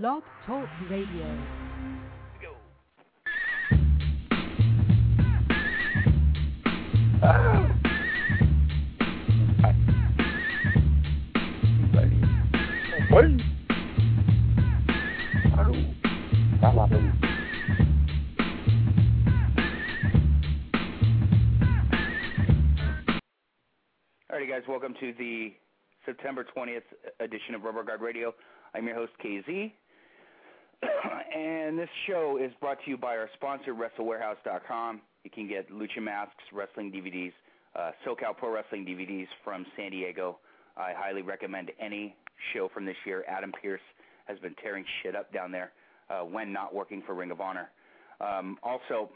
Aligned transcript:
Blog 0.00 0.22
Talk 0.46 0.66
Radio. 0.88 1.26
Alrighty, 24.30 24.48
guys, 24.48 24.62
welcome 24.66 24.94
to 25.00 25.12
the 25.18 25.52
September 26.06 26.46
20th 26.56 26.80
edition 27.20 27.54
of 27.54 27.62
Rubber 27.62 27.84
Guard 27.84 28.00
Radio. 28.00 28.32
I'm 28.74 28.86
your 28.86 28.96
host, 28.96 29.12
KZ. 29.22 29.70
and 31.34 31.78
this 31.78 31.88
show 32.06 32.38
is 32.42 32.52
brought 32.60 32.78
to 32.84 32.90
you 32.90 32.96
by 32.96 33.16
our 33.16 33.28
sponsor, 33.34 33.74
WrestleWarehouse.com. 33.74 35.00
You 35.24 35.30
can 35.30 35.48
get 35.48 35.70
lucha 35.70 36.02
masks, 36.02 36.42
wrestling 36.52 36.90
DVDs, 36.90 37.32
uh, 37.76 37.92
SoCal 38.06 38.36
Pro 38.36 38.52
Wrestling 38.52 38.84
DVDs 38.84 39.28
from 39.44 39.64
San 39.76 39.90
Diego. 39.90 40.38
I 40.76 40.92
highly 40.96 41.22
recommend 41.22 41.70
any 41.80 42.16
show 42.52 42.68
from 42.72 42.84
this 42.84 42.96
year. 43.06 43.24
Adam 43.28 43.52
Pierce 43.60 43.80
has 44.26 44.38
been 44.38 44.54
tearing 44.62 44.84
shit 45.02 45.14
up 45.14 45.32
down 45.32 45.52
there 45.52 45.72
uh, 46.10 46.20
when 46.20 46.52
not 46.52 46.74
working 46.74 47.02
for 47.06 47.14
Ring 47.14 47.30
of 47.30 47.40
Honor. 47.40 47.70
Um, 48.20 48.58
also, 48.62 49.10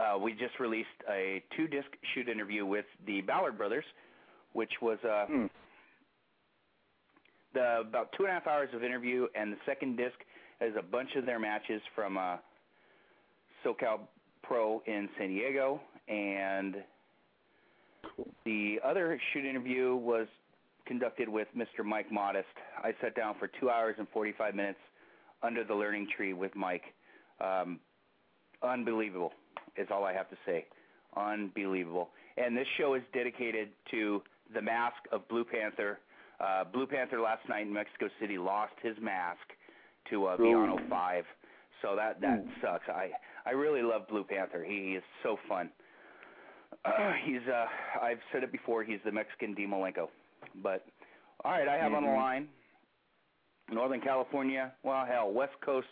uh, 0.00 0.18
we 0.18 0.32
just 0.32 0.58
released 0.60 0.88
a 1.10 1.42
two-disc 1.56 1.88
shoot 2.14 2.28
interview 2.28 2.64
with 2.64 2.86
the 3.06 3.20
Ballard 3.22 3.58
brothers, 3.58 3.84
which 4.52 4.72
was 4.80 4.98
uh, 5.04 5.26
Hmm. 5.26 5.46
The 7.54 7.80
about 7.80 8.12
two 8.16 8.24
and 8.24 8.30
a 8.30 8.34
half 8.34 8.46
hours 8.46 8.68
of 8.74 8.82
interview, 8.82 9.26
and 9.34 9.52
the 9.52 9.58
second 9.66 9.96
disc 9.96 10.16
is 10.60 10.74
a 10.78 10.82
bunch 10.82 11.10
of 11.16 11.26
their 11.26 11.38
matches 11.38 11.80
from 11.94 12.16
uh, 12.16 12.36
SoCal 13.64 14.00
Pro 14.42 14.82
in 14.86 15.08
San 15.18 15.28
Diego, 15.28 15.80
and 16.08 16.76
the 18.44 18.78
other 18.84 19.20
shoot 19.32 19.44
interview 19.44 19.94
was 19.94 20.26
conducted 20.86 21.28
with 21.28 21.48
Mr. 21.56 21.84
Mike 21.84 22.10
Modest. 22.10 22.46
I 22.82 22.92
sat 23.00 23.14
down 23.14 23.34
for 23.38 23.48
two 23.60 23.70
hours 23.70 23.96
and 23.98 24.06
45 24.12 24.54
minutes 24.54 24.78
under 25.42 25.64
the 25.64 25.74
learning 25.74 26.08
tree 26.16 26.32
with 26.32 26.54
Mike. 26.54 26.82
Um, 27.40 27.80
unbelievable 28.62 29.32
is 29.76 29.88
all 29.90 30.04
I 30.04 30.12
have 30.12 30.28
to 30.30 30.36
say. 30.44 30.66
Unbelievable. 31.16 32.10
And 32.36 32.56
this 32.56 32.66
show 32.78 32.94
is 32.94 33.02
dedicated 33.12 33.68
to 33.90 34.22
the 34.54 34.62
mask 34.62 34.96
of 35.10 35.26
Blue 35.28 35.44
Panther. 35.44 35.98
Uh, 36.42 36.64
Blue 36.64 36.86
Panther 36.86 37.20
last 37.20 37.48
night 37.48 37.66
in 37.66 37.72
Mexico 37.72 38.08
City 38.20 38.36
lost 38.36 38.72
his 38.82 38.96
mask 39.00 39.38
to 40.10 40.26
uh, 40.26 40.36
Villano 40.36 40.78
5. 40.90 41.24
So 41.82 41.96
that 41.96 42.20
that 42.20 42.44
sucks. 42.60 42.88
I 42.88 43.10
I 43.46 43.50
really 43.50 43.82
love 43.82 44.08
Blue 44.08 44.24
Panther. 44.24 44.64
He 44.64 44.94
is 44.96 45.02
so 45.22 45.36
fun. 45.48 45.68
he's 47.24 47.40
uh 47.52 47.66
I've 48.00 48.18
said 48.32 48.42
it 48.42 48.52
before, 48.52 48.82
he's 48.84 49.00
the 49.04 49.12
Mexican 49.12 49.54
D 49.54 49.66
Malenko. 49.66 50.08
But 50.62 50.84
all 51.44 51.52
right, 51.52 51.68
I 51.68 51.76
have 51.76 51.92
on 51.92 52.02
the 52.04 52.08
Mhm. 52.08 52.16
line 52.16 52.48
Northern 53.70 54.00
California, 54.00 54.72
well 54.82 55.04
hell, 55.06 55.32
West 55.32 55.54
Coast 55.60 55.88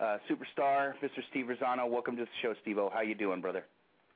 uh 0.00 0.18
superstar, 0.28 0.94
Mr. 1.02 1.22
Steve 1.30 1.46
Rizzono. 1.46 1.88
Welcome 1.88 2.16
to 2.16 2.24
the 2.24 2.30
show, 2.42 2.54
Steve 2.62 2.78
O. 2.78 2.90
How 2.92 3.00
you 3.00 3.14
doing, 3.14 3.40
brother? 3.40 3.64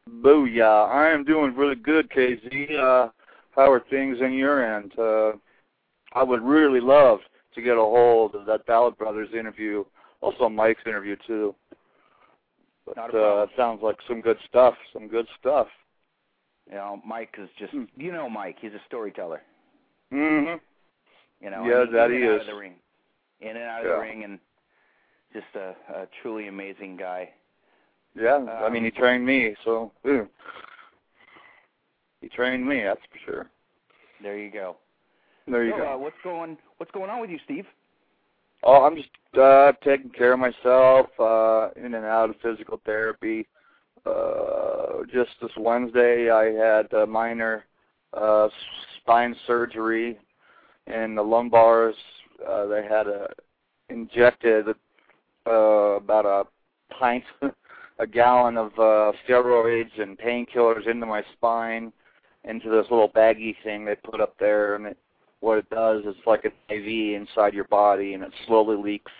Booyah. 0.08 0.88
I 0.88 1.10
am 1.10 1.24
doing 1.24 1.54
really 1.54 1.76
good, 1.76 2.10
KZ. 2.10 2.78
Uh, 2.78 3.10
how 3.54 3.70
are 3.70 3.80
things 3.90 4.18
in 4.20 4.32
your 4.32 4.64
end? 4.76 4.92
Uh, 4.98 5.32
I 6.12 6.22
would 6.22 6.42
really 6.42 6.80
love 6.80 7.20
to 7.54 7.62
get 7.62 7.74
a 7.74 7.80
hold 7.80 8.34
of 8.34 8.46
that 8.46 8.66
Ballard 8.66 8.96
Brothers 8.98 9.28
interview, 9.38 9.84
also 10.20 10.48
Mike's 10.48 10.82
interview, 10.86 11.16
too. 11.26 11.54
But 12.86 12.96
Not 12.96 13.14
a 13.14 13.18
uh, 13.18 13.42
it 13.44 13.50
sounds 13.56 13.82
like 13.82 13.96
some 14.08 14.20
good 14.20 14.38
stuff, 14.48 14.74
some 14.92 15.06
good 15.08 15.26
stuff. 15.38 15.68
You 16.68 16.76
know, 16.76 17.00
Mike 17.06 17.34
is 17.38 17.48
just 17.58 17.72
Hmm. 17.72 17.84
you 17.96 18.12
know 18.12 18.28
Mike, 18.28 18.56
he's 18.60 18.72
a 18.72 18.80
storyteller. 18.86 19.42
Mm 20.12 20.44
hmm 20.58 21.44
You 21.44 21.50
know, 21.50 21.64
Yeah, 21.64 21.84
that 21.92 22.10
in 22.10 22.16
he 22.16 22.22
and 22.22 22.30
out 22.32 22.40
of 22.40 22.46
the 22.46 22.54
ring. 22.54 22.74
In 23.40 23.48
and 23.48 23.58
out 23.58 23.80
of 23.80 23.86
Yeah. 23.86 23.94
the 23.96 24.00
ring 24.00 24.24
and 24.24 24.38
just 25.32 25.46
a, 25.54 25.74
a 25.94 26.06
truly 26.22 26.48
amazing 26.48 26.96
guy. 26.96 27.30
Yeah, 28.14 28.44
I 28.48 28.66
Um, 28.66 28.72
mean, 28.72 28.84
he 28.84 28.90
trained 28.90 29.24
me, 29.24 29.54
so 29.64 29.92
ew. 30.04 30.28
he 32.20 32.28
trained 32.28 32.66
me, 32.66 32.82
that's 32.82 33.00
for 33.12 33.18
sure. 33.24 33.50
There 34.22 34.36
you 34.36 34.50
go. 34.50 34.76
There 35.50 35.64
you 35.64 35.72
so, 35.72 35.78
go. 35.78 35.94
Uh, 35.94 35.98
what's 35.98 36.16
going 36.22 36.56
what's 36.76 36.92
going 36.92 37.10
on 37.10 37.20
with 37.20 37.30
you, 37.30 37.38
Steve? 37.44 37.66
Oh, 38.62 38.84
I'm 38.84 38.94
just 38.94 39.08
uh 39.38 39.72
taking 39.82 40.10
care 40.10 40.32
of 40.32 40.38
myself, 40.38 41.06
uh 41.18 41.70
in 41.76 41.94
and 41.94 42.04
out 42.04 42.30
of 42.30 42.36
physical 42.40 42.80
therapy. 42.84 43.48
Uh 44.06 45.02
just 45.12 45.30
this 45.42 45.50
Wednesday 45.58 46.30
I 46.30 46.52
had 46.52 46.92
a 46.92 47.06
minor 47.06 47.64
uh 48.14 48.48
spine 48.98 49.34
surgery 49.46 50.18
in 50.86 51.14
the 51.16 51.22
lumbars. 51.22 51.94
Uh 52.46 52.66
they 52.66 52.84
had 52.84 53.08
a 53.08 53.28
injected 53.88 54.68
uh 55.46 55.50
about 55.50 56.26
a 56.26 56.94
pint 56.94 57.24
a 57.98 58.06
gallon 58.06 58.56
of 58.56 58.72
uh 58.78 59.12
steroids 59.26 60.00
and 60.00 60.16
painkillers 60.16 60.86
into 60.88 61.06
my 61.06 61.24
spine 61.32 61.92
into 62.44 62.70
this 62.70 62.86
little 62.88 63.08
baggy 63.08 63.56
thing 63.64 63.84
they 63.84 63.96
put 63.96 64.20
up 64.20 64.34
there 64.38 64.76
and 64.76 64.86
it 64.86 64.96
what 65.40 65.58
it 65.58 65.68
does 65.70 66.04
is 66.04 66.14
like 66.26 66.44
an 66.44 66.52
IV 66.68 67.20
inside 67.20 67.54
your 67.54 67.64
body, 67.64 68.14
and 68.14 68.22
it 68.22 68.32
slowly 68.46 68.76
leaks 68.76 69.12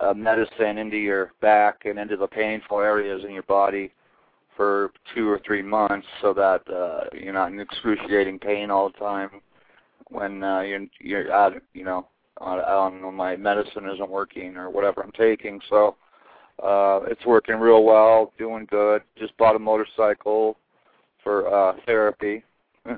uh, 0.00 0.12
medicine 0.12 0.78
into 0.78 0.96
your 0.96 1.32
back 1.40 1.82
and 1.84 1.98
into 1.98 2.16
the 2.16 2.26
painful 2.26 2.80
areas 2.80 3.22
in 3.24 3.32
your 3.32 3.44
body 3.44 3.92
for 4.56 4.92
two 5.14 5.28
or 5.28 5.40
three 5.44 5.62
months, 5.62 6.06
so 6.20 6.32
that 6.32 6.62
uh, 6.72 7.04
you're 7.12 7.32
not 7.32 7.52
in 7.52 7.60
excruciating 7.60 8.38
pain 8.38 8.70
all 8.70 8.90
the 8.90 8.98
time 8.98 9.30
when 10.08 10.42
uh, 10.42 10.60
you're 10.60 10.86
you're 11.00 11.32
out, 11.32 11.54
you 11.72 11.84
know, 11.84 12.06
on, 12.38 12.60
on 13.04 13.14
my 13.14 13.36
medicine 13.36 13.88
isn't 13.88 14.10
working 14.10 14.56
or 14.56 14.70
whatever 14.70 15.02
I'm 15.02 15.12
taking. 15.12 15.60
So 15.68 15.96
uh, 16.62 17.00
it's 17.08 17.24
working 17.26 17.56
real 17.56 17.84
well, 17.84 18.32
doing 18.38 18.66
good. 18.70 19.02
Just 19.18 19.36
bought 19.36 19.56
a 19.56 19.58
motorcycle 19.58 20.56
for 21.22 21.52
uh, 21.52 21.76
therapy. 21.86 22.44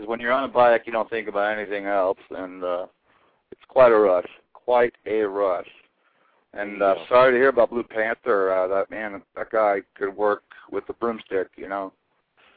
because 0.00 0.08
when 0.08 0.20
you're 0.20 0.32
on 0.32 0.44
a 0.44 0.48
bike, 0.48 0.82
you 0.86 0.92
don't 0.92 1.10
think 1.10 1.28
about 1.28 1.56
anything 1.58 1.84
else, 1.86 2.18
and 2.30 2.64
uh, 2.64 2.86
it's 3.52 3.60
quite 3.68 3.92
a 3.92 3.96
rush, 3.96 4.26
quite 4.54 4.94
a 5.06 5.20
rush. 5.22 5.66
And 6.54 6.82
uh, 6.82 6.94
sorry 7.08 7.32
to 7.32 7.36
hear 7.38 7.48
about 7.48 7.70
Blue 7.70 7.82
Panther. 7.82 8.50
Uh, 8.52 8.66
that 8.68 8.90
man, 8.90 9.22
that 9.36 9.50
guy 9.50 9.80
could 9.94 10.16
work 10.16 10.42
with 10.72 10.86
the 10.86 10.94
broomstick, 10.94 11.48
you 11.56 11.68
know. 11.68 11.92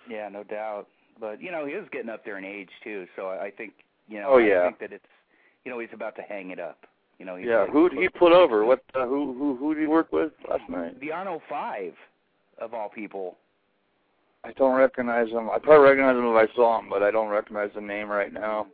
Yeah, 0.09 0.29
no 0.29 0.43
doubt. 0.43 0.87
But 1.19 1.41
you 1.41 1.51
know, 1.51 1.65
he 1.65 1.73
is 1.73 1.87
getting 1.91 2.09
up 2.09 2.23
there 2.25 2.37
in 2.37 2.45
age 2.45 2.69
too, 2.83 3.05
so 3.15 3.27
I 3.27 3.45
I 3.45 3.51
think 3.51 3.73
you 4.07 4.19
know 4.19 4.29
Oh, 4.31 4.37
I 4.39 4.47
yeah. 4.47 4.63
think 4.65 4.79
that 4.79 4.93
it's 4.93 5.05
you 5.65 5.71
know, 5.71 5.79
he's 5.79 5.89
about 5.93 6.15
to 6.15 6.21
hang 6.21 6.49
it 6.51 6.59
up. 6.59 6.85
You 7.19 7.25
know, 7.25 7.35
he's 7.35 7.47
Yeah, 7.47 7.61
like- 7.61 7.69
who 7.71 7.89
did 7.89 7.99
he 7.99 8.09
put 8.09 8.31
over? 8.31 8.65
What? 8.65 8.81
Uh, 8.95 9.05
who 9.05 9.33
who 9.33 9.55
who 9.57 9.75
did 9.75 9.81
he 9.81 9.87
work 9.87 10.11
with 10.13 10.31
last 10.49 10.67
night? 10.69 10.95
Villano 10.99 11.41
five 11.49 11.93
of 12.57 12.73
all 12.73 12.89
people. 12.89 13.37
I 14.45 14.51
don't 14.53 14.75
recognize 14.75 15.29
him. 15.29 15.49
I 15.49 15.57
probably 15.59 15.85
recognize 15.89 16.15
him 16.17 16.25
if 16.25 16.49
I 16.49 16.53
saw 16.55 16.79
him, 16.79 16.89
but 16.89 17.01
I 17.01 17.11
don't 17.11 17.29
recognize 17.29 17.71
the 17.73 17.81
name 17.81 18.09
right 18.09 18.33
now. 18.33 18.67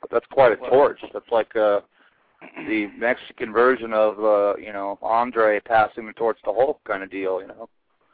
But 0.00 0.10
that's 0.10 0.26
quite 0.32 0.52
a 0.52 0.56
torch. 0.56 1.00
That's 1.12 1.30
like 1.30 1.54
uh 1.54 1.80
the 2.66 2.88
Mexican 2.98 3.52
version 3.52 3.92
of 3.92 4.18
uh, 4.18 4.56
you 4.56 4.72
know, 4.72 4.98
Andre 5.00 5.60
passing 5.60 6.06
the 6.06 6.12
torch 6.14 6.38
to 6.44 6.52
Hulk 6.52 6.80
kind 6.84 7.02
of 7.04 7.10
deal, 7.10 7.40
you 7.40 7.46
know. 7.46 7.68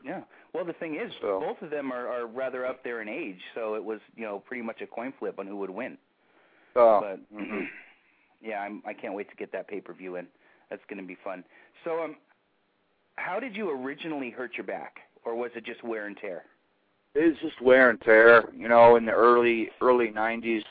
Yeah. 0.04 0.20
Well, 0.52 0.66
the 0.66 0.74
thing 0.74 0.96
is, 0.96 1.10
So- 1.22 1.40
both 1.40 1.62
of 1.62 1.70
them 1.70 1.92
are, 1.92 2.08
are 2.08 2.26
rather 2.26 2.66
up 2.66 2.82
there 2.84 3.00
in 3.00 3.08
age, 3.08 3.40
so 3.54 3.74
it 3.74 3.82
was 3.84 4.00
you 4.16 4.24
know 4.24 4.40
pretty 4.40 4.62
much 4.62 4.80
a 4.82 4.86
coin 4.86 5.12
flip 5.18 5.38
on 5.38 5.46
who 5.46 5.56
would 5.56 5.70
win. 5.70 5.96
So 6.74 7.00
but 7.02 7.38
mhm. 7.38 7.66
yeah, 8.42 8.60
I'm 8.60 8.82
I 8.86 8.92
can't 8.92 9.14
wait 9.14 9.30
to 9.30 9.36
get 9.36 9.52
that 9.52 9.68
pay 9.68 9.80
per 9.80 9.92
view 9.92 10.16
in. 10.16 10.26
That's 10.68 10.82
going 10.90 11.00
to 11.00 11.06
be 11.06 11.16
fun. 11.24 11.44
So 11.84 12.02
um, 12.02 12.16
how 13.16 13.40
did 13.40 13.56
you 13.56 13.70
originally 13.70 14.28
hurt 14.30 14.52
your 14.56 14.66
back, 14.66 14.96
or 15.24 15.34
was 15.34 15.50
it 15.54 15.64
just 15.64 15.82
wear 15.82 16.06
and 16.06 16.16
tear? 16.18 16.44
It's 17.18 17.40
just 17.40 17.60
wear 17.60 17.90
and 17.90 18.00
tear, 18.00 18.48
you 18.56 18.68
know, 18.68 18.96
in 18.96 19.04
the 19.04 19.12
early 19.12 19.70
early 19.80 20.10
nineties, 20.10 20.62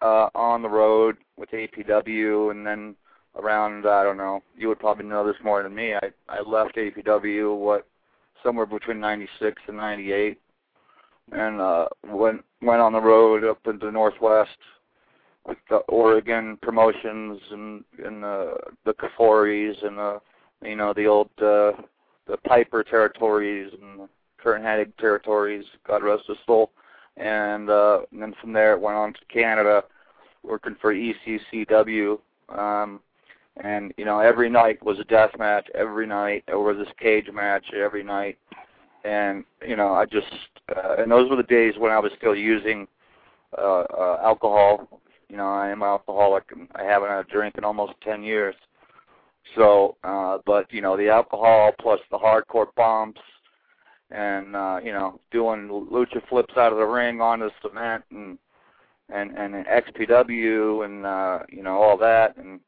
uh, 0.00 0.28
on 0.34 0.62
the 0.62 0.68
road 0.68 1.16
with 1.36 1.50
APW 1.50 2.50
and 2.50 2.66
then 2.66 2.96
around 3.36 3.86
I 3.86 4.02
don't 4.02 4.16
know, 4.16 4.42
you 4.56 4.68
would 4.68 4.78
probably 4.78 5.04
know 5.04 5.26
this 5.26 5.36
more 5.44 5.62
than 5.62 5.74
me. 5.74 5.94
I 5.94 6.10
I 6.28 6.40
left 6.40 6.76
APW 6.76 7.56
what 7.56 7.86
somewhere 8.42 8.66
between 8.66 9.00
ninety 9.00 9.28
six 9.38 9.60
and 9.68 9.76
ninety 9.76 10.12
eight 10.12 10.40
and 11.32 11.60
uh 11.60 11.86
went 12.04 12.44
went 12.62 12.80
on 12.80 12.92
the 12.92 13.00
road 13.00 13.44
up 13.44 13.58
into 13.66 13.86
the 13.86 13.92
northwest 13.92 14.56
with 15.46 15.58
the 15.68 15.76
Oregon 15.88 16.58
promotions 16.62 17.40
and 17.50 17.84
and 18.04 18.24
uh, 18.24 18.54
the 18.84 18.94
Kaforis 18.94 19.84
and 19.84 19.98
the 19.98 20.20
you 20.62 20.76
know 20.76 20.92
the 20.94 21.06
old 21.06 21.30
uh 21.38 21.72
the 22.26 22.36
Piper 22.46 22.82
territories 22.82 23.72
and 23.80 24.08
Kurt 24.46 24.98
territories, 24.98 25.64
God 25.86 26.04
rest 26.04 26.24
his 26.28 26.36
soul. 26.46 26.70
And 27.16 27.68
uh 27.70 28.00
and 28.12 28.22
then 28.22 28.34
from 28.40 28.52
there 28.52 28.74
it 28.74 28.80
went 28.80 28.96
on 28.96 29.12
to 29.14 29.18
Canada 29.32 29.82
working 30.44 30.76
for 30.80 30.94
ECCW. 30.94 32.18
Um 32.50 33.00
and 33.56 33.92
you 33.96 34.04
know 34.04 34.20
every 34.20 34.48
night 34.48 34.84
was 34.84 35.00
a 35.00 35.04
death 35.04 35.30
match. 35.38 35.66
Every 35.74 36.06
night 36.06 36.44
there 36.46 36.58
was 36.58 36.76
this 36.76 36.94
cage 37.00 37.28
match 37.32 37.64
every 37.74 38.04
night, 38.04 38.38
and 39.04 39.44
you 39.66 39.76
know 39.76 39.94
I 39.94 40.04
just 40.04 40.26
uh, 40.76 40.96
and 40.98 41.10
those 41.10 41.30
were 41.30 41.36
the 41.36 41.42
days 41.42 41.74
when 41.78 41.90
I 41.90 41.98
was 41.98 42.12
still 42.18 42.36
using 42.36 42.86
uh, 43.56 43.80
uh, 43.80 44.20
alcohol. 44.22 45.00
You 45.28 45.38
know 45.38 45.48
I 45.48 45.70
am 45.70 45.82
an 45.82 45.88
alcoholic 45.88 46.44
and 46.52 46.68
I 46.74 46.84
haven't 46.84 47.08
had 47.08 47.24
a 47.24 47.32
drink 47.32 47.56
in 47.56 47.64
almost 47.64 47.94
ten 48.02 48.22
years. 48.22 48.54
So, 49.54 49.96
uh, 50.04 50.38
but 50.44 50.70
you 50.70 50.82
know 50.82 50.96
the 50.96 51.08
alcohol 51.08 51.72
plus 51.80 52.00
the 52.10 52.18
hardcore 52.18 52.66
bumps 52.76 53.20
and 54.10 54.54
uh, 54.54 54.78
you 54.82 54.92
know 54.92 55.20
doing 55.30 55.68
lucha 55.68 56.26
flips 56.28 56.56
out 56.56 56.72
of 56.72 56.78
the 56.78 56.84
ring 56.84 57.20
onto 57.20 57.48
cement 57.62 58.04
and 58.10 58.38
and 59.08 59.36
and 59.36 59.54
XPW 59.66 60.84
and 60.84 61.04
uh, 61.06 61.38
you 61.48 61.62
know 61.62 61.80
all 61.82 61.96
that 61.96 62.36
and 62.36 62.60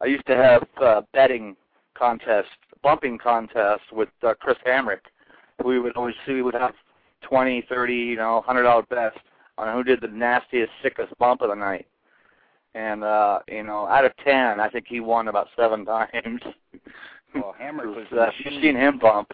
I 0.00 0.06
used 0.06 0.26
to 0.26 0.36
have 0.36 0.66
uh, 0.80 1.02
betting 1.12 1.56
contests, 1.94 2.50
bumping 2.82 3.18
contests 3.18 3.90
with 3.92 4.08
uh, 4.22 4.34
Chris 4.40 4.56
Hamrick. 4.66 5.00
We 5.64 5.80
would 5.80 5.96
always 5.96 6.14
see 6.24 6.34
we 6.34 6.42
would 6.42 6.54
have 6.54 6.74
twenty, 7.22 7.64
thirty, 7.68 7.94
you 7.94 8.16
know, 8.16 8.42
hundred 8.46 8.62
dollar 8.62 8.82
bets 8.82 9.16
on 9.56 9.74
who 9.74 9.82
did 9.82 10.00
the 10.00 10.08
nastiest, 10.08 10.70
sickest 10.82 11.16
bump 11.18 11.40
of 11.40 11.48
the 11.48 11.56
night. 11.56 11.86
And 12.74 13.02
uh, 13.02 13.40
you 13.48 13.64
know, 13.64 13.86
out 13.88 14.04
of 14.04 14.12
ten, 14.24 14.60
I 14.60 14.68
think 14.68 14.86
he 14.88 15.00
won 15.00 15.28
about 15.28 15.48
seven 15.56 15.84
times. 15.84 16.42
Well, 17.34 17.54
Hamrick 17.60 17.94
was. 17.94 18.06
uh, 18.12 18.30
you've 18.44 18.62
seen 18.62 18.76
him 18.76 18.98
bump. 18.98 19.32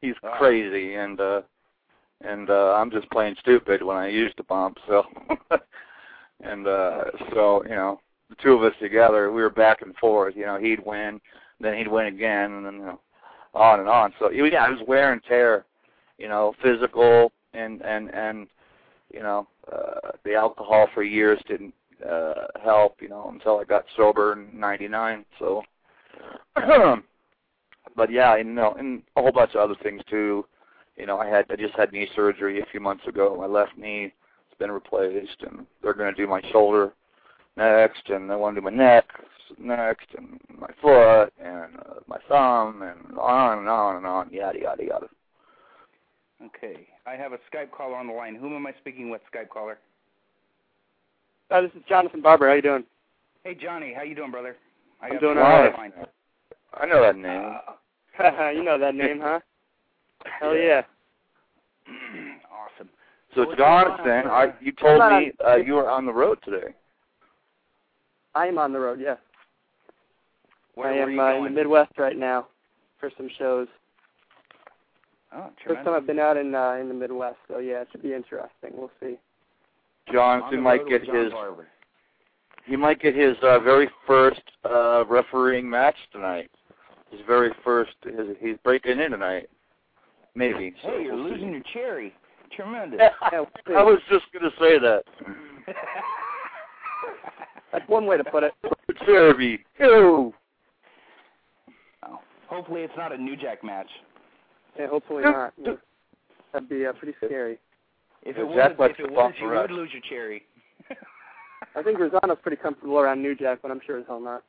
He's 0.00 0.14
crazy, 0.38 0.94
and 0.94 1.20
uh, 1.20 1.42
and 2.22 2.48
uh, 2.48 2.74
I'm 2.74 2.90
just 2.90 3.10
plain 3.10 3.36
stupid 3.40 3.82
when 3.82 3.96
I 3.96 4.08
used 4.08 4.36
to 4.38 4.44
bump. 4.44 4.78
So, 4.86 5.04
and 6.40 6.66
uh, 6.66 7.04
so 7.32 7.62
you 7.64 7.74
know, 7.74 8.00
the 8.30 8.36
two 8.42 8.52
of 8.52 8.62
us 8.62 8.74
together, 8.80 9.30
we 9.30 9.42
were 9.42 9.50
back 9.50 9.82
and 9.82 9.94
forth. 9.96 10.34
You 10.36 10.46
know, 10.46 10.58
he'd 10.58 10.84
win, 10.84 11.20
then 11.60 11.76
he'd 11.76 11.88
win 11.88 12.06
again, 12.06 12.52
and 12.52 12.66
then 12.66 12.74
you 12.74 12.86
know, 12.86 13.00
on 13.54 13.80
and 13.80 13.88
on. 13.88 14.12
So 14.18 14.30
yeah, 14.30 14.66
it 14.68 14.78
was 14.78 14.86
wear 14.88 15.12
and 15.12 15.22
tear. 15.24 15.66
You 16.18 16.28
know, 16.28 16.54
physical 16.62 17.32
and 17.54 17.82
and 17.82 18.12
and 18.14 18.46
you 19.12 19.20
know, 19.20 19.48
uh, 19.70 20.12
the 20.24 20.34
alcohol 20.34 20.88
for 20.94 21.02
years 21.02 21.40
didn't 21.46 21.74
uh, 22.08 22.46
help. 22.62 22.96
You 23.02 23.08
know, 23.10 23.30
until 23.32 23.58
I 23.58 23.64
got 23.64 23.84
sober 23.96 24.32
in 24.32 24.58
'99. 24.58 25.24
So. 25.38 25.62
but 27.96 28.10
yeah, 28.10 28.36
you 28.36 28.44
know, 28.44 28.74
and 28.78 29.02
a 29.16 29.22
whole 29.22 29.32
bunch 29.32 29.54
of 29.54 29.60
other 29.60 29.76
things 29.82 30.02
too. 30.08 30.46
You 30.96 31.06
know, 31.06 31.18
I 31.18 31.26
had 31.26 31.46
I 31.50 31.56
just 31.56 31.74
had 31.74 31.92
knee 31.92 32.08
surgery 32.14 32.60
a 32.60 32.66
few 32.66 32.80
months 32.80 33.06
ago. 33.06 33.36
My 33.38 33.46
left 33.46 33.76
knee 33.76 34.02
has 34.02 34.58
been 34.58 34.70
replaced, 34.70 35.42
and 35.42 35.66
they're 35.82 35.94
going 35.94 36.14
to 36.14 36.20
do 36.20 36.28
my 36.28 36.42
shoulder 36.52 36.92
next, 37.56 38.08
and 38.08 38.30
they 38.30 38.36
want 38.36 38.54
to 38.54 38.60
do 38.60 38.64
my 38.64 38.70
neck 38.72 39.06
next, 39.58 40.06
and 40.16 40.38
my 40.58 40.70
foot, 40.80 41.32
and 41.42 41.76
uh, 41.76 42.00
my 42.06 42.18
thumb, 42.28 42.82
and 42.82 43.18
on 43.18 43.58
and 43.58 43.68
on 43.68 43.96
and 43.96 44.06
on, 44.06 44.30
yada 44.32 44.58
yada 44.60 44.84
yada. 44.84 45.06
Okay, 46.44 46.86
I 47.06 47.14
have 47.16 47.32
a 47.32 47.38
Skype 47.52 47.70
caller 47.70 47.96
on 47.96 48.06
the 48.06 48.12
line. 48.12 48.34
Whom 48.34 48.54
am 48.54 48.66
I 48.66 48.74
speaking 48.80 49.10
with, 49.10 49.20
Skype 49.34 49.48
caller? 49.48 49.78
Uh, 51.50 51.62
this 51.62 51.70
is 51.74 51.82
Jonathan 51.88 52.22
Barber. 52.22 52.48
How 52.48 52.54
you 52.54 52.62
doing? 52.62 52.84
Hey, 53.44 53.54
Johnny, 53.54 53.92
how 53.94 54.02
you 54.02 54.14
doing, 54.14 54.30
brother? 54.30 54.56
I 55.02 55.08
I'm 55.08 55.18
doing 55.18 55.36
all 55.36 55.44
right. 55.44 55.74
all 55.74 55.80
on 55.84 55.92
right. 55.96 56.08
The 56.72 56.78
line. 56.78 56.90
I 56.90 56.94
know 56.94 57.02
that 57.02 57.16
name. 57.16 57.56
Uh, 58.18 58.50
you 58.50 58.64
know 58.64 58.78
that 58.78 58.94
name, 58.94 59.20
huh? 59.20 59.40
Hell 60.40 60.56
yeah. 60.56 60.82
awesome. 62.52 62.88
so 63.34 63.44
what's 63.44 63.58
going? 63.58 63.58
Jonathan, 63.58 64.30
I, 64.30 64.52
you 64.60 64.72
told 64.72 65.00
I'm 65.00 65.22
me 65.22 65.32
uh, 65.46 65.56
you 65.56 65.74
were 65.74 65.88
on 65.88 66.06
the 66.06 66.12
road 66.12 66.38
today. 66.44 66.74
I 68.34 68.46
am 68.46 68.58
on 68.58 68.72
the 68.72 68.78
road. 68.78 69.00
Yeah, 69.00 69.16
Where, 70.74 70.88
I 70.88 70.92
where 70.92 71.02
am 71.02 71.10
you 71.12 71.20
uh, 71.20 71.36
in 71.38 71.44
the 71.44 71.50
Midwest 71.50 71.92
right 71.98 72.16
now 72.16 72.46
for 72.98 73.10
some 73.16 73.28
shows. 73.38 73.66
Oh, 75.32 75.50
First 75.66 75.84
time 75.84 75.94
I've 75.94 76.06
been 76.06 76.18
out 76.18 76.36
in 76.36 76.54
uh, 76.54 76.72
in 76.80 76.88
the 76.88 76.94
Midwest, 76.94 77.36
so 77.48 77.58
yeah, 77.58 77.82
it 77.82 77.88
should 77.92 78.02
be 78.02 78.12
interesting. 78.14 78.70
We'll 78.74 78.90
see. 79.00 79.16
On 80.08 80.14
Jonathan 80.14 80.60
might 80.60 80.86
get 80.88 81.04
John 81.04 81.16
his 81.16 81.32
Barber. 81.32 81.68
he 82.66 82.76
might 82.76 83.00
get 83.00 83.14
his 83.14 83.36
uh, 83.42 83.60
very 83.60 83.88
first 84.06 84.42
uh, 84.64 85.04
refereeing 85.06 85.70
match 85.70 85.94
tonight. 86.12 86.50
His 87.10 87.20
very 87.26 87.50
first. 87.64 87.92
His, 88.04 88.36
he's 88.40 88.56
breaking 88.64 89.00
in 89.00 89.10
tonight. 89.10 89.48
Maybe. 90.34 90.72
so 90.82 90.88
Hey, 90.90 91.02
you're 91.04 91.14
we'll 91.16 91.26
see. 91.26 91.32
losing 91.34 91.52
your 91.52 91.62
cherry. 91.72 92.14
Tremendous. 92.54 93.00
Yeah, 93.32 93.44
we'll. 93.66 93.78
I 93.78 93.82
was 93.82 93.98
just 94.10 94.24
gonna 94.32 94.50
say 94.60 94.78
that. 94.78 95.02
That's 97.72 97.88
one 97.88 98.06
way 98.06 98.16
to 98.16 98.24
put 98.24 98.42
it. 98.42 98.52
Cherry. 99.06 99.64
Ew. 99.78 100.32
Oh, 102.04 102.18
Hopefully, 102.48 102.82
it's 102.82 102.92
not 102.96 103.12
a 103.12 103.16
New 103.16 103.36
Jack 103.36 103.62
match. 103.62 103.86
Yeah, 104.78 104.88
hopefully 104.88 105.22
not. 105.22 105.52
That'd 106.52 106.68
be 106.68 106.84
uh, 106.86 106.92
pretty 106.94 107.14
scary. 107.24 107.58
If 108.22 108.36
Yeah, 108.36 108.42
it 108.42 108.46
was, 108.48 108.56
Jack 108.56 108.78
likes 108.78 108.94
if 108.98 109.06
it 109.06 109.12
was, 109.12 109.32
you 109.40 109.48
would 109.48 109.70
lose 109.70 109.90
your 109.92 110.02
cherry. 110.08 110.42
I 111.76 111.82
think 111.82 111.98
Rizzono's 111.98 112.38
pretty 112.42 112.56
comfortable 112.60 112.98
around 112.98 113.22
New 113.22 113.36
Jack, 113.36 113.60
but 113.62 113.70
I'm 113.70 113.80
sure 113.86 113.98
as 113.98 114.04
hell 114.08 114.20
not. 114.20 114.42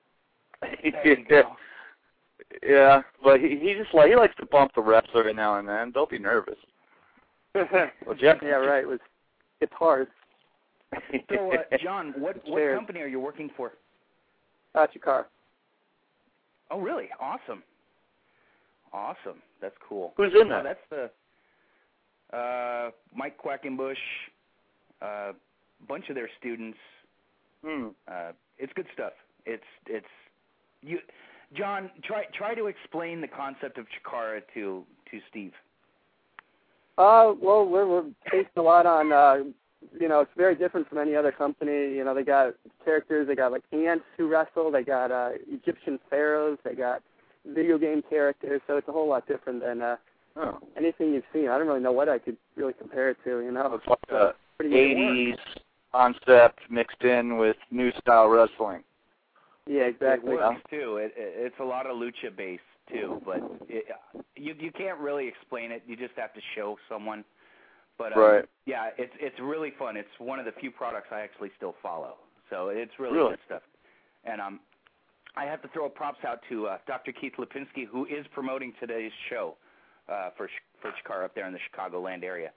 There 0.61 1.07
you 1.17 1.25
go. 1.29 1.55
Yeah, 2.63 3.01
but 3.23 3.39
he 3.39 3.57
he 3.59 3.73
just 3.73 3.93
like 3.93 4.09
he 4.09 4.15
likes 4.15 4.35
to 4.39 4.45
bump 4.45 4.71
the 4.75 4.81
refs 4.81 5.15
every 5.15 5.33
now 5.33 5.57
and 5.59 5.67
then. 5.67 5.91
Don't 5.91 6.09
be 6.09 6.19
nervous. 6.19 6.57
Well, 7.53 8.15
Jeff. 8.19 8.37
yeah, 8.41 8.51
right. 8.51 8.83
It 8.83 8.87
was 8.87 8.99
it's 9.59 9.73
hard. 9.73 10.07
So, 11.29 11.51
uh, 11.53 11.77
John, 11.83 12.13
what 12.17 12.37
what 12.47 12.57
Cheers. 12.59 12.77
company 12.77 13.01
are 13.01 13.07
you 13.07 13.19
working 13.19 13.49
for? 13.57 13.73
Uh, 14.73 14.87
Chikara. 14.87 15.25
Oh, 16.69 16.79
really? 16.79 17.09
Awesome. 17.19 17.61
Awesome. 18.93 19.41
That's 19.61 19.75
cool. 19.87 20.13
Who's 20.17 20.33
in 20.33 20.47
Oh, 20.51 20.63
that? 20.63 20.77
that's 20.89 21.11
the 22.31 22.37
uh, 22.37 22.91
Mike 23.15 23.37
Quackenbush, 23.43 23.95
a 25.01 25.05
uh, 25.05 25.33
bunch 25.87 26.07
of 26.09 26.15
their 26.15 26.29
students. 26.39 26.77
Hmm. 27.65 27.87
Uh, 28.07 28.31
it's 28.57 28.71
good 28.73 28.87
stuff. 28.93 29.13
It's 29.45 29.63
it's 29.87 30.05
you, 30.81 30.99
John. 31.55 31.89
Try 32.03 32.25
try 32.33 32.55
to 32.55 32.67
explain 32.67 33.21
the 33.21 33.27
concept 33.27 33.77
of 33.77 33.85
Chikara 33.87 34.41
to 34.53 34.83
to 35.11 35.19
Steve. 35.29 35.53
Uh, 36.97 37.33
well, 37.41 37.65
we're 37.65 37.87
we're 37.87 38.03
based 38.31 38.49
a 38.57 38.61
lot 38.61 38.85
on, 38.85 39.11
uh, 39.11 39.35
you 39.99 40.07
know, 40.07 40.19
it's 40.21 40.31
very 40.37 40.55
different 40.55 40.87
from 40.87 40.97
any 40.99 41.15
other 41.15 41.31
company. 41.31 41.71
You 41.95 42.03
know, 42.03 42.13
they 42.13 42.23
got 42.23 42.53
characters. 42.85 43.27
They 43.27 43.35
got 43.35 43.51
like 43.51 43.63
ants 43.71 44.05
who 44.17 44.27
wrestle. 44.27 44.71
They 44.71 44.83
got 44.83 45.11
uh, 45.11 45.29
Egyptian 45.49 45.99
pharaohs. 46.09 46.57
They 46.63 46.73
got 46.75 47.01
video 47.47 47.77
game 47.77 48.03
characters. 48.09 48.61
So 48.67 48.77
it's 48.77 48.87
a 48.87 48.91
whole 48.91 49.07
lot 49.09 49.27
different 49.27 49.61
than 49.63 49.81
uh, 49.81 49.95
Oh. 50.37 50.59
anything 50.77 51.13
you've 51.13 51.25
seen. 51.33 51.49
I 51.49 51.57
don't 51.57 51.67
really 51.67 51.81
know 51.81 51.91
what 51.91 52.07
I 52.07 52.17
could 52.17 52.37
really 52.55 52.71
compare 52.71 53.09
it 53.09 53.17
to. 53.25 53.41
You 53.41 53.51
know, 53.51 53.73
It's 53.75 53.85
like 53.87 53.99
a 54.11 54.33
pretty 54.57 54.73
good 54.73 54.97
work. 54.97 55.17
'80s 55.17 55.37
concept 55.91 56.59
mixed 56.69 57.01
in 57.03 57.35
with 57.37 57.57
new 57.69 57.91
style 57.99 58.29
wrestling. 58.29 58.81
Yeah, 59.71 59.83
exactly. 59.83 60.33
It 60.33 60.35
works 60.35 60.61
too. 60.69 60.97
It, 60.97 61.13
it, 61.15 61.33
it's 61.47 61.55
a 61.61 61.63
lot 61.63 61.85
of 61.87 61.95
lucha 61.95 62.35
based 62.35 62.61
too, 62.91 63.21
but 63.25 63.39
it, 63.69 63.85
you 64.35 64.53
you 64.59 64.69
can't 64.71 64.99
really 64.99 65.29
explain 65.29 65.71
it. 65.71 65.81
You 65.87 65.95
just 65.95 66.11
have 66.17 66.33
to 66.33 66.41
show 66.55 66.75
someone. 66.89 67.23
But 67.97 68.11
um, 68.11 68.19
Right. 68.19 68.45
yeah, 68.65 68.89
it's 68.97 69.13
it's 69.21 69.39
really 69.39 69.71
fun. 69.79 69.95
It's 69.95 70.09
one 70.19 70.39
of 70.39 70.45
the 70.45 70.51
few 70.59 70.71
products 70.71 71.07
I 71.11 71.21
actually 71.21 71.51
still 71.55 71.75
follow. 71.81 72.15
So 72.49 72.67
it's 72.67 72.91
really, 72.99 73.15
Really? 73.15 73.29
good 73.31 73.39
stuff. 73.45 73.61
And 74.25 74.41
um, 74.41 74.59
I 75.37 75.45
have 75.45 75.61
to 75.61 75.69
throw 75.69 75.87
props 75.87 76.19
out 76.27 76.39
to 76.49 76.67
uh, 76.67 76.77
Dr. 76.85 77.13
Keith 77.13 77.33
Lipinski, 77.39 77.85
who 77.89 78.05
is 78.05 78.25
promoting 78.33 78.73
today's 78.77 79.13
show 79.29 79.55
uh, 80.09 80.31
for 80.35 80.49
for 80.81 80.91
Chikara 80.91 81.23
up 81.25 81.33
there 81.33 81.47
in 81.47 81.53
the 81.53 81.59
Chicagoland 81.71 82.23
area. 82.25 82.51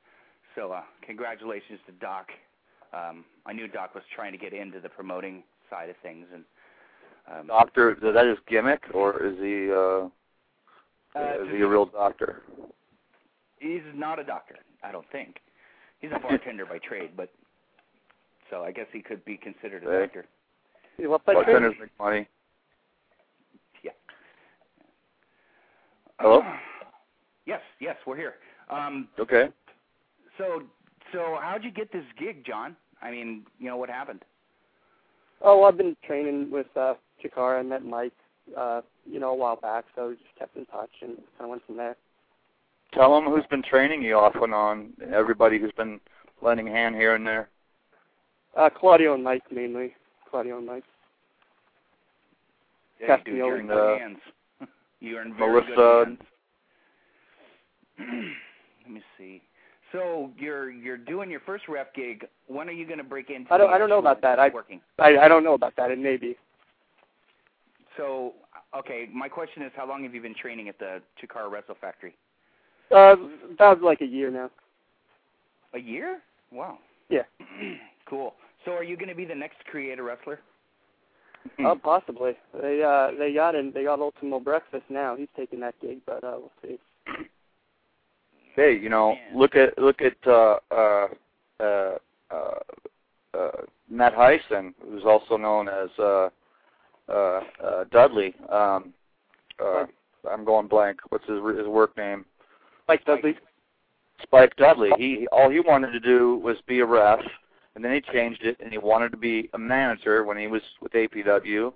So 0.56 0.72
uh, 0.72 0.82
congratulations 1.06 1.78
to 1.86 1.92
Doc. 1.92 2.26
Um, 2.92 3.24
I 3.46 3.52
knew 3.52 3.68
Doc 3.68 3.94
was 3.94 4.02
trying 4.16 4.32
to 4.32 4.38
get 4.38 4.52
into 4.52 4.80
the 4.80 4.88
promoting 4.88 5.44
side 5.70 5.90
of 5.90 5.96
things, 6.02 6.26
and 6.34 6.44
um, 7.32 7.46
Doctor, 7.46 7.92
is 7.92 7.98
that 8.02 8.26
his 8.26 8.38
gimmick, 8.48 8.82
or 8.92 9.22
is 9.24 9.38
he 9.38 9.70
uh, 9.72 10.08
Uh, 11.16 11.42
is 11.44 11.48
he 11.50 11.60
a 11.62 11.66
real 11.66 11.86
doctor? 11.86 12.42
He's 13.60 13.82
not 13.94 14.18
a 14.18 14.24
doctor, 14.24 14.56
I 14.82 14.92
don't 14.92 15.08
think. 15.10 15.36
He's 16.00 16.10
a 16.14 16.18
bartender 16.22 16.66
by 16.66 16.78
trade, 16.78 17.10
but 17.16 17.30
so 18.50 18.62
I 18.62 18.72
guess 18.72 18.86
he 18.92 19.00
could 19.00 19.24
be 19.24 19.36
considered 19.36 19.84
a 19.84 19.90
Hey. 19.90 20.00
doctor. 20.02 20.26
Yeah, 20.98 21.06
What 21.08 21.24
place? 21.24 21.36
Bartenders 21.36 21.74
make 21.80 21.90
money. 21.98 22.28
Yeah. 23.82 23.92
Hello? 26.20 26.42
yes, 27.46 27.60
yes, 27.80 27.96
we're 28.06 28.16
here. 28.16 28.34
Um, 28.70 29.08
Okay. 29.18 29.48
so, 30.38 30.62
so 31.12 31.38
how'd 31.40 31.64
you 31.64 31.70
get 31.70 31.90
this 31.92 32.04
gig, 32.18 32.44
John? 32.44 32.76
I 33.02 33.10
mean, 33.10 33.44
you 33.58 33.66
know 33.66 33.76
what 33.76 33.88
happened? 33.88 34.24
Oh, 35.42 35.58
well, 35.58 35.68
I've 35.68 35.76
been 35.76 35.96
training 36.06 36.50
with 36.50 36.66
uh, 36.76 36.94
Chikara. 37.24 37.60
I 37.60 37.62
met 37.62 37.84
Mike, 37.84 38.12
uh, 38.56 38.82
you 39.10 39.18
know, 39.20 39.30
a 39.30 39.34
while 39.34 39.56
back, 39.56 39.84
so 39.94 40.08
we 40.08 40.14
just 40.14 40.34
kept 40.38 40.56
in 40.56 40.66
touch 40.66 40.90
and 41.00 41.16
kind 41.16 41.42
of 41.42 41.48
went 41.48 41.66
from 41.66 41.76
there. 41.76 41.96
Tell 42.92 43.16
him 43.16 43.24
who's 43.24 43.46
been 43.50 43.62
training 43.62 44.02
you 44.02 44.16
off 44.16 44.34
and 44.40 44.54
on. 44.54 44.92
Everybody 45.12 45.58
who's 45.58 45.72
been 45.72 46.00
lending 46.42 46.68
a 46.68 46.72
hand 46.72 46.94
here 46.94 47.14
and 47.14 47.26
there. 47.26 47.48
Uh, 48.56 48.70
Claudio 48.70 49.14
and 49.14 49.24
Mike 49.24 49.42
mainly. 49.50 49.94
Claudio 50.30 50.58
and 50.58 50.66
Mike. 50.66 50.84
Yeah, 53.00 53.16
dude, 53.24 53.36
you're 53.36 53.58
in 53.58 53.70
uh, 53.70 53.74
good 53.74 54.00
hands. 54.00 54.18
You're 55.00 55.22
in 55.22 55.34
very 55.36 55.52
Melissa- 55.52 55.74
good 55.76 56.06
hands. 56.06 56.18
Let 58.84 58.92
me 58.92 59.02
see. 59.18 59.42
So 59.92 60.30
you're 60.38 60.70
you're 60.70 60.96
doing 60.96 61.30
your 61.30 61.40
first 61.40 61.68
ref 61.68 61.92
gig. 61.94 62.26
When 62.48 62.68
are 62.68 62.72
you 62.72 62.86
going 62.86 62.98
to 62.98 63.04
break 63.04 63.30
into? 63.30 63.52
I 63.52 63.58
don't- 63.58 63.72
I 63.72 63.78
don't 63.78 63.88
know 63.88 63.98
about 63.98 64.20
that. 64.22 64.38
I- 64.38 64.48
working. 64.48 64.80
I 64.98 65.16
I 65.18 65.28
don't 65.28 65.44
know 65.44 65.54
about 65.54 65.74
that. 65.76 65.90
It 65.90 65.98
may 65.98 66.16
be. 66.16 66.36
So 67.96 68.32
okay, 68.76 69.08
my 69.12 69.28
question 69.28 69.62
is, 69.62 69.72
how 69.76 69.88
long 69.88 70.02
have 70.04 70.14
you 70.14 70.20
been 70.20 70.34
training 70.34 70.68
at 70.68 70.78
the 70.78 71.00
Chikara 71.20 71.50
Wrestle 71.50 71.76
Factory? 71.80 72.14
Uh, 72.94 73.16
about 73.52 73.82
like 73.82 74.00
a 74.00 74.06
year 74.06 74.30
now. 74.30 74.50
A 75.74 75.78
year? 75.78 76.20
Wow. 76.52 76.78
Yeah. 77.08 77.22
cool. 78.08 78.34
So 78.64 78.72
are 78.72 78.84
you 78.84 78.96
going 78.96 79.08
to 79.08 79.14
be 79.14 79.24
the 79.24 79.34
next 79.34 79.64
creator 79.70 80.04
wrestler? 80.04 80.40
Uh, 81.62 81.74
possibly. 81.74 82.32
They 82.60 82.82
uh 82.82 83.18
they 83.18 83.34
got 83.34 83.54
in 83.54 83.70
they 83.72 83.84
got 83.84 84.00
Ultimo 84.00 84.40
Breakfast 84.40 84.84
now. 84.88 85.14
He's 85.14 85.28
taking 85.36 85.60
that 85.60 85.74
gig, 85.80 85.98
but 86.06 86.24
uh 86.24 86.38
we'll 86.38 86.52
see. 86.62 86.78
Hey, 88.56 88.78
you 88.80 88.88
know, 88.88 89.14
Man. 89.14 89.36
look 89.36 89.56
at 89.56 89.76
look 89.78 90.00
at 90.00 90.14
uh, 90.28 90.58
uh, 90.70 91.08
uh, 91.58 91.96
uh, 92.30 93.36
uh, 93.36 93.50
Matt 93.90 94.14
Hyson, 94.14 94.72
who's 94.80 95.02
also 95.04 95.36
known 95.36 95.68
as 95.68 95.88
uh, 95.98 96.28
uh, 97.08 97.40
uh, 97.62 97.84
Dudley. 97.90 98.34
Um, 98.50 98.92
uh, 99.62 99.84
I'm 100.30 100.44
going 100.44 100.68
blank. 100.68 101.00
What's 101.10 101.26
his 101.26 101.38
his 101.56 101.66
work 101.66 101.96
name? 101.96 102.24
Spike 102.84 103.04
Dudley. 103.04 103.36
Spike 104.22 104.56
Dudley. 104.56 104.90
He 104.96 105.26
all 105.32 105.50
he 105.50 105.60
wanted 105.60 105.92
to 105.92 106.00
do 106.00 106.36
was 106.36 106.56
be 106.66 106.80
a 106.80 106.86
ref, 106.86 107.20
and 107.74 107.84
then 107.84 107.92
he 107.94 108.00
changed 108.12 108.44
it, 108.44 108.56
and 108.60 108.72
he 108.72 108.78
wanted 108.78 109.10
to 109.10 109.16
be 109.16 109.50
a 109.54 109.58
manager 109.58 110.24
when 110.24 110.36
he 110.36 110.46
was 110.46 110.62
with 110.80 110.92
APW, 110.92 111.72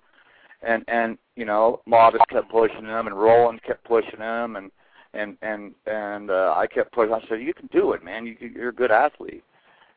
and 0.62 0.84
and 0.88 1.18
you 1.36 1.44
know 1.44 1.80
Modest 1.86 2.24
kept 2.30 2.50
pushing 2.50 2.84
him, 2.84 3.06
and 3.06 3.18
Roland 3.18 3.62
kept 3.62 3.84
pushing 3.84 4.20
him, 4.20 4.56
and 4.56 4.70
and 5.14 5.36
and 5.42 5.74
and 5.86 6.30
uh, 6.30 6.54
I 6.56 6.66
kept 6.66 6.92
pushing. 6.92 7.14
I 7.14 7.20
said, 7.28 7.40
"You 7.40 7.54
can 7.54 7.68
do 7.68 7.92
it, 7.92 8.04
man. 8.04 8.26
You, 8.26 8.36
you're 8.40 8.70
a 8.70 8.74
good 8.74 8.90
athlete," 8.90 9.44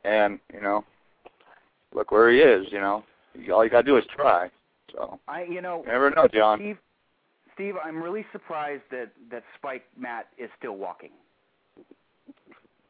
and 0.03 0.39
you 0.53 0.61
know, 0.61 0.83
look 1.93 2.11
where 2.11 2.31
he 2.31 2.39
is. 2.39 2.67
You 2.71 2.79
know, 2.79 3.03
all 3.53 3.63
you 3.63 3.69
gotta 3.69 3.83
do 3.83 3.97
is 3.97 4.05
try. 4.15 4.49
So 4.91 5.19
I, 5.27 5.43
you 5.43 5.61
know, 5.61 5.83
never 5.85 6.09
know, 6.11 6.27
John. 6.27 6.59
Steve, 6.59 6.77
Steve, 7.53 7.75
I'm 7.83 8.01
really 8.01 8.25
surprised 8.31 8.83
that 8.91 9.09
that 9.29 9.43
Spike 9.57 9.83
Matt 9.97 10.27
is 10.37 10.49
still 10.57 10.75
walking. 10.77 11.11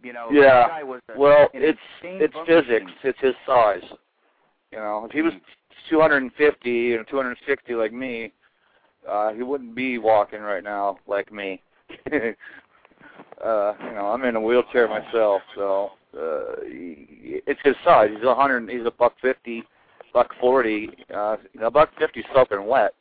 You 0.04 0.14
know, 0.14 0.30
Yeah. 0.32 0.42
that 0.62 0.70
guy 0.70 0.84
was 0.84 1.02
a, 1.14 1.20
Well, 1.20 1.48
it's 1.54 1.80
it's 2.02 2.34
physics. 2.48 2.86
machine. 2.86 2.96
It's 3.04 3.20
his 3.20 3.36
size. 3.46 3.84
You 4.72 4.80
know, 4.80 5.06
if 5.06 5.12
he 5.12 5.22
was 5.22 5.34
250 5.90 6.96
and 6.96 7.08
260 7.08 7.76
like 7.76 7.94
me, 7.94 8.32
uh, 9.08 9.34
he 9.34 9.44
wouldn't 9.44 9.76
be 9.76 9.98
walking 9.98 10.42
right 10.42 10.64
now 10.64 10.98
like 11.08 11.32
me. 11.32 11.62
uh, 12.12 13.74
you 13.84 13.92
know, 13.94 14.12
I'm 14.14 14.24
in 14.24 14.36
a 14.36 14.42
wheelchair 14.42 14.88
myself, 14.88 15.42
so 15.56 15.92
uh, 16.18 16.56
it's 16.64 17.60
his 17.64 17.76
size. 17.84 18.10
He's 18.16 18.24
a 18.24 18.36
hundred. 18.36 18.70
He's 18.70 18.86
a 18.86 18.92
buck 18.92 19.14
fifty, 19.22 19.64
buck 20.14 20.32
forty. 20.40 20.90
Uh, 21.14 21.38
you 21.54 21.60
know, 21.62 21.70
buck 21.70 21.90
fifty 21.98 22.24
soaking 22.34 22.66
wet, 22.66 22.94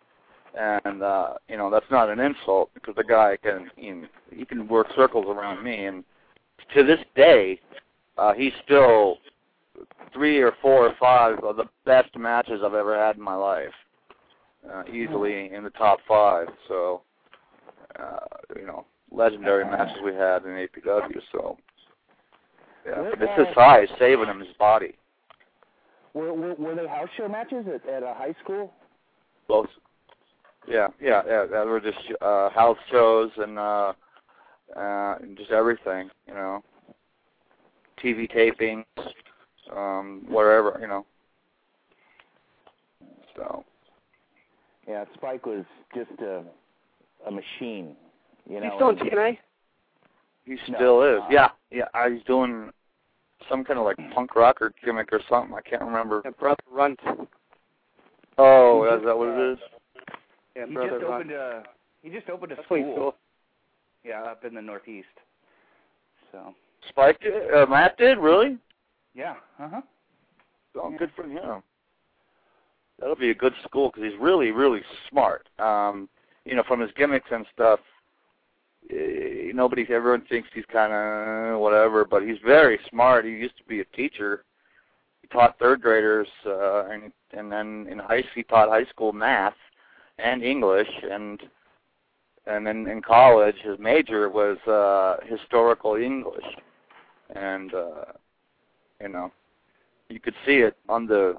and 0.59 1.03
uh, 1.03 1.35
you 1.49 1.57
know 1.57 1.71
that's 1.71 1.91
not 1.91 2.09
an 2.09 2.21
insult 2.21 2.71
because 2.75 2.95
the 2.97 3.05
guy 3.05 3.37
can 3.43 3.71
he, 3.77 3.89
can- 3.89 4.09
he 4.33 4.45
can 4.45 4.69
work 4.69 4.87
circles 4.97 5.27
around 5.29 5.63
me, 5.63 5.87
and 5.87 6.05
to 6.75 6.85
this 6.85 7.01
day, 7.17 7.61
uh, 8.19 8.33
he's 8.33 8.53
still 8.65 9.19
three 10.13 10.41
or 10.41 10.53
four 10.61 10.87
or 10.87 10.95
five 11.01 11.39
of 11.41 11.57
the 11.57 11.65
best 11.85 12.17
matches 12.17 12.61
I've 12.65 12.75
ever 12.75 12.99
had 12.99 13.17
in 13.17 13.23
my 13.23 13.35
life. 13.35 13.73
Uh, 14.71 14.83
easily 14.93 15.51
in 15.55 15.65
the 15.65 15.71
top 15.71 16.01
five. 16.07 16.47
So, 16.69 17.01
uh, 17.99 18.19
you 18.57 18.67
know, 18.67 18.85
legendary 19.11 19.65
matches 19.65 19.97
we 20.05 20.13
had 20.13 20.45
in 20.45 20.51
APW. 20.51 21.19
So, 21.33 21.57
yeah, 22.87 23.05
but 23.11 23.23
it's 23.23 23.39
his 23.49 23.55
size 23.55 23.89
saving 23.99 24.27
him 24.27 24.41
his 24.41 24.55
body. 24.59 24.97
Were, 26.15 26.33
were 26.35 26.55
were 26.55 26.75
they 26.75 26.87
house 26.89 27.09
show 27.17 27.29
matches 27.29 27.67
at, 27.73 27.89
at 27.89 28.03
a 28.03 28.15
high 28.15 28.35
school? 28.43 28.73
Both. 29.49 29.69
Yeah, 30.69 30.89
yeah, 31.01 31.23
yeah. 31.27 31.47
That 31.51 31.67
were 31.67 31.81
just 31.81 31.99
uh, 32.21 32.51
house 32.51 32.79
shows 32.91 33.31
and 33.37 33.59
uh, 33.59 33.93
uh, 34.77 35.17
and 35.21 35.37
just 35.37 35.51
everything. 35.51 36.11
You 36.27 36.35
know, 36.35 36.65
TV 38.03 38.31
tapings, 38.31 38.85
um, 39.75 40.25
wherever. 40.29 40.79
You 40.81 40.89
know. 40.89 41.07
So. 43.37 43.65
Yeah, 44.89 45.05
Spike 45.15 45.47
was 45.47 45.65
just 45.95 46.11
a 46.21 46.43
a 47.27 47.31
machine. 47.31 47.95
You 48.49 48.61
know, 48.61 48.63
He's 48.63 48.73
still 48.75 48.89
in 48.91 48.97
TNA. 48.97 49.39
He 50.45 50.53
No, 50.73 50.77
still 50.77 51.03
is. 51.03 51.21
uh, 51.21 51.29
Yeah, 51.31 51.49
yeah. 51.71 51.85
I 51.95 52.09
was 52.09 52.21
doing 52.27 52.71
some 53.49 53.65
kind 53.65 53.79
of 53.79 53.85
like 53.85 53.97
punk 54.15 54.35
rocker 54.37 54.73
gimmick 54.85 55.09
or 55.13 55.21
something. 55.29 55.55
I 55.55 55.61
can't 55.69 55.83
remember. 55.83 56.23
Yeah, 56.25 56.33
Brother 56.39 56.63
Runt. 56.71 57.01
Oh, 58.39 58.85
He 58.85 58.97
is 58.97 59.05
that 59.05 59.17
what 59.17 59.29
it 59.29 59.53
is? 59.53 59.59
Yeah, 60.57 60.67
he 60.67 60.75
Brother 60.75 60.91
just 60.99 61.03
Runt. 61.03 61.15
opened 61.15 61.31
a 61.33 61.63
he 62.03 62.11
just 62.11 62.29
opened 62.29 62.53
a 62.53 62.57
That's 62.57 62.67
school. 62.67 62.95
cool. 62.95 63.15
Yeah, 64.05 64.23
up 64.23 64.45
in 64.45 64.55
the 64.55 64.63
northeast. 64.63 65.09
So 66.33 66.55
Spike 66.89 67.21
did? 67.21 67.53
Uh, 67.55 67.67
Matt 67.67 67.97
did? 67.99 68.19
Really? 68.19 68.57
yeah, 69.15 69.35
uh 69.59 69.69
huh. 69.69 69.81
Oh, 70.77 70.91
Yeah. 70.91 70.99
good 70.99 71.11
for 71.17 71.25
him. 71.25 71.63
That'll 72.99 73.17
be 73.17 73.31
a 73.31 73.35
good 73.35 73.55
school 73.65 73.91
because 73.91 74.09
he's 74.11 74.21
really, 74.21 74.51
really 74.51 74.83
smart. 75.09 75.49
Um, 75.59 76.09
you 76.45 76.55
know, 76.55 76.63
from 76.69 76.81
his 76.81 76.91
gimmicks 76.97 77.29
and 77.33 77.47
stuff. 77.53 77.81
Eh, 78.91 79.53
Nobody, 79.53 79.85
everyone 79.91 80.23
thinks 80.29 80.49
he's 80.55 80.65
kind 80.73 80.93
of 80.93 81.61
whatever, 81.61 82.05
but 82.05 82.23
he's 82.23 82.39
very 82.45 82.79
smart. 82.89 83.25
He 83.25 83.33
used 83.33 83.57
to 83.59 83.65
be 83.65 83.81
a 83.81 83.85
teacher. 83.97 84.45
He 85.23 85.29
taught 85.29 85.59
third 85.59 85.83
graders, 85.83 86.29
uh, 86.47 86.87
and 86.87 87.13
and 87.33 87.51
then 87.51 87.87
in 87.91 87.99
high 87.99 88.21
school 88.21 88.33
he 88.35 88.43
taught 88.45 88.69
high 88.69 88.87
school 88.87 89.13
math 89.13 89.55
and 90.19 90.43
English, 90.43 90.89
and 91.11 91.43
and 92.47 92.67
then 92.67 92.87
in 92.87 93.03
college 93.03 93.57
his 93.63 93.79
major 93.79 94.29
was 94.29 94.57
uh, 94.67 95.17
historical 95.27 95.97
English, 95.97 96.47
and 97.35 97.75
uh, 97.75 98.05
you 99.01 99.09
know 99.09 99.31
you 100.09 100.21
could 100.21 100.35
see 100.47 100.59
it 100.59 100.77
on 100.89 101.07
the 101.07 101.37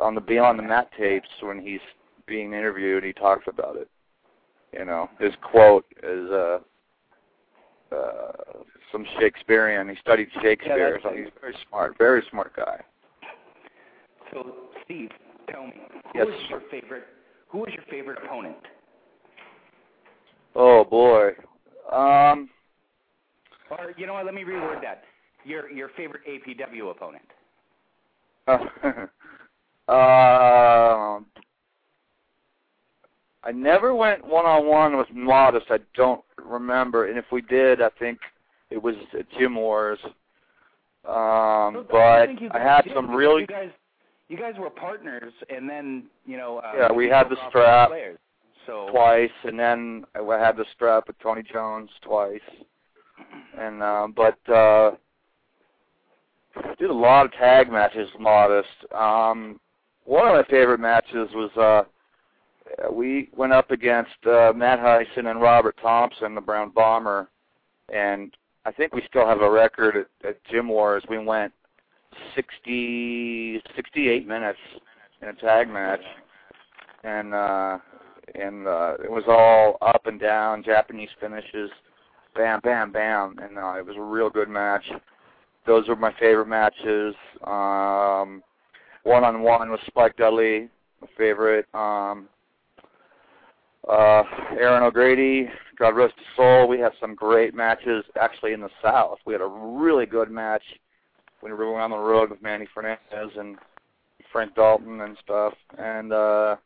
on 0.00 0.14
the 0.14 0.20
Beyond 0.20 0.58
the 0.58 0.62
Mat 0.62 0.90
tapes 0.98 1.28
when 1.40 1.60
he's 1.60 1.80
being 2.26 2.52
interviewed. 2.52 3.04
He 3.04 3.12
talks 3.12 3.44
about 3.48 3.76
it. 3.76 3.88
You 4.72 4.84
know, 4.84 5.08
his 5.18 5.32
quote 5.42 5.84
is 6.02 6.30
uh, 6.30 6.58
uh, 7.94 8.32
some 8.90 9.04
Shakespearean. 9.18 9.88
He 9.88 9.96
studied 9.96 10.28
Shakespeare, 10.40 10.98
that's- 10.98 11.02
so 11.02 11.10
he's 11.16 11.28
very 11.40 11.54
smart, 11.68 11.96
very 11.98 12.22
smart 12.30 12.54
guy. 12.56 12.80
So 14.32 14.54
Steve, 14.84 15.10
tell 15.50 15.66
me, 15.66 15.74
who 16.12 16.18
Yes, 16.18 16.26
was 16.26 16.40
your 16.48 16.62
favorite? 16.70 17.04
Who 17.48 17.58
was 17.58 17.70
your 17.74 17.84
favorite 17.90 18.18
opponent? 18.24 18.56
Oh 20.54 20.84
boy. 20.84 21.32
Um, 21.90 22.48
Or 23.70 23.92
you 23.96 24.06
know 24.06 24.14
what? 24.14 24.24
Let 24.24 24.34
me 24.34 24.42
reword 24.42 24.80
that. 24.82 25.04
Your 25.44 25.70
your 25.70 25.90
favorite 25.96 26.22
APW 26.26 26.90
opponent. 26.90 27.24
um, 29.88 31.26
I 33.44 33.52
never 33.52 33.94
went 33.94 34.26
one 34.26 34.46
on 34.46 34.66
one 34.66 34.96
with 34.96 35.08
Modest. 35.12 35.66
I 35.70 35.78
don't 35.94 36.22
remember, 36.44 37.08
and 37.08 37.18
if 37.18 37.24
we 37.32 37.42
did, 37.42 37.82
I 37.82 37.88
think 37.98 38.18
it 38.70 38.80
was 38.80 38.94
at 39.18 39.28
Gym 39.38 39.56
Wars. 39.56 39.98
Um, 41.04 41.86
but 41.90 42.28
I 42.52 42.58
had 42.58 42.82
some 42.94 43.10
really 43.10 43.42
You 43.42 43.46
guys, 43.48 43.70
you 44.28 44.38
guys 44.38 44.54
were 44.58 44.70
partners, 44.70 45.32
and 45.50 45.68
then 45.68 46.04
you 46.26 46.36
know. 46.36 46.58
Uh, 46.58 46.72
Yeah, 46.76 46.92
we 46.92 47.08
had 47.08 47.28
the 47.28 47.36
strap 47.48 47.88
Players. 47.88 48.18
So 48.66 48.88
twice, 48.92 49.30
and 49.42 49.58
then 49.58 50.04
I 50.14 50.38
had 50.38 50.56
the 50.56 50.64
strap 50.72 51.08
with 51.08 51.18
Tony 51.18 51.42
Jones 51.42 51.90
twice, 52.02 52.40
and 53.58 53.82
uh, 53.82 54.06
but 54.14 54.38
uh, 54.48 54.92
did 56.78 56.90
a 56.90 56.94
lot 56.94 57.26
of 57.26 57.32
tag 57.32 57.72
matches. 57.72 58.08
Modest. 58.20 58.68
Um, 58.94 59.58
one 60.04 60.28
of 60.28 60.34
my 60.34 60.44
favorite 60.48 60.78
matches 60.78 61.28
was 61.34 61.50
uh, 61.56 61.82
we 62.90 63.28
went 63.36 63.52
up 63.52 63.70
against 63.70 64.26
uh, 64.26 64.52
Matt 64.54 64.80
Hyson 64.80 65.26
and 65.26 65.40
Robert 65.40 65.76
Thompson, 65.80 66.34
the 66.34 66.40
Brown 66.40 66.70
Bomber, 66.70 67.28
and 67.92 68.34
I 68.64 68.72
think 68.72 68.94
we 68.94 69.02
still 69.08 69.26
have 69.26 69.40
a 69.40 69.50
record 69.50 69.96
at, 69.96 70.28
at 70.28 70.44
Gym 70.44 70.68
Wars. 70.68 71.02
We 71.08 71.18
went 71.18 71.52
60, 72.34 73.62
68 73.76 74.26
minutes 74.26 74.58
in 75.20 75.28
a 75.28 75.34
tag 75.34 75.68
match, 75.68 76.02
and 77.04 77.34
uh, 77.34 77.78
and 78.34 78.66
uh, 78.66 78.94
it 79.02 79.10
was 79.10 79.24
all 79.26 79.78
up 79.82 80.06
and 80.06 80.20
down 80.20 80.62
Japanese 80.62 81.10
finishes, 81.20 81.70
bam, 82.34 82.60
bam, 82.62 82.92
bam, 82.92 83.36
and 83.42 83.58
uh, 83.58 83.74
it 83.74 83.84
was 83.84 83.96
a 83.96 84.02
real 84.02 84.30
good 84.30 84.48
match. 84.48 84.84
Those 85.66 85.88
were 85.88 85.96
my 85.96 86.12
favorite 86.18 86.48
matches. 86.48 87.14
Um, 87.44 88.42
one 89.04 89.24
on 89.24 89.42
one 89.42 89.70
with 89.70 89.80
Spike 89.86 90.16
Dudley, 90.16 90.68
my 91.00 91.08
favorite. 91.16 91.66
Um, 91.74 92.28
uh, 93.88 94.22
Aaron 94.58 94.82
O'Grady, 94.82 95.48
God 95.78 95.96
rest 95.96 96.14
his 96.16 96.26
soul. 96.36 96.68
We 96.68 96.78
had 96.78 96.92
some 97.00 97.14
great 97.14 97.54
matches 97.54 98.04
actually 98.20 98.52
in 98.52 98.60
the 98.60 98.70
South. 98.82 99.18
We 99.26 99.32
had 99.32 99.42
a 99.42 99.46
really 99.46 100.06
good 100.06 100.30
match 100.30 100.62
when 101.40 101.52
we 101.52 101.58
were 101.58 101.80
on 101.80 101.90
the 101.90 101.98
road 101.98 102.30
with 102.30 102.42
Manny 102.42 102.66
Fernandez 102.72 103.36
and 103.36 103.58
Frank 104.30 104.54
Dalton 104.54 105.00
and 105.00 105.16
stuff. 105.22 105.54
And 105.78 106.12
uh, 106.12 106.56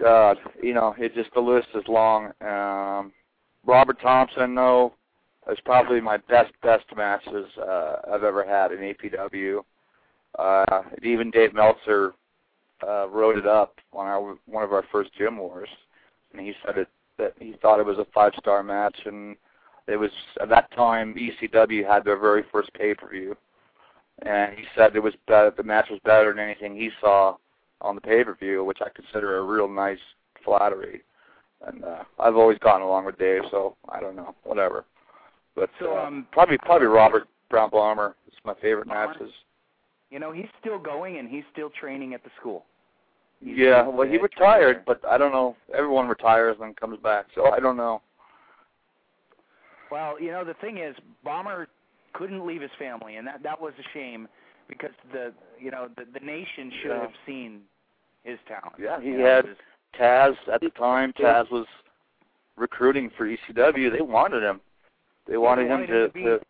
God, 0.00 0.38
you 0.62 0.74
know, 0.74 0.94
it 0.98 1.14
just 1.14 1.32
the 1.34 1.40
list 1.40 1.68
is 1.74 1.84
long. 1.88 2.32
Um, 2.40 3.12
Robert 3.66 4.00
Thompson, 4.00 4.54
though, 4.54 4.94
is 5.50 5.58
probably 5.64 6.00
my 6.00 6.16
best 6.16 6.52
best 6.62 6.84
matches 6.96 7.46
uh, 7.60 7.96
I've 8.12 8.24
ever 8.24 8.44
had 8.44 8.72
in 8.72 8.94
APW. 8.94 9.60
Uh, 10.38 10.82
even 11.02 11.30
Dave 11.30 11.54
Meltzer 11.54 12.14
uh, 12.86 13.08
wrote 13.08 13.38
it 13.38 13.46
up 13.46 13.74
on 13.92 14.06
our 14.06 14.36
one 14.46 14.64
of 14.64 14.72
our 14.72 14.84
first 14.92 15.10
gym 15.16 15.38
wars, 15.38 15.68
and 16.32 16.40
he 16.40 16.52
said 16.64 16.78
it 16.78 16.88
that 17.18 17.34
he 17.38 17.54
thought 17.62 17.80
it 17.80 17.86
was 17.86 17.98
a 17.98 18.06
five 18.12 18.32
star 18.38 18.62
match, 18.62 18.96
and 19.04 19.36
it 19.86 19.96
was 19.96 20.10
at 20.40 20.48
that 20.48 20.70
time 20.72 21.14
ECW 21.14 21.86
had 21.86 22.04
their 22.04 22.18
very 22.18 22.44
first 22.50 22.72
pay 22.74 22.94
per 22.94 23.08
view, 23.08 23.36
and 24.22 24.56
he 24.58 24.64
said 24.76 24.94
it 24.96 25.02
was 25.02 25.14
better, 25.26 25.52
the 25.56 25.62
match 25.62 25.86
was 25.90 26.00
better 26.04 26.32
than 26.32 26.42
anything 26.42 26.74
he 26.74 26.90
saw 27.00 27.36
on 27.80 27.94
the 27.94 28.00
pay 28.00 28.24
per 28.24 28.34
view, 28.34 28.64
which 28.64 28.78
I 28.80 28.88
consider 28.94 29.38
a 29.38 29.42
real 29.42 29.68
nice 29.68 29.98
flattery. 30.44 31.02
And 31.66 31.84
uh, 31.84 32.02
I've 32.18 32.36
always 32.36 32.58
gotten 32.58 32.82
along 32.82 33.06
with 33.06 33.18
Dave, 33.18 33.42
so 33.50 33.76
I 33.88 34.00
don't 34.00 34.16
know, 34.16 34.34
whatever. 34.42 34.84
But 35.54 35.70
So, 35.80 35.96
uh, 35.96 36.02
um, 36.02 36.26
probably 36.32 36.58
probably 36.58 36.88
Robert 36.88 37.28
Brown 37.48 37.70
Bomber 37.70 38.16
is 38.26 38.34
my 38.44 38.54
favorite 38.60 38.86
matches. 38.86 39.30
You 40.10 40.18
know, 40.18 40.32
he's 40.32 40.48
still 40.60 40.78
going 40.78 41.18
and 41.18 41.28
he's 41.28 41.44
still 41.52 41.70
training 41.70 42.14
at 42.14 42.22
the 42.22 42.30
school. 42.38 42.64
Yeah, 43.40 43.86
well, 43.86 44.06
he 44.08 44.16
retired, 44.18 44.84
trainer. 44.84 44.84
but 44.86 45.04
I 45.06 45.18
don't 45.18 45.32
know. 45.32 45.56
Everyone 45.76 46.08
retires 46.08 46.56
and 46.60 46.74
comes 46.76 46.98
back, 47.00 47.26
so 47.34 47.50
I 47.50 47.60
don't 47.60 47.76
know. 47.76 48.00
Well, 49.90 50.20
you 50.20 50.30
know, 50.32 50.44
the 50.44 50.54
thing 50.54 50.78
is, 50.78 50.96
Bomber 51.22 51.68
couldn't 52.14 52.46
leave 52.46 52.62
his 52.62 52.70
family, 52.78 53.16
and 53.16 53.26
that 53.26 53.42
that 53.42 53.60
was 53.60 53.72
a 53.78 53.82
shame 53.92 54.28
because 54.68 54.90
the 55.12 55.32
you 55.58 55.70
know 55.70 55.88
the 55.96 56.04
the 56.18 56.24
nation 56.24 56.72
should 56.82 56.88
Yeah. 56.90 57.00
have 57.00 57.12
seen 57.26 57.60
his 58.24 58.38
talent. 58.48 58.74
Yeah, 58.78 59.00
he 59.00 59.08
You 59.08 59.18
know, 59.18 59.24
had 59.26 59.56
Taz 59.98 60.36
at 60.52 60.60
the 60.60 60.70
time. 60.70 61.12
Taz 61.12 61.50
was 61.50 61.66
recruiting 62.56 63.10
for 63.16 63.26
ECW. 63.26 63.90
They 63.90 64.00
wanted 64.00 64.42
him. 64.42 64.60
They 65.26 65.36
wanted 65.36 65.64
him 65.64 65.70
wanted 65.80 65.86
to, 65.88 66.04
him 66.04 66.08
to 66.08 66.12
be- 66.14 66.22
to 66.24 66.40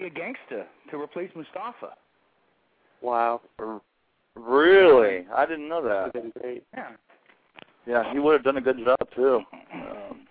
be 0.00 0.06
a 0.06 0.10
gangster 0.10 0.66
to 0.90 1.00
replace 1.00 1.30
Mustafa. 1.34 1.94
Wow, 3.00 3.40
r- 3.58 3.80
really. 4.38 5.26
I 5.34 5.46
didn't 5.46 5.68
know 5.68 5.82
that 5.82 6.04
would 6.04 6.12
that. 6.12 6.24
have 6.24 6.32
been 6.34 6.42
great. 6.42 6.64
Yeah. 6.74 6.90
Yeah, 7.86 8.12
he 8.12 8.18
would 8.18 8.32
have 8.34 8.44
done 8.44 8.58
a 8.58 8.60
good 8.60 8.78
job 8.84 8.98
too. 9.14 9.40
Um, 9.72 10.26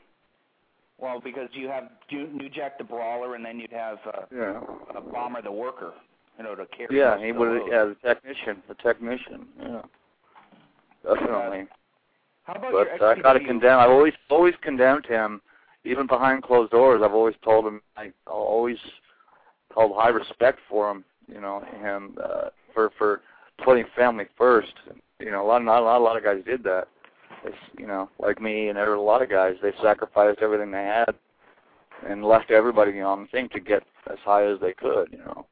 Well, 1.00 1.20
because 1.24 1.50
you 1.54 1.68
have 1.70 1.90
Ju- 2.10 2.30
New 2.34 2.50
Jack 2.50 2.78
the 2.78 2.84
Brawler, 2.84 3.36
and 3.36 3.44
then 3.46 3.60
you'd 3.60 3.72
have 3.72 3.98
uh, 4.06 4.22
yeah. 4.34 4.62
a 4.96 5.02
Bomber 5.02 5.42
the 5.42 5.52
Worker, 5.52 5.94
you 6.38 6.44
know, 6.44 6.56
to 6.56 6.66
carry. 6.68 6.96
Yeah, 6.98 7.18
he 7.20 7.30
of 7.30 7.38
would 7.38 7.48
have. 7.50 7.58
load. 7.62 7.72
Yeah, 7.72 7.86
the 7.86 7.96
technician. 8.08 8.62
The 8.68 8.76
technician. 8.76 9.48
Yeah. 9.60 9.82
Definitely. 11.04 11.68
How 12.44 12.54
about 12.54 12.72
But 12.72 12.88
your 13.00 13.12
I 13.12 13.20
gotta 13.22 13.40
condemn. 13.40 13.80
I've 13.80 13.90
always 13.90 14.14
always 14.30 14.54
condemned 14.62 15.06
him, 15.06 15.42
even 15.84 16.08
behind 16.08 16.44
closed 16.44 16.72
doors. 16.72 17.02
I've 17.04 17.14
always 17.14 17.36
told 17.44 17.66
him. 17.66 17.82
I 17.96 18.12
I 18.28 18.32
always 18.32 18.78
held 19.74 19.94
high 19.96 20.10
respect 20.10 20.60
for 20.70 20.90
him. 20.92 21.04
You 21.28 21.42
know, 21.42 21.62
him 21.82 22.18
uh, 22.24 22.50
for 22.74 22.92
for 22.98 23.22
putting 23.64 23.86
family 23.96 24.26
first. 24.38 24.74
You 25.20 25.32
know, 25.32 25.44
a 25.44 25.48
lot 25.48 25.64
not 25.64 25.82
a 25.82 25.86
lot, 25.86 25.98
a 25.98 26.04
lot 26.04 26.18
of 26.18 26.24
guys 26.24 26.44
did 26.46 26.64
that. 26.64 26.88
It's, 27.44 27.56
you 27.78 27.88
know, 27.88 28.10
like 28.20 28.42
me 28.42 28.70
and 28.70 28.78
there 28.78 28.90
were 28.90 28.96
a 28.96 29.02
lot 29.02 29.22
of 29.22 29.30
guys. 29.30 29.56
They 29.62 29.72
sacrificed 29.82 30.40
everything 30.42 30.72
they 30.72 30.84
had 30.84 31.13
and 32.08 32.24
left 32.26 32.52
everybody 32.52 33.00
on 33.02 33.22
the 33.22 33.28
thing 33.28 33.50
to 33.54 33.60
get 33.60 33.84
as 34.12 34.17
high 34.24 34.46
as 34.46 34.60
they 34.60 34.74
could. 34.74 35.10
You 35.12 35.20
know, 35.20 35.46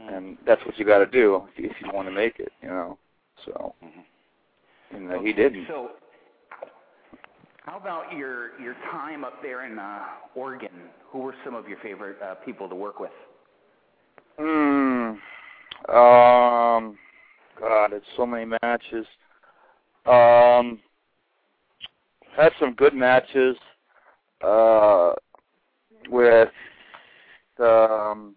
Mm. 0.00 0.16
and 0.16 0.38
that's 0.46 0.64
what 0.64 0.78
you 0.78 0.86
got 0.86 0.98
to 0.98 1.06
do 1.06 1.46
if 1.52 1.58
you, 1.58 1.70
if 1.70 1.76
you 1.82 1.90
want 1.92 2.08
to 2.08 2.14
make 2.14 2.38
it. 2.40 2.52
You 2.62 2.68
know, 2.68 2.98
so. 3.44 3.74
Mhm. 3.84 4.04
And 4.90 5.10
uh, 5.10 5.14
Okay, 5.16 5.26
he 5.26 5.32
didn't. 5.32 5.66
So, 5.68 5.90
how 7.64 7.76
about 7.76 8.16
your 8.16 8.58
your 8.60 8.74
time 8.90 9.24
up 9.24 9.42
there 9.42 9.64
in 9.66 9.78
uh, 9.78 10.04
Oregon? 10.34 10.90
Who 11.10 11.18
were 11.18 11.34
some 11.44 11.54
of 11.54 11.68
your 11.68 11.78
favorite 11.78 12.16
uh, 12.22 12.36
people 12.36 12.68
to 12.68 12.74
work 12.74 13.00
with? 13.00 13.12
Hmm. 14.38 15.12
Um. 15.88 16.98
God, 17.60 17.92
it's 17.92 18.06
so 18.16 18.26
many 18.26 18.44
matches. 18.62 19.06
Um. 20.06 20.80
Had 22.36 22.52
some 22.58 22.74
good 22.74 22.94
matches. 22.94 23.56
Uh. 24.42 25.12
With. 26.08 26.48
Um. 27.58 28.34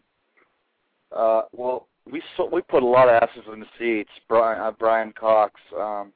Uh. 1.15 1.43
Well, 1.51 1.87
we 2.11 2.21
so, 2.37 2.49
we 2.51 2.61
put 2.61 2.83
a 2.83 2.85
lot 2.85 3.09
of 3.09 3.21
asses 3.23 3.43
in 3.51 3.59
the 3.59 3.65
seats. 3.79 4.11
Brian 4.27 4.61
uh, 4.61 4.71
Brian 4.71 5.13
Cox. 5.13 5.59
Um. 5.77 6.11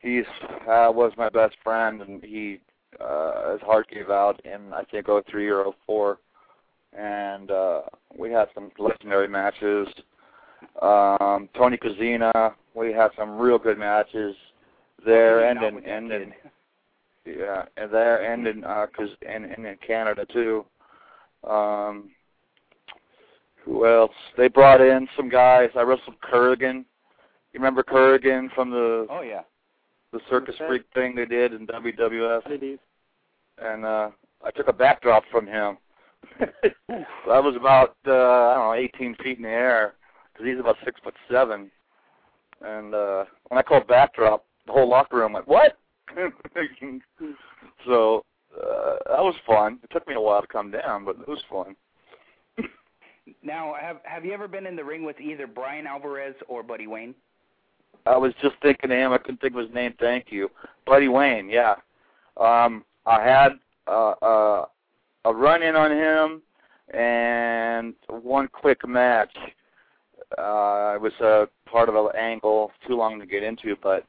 He's 0.00 0.24
uh, 0.42 0.90
was 0.92 1.12
my 1.16 1.28
best 1.28 1.54
friend, 1.62 2.02
and 2.02 2.22
he 2.24 2.58
uh, 3.00 3.52
his 3.52 3.60
heart 3.62 3.88
gave 3.88 4.10
out 4.10 4.44
in 4.44 4.72
I 4.72 4.82
think 4.84 5.06
03 5.06 5.48
or 5.48 5.72
04 5.86 6.18
and 6.96 7.50
uh, 7.50 7.82
we 8.16 8.30
had 8.30 8.48
some 8.54 8.70
legendary 8.78 9.28
matches. 9.28 9.88
Um, 10.82 11.48
Tony 11.56 11.76
Kozina, 11.76 12.54
we 12.74 12.92
had 12.92 13.12
some 13.16 13.38
real 13.38 13.56
good 13.56 13.78
matches 13.78 14.34
there, 15.06 15.48
and 15.48 15.62
in 15.62 15.84
and 15.88 16.10
in 16.10 16.32
yeah, 17.24 17.66
and 17.76 17.92
there 17.92 18.32
and 18.32 18.48
in 18.48 18.64
uh, 18.64 18.86
cause 18.94 19.10
and, 19.26 19.44
and 19.44 19.64
in 19.64 19.76
Canada 19.86 20.26
too. 20.32 20.64
Um, 21.48 22.10
who 23.64 23.86
else? 23.86 24.14
They 24.36 24.48
brought 24.48 24.80
in 24.80 25.06
some 25.16 25.28
guys. 25.28 25.70
I 25.76 25.82
wrestled 25.82 26.16
Kurrgan. 26.20 26.84
You 27.52 27.60
remember 27.60 27.84
Kurrgan 27.84 28.52
from 28.52 28.70
the 28.70 29.06
Oh 29.08 29.22
yeah. 29.22 29.42
the 30.12 30.18
Circus. 30.28 30.56
Freak 30.66 30.82
thing 30.94 31.14
they 31.14 31.26
did 31.26 31.52
in 31.52 31.64
WWF? 31.68 32.78
And 33.58 33.84
uh 33.84 34.10
I 34.44 34.50
took 34.50 34.66
a 34.66 34.72
backdrop 34.72 35.22
from 35.30 35.46
him. 35.46 35.78
so 36.40 37.30
I 37.30 37.38
was 37.38 37.54
about 37.54 37.96
uh 38.04 38.10
I 38.10 38.54
don't 38.54 38.64
know 38.64 38.74
18 38.74 39.14
feet 39.22 39.36
in 39.36 39.44
the 39.44 39.48
air 39.48 39.94
because 40.32 40.46
he's 40.46 40.58
about 40.58 40.76
six 40.84 41.00
foot 41.02 41.14
seven. 41.30 41.70
And 42.60 42.94
uh 42.94 43.24
when 43.48 43.58
I 43.58 43.62
called 43.62 43.86
backdrop, 43.86 44.44
the 44.66 44.72
whole 44.72 44.88
locker 44.88 45.18
room 45.18 45.32
went, 45.32 45.48
"What?" 45.48 45.78
so 47.86 48.24
uh 48.56 48.96
that 49.08 49.22
was 49.22 49.34
fun. 49.46 49.78
It 49.82 49.90
took 49.90 50.06
me 50.06 50.14
a 50.14 50.20
while 50.20 50.40
to 50.42 50.46
come 50.46 50.70
down, 50.70 51.04
but 51.04 51.16
it 51.20 51.28
was 51.28 51.42
fun. 51.50 51.76
Now, 53.42 53.74
have 53.80 53.98
have 54.04 54.24
you 54.24 54.32
ever 54.32 54.48
been 54.48 54.66
in 54.66 54.76
the 54.76 54.84
ring 54.84 55.04
with 55.04 55.20
either 55.20 55.46
Brian 55.46 55.86
Alvarez 55.86 56.34
or 56.48 56.62
Buddy 56.62 56.86
Wayne? 56.86 57.14
I 58.06 58.16
was 58.16 58.32
just 58.42 58.56
thinking 58.62 58.90
of 58.90 58.96
him. 58.96 59.12
I 59.12 59.18
couldn't 59.18 59.40
think 59.40 59.54
of 59.54 59.60
his 59.60 59.74
name. 59.74 59.94
Thank 60.00 60.26
you, 60.30 60.50
Buddy 60.86 61.08
Wayne. 61.08 61.48
Yeah, 61.48 61.76
um, 62.36 62.84
I 63.06 63.22
had 63.22 63.52
uh, 63.86 64.10
uh, 64.22 64.64
a 65.24 65.32
run 65.32 65.62
in 65.62 65.76
on 65.76 65.90
him 65.92 66.42
and 66.96 67.94
one 68.08 68.48
quick 68.48 68.86
match. 68.86 69.36
Uh, 70.38 70.94
it 70.94 71.00
was 71.00 71.12
a 71.20 71.48
part 71.68 71.88
of 71.88 71.94
an 71.94 72.08
angle, 72.16 72.70
too 72.86 72.96
long 72.96 73.20
to 73.20 73.26
get 73.26 73.42
into, 73.42 73.76
but 73.82 74.04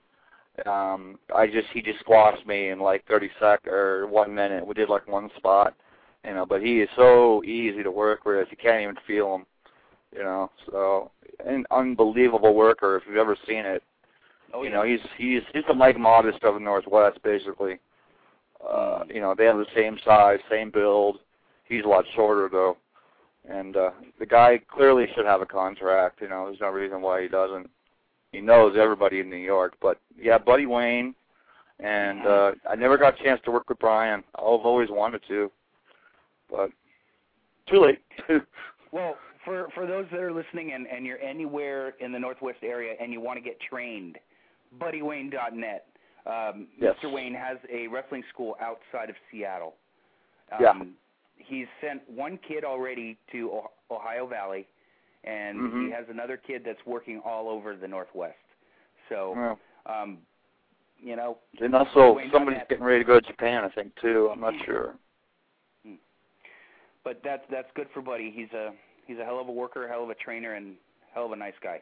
um, 0.66 1.18
I 1.36 1.48
just 1.48 1.68
he 1.74 1.82
just 1.82 2.00
squashed 2.00 2.46
me 2.46 2.70
in 2.70 2.80
like 2.80 3.06
30 3.08 3.30
sec 3.40 3.68
or 3.68 4.08
one 4.08 4.34
minute. 4.34 4.66
We 4.66 4.74
did 4.74 4.90
like 4.90 5.08
one 5.08 5.30
spot, 5.36 5.74
you 6.26 6.34
know. 6.34 6.46
But 6.46 6.62
he 6.62 6.82
is 6.82 6.90
so 6.96 7.44
easy 7.44 7.82
to 7.84 7.92
work 7.92 8.26
with. 8.26 8.48
You 8.52 8.58
can't 8.58 8.82
even 8.82 8.96
feel 9.08 9.36
him, 9.36 9.46
you 10.16 10.24
know. 10.24 10.52
So 10.70 11.12
an 11.46 11.66
unbelievable 11.72 12.54
worker 12.54 12.98
if 12.98 13.04
you've 13.08 13.18
ever 13.18 13.36
seen 13.48 13.66
it. 13.66 13.82
Oh 14.54 14.62
you 14.62 14.70
yeah. 14.70 14.76
know, 14.76 14.84
he's 14.84 15.00
he's 15.18 15.42
he's 15.54 15.64
the 15.68 15.74
Mike 15.74 15.98
Modest 15.98 16.44
of 16.44 16.54
the 16.54 16.60
Northwest, 16.60 17.18
basically. 17.24 17.80
Uh, 18.66 19.04
you 19.10 19.20
know, 19.20 19.34
they 19.36 19.46
have 19.46 19.58
the 19.58 19.66
same 19.76 19.98
size, 20.06 20.40
same 20.50 20.70
build. 20.70 21.18
He's 21.66 21.84
a 21.84 21.88
lot 21.88 22.06
shorter 22.16 22.48
though, 22.52 22.78
and 23.50 23.76
uh, 23.76 23.92
the 24.20 24.26
guy 24.26 24.60
clearly 24.72 25.06
should 25.16 25.26
have 25.26 25.42
a 25.42 25.46
contract. 25.46 26.22
You 26.22 26.30
know, 26.30 26.46
there's 26.46 26.62
no 26.62 26.70
reason 26.70 27.02
why 27.02 27.22
he 27.22 27.28
doesn't. 27.28 27.70
He 28.32 28.42
knows 28.42 28.76
everybody 28.80 29.20
in 29.20 29.30
New 29.30 29.36
York, 29.36 29.76
but 29.82 30.00
yeah, 30.20 30.38
Buddy 30.38 30.66
Wayne, 30.66 31.14
and 31.80 32.26
uh, 32.26 32.52
I 32.70 32.76
never 32.76 32.98
got 32.98 33.20
a 33.20 33.24
chance 33.24 33.40
to 33.46 33.52
work 33.52 33.70
with 33.70 33.80
Brian. 33.80 34.24
I've 34.36 34.44
always 34.44 34.90
wanted 34.90 35.22
to, 35.28 35.52
but 36.50 36.70
too 37.70 37.80
late. 37.82 38.02
Well, 38.92 39.16
for 39.44 39.70
for 39.74 39.88
those 39.88 40.06
that 40.12 40.20
are 40.20 40.32
listening 40.32 40.74
and 40.74 40.86
and 40.86 41.04
you're 41.04 41.20
anywhere 41.20 41.96
in 42.00 42.12
the 42.12 42.20
Northwest 42.20 42.60
area 42.62 42.94
and 43.02 43.12
you 43.12 43.20
want 43.20 43.38
to 43.38 43.42
get 43.42 43.60
trained, 43.60 44.20
BuddyWayne.net. 44.80 45.86
Um, 46.28 46.68
Yes. 46.80 46.96
Mr. 47.04 47.12
Wayne 47.12 47.34
has 47.34 47.58
a 47.72 47.88
wrestling 47.88 48.24
school 48.32 48.56
outside 48.62 49.10
of 49.10 49.16
Seattle. 49.32 49.74
Um, 50.52 50.60
Yeah. 50.62 50.74
He's 51.46 51.68
sent 51.82 52.08
one 52.10 52.38
kid 52.48 52.64
already 52.64 53.18
to 53.32 53.62
Ohio 53.92 54.26
Valley, 54.28 54.68
and 55.24 55.60
Mhm. 55.60 55.86
he 55.86 55.92
has 55.92 56.08
another 56.10 56.38
kid 56.38 56.64
that's 56.64 56.86
working 56.86 57.20
all 57.22 57.50
over 57.50 57.76
the 57.76 57.88
Northwest. 57.88 58.38
So 59.10 59.34
Well, 59.34 59.60
um, 59.86 60.26
you 60.98 61.16
know. 61.16 61.38
And 61.60 61.76
also, 61.76 62.20
somebody's 62.32 62.64
getting 62.70 62.84
ready 62.84 63.00
to 63.00 63.06
go 63.06 63.20
to 63.20 63.28
Japan, 63.28 63.64
I 63.66 63.70
think, 63.70 63.94
too. 63.96 64.30
I'm 64.32 64.40
not 64.40 64.56
sure. 64.66 64.98
But 67.04 67.22
that's 67.22 67.46
that's 67.50 67.70
good 67.76 67.90
for 67.94 68.02
Buddy. 68.02 68.32
He's 68.32 68.52
a 68.54 68.74
he's 69.06 69.20
a 69.20 69.26
hell 69.26 69.40
of 69.40 69.50
a 69.50 69.52
worker, 69.52 69.88
hell 69.88 70.04
of 70.04 70.10
a 70.10 70.16
trainer, 70.16 70.54
and 70.54 70.78
hell 71.14 71.26
of 71.26 71.34
a 71.34 71.36
nice 71.36 71.58
guy. 71.62 71.82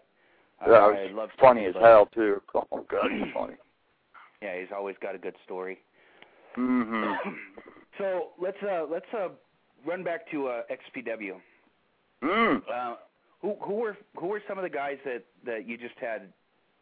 Uh, 0.60 0.71
Yeah, 0.71 0.80
I 0.80 1.08
love 1.08 1.32
funny 1.39 1.65
as 1.65 1.76
hell, 1.76 2.08
too. 2.08 2.41
Oh, 2.56 2.86
God, 2.89 3.12
he's 3.12 3.32
funny. 3.34 3.56
Yeah, 4.41 4.60
he's 4.60 4.71
always 4.71 4.95
got 5.02 5.13
a 5.15 5.19
good 5.19 5.36
story. 5.45 5.80
hmm 6.56 7.13
So 7.97 8.30
let's 8.39 8.58
uh 8.63 8.86
let's 8.89 9.06
uh 9.13 9.30
run 9.86 10.04
back 10.04 10.30
to 10.32 10.48
uh 10.48 10.62
XPW. 10.72 11.34
Mm. 12.24 12.62
Uh, 12.72 12.96
who 13.41 13.56
who 13.62 13.74
were 13.74 13.98
who 14.20 14.28
were 14.28 14.41
some 14.48 14.58
of 14.58 14.63
the 14.63 14.70
guys 14.70 14.98
that 15.06 15.24
that 15.46 15.67
you 15.67 15.78
just 15.78 15.96
had, 16.00 16.32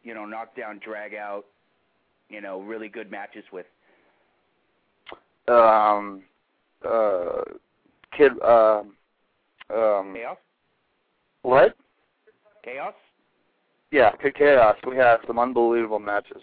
you 0.02 0.14
know, 0.14 0.24
knockdown, 0.26 0.80
drag 0.84 1.14
out, 1.14 1.44
you 2.28 2.40
know, 2.40 2.60
really 2.60 2.88
good 2.88 3.10
matches 3.10 3.44
with? 3.52 3.66
Um, 5.48 6.22
uh, 6.86 7.42
kid, 8.16 8.32
um, 8.42 8.94
um, 9.74 10.14
Chaos, 10.14 10.36
what? 11.42 11.74
chaos. 12.64 12.94
Yeah, 13.90 14.12
K- 14.22 14.30
Chaos. 14.30 14.76
We 14.86 14.96
had 14.96 15.16
some 15.26 15.38
unbelievable 15.38 15.98
matches. 15.98 16.42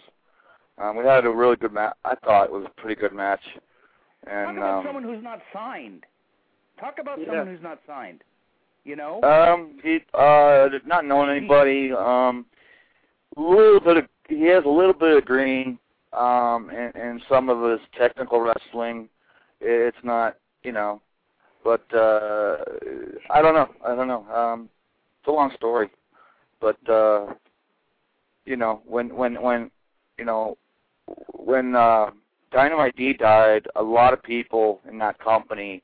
Um, 0.76 0.96
we 0.96 1.04
had 1.04 1.24
a 1.24 1.30
really 1.30 1.56
good 1.56 1.72
match. 1.72 1.94
I 2.04 2.14
thought 2.16 2.44
it 2.44 2.52
was 2.52 2.66
a 2.66 2.80
pretty 2.80 3.00
good 3.00 3.14
match. 3.14 3.40
Talk 3.54 4.32
And 4.32 4.58
about 4.58 4.78
um, 4.80 4.84
someone 4.84 5.04
who's 5.04 5.22
not 5.22 5.40
signed. 5.52 6.04
Talk 6.78 6.98
about 6.98 7.18
Yeah. 7.18 7.26
someone 7.26 7.46
who's 7.48 7.62
not 7.62 7.80
signed. 7.86 8.22
You 8.84 8.96
know. 8.96 9.20
um, 9.22 9.78
he 9.82 10.02
uh, 10.14 10.68
not 10.86 11.04
knowing 11.04 11.28
anybody. 11.28 11.92
Um, 11.92 12.46
a 13.36 13.40
little 13.40 13.80
bit 13.80 13.98
of 13.98 14.08
he 14.28 14.44
has 14.44 14.64
a 14.64 14.68
little 14.68 14.94
bit 14.94 15.16
of 15.16 15.24
green. 15.24 15.78
Um, 16.14 16.70
and, 16.70 16.94
in 16.96 17.20
some 17.28 17.50
of 17.50 17.70
his 17.70 17.80
technical 17.98 18.40
wrestling, 18.40 19.10
it's 19.60 19.96
not 20.02 20.36
you 20.62 20.72
know, 20.72 21.02
but 21.64 21.84
uh, 21.94 22.56
I 23.30 23.42
don't 23.42 23.54
know. 23.54 23.68
I 23.84 23.94
don't 23.94 24.08
know. 24.08 24.26
Um, 24.34 24.70
it's 25.20 25.28
a 25.28 25.32
long 25.32 25.52
story, 25.54 25.90
but 26.60 26.78
uh, 26.88 27.34
you 28.46 28.56
know, 28.56 28.80
when 28.86 29.14
when 29.14 29.42
when 29.42 29.70
you 30.18 30.24
know 30.24 30.56
when 31.34 31.74
uh, 31.74 32.10
Dynamite 32.52 32.96
D 32.96 33.12
died, 33.12 33.66
a 33.76 33.82
lot 33.82 34.14
of 34.14 34.22
people 34.22 34.80
in 34.88 34.98
that 34.98 35.18
company 35.18 35.82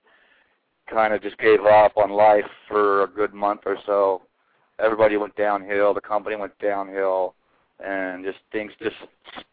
kind 0.90 1.14
of 1.14 1.22
just 1.22 1.38
gave 1.38 1.60
up 1.64 1.96
on 1.96 2.10
life 2.10 2.48
for 2.68 3.04
a 3.04 3.06
good 3.06 3.34
month 3.34 3.60
or 3.66 3.76
so. 3.86 4.22
Everybody 4.78 5.16
went 5.16 5.36
downhill. 5.36 5.94
The 5.94 6.00
company 6.00 6.36
went 6.36 6.58
downhill, 6.58 7.34
and 7.84 8.24
just 8.24 8.38
things 8.52 8.72
just 8.82 8.96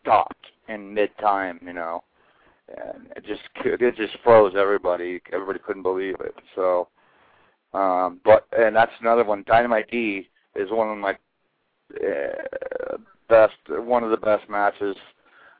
stopped 0.01 0.47
in 0.67 0.93
mid 0.93 1.09
time. 1.19 1.59
You 1.63 1.73
know, 1.73 2.03
and 2.69 3.07
it 3.15 3.25
just 3.25 3.41
it 3.63 3.95
just 3.95 4.17
froze 4.23 4.53
everybody. 4.57 5.21
Everybody 5.31 5.59
couldn't 5.59 5.83
believe 5.83 6.15
it. 6.19 6.35
So, 6.55 6.87
um, 7.73 8.19
but 8.23 8.47
and 8.57 8.75
that's 8.75 8.91
another 8.99 9.23
one. 9.23 9.43
Dynamite 9.47 9.91
D 9.91 10.27
is 10.55 10.69
one 10.71 10.89
of 10.89 10.97
my 10.97 11.15
uh, 11.95 12.97
best, 13.29 13.53
one 13.69 14.03
of 14.03 14.11
the 14.11 14.17
best 14.17 14.49
matches. 14.49 14.95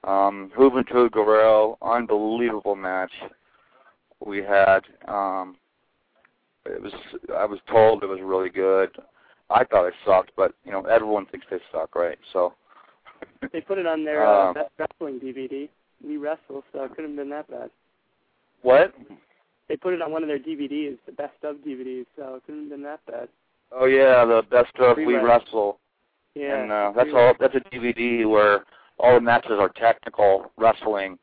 Um, 0.04 0.52
Juventud 0.58 1.12
Guerrero, 1.12 1.78
unbelievable 1.82 2.76
match 2.76 3.12
we 4.26 4.40
had. 4.40 4.80
Um, 5.08 5.58
it 6.66 6.82
was, 6.82 6.92
I 7.36 7.46
was 7.46 7.60
told 7.70 8.04
it 8.04 8.08
was 8.08 8.20
really 8.22 8.50
good. 8.50 8.90
I 9.50 9.64
thought 9.66 9.88
it 9.88 9.94
sucked, 10.06 10.32
but 10.38 10.54
you 10.66 10.72
know 10.72 10.82
everyone 10.86 11.26
thinks 11.26 11.46
they 11.50 11.60
suck, 11.72 11.96
right? 11.96 12.18
So. 12.34 12.54
They 13.54 13.62
put 13.62 13.78
it 13.78 13.86
on 13.86 14.04
their 14.04 14.26
uh, 14.26 14.48
Um, 14.50 14.54
best 14.56 14.72
wrestling 14.80 15.20
DVD. 15.20 15.70
We 16.04 16.18
wrestle, 16.18 16.64
so 16.74 16.84
it 16.86 16.90
couldn't 16.96 17.12
have 17.12 17.16
been 17.18 17.30
that 17.30 17.48
bad. 17.50 17.70
What? 18.64 18.94
They 19.68 19.78
put 19.78 19.94
it 19.94 20.02
on 20.02 20.12
one 20.12 20.24
of 20.24 20.28
their 20.28 20.40
DVDs, 20.40 20.98
the 21.06 21.12
best 21.12 21.36
of 21.44 21.58
DVDs, 21.58 22.06
so 22.16 22.36
it 22.36 22.44
couldn't 22.46 22.62
have 22.62 22.70
been 22.72 22.84
that 22.84 23.00
bad. 23.06 23.30
Oh 23.72 23.86
yeah, 23.86 24.26
the 24.26 24.42
best 24.50 24.72
of 24.80 24.96
Free 24.96 25.06
We 25.06 25.16
Wrestling. 25.16 25.28
Wrestle, 25.30 25.80
Yeah. 26.36 26.62
and 26.64 26.72
uh, 26.72 26.92
that's 26.96 27.10
Free 27.12 27.20
all. 27.20 27.34
That's 27.40 27.56
a 27.56 27.60
DVD 27.76 28.28
where 28.28 28.66
all 29.00 29.14
the 29.16 29.22
matches 29.22 29.54
are 29.60 29.70
technical 29.70 30.52
wrestling, 30.58 31.18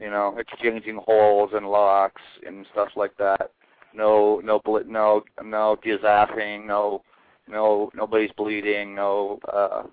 you 0.00 0.10
know, 0.10 0.36
exchanging 0.38 1.00
holds 1.04 1.52
and 1.54 1.66
locks 1.70 2.22
and 2.46 2.66
stuff 2.72 2.88
like 2.96 3.16
that. 3.18 3.50
No, 3.96 4.40
no, 4.44 4.60
no, 4.86 5.22
no 5.42 5.76
gazapping, 5.84 6.66
no, 6.66 7.02
no, 7.48 7.90
nobody's 7.94 8.32
bleeding, 8.36 8.94
no 8.94 9.38
uh, 9.52 9.84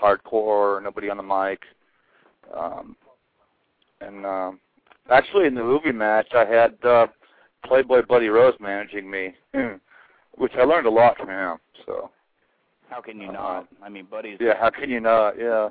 hardcore, 0.00 0.82
nobody 0.82 1.08
on 1.08 1.16
the 1.16 1.22
mic. 1.22 1.60
Um, 2.54 2.96
and 4.00 4.26
um, 4.26 4.60
actually, 5.10 5.46
in 5.46 5.54
the 5.54 5.62
movie 5.62 5.92
match, 5.92 6.28
I 6.34 6.44
had 6.44 6.76
uh, 6.84 7.06
Playboy 7.64 8.02
Buddy 8.06 8.28
Rose 8.28 8.54
managing 8.60 9.10
me, 9.10 9.34
which 10.36 10.52
I 10.58 10.64
learned 10.64 10.86
a 10.86 10.90
lot 10.90 11.16
from 11.16 11.30
him. 11.30 11.56
So. 11.86 12.10
How 12.90 13.00
can 13.00 13.20
you 13.20 13.28
Uh, 13.30 13.32
not? 13.32 13.68
I 13.82 13.88
mean, 13.88 14.06
Buddy's. 14.10 14.38
Yeah, 14.40 14.58
how 14.60 14.70
can 14.70 14.90
you 14.90 15.00
not? 15.00 15.38
Yeah. 15.38 15.70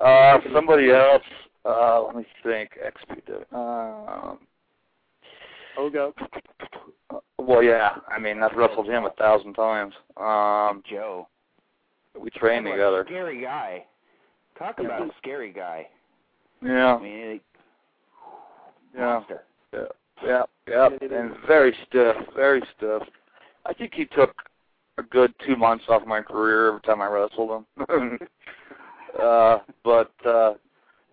Uh, 0.00 0.38
somebody 0.54 0.90
else. 0.90 1.24
Uh, 1.64 2.02
let 2.02 2.16
me 2.16 2.26
think. 2.42 2.70
XP. 2.84 3.54
Um, 3.54 4.38
Ogo. 5.78 6.12
well, 7.38 7.62
yeah. 7.62 7.96
I 8.08 8.18
mean, 8.18 8.42
I've 8.42 8.56
wrestled 8.56 8.88
him 8.88 9.04
a 9.04 9.10
thousand 9.10 9.54
times. 9.54 9.94
Um, 10.16 10.82
Joe. 10.88 11.28
we 12.18 12.30
trained 12.30 12.66
Talk 12.66 12.74
together. 12.74 13.00
A 13.02 13.06
scary 13.06 13.42
guy. 13.42 13.84
Talk 14.58 14.78
about 14.78 15.02
a 15.02 15.10
scary 15.18 15.52
guy. 15.52 15.88
Yeah. 16.62 16.96
I 16.96 17.02
mean, 17.02 17.40
Yeah. 18.94 19.00
monster. 19.00 19.42
Yeah. 19.72 19.84
Yeah. 20.24 20.42
Yeah. 20.68 20.88
And 21.00 21.34
very 21.46 21.74
stiff. 21.88 22.16
Very 22.36 22.62
stiff. 22.76 23.02
I 23.66 23.72
think 23.72 23.94
he 23.94 24.04
took 24.06 24.34
a 24.98 25.02
good 25.02 25.32
two 25.44 25.56
months 25.56 25.84
off 25.88 26.06
my 26.06 26.20
career 26.20 26.68
every 26.68 26.80
time 26.82 27.00
I 27.00 27.06
wrestled 27.06 27.64
him. 27.78 28.18
uh, 29.20 29.58
but 29.84 30.12
uh, 30.26 30.54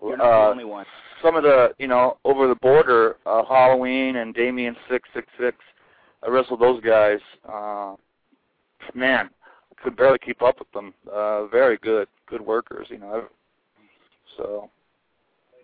You're 0.01 0.17
not 0.17 0.23
the 0.23 0.29
uh, 0.47 0.49
only 0.51 0.65
one. 0.65 0.85
some 1.21 1.35
of 1.35 1.43
the 1.43 1.69
you 1.77 1.87
know 1.87 2.17
over 2.25 2.47
the 2.47 2.55
border 2.55 3.17
uh 3.25 3.43
Halloween 3.47 4.17
and 4.17 4.33
Damien 4.33 4.75
six 4.89 5.07
six 5.13 5.27
six 5.39 5.57
I 6.25 6.29
wrestled 6.29 6.61
those 6.61 6.81
guys 6.81 7.19
uh 7.47 7.95
man 8.95 9.29
I 9.71 9.83
could 9.83 9.95
barely 9.95 10.19
keep 10.19 10.41
up 10.41 10.59
with 10.59 10.71
them 10.71 10.93
uh 11.11 11.45
very 11.47 11.77
good 11.77 12.07
good 12.27 12.41
workers 12.41 12.87
you 12.89 12.97
know 12.97 13.25
so 14.37 14.69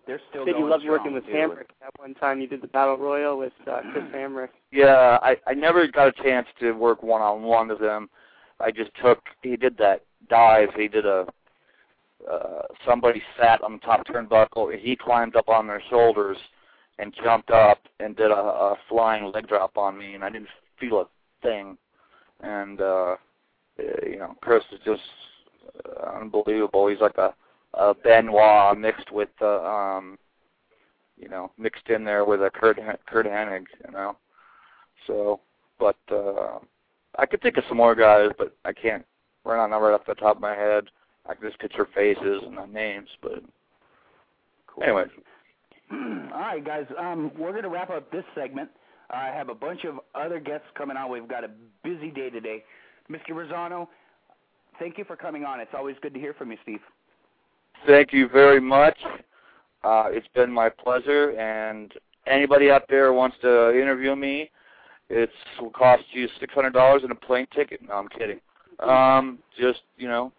They're 0.05 0.19
still 0.29 0.45
said 0.45 0.51
going 0.53 0.63
you 0.65 0.69
loved 0.69 0.83
strong, 0.83 0.97
working 0.97 1.13
with. 1.13 1.23
Hamrick. 1.25 1.67
That 1.81 1.91
one 1.97 2.13
time 2.15 2.41
you 2.41 2.47
did 2.47 2.61
the 2.61 2.67
battle 2.67 2.97
royal 2.97 3.37
with 3.37 3.53
uh, 3.71 3.81
Chris 3.91 4.03
Hamrick. 4.15 4.49
yeah 4.71 5.17
I 5.21 5.37
I 5.47 5.53
never 5.53 5.87
got 5.87 6.07
a 6.09 6.23
chance 6.23 6.47
to 6.59 6.73
work 6.73 7.01
one 7.03 7.21
on 7.21 7.43
one 7.43 7.69
with 7.69 7.81
him 7.81 8.09
I 8.59 8.71
just 8.71 8.91
took 9.01 9.19
he 9.41 9.55
did 9.55 9.77
that 9.77 10.01
dive 10.29 10.69
he 10.75 10.87
did 10.87 11.05
a 11.05 11.25
uh 12.31 12.61
somebody 12.87 13.21
sat 13.39 13.61
on 13.63 13.73
the 13.73 13.79
top 13.79 14.05
turnbuckle 14.07 14.77
he 14.77 14.95
climbed 14.95 15.35
up 15.35 15.49
on 15.49 15.67
their 15.67 15.81
shoulders 15.89 16.37
and 16.99 17.13
jumped 17.23 17.51
up 17.51 17.79
and 17.99 18.15
did 18.15 18.31
a, 18.31 18.35
a 18.35 18.75
flying 18.87 19.31
leg 19.31 19.47
drop 19.47 19.77
on 19.77 19.97
me 19.97 20.13
and 20.15 20.23
I 20.23 20.29
didn't 20.29 20.47
feel 20.79 21.01
a 21.01 21.07
thing. 21.41 21.77
And 22.41 22.81
uh 22.81 23.15
you 23.77 24.17
know 24.17 24.35
Chris 24.41 24.63
is 24.71 24.79
just 24.85 25.01
unbelievable. 26.15 26.87
He's 26.87 27.01
like 27.01 27.17
a 27.17 27.33
a 27.73 27.93
Benoit 27.93 28.77
mixed 28.77 29.11
with 29.11 29.29
uh, 29.41 29.63
um 29.63 30.17
you 31.17 31.27
know 31.27 31.51
mixed 31.57 31.89
in 31.89 32.03
there 32.03 32.25
with 32.25 32.41
a 32.41 32.49
Curt 32.49 32.79
Curt 33.07 33.25
Hennig 33.25 33.65
you 33.85 33.91
know. 33.91 34.17
So 35.07 35.41
but 35.79 35.97
uh 36.11 36.59
I 37.17 37.25
could 37.25 37.41
think 37.41 37.57
of 37.57 37.63
some 37.67 37.77
more 37.77 37.95
guys 37.95 38.29
but 38.37 38.55
I 38.63 38.73
can't 38.73 39.05
right 39.43 39.61
on 39.61 39.71
right 39.71 39.93
off 39.93 40.05
the 40.07 40.15
top 40.15 40.37
of 40.37 40.41
my 40.41 40.55
head 40.55 40.85
I 41.27 41.33
can 41.33 41.47
just 41.47 41.59
picture 41.59 41.87
faces 41.93 42.43
and 42.45 42.55
not 42.55 42.71
names 42.71 43.09
but 43.21 43.43
Cool. 44.67 44.83
anyway 44.83 45.03
All 45.91 46.41
right, 46.41 46.65
guys. 46.65 46.85
Um, 46.99 47.31
we're 47.37 47.51
going 47.51 47.63
to 47.63 47.69
wrap 47.69 47.91
up 47.91 48.11
this 48.11 48.23
segment. 48.33 48.69
I 49.11 49.27
have 49.27 49.49
a 49.49 49.53
bunch 49.53 49.83
of 49.83 49.99
other 50.15 50.39
guests 50.39 50.65
coming 50.75 50.97
on. 50.97 51.11
We've 51.11 51.27
got 51.27 51.43
a 51.43 51.49
busy 51.83 52.09
day 52.09 52.31
today. 52.31 52.63
Mr. 53.09 53.29
Rizzono, 53.31 53.87
thank 54.79 54.97
you 54.97 55.03
for 55.05 55.15
coming 55.15 55.45
on. 55.45 55.59
It's 55.59 55.71
always 55.77 55.95
good 56.01 56.13
to 56.15 56.19
hear 56.19 56.33
from 56.33 56.51
you, 56.51 56.57
Steve. 56.63 56.79
Thank 57.85 58.13
you 58.13 58.27
very 58.27 58.59
much. 58.59 58.97
Uh, 59.83 60.05
it's 60.07 60.27
been 60.33 60.51
my 60.51 60.69
pleasure, 60.69 61.39
and 61.39 61.93
anybody 62.25 62.71
out 62.71 62.85
there 62.89 63.13
wants 63.13 63.37
to 63.43 63.79
interview 63.79 64.15
me, 64.15 64.49
it 65.09 65.29
will 65.61 65.69
cost 65.69 66.03
you 66.11 66.27
six 66.39 66.51
hundred 66.53 66.73
dollars 66.73 67.03
and 67.03 67.11
a 67.11 67.15
plane 67.15 67.45
ticket. 67.55 67.79
No, 67.87 67.93
I'm 67.93 68.07
kidding. 68.07 68.39
Um, 68.79 69.37
just 69.59 69.81
you 69.97 70.07
know, 70.07 70.31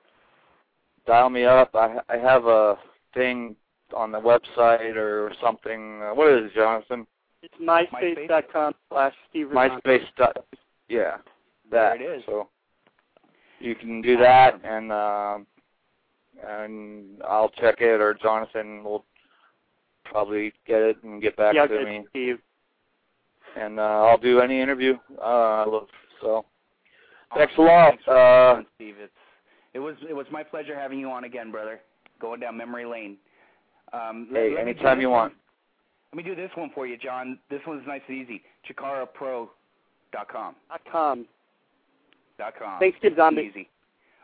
dial 1.06 1.30
me 1.30 1.44
up. 1.44 1.74
I 1.74 1.98
I 2.08 2.16
have 2.16 2.46
a 2.46 2.76
thing 3.14 3.56
on 3.94 4.12
the 4.12 4.20
website 4.20 4.96
or 4.96 5.32
something. 5.42 6.02
Uh, 6.02 6.14
what 6.14 6.32
is 6.32 6.46
it, 6.46 6.54
Jonathan? 6.54 7.06
It's 7.42 7.54
myspace.com 7.60 8.74
slash 8.88 9.14
Steve 9.30 9.48
MySpace. 9.48 10.04
Dot, 10.16 10.36
yeah, 10.88 11.18
that. 11.70 11.98
There 11.98 12.14
it 12.14 12.18
is. 12.18 12.24
So 12.26 12.48
you 13.60 13.74
can 13.74 14.02
do 14.02 14.16
that, 14.18 14.60
and 14.64 14.92
um, 14.92 15.46
and 16.46 17.22
I'll 17.22 17.50
check 17.50 17.80
it, 17.80 18.00
or 18.00 18.14
Jonathan 18.14 18.82
will 18.82 19.04
probably 20.04 20.52
get 20.66 20.82
it 20.82 21.02
and 21.02 21.22
get 21.22 21.36
back 21.36 21.54
yeah, 21.54 21.66
to 21.66 21.68
good, 21.68 21.84
me. 21.84 22.06
Steve. 22.10 22.38
And 23.56 23.80
uh, 23.80 23.82
I'll 23.82 24.18
do 24.18 24.40
any 24.40 24.60
interview. 24.60 24.98
Uh, 25.22 25.64
look, 25.66 25.88
so 26.20 26.44
thanks 27.34 27.54
a 27.56 27.62
lot. 27.62 27.90
Thanks 27.90 28.08
Uh, 28.08 28.62
Steve. 28.74 28.96
It's 28.98 29.12
it 29.76 29.78
was 29.78 29.94
it 30.08 30.14
was 30.14 30.26
my 30.32 30.42
pleasure 30.42 30.74
having 30.74 30.98
you 30.98 31.10
on 31.10 31.24
again, 31.24 31.50
brother. 31.50 31.80
Going 32.18 32.40
down 32.40 32.56
memory 32.56 32.86
lane. 32.86 33.18
Um, 33.92 34.26
let- 34.32 34.42
hey, 34.42 34.54
let 34.54 34.64
me 34.64 34.70
anytime 34.72 35.00
you 35.02 35.10
want. 35.10 35.34
Let 36.12 36.16
me 36.16 36.22
do 36.22 36.34
this 36.34 36.50
one 36.54 36.70
for 36.74 36.86
you, 36.86 36.96
John. 36.96 37.38
This 37.50 37.60
one's 37.66 37.86
nice 37.86 38.00
and 38.08 38.16
easy. 38.16 38.42
ChikaraPro.com. 38.66 39.48
Dot 40.12 40.28
com. 40.90 41.26
Dot 42.38 42.54
com. 42.58 42.78
Thanks, 42.80 42.96
Kid 43.02 43.14
Zombie. 43.16 43.42
Easy. 43.50 43.68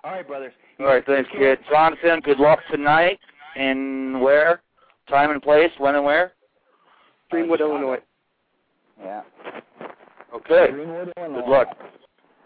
All 0.03 0.13
right, 0.13 0.27
brothers. 0.27 0.53
All 0.81 0.87
right, 0.87 1.05
thanks, 1.05 1.29
kid. 1.37 1.59
Jonathan, 1.71 2.21
good 2.21 2.39
luck 2.41 2.61
tonight. 2.71 3.19
And 3.57 4.23
where? 4.23 4.63
Time 5.09 5.31
and 5.33 5.43
place? 5.43 5.71
When 5.79 5.97
and 5.97 6.05
where? 6.05 6.33
Greenwood, 7.31 7.59
Chicago. 7.59 7.75
Illinois. 7.77 7.99
Yeah. 9.01 9.23
Okay. 10.35 10.73
Greenwood, 10.73 11.13
Illinois. 11.19 11.41
Good 11.41 11.51
luck. 11.51 11.69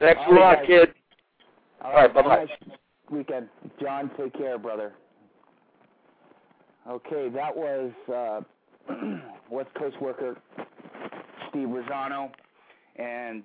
Thanks 0.01 0.21
All 0.27 0.33
a 0.33 0.35
right, 0.35 0.41
lot, 0.41 0.57
guys. 0.59 0.67
kid. 0.67 0.95
All 1.83 1.91
All 1.91 1.97
right, 1.97 2.13
have 2.13 2.25
bye-bye. 2.25 2.77
Weekend, 3.11 3.49
John. 3.81 4.11
Take 4.17 4.35
care, 4.35 4.59
brother. 4.59 4.93
Okay, 6.89 7.29
that 7.29 7.57
was 7.57 7.93
uh, 8.13 8.41
West 9.51 9.71
Coast 9.79 10.01
worker 10.01 10.37
Steve 11.51 11.69
Rizzono 11.69 12.31
and 12.97 13.45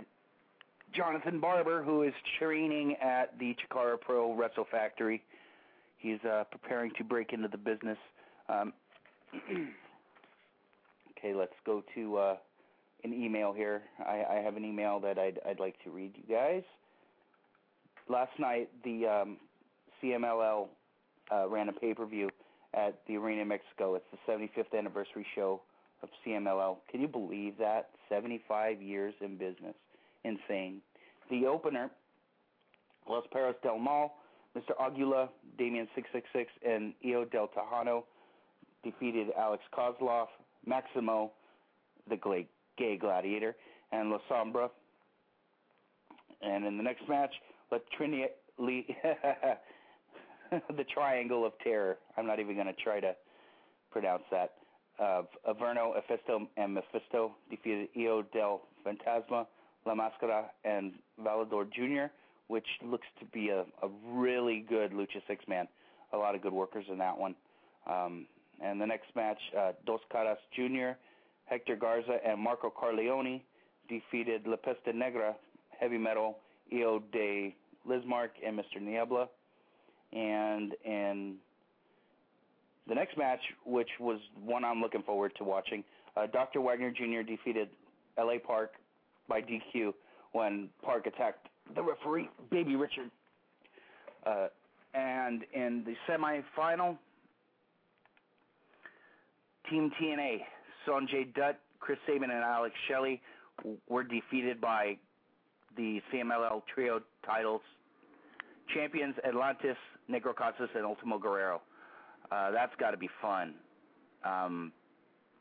Jonathan 0.94 1.40
Barber, 1.40 1.84
who 1.84 2.04
is 2.04 2.14
training 2.40 2.96
at 3.02 3.38
the 3.40 3.56
Chikara 3.56 4.00
Pro 4.00 4.34
Wrestle 4.36 4.68
Factory. 4.70 5.24
He's 5.98 6.20
uh, 6.24 6.44
preparing 6.52 6.92
to 6.98 7.04
break 7.04 7.34
into 7.34 7.48
the 7.48 7.58
business. 7.58 7.98
Um, 8.50 8.74
okay, 11.18 11.34
let's 11.34 11.54
go 11.66 11.84
to 11.96 12.18
uh, 12.18 12.36
an 13.04 13.14
email 13.14 13.54
here. 13.54 13.84
I, 14.00 14.24
I 14.30 14.36
have 14.44 14.56
an 14.58 14.66
email 14.66 15.00
that 15.00 15.18
I'd, 15.18 15.40
I'd 15.48 15.60
like 15.60 15.82
to 15.84 15.92
read 15.92 16.14
you 16.16 16.36
guys. 16.36 16.64
Last 18.10 18.32
night, 18.40 18.70
the 18.84 19.08
um, 19.08 19.38
CMLL 20.04 20.68
uh, 21.32 21.48
ran 21.50 21.70
a 21.70 21.74
pay-per-view 21.74 22.30
at 22.74 23.00
the 23.08 23.18
Arena 23.18 23.42
in 23.42 23.48
Mexico. 23.48 23.96
It's 23.96 24.06
the 24.12 24.32
75th 24.32 24.78
anniversary 24.78 25.26
show 25.36 25.62
of 26.04 26.10
CMLL. 26.26 26.78
Can 26.90 27.02
you 27.02 27.08
believe 27.08 27.58
that? 27.60 27.90
75 28.10 28.82
years 28.82 29.14
in 29.22 29.38
business. 29.38 29.76
Insane. 30.24 30.82
The 31.30 31.46
opener, 31.46 31.90
Los 33.10 33.24
Perros 33.32 33.56
del 33.64 33.80
Mal, 33.80 34.14
Mr. 34.56 34.72
Aguila, 34.80 35.30
Damien 35.58 35.88
666, 35.96 36.52
and 36.68 36.94
Io 37.06 37.26
Del 37.26 37.48
Tejano 37.50 38.04
defeated 38.84 39.28
Alex 39.38 39.64
Koslov, 39.74 40.28
Maximo, 40.66 41.32
the 42.10 42.18
gla- 42.18 42.44
gay 42.78 42.98
gladiator, 42.98 43.56
and 43.92 44.10
La 44.10 44.18
Sombra. 44.30 44.70
And 46.42 46.66
in 46.66 46.78
the 46.78 46.84
next 46.84 47.08
match, 47.08 47.32
La 47.72 47.78
Trini- 47.98 48.26
Lee 48.58 48.96
the 50.76 50.84
Triangle 50.94 51.46
of 51.46 51.54
Terror. 51.64 51.98
I'm 52.18 52.28
not 52.28 52.40
even 52.40 52.56
going 52.56 52.68
to 52.68 52.74
try 52.74 53.00
to 53.00 53.16
pronounce 53.92 54.24
that. 54.32 54.54
Uh, 55.00 55.24
Averno, 55.50 55.94
Ephesto, 55.98 56.48
and 56.58 56.74
Mephisto 56.74 57.32
defeated 57.50 57.90
Io 57.98 58.24
del 58.34 58.62
Fantasma, 58.86 59.48
La 59.86 59.96
Mascara, 59.96 60.46
and 60.66 60.94
Volador 61.20 61.66
Jr., 61.72 62.12
which 62.48 62.68
looks 62.84 63.08
to 63.20 63.26
be 63.26 63.50
a, 63.50 63.62
a 63.62 63.90
really 64.06 64.66
good 64.68 64.92
Lucha 64.92 65.22
Six 65.28 65.46
man. 65.48 65.68
A 66.14 66.18
lot 66.18 66.36
of 66.36 66.42
good 66.42 66.54
workers 66.54 66.86
in 66.92 66.98
that 66.98 67.18
one. 67.18 67.36
Um, 67.90 68.28
and 68.62 68.80
the 68.80 68.86
next 68.86 69.16
match, 69.16 69.40
uh, 69.58 69.72
Dos 69.86 70.02
Caras 70.12 70.38
Jr., 70.56 70.98
Hector 71.46 71.76
Garza, 71.76 72.18
and 72.26 72.40
Marco 72.40 72.70
Corleone 72.70 73.42
defeated 73.90 74.46
La 74.46 74.58
Peste 74.58 74.94
Negra, 74.94 75.36
Heavy 75.80 75.98
Metal, 75.98 76.38
Io 76.74 77.02
de 77.12 77.56
Lismark, 77.90 78.32
and 78.46 78.60
Mr. 78.60 78.82
Niebla. 78.82 79.28
And 80.14 80.74
in 80.84 81.36
the 82.88 82.96
next 82.96 83.18
match, 83.18 83.40
which 83.66 83.90
was 84.00 84.20
one 84.44 84.64
I'm 84.66 84.82
looking 84.82 85.04
forward 85.04 85.34
to 85.38 85.44
watching, 85.44 85.84
uh, 86.18 86.28
Dr. 86.28 86.62
Wagner 86.62 86.92
Jr. 86.92 87.22
defeated 87.26 87.70
L.A. 88.18 88.40
Park 88.40 88.74
by 89.30 89.42
DQ 89.42 89.94
when 90.34 90.70
Park 90.84 91.08
attacked 91.08 91.48
the 91.76 91.82
referee, 91.82 92.30
Baby 92.50 92.76
Richard. 92.76 93.10
Uh, 94.26 94.48
and 94.94 95.44
in 95.54 95.86
the 95.86 95.96
semifinal, 96.10 96.98
Team 99.70 99.92
TNA, 100.02 100.40
Sanjay 100.86 101.34
Dutt, 101.34 101.60
Chris 101.80 101.98
Sabin, 102.06 102.30
and 102.30 102.44
Alex 102.44 102.76
Shelley 102.90 103.22
were 103.88 104.04
defeated 104.04 104.60
by 104.60 104.98
the 105.78 106.02
CMLL 106.12 106.62
Trio 106.74 107.02
titles 107.26 107.62
champions 108.74 109.16
Atlantis, 109.28 109.78
Negro 110.12 110.36
Casas, 110.36 110.70
and 110.76 110.86
Ultimo 110.86 111.18
Guerrero. 111.18 111.62
Uh, 112.32 112.52
that's 112.52 112.74
got 112.80 112.92
to 112.92 112.98
be 112.98 113.10
fun. 113.22 113.54
Um, 114.24 114.72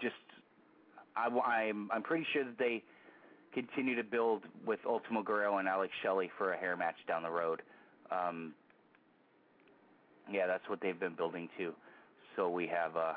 just, 0.01 0.15
I, 1.17 1.27
I'm, 1.29 1.91
I'm 1.93 2.03
pretty 2.03 2.27
sure 2.33 2.45
that 2.45 2.59
they 2.59 2.83
continue 3.53 3.97
to 3.97 4.05
build 4.05 4.43
with 4.67 4.81
Ultimo 4.87 5.23
Guerrero 5.23 5.59
and 5.59 5.69
Alex 5.69 5.93
Shelley 6.03 6.31
for 6.39 6.53
a 6.53 6.57
hair 6.57 6.77
match 6.77 6.97
down 7.07 7.23
the 7.23 7.31
road. 7.31 7.63
Um, 8.11 8.55
yeah, 10.31 10.47
that's 10.47 10.69
what 10.69 10.81
they've 10.81 10.99
been 10.99 11.15
building 11.15 11.49
to. 11.59 11.73
So 12.37 12.49
we 12.49 12.67
have 12.69 12.97
uh, 12.97 13.15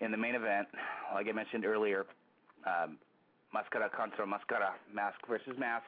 in 0.00 0.10
the 0.10 0.16
main 0.16 0.34
event, 0.34 0.68
like 1.14 1.26
I 1.28 1.32
mentioned 1.32 1.64
earlier, 1.64 2.06
um, 2.66 2.98
Mascara 3.52 3.90
contra 3.90 4.26
Mascara, 4.26 4.74
mask 4.94 5.18
versus 5.28 5.54
mask. 5.58 5.86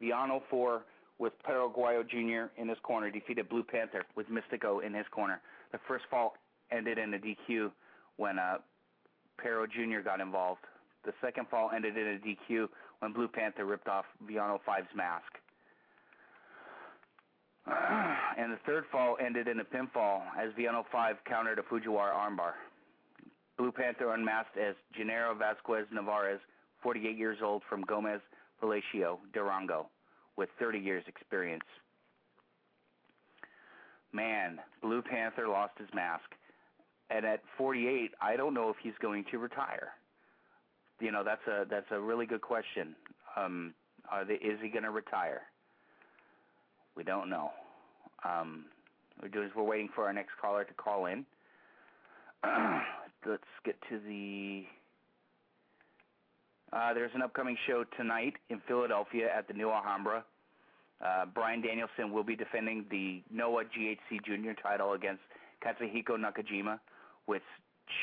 Villano 0.00 0.42
for 0.48 0.82
with 1.22 1.32
Paraguayo 1.48 2.02
Jr. 2.02 2.50
in 2.60 2.68
his 2.68 2.78
corner 2.82 3.08
defeated 3.08 3.48
Blue 3.48 3.62
Panther 3.62 4.04
with 4.16 4.26
Mistico 4.28 4.84
in 4.84 4.92
his 4.92 5.06
corner. 5.12 5.40
The 5.70 5.78
first 5.86 6.04
fall 6.10 6.34
ended 6.72 6.98
in 6.98 7.14
a 7.14 7.18
DQ 7.18 7.70
when 8.16 8.40
uh, 8.40 8.56
Jr. 9.40 10.00
got 10.04 10.20
involved. 10.20 10.62
The 11.04 11.12
second 11.22 11.46
fall 11.48 11.70
ended 11.74 11.96
in 11.96 12.08
a 12.08 12.18
DQ 12.18 12.66
when 12.98 13.12
Blue 13.12 13.28
Panther 13.28 13.64
ripped 13.64 13.86
off 13.86 14.04
Villano 14.26 14.60
5's 14.68 14.88
mask. 14.96 15.32
and 18.36 18.52
the 18.52 18.58
third 18.66 18.84
fall 18.90 19.16
ended 19.24 19.46
in 19.46 19.60
a 19.60 19.64
pinfall 19.64 20.22
as 20.36 20.50
Villano 20.56 20.84
5 20.90 21.16
countered 21.24 21.60
a 21.60 21.62
Fujiwara 21.62 22.12
armbar. 22.12 22.54
Blue 23.56 23.70
Panther 23.70 24.12
unmasked 24.12 24.56
as 24.56 24.74
Genaro 24.98 25.38
Vasquez 25.38 25.86
Nevarez, 25.94 26.40
48 26.82 27.16
years 27.16 27.38
old, 27.44 27.62
from 27.68 27.82
Gomez 27.82 28.20
Palacio, 28.60 29.20
Durango 29.32 29.86
with 30.36 30.48
30 30.58 30.78
years 30.78 31.04
experience. 31.06 31.64
Man, 34.12 34.58
Blue 34.82 35.02
Panther 35.02 35.48
lost 35.48 35.72
his 35.78 35.88
mask. 35.94 36.24
And 37.10 37.24
at 37.26 37.42
48, 37.58 38.12
I 38.20 38.36
don't 38.36 38.54
know 38.54 38.70
if 38.70 38.76
he's 38.82 38.94
going 39.00 39.24
to 39.30 39.38
retire. 39.38 39.88
You 41.00 41.10
know, 41.10 41.24
that's 41.24 41.46
a 41.48 41.66
that's 41.68 41.90
a 41.90 42.00
really 42.00 42.26
good 42.26 42.40
question. 42.40 42.94
Um, 43.36 43.74
are 44.10 44.24
they, 44.24 44.34
is 44.34 44.58
he 44.62 44.68
going 44.68 44.84
to 44.84 44.90
retire? 44.90 45.42
We 46.96 47.02
don't 47.02 47.28
know. 47.28 47.50
Um, 48.24 48.66
we're 49.20 49.28
doing 49.28 49.50
we're 49.56 49.62
waiting 49.64 49.88
for 49.94 50.06
our 50.06 50.12
next 50.12 50.32
caller 50.40 50.64
to 50.64 50.74
call 50.74 51.06
in. 51.06 51.26
Let's 53.26 53.42
get 53.64 53.76
to 53.90 53.98
the 53.98 54.64
uh, 56.72 56.94
there's 56.94 57.10
an 57.14 57.22
upcoming 57.22 57.56
show 57.66 57.84
tonight 57.96 58.34
in 58.48 58.60
Philadelphia 58.66 59.28
at 59.36 59.46
the 59.46 59.54
New 59.54 59.70
Alhambra. 59.70 60.24
Uh, 61.04 61.26
Bryan 61.26 61.60
Danielson 61.60 62.12
will 62.12 62.22
be 62.22 62.36
defending 62.36 62.86
the 62.90 63.22
Noah 63.30 63.64
GHC 63.64 64.24
Junior 64.24 64.54
title 64.54 64.92
against 64.94 65.20
Katsuhiko 65.64 66.16
Nakajima, 66.16 66.78
which 67.26 67.42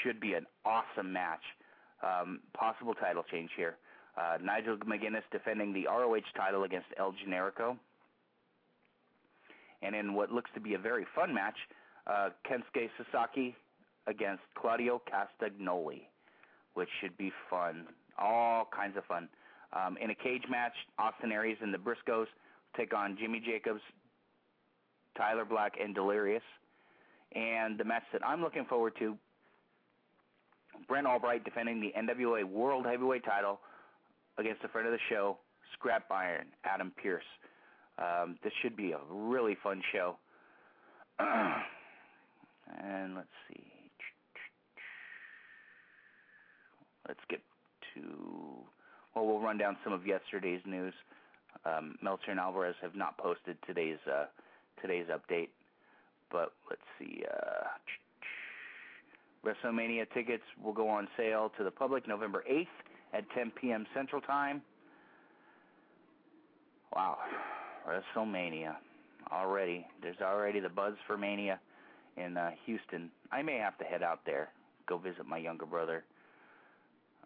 should 0.03 0.19
be 0.19 0.33
an 0.33 0.45
awesome 0.65 1.11
match. 1.11 1.41
Um, 2.03 2.39
possible 2.53 2.93
title 2.93 3.23
change 3.31 3.49
here. 3.57 3.77
Uh, 4.17 4.37
Nigel 4.41 4.77
McGuinness 4.77 5.23
defending 5.31 5.73
the 5.73 5.85
ROH 5.87 6.19
title 6.35 6.63
against 6.63 6.87
El 6.97 7.13
Generico. 7.13 7.77
And 9.81 9.95
in 9.95 10.13
what 10.13 10.31
looks 10.31 10.51
to 10.53 10.59
be 10.59 10.73
a 10.73 10.77
very 10.77 11.05
fun 11.15 11.33
match, 11.33 11.55
uh, 12.05 12.29
Kensuke 12.47 12.89
Sasaki 12.97 13.55
against 14.07 14.43
Claudio 14.55 15.01
Castagnoli, 15.09 16.01
which 16.73 16.89
should 17.01 17.17
be 17.17 17.31
fun 17.49 17.87
all 18.19 18.67
kinds 18.75 18.97
of 18.97 19.05
fun. 19.05 19.27
Um, 19.73 19.97
in 20.01 20.09
a 20.09 20.15
cage 20.15 20.43
match, 20.49 20.73
Austin 20.97 21.31
Aries 21.31 21.57
and 21.61 21.73
the 21.73 21.77
Briscoes 21.77 22.27
take 22.75 22.93
on 22.93 23.17
Jimmy 23.19 23.41
Jacobs, 23.45 23.81
Tyler 25.17 25.45
Black, 25.45 25.73
and 25.81 25.93
Delirious. 25.93 26.43
And 27.33 27.77
the 27.77 27.83
match 27.83 28.03
that 28.11 28.25
I'm 28.25 28.41
looking 28.41 28.65
forward 28.65 28.93
to, 28.99 29.15
Brent 30.87 31.05
Albright 31.05 31.43
defending 31.43 31.79
the 31.81 31.93
NWA 31.97 32.43
World 32.43 32.85
Heavyweight 32.85 33.23
title 33.25 33.59
against 34.37 34.61
the 34.61 34.67
friend 34.69 34.87
of 34.87 34.93
the 34.93 34.99
show, 35.09 35.37
Scrap 35.73 36.09
Iron, 36.11 36.47
Adam 36.63 36.91
Pierce. 37.01 37.23
Um, 37.99 38.37
this 38.43 38.53
should 38.61 38.75
be 38.77 38.93
a 38.93 38.99
really 39.11 39.57
fun 39.61 39.81
show. 39.91 40.15
and 41.19 43.15
let's 43.15 43.27
see. 43.49 43.69
let's 47.09 47.19
get 47.27 47.41
to. 47.95 48.01
Well, 49.15 49.25
we'll 49.25 49.39
run 49.39 49.57
down 49.57 49.77
some 49.83 49.93
of 49.93 50.05
yesterday's 50.05 50.61
news. 50.65 50.93
Um, 51.65 51.95
Meltzer 52.01 52.31
and 52.31 52.39
Alvarez 52.39 52.75
have 52.81 52.95
not 52.95 53.17
posted 53.17 53.57
today's 53.65 53.97
uh, 54.07 54.25
today's 54.81 55.07
update, 55.07 55.49
but 56.31 56.53
let's 56.69 56.81
see. 56.97 57.23
Uh, 57.29 57.67
WrestleMania 59.45 60.05
tickets 60.13 60.43
will 60.63 60.73
go 60.73 60.87
on 60.89 61.07
sale 61.17 61.51
to 61.57 61.63
the 61.63 61.71
public 61.71 62.07
November 62.07 62.43
8th 62.49 62.67
at 63.13 63.23
10 63.35 63.51
p.m. 63.59 63.85
Central 63.93 64.21
Time. 64.21 64.61
Wow, 66.93 67.17
WrestleMania 67.87 68.75
already. 69.31 69.85
There's 70.01 70.19
already 70.21 70.59
the 70.59 70.69
buzz 70.69 70.93
for 71.07 71.17
Mania 71.17 71.59
in 72.17 72.37
uh, 72.37 72.51
Houston. 72.65 73.09
I 73.31 73.41
may 73.41 73.57
have 73.57 73.77
to 73.77 73.83
head 73.83 74.03
out 74.03 74.21
there, 74.25 74.49
go 74.87 74.97
visit 74.97 75.25
my 75.27 75.37
younger 75.37 75.65
brother. 75.65 76.03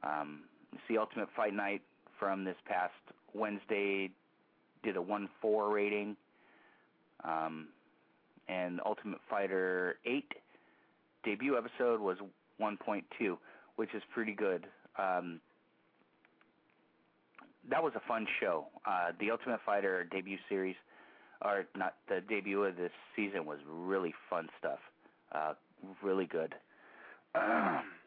Um, 0.04 0.41
see 0.88 0.97
Ultimate 0.97 1.29
Fight 1.36 1.53
Night 1.53 1.81
from 2.19 2.43
this 2.43 2.55
past 2.65 2.93
Wednesday 3.33 4.12
did 4.83 4.97
a 4.97 4.99
1-4 4.99 5.73
rating. 5.73 6.15
Um, 7.23 7.67
and 8.47 8.81
Ultimate 8.86 9.19
Fighter 9.29 9.97
8 10.05 10.25
debut 11.23 11.57
episode 11.57 12.01
was 12.01 12.17
1.2, 12.62 13.38
which 13.77 13.93
is 13.95 14.03
pretty 14.13 14.33
good. 14.33 14.67
Um, 14.97 15.39
that 17.69 17.81
was 17.81 17.93
a 17.95 18.01
fun 18.07 18.27
show. 18.39 18.67
Uh, 18.86 19.12
the 19.19 19.31
Ultimate 19.31 19.62
Fighter 19.65 20.03
debut 20.03 20.38
series, 20.49 20.75
or 21.41 21.65
not 21.75 21.95
the 22.09 22.21
debut 22.27 22.63
of 22.63 22.75
this 22.75 22.91
season, 23.15 23.45
was 23.45 23.59
really 23.67 24.13
fun 24.29 24.49
stuff. 24.59 24.79
Uh, 25.31 25.53
really 26.01 26.25
good. 26.25 26.55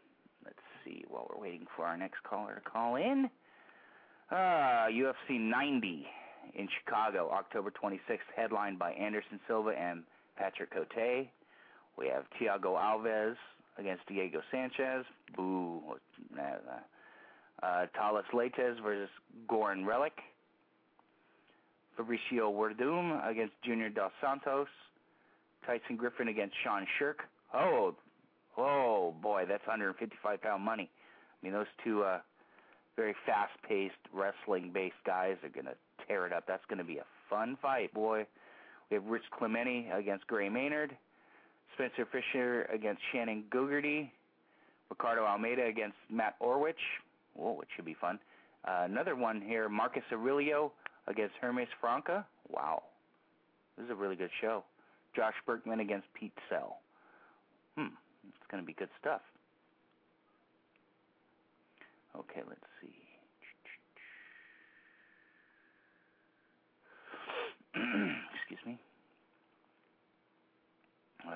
see 0.86 1.04
while 1.08 1.28
we're 1.30 1.42
waiting 1.42 1.66
for 1.76 1.84
our 1.84 1.96
next 1.96 2.22
caller 2.22 2.54
to 2.54 2.70
call 2.70 2.96
in. 2.96 3.28
Uh, 4.30 4.88
UFC 4.90 5.38
90 5.38 6.06
in 6.54 6.68
Chicago, 6.78 7.30
October 7.32 7.70
26th, 7.70 8.18
headlined 8.34 8.78
by 8.78 8.92
Anderson 8.92 9.38
Silva 9.46 9.70
and 9.70 10.02
Patrick 10.36 10.72
Cote. 10.72 11.28
We 11.96 12.08
have 12.08 12.24
Thiago 12.40 12.76
Alves 12.76 13.36
against 13.78 14.06
Diego 14.06 14.40
Sanchez. 14.50 15.04
Boo. 15.36 15.82
Uh, 17.62 17.86
Thales 17.96 18.24
Leites 18.34 18.82
versus 18.82 19.08
Goran 19.48 19.86
Relic. 19.86 20.12
Fabricio 21.98 22.52
Werdum 22.52 23.26
against 23.26 23.54
Junior 23.64 23.88
Dos 23.88 24.12
Santos. 24.20 24.68
Tyson 25.64 25.96
Griffin 25.96 26.28
against 26.28 26.54
Sean 26.62 26.86
Sherk. 27.00 27.24
Oh, 27.54 27.94
oh 28.56 29.14
boy, 29.22 29.44
that's 29.48 29.66
155 29.66 30.42
pound 30.42 30.62
money. 30.62 30.90
I 30.90 31.46
mean, 31.46 31.52
those 31.52 31.66
two 31.84 32.02
uh, 32.02 32.20
very 32.96 33.14
fast-paced 33.26 33.94
wrestling-based 34.12 34.94
guys 35.04 35.36
are 35.42 35.48
gonna 35.48 35.74
tear 36.06 36.26
it 36.26 36.32
up. 36.32 36.44
That's 36.46 36.64
gonna 36.68 36.84
be 36.84 36.98
a 36.98 37.04
fun 37.28 37.56
fight, 37.60 37.92
boy. 37.92 38.26
We 38.90 38.94
have 38.94 39.04
Rich 39.04 39.24
Clementi 39.36 39.88
against 39.92 40.26
Gray 40.26 40.48
Maynard. 40.48 40.96
Spencer 41.74 42.06
Fisher 42.10 42.62
against 42.72 43.02
Shannon 43.12 43.44
Gugerty. 43.50 44.10
Ricardo 44.88 45.24
Almeida 45.24 45.66
against 45.66 45.96
Matt 46.10 46.36
Horwich. 46.40 46.74
Whoa, 47.34 47.60
it 47.60 47.68
should 47.74 47.84
be 47.84 47.96
fun. 48.00 48.18
Uh, 48.66 48.82
another 48.84 49.14
one 49.14 49.40
here, 49.40 49.68
Marcus 49.68 50.02
Aurelio 50.12 50.72
against 51.06 51.34
Hermes 51.40 51.68
Franca. 51.80 52.24
Wow. 52.48 52.84
This 53.76 53.84
is 53.84 53.90
a 53.90 53.94
really 53.94 54.16
good 54.16 54.30
show. 54.40 54.64
Josh 55.14 55.34
Burkman 55.46 55.80
against 55.80 56.06
Pete 56.14 56.32
Sell. 56.48 56.78
Hmm, 57.76 57.88
it's 58.28 58.50
going 58.50 58.62
to 58.62 58.66
be 58.66 58.74
good 58.74 58.90
stuff. 59.00 59.20
Okay, 62.16 62.40
let's 62.48 62.60
see. 62.80 62.94
Excuse 68.40 68.60
me. 68.66 68.78
Uh, 71.28 71.32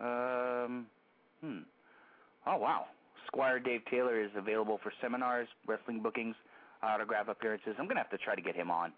um, 0.00 0.86
hmm. 1.40 1.58
Oh 2.46 2.56
wow. 2.56 2.86
Squire 3.26 3.58
Dave 3.60 3.82
Taylor 3.90 4.20
is 4.20 4.30
available 4.36 4.80
for 4.82 4.92
seminars, 5.00 5.48
wrestling 5.66 6.02
bookings, 6.02 6.34
autograph 6.82 7.28
appearances. 7.28 7.74
I'm 7.78 7.86
gonna 7.86 8.00
have 8.00 8.10
to 8.10 8.18
try 8.18 8.34
to 8.34 8.42
get 8.42 8.56
him 8.56 8.70
on. 8.70 8.92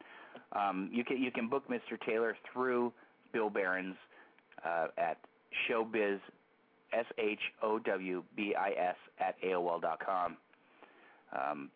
Um, 0.54 0.90
you 0.92 1.04
can 1.04 1.22
you 1.22 1.30
can 1.30 1.48
book 1.48 1.64
Mr. 1.68 2.00
Taylor 2.06 2.36
through 2.52 2.92
Bill 3.32 3.50
Behrens 3.50 3.96
uh, 4.64 4.88
at 4.98 5.18
showbiz 5.68 6.20
s 6.92 7.06
h 7.18 7.40
o 7.62 7.78
w 7.78 8.22
b 8.36 8.54
i 8.54 8.70
s 8.70 8.96
at 9.18 9.40
aol 9.42 9.80
dot 9.80 9.98
com. 10.04 10.36
Um, 11.32 11.70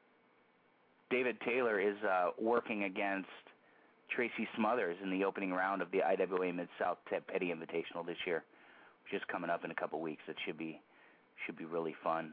David 1.11 1.37
Taylor 1.41 1.81
is 1.81 1.97
uh, 2.05 2.31
working 2.41 2.85
against 2.85 3.29
Tracy 4.15 4.49
Smothers 4.57 4.97
in 5.03 5.11
the 5.11 5.25
opening 5.25 5.53
round 5.53 5.81
of 5.81 5.91
the 5.91 6.03
IWA 6.03 6.53
Mid 6.53 6.69
South 6.79 6.99
Petty 7.09 7.53
Invitational 7.53 8.05
this 8.05 8.19
year, 8.27 8.45
which 9.05 9.15
is 9.21 9.23
coming 9.31 9.51
up 9.51 9.65
in 9.65 9.71
a 9.71 9.75
couple 9.75 10.01
weeks. 10.01 10.23
It 10.29 10.37
should 10.45 10.59
be 10.59 10.81
should 11.45 11.57
be 11.57 11.65
really 11.65 11.95
fun. 12.03 12.33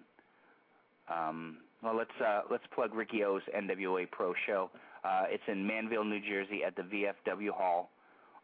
Um, 1.10 1.58
well, 1.84 1.96
let's 1.98 2.12
uh, 2.26 2.42
let's 2.50 2.64
plug 2.74 2.94
Ricky 2.94 3.24
O's 3.24 3.42
NWA 3.56 4.10
Pro 4.10 4.34
Show. 4.48 4.70
Uh, 5.04 5.24
it's 5.28 5.44
in 5.48 5.68
Manville, 5.68 6.06
New 6.06 6.22
Jersey, 6.22 6.62
at 6.66 6.76
the 6.76 6.84
VFW 6.84 7.50
Hall 7.50 7.90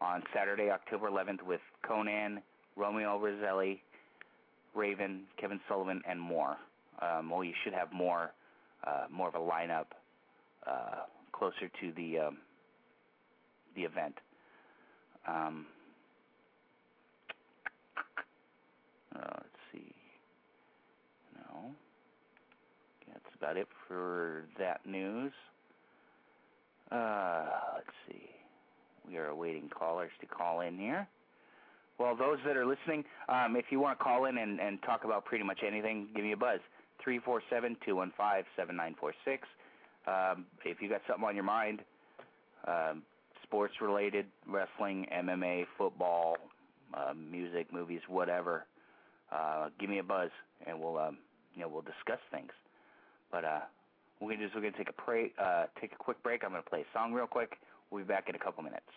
on 0.02 0.22
Saturday, 0.34 0.70
October 0.70 1.10
11th, 1.10 1.42
with 1.44 1.62
Konnan, 1.88 2.42
Romeo 2.76 3.18
Roselli, 3.18 3.82
Raven, 4.76 5.22
Kevin 5.40 5.60
Sullivan, 5.70 6.02
and 6.08 6.20
more. 6.20 6.58
Um, 7.02 7.30
well, 7.30 7.44
you 7.44 7.54
should 7.64 7.74
have 7.74 7.94
more 7.94 8.32
uh, 8.86 9.06
more 9.10 9.28
of 9.30 9.36
a 9.36 9.40
lineup 9.40 9.86
uh, 10.68 11.06
closer 11.32 11.70
to 11.82 11.92
the 11.96 12.20
um, 12.20 12.38
the 13.76 13.84
event. 13.84 14.16
Um, 15.28 15.66
uh, 19.16 19.20
let's 19.22 19.48
see. 19.72 19.94
No, 21.36 21.72
that's 23.08 23.29
about 23.40 23.58
it 23.58 23.68
for 23.88 24.44
that 24.58 24.86
news. 24.86 25.32
Uh, 26.92 27.46
let's 27.76 27.88
see. 28.08 28.30
We 29.08 29.18
are 29.18 29.28
awaiting 29.28 29.70
callers 29.70 30.12
to 30.22 30.28
call 30.28 30.62
in 30.62 30.78
here. 30.78 31.08
Well, 31.98 32.16
those 32.16 32.38
that 32.46 32.56
are 32.56 32.66
listening, 32.66 33.04
um, 33.28 33.56
if 33.56 33.66
you 33.70 33.80
want 33.80 34.00
to 34.00 34.04
call 34.04 34.26
in 34.26 34.38
and, 34.38 34.60
and 34.60 34.82
talk 34.84 35.04
about 35.04 35.26
pretty 35.26 35.44
much 35.44 35.60
anything, 35.66 36.08
give 36.16 36.24
me 36.24 36.32
a 36.32 36.38
buzz. 36.38 36.60
Three 37.04 37.20
four 37.20 37.42
seven 37.50 37.78
two 37.86 37.96
one 37.96 38.12
five 38.18 38.46
seven 38.56 38.76
nine 38.76 38.96
four 39.00 39.14
six. 39.26 39.48
Um, 40.08 40.46
if 40.66 40.82
you 40.82 40.90
got 40.90 41.02
something 41.08 41.26
on 41.26 41.36
your 41.36 41.44
mind, 41.44 41.82
um, 42.68 43.04
sports 43.44 43.74
related, 43.82 44.26
wrestling, 44.48 45.08
MMA, 45.14 45.66
football, 45.78 46.38
uh, 46.94 47.14
music, 47.14 47.72
movies, 47.72 48.02
whatever, 48.08 48.66
uh, 49.32 49.70
give 49.80 49.90
me 49.90 50.00
a 50.00 50.04
buzz 50.04 50.30
and 50.66 50.80
we'll 50.80 50.98
um, 50.98 51.18
you 51.56 51.62
know 51.62 51.70
we'll 51.70 51.82
discuss 51.82 52.20
things. 52.32 52.52
But 53.32 53.46
uh, 53.46 53.60
we're 54.20 54.32
gonna 54.34 54.46
just 54.46 54.56
we're 54.56 54.62
gonna 54.62 54.78
take 54.78 54.90
a 54.90 54.94
pray, 54.94 55.32
uh, 55.42 55.66
take 55.80 55.94
a 55.94 55.98
quick 55.98 56.22
break. 56.24 56.44
I'm 56.44 56.52
gonna 56.52 56.64
play 56.64 56.82
a 56.82 56.98
song 56.98 57.14
real 57.14 57.28
quick. 57.28 57.58
We'll 57.92 58.04
be 58.04 58.08
back 58.08 58.30
in 58.30 58.36
a 58.36 58.40
couple 58.40 58.64
minutes. 58.64 58.90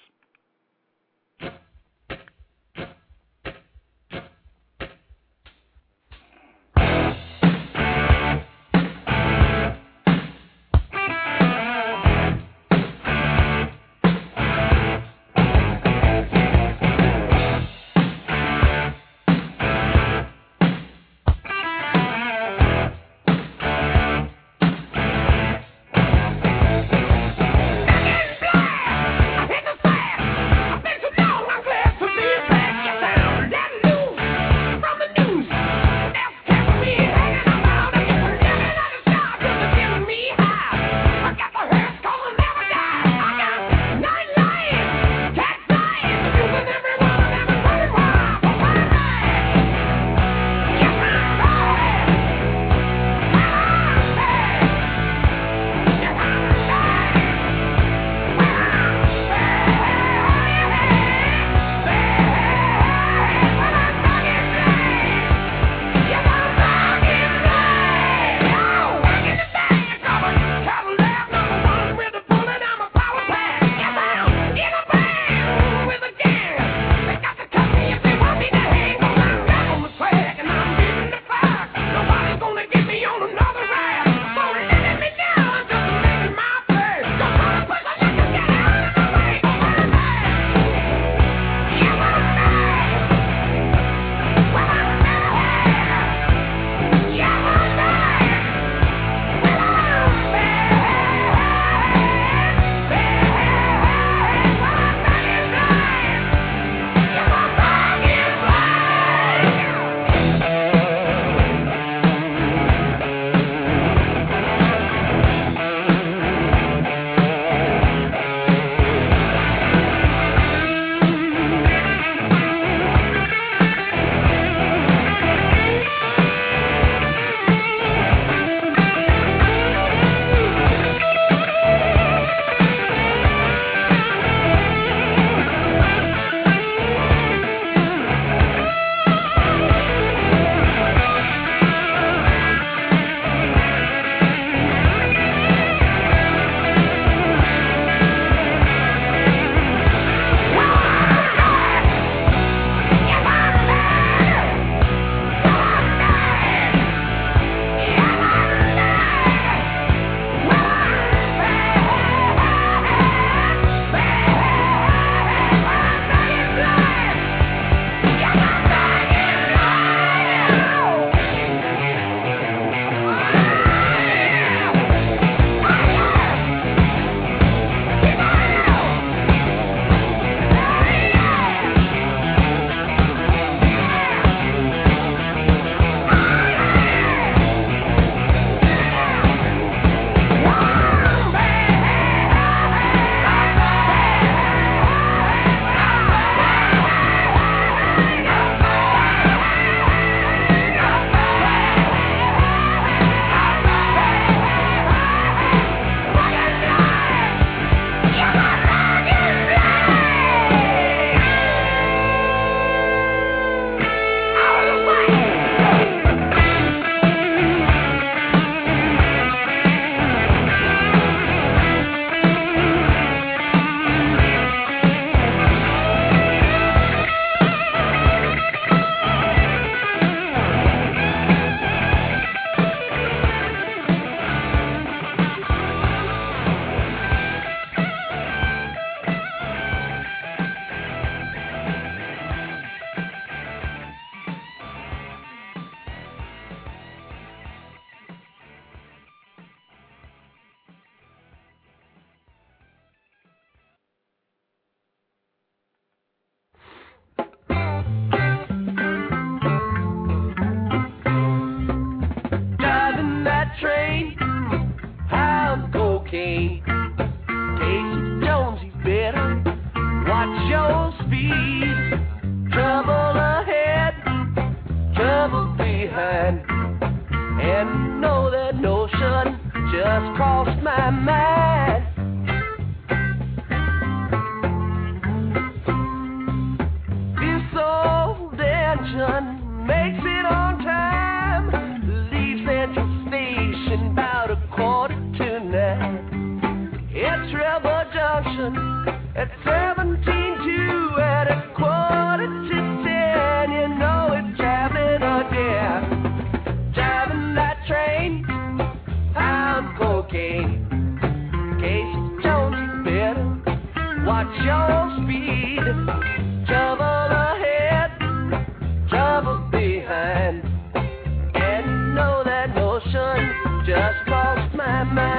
just 323.67 324.09
lost 324.09 324.55
my 324.57 324.83
mind. 324.83 325.12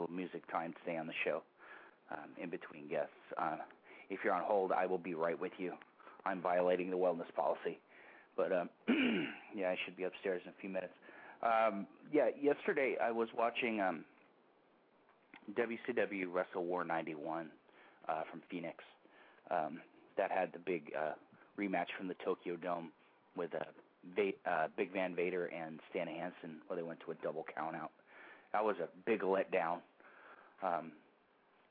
little 0.00 0.14
music 0.14 0.50
time 0.50 0.74
today 0.84 0.96
on 0.96 1.06
the 1.06 1.12
show 1.24 1.42
um, 2.10 2.30
in 2.42 2.48
between 2.48 2.88
guests. 2.88 3.12
Uh, 3.36 3.56
if 4.08 4.20
you're 4.24 4.32
on 4.32 4.42
hold, 4.42 4.72
I 4.72 4.86
will 4.86 4.98
be 4.98 5.14
right 5.14 5.38
with 5.38 5.52
you. 5.58 5.72
I'm 6.24 6.40
violating 6.40 6.90
the 6.90 6.96
wellness 6.96 7.32
policy. 7.34 7.78
But 8.36 8.52
um, 8.52 8.68
yeah, 9.54 9.68
I 9.70 9.76
should 9.84 9.96
be 9.96 10.04
upstairs 10.04 10.42
in 10.44 10.50
a 10.50 10.54
few 10.60 10.70
minutes. 10.70 10.92
Um, 11.42 11.86
yeah, 12.12 12.28
yesterday 12.40 12.96
I 13.02 13.10
was 13.10 13.28
watching 13.36 13.80
um, 13.80 14.04
WCW 15.54 16.26
Wrestle 16.32 16.64
War 16.64 16.84
91 16.84 17.50
uh, 18.08 18.22
from 18.30 18.42
Phoenix. 18.50 18.76
Um, 19.50 19.80
that 20.16 20.30
had 20.30 20.52
the 20.52 20.58
big 20.58 20.92
uh, 20.98 21.12
rematch 21.58 21.86
from 21.96 22.08
the 22.08 22.16
Tokyo 22.24 22.56
Dome 22.56 22.90
with 23.36 23.54
uh, 23.54 23.58
Va- 24.16 24.50
uh, 24.50 24.68
Big 24.76 24.92
Van 24.92 25.14
Vader 25.14 25.46
and 25.46 25.80
Stan 25.90 26.06
Hansen, 26.06 26.60
where 26.66 26.76
they 26.76 26.82
went 26.82 27.00
to 27.00 27.10
a 27.10 27.14
double 27.16 27.44
countout. 27.56 27.88
That 28.52 28.64
was 28.64 28.76
a 28.82 28.88
big 29.06 29.20
letdown 29.20 29.78
um, 30.62 30.92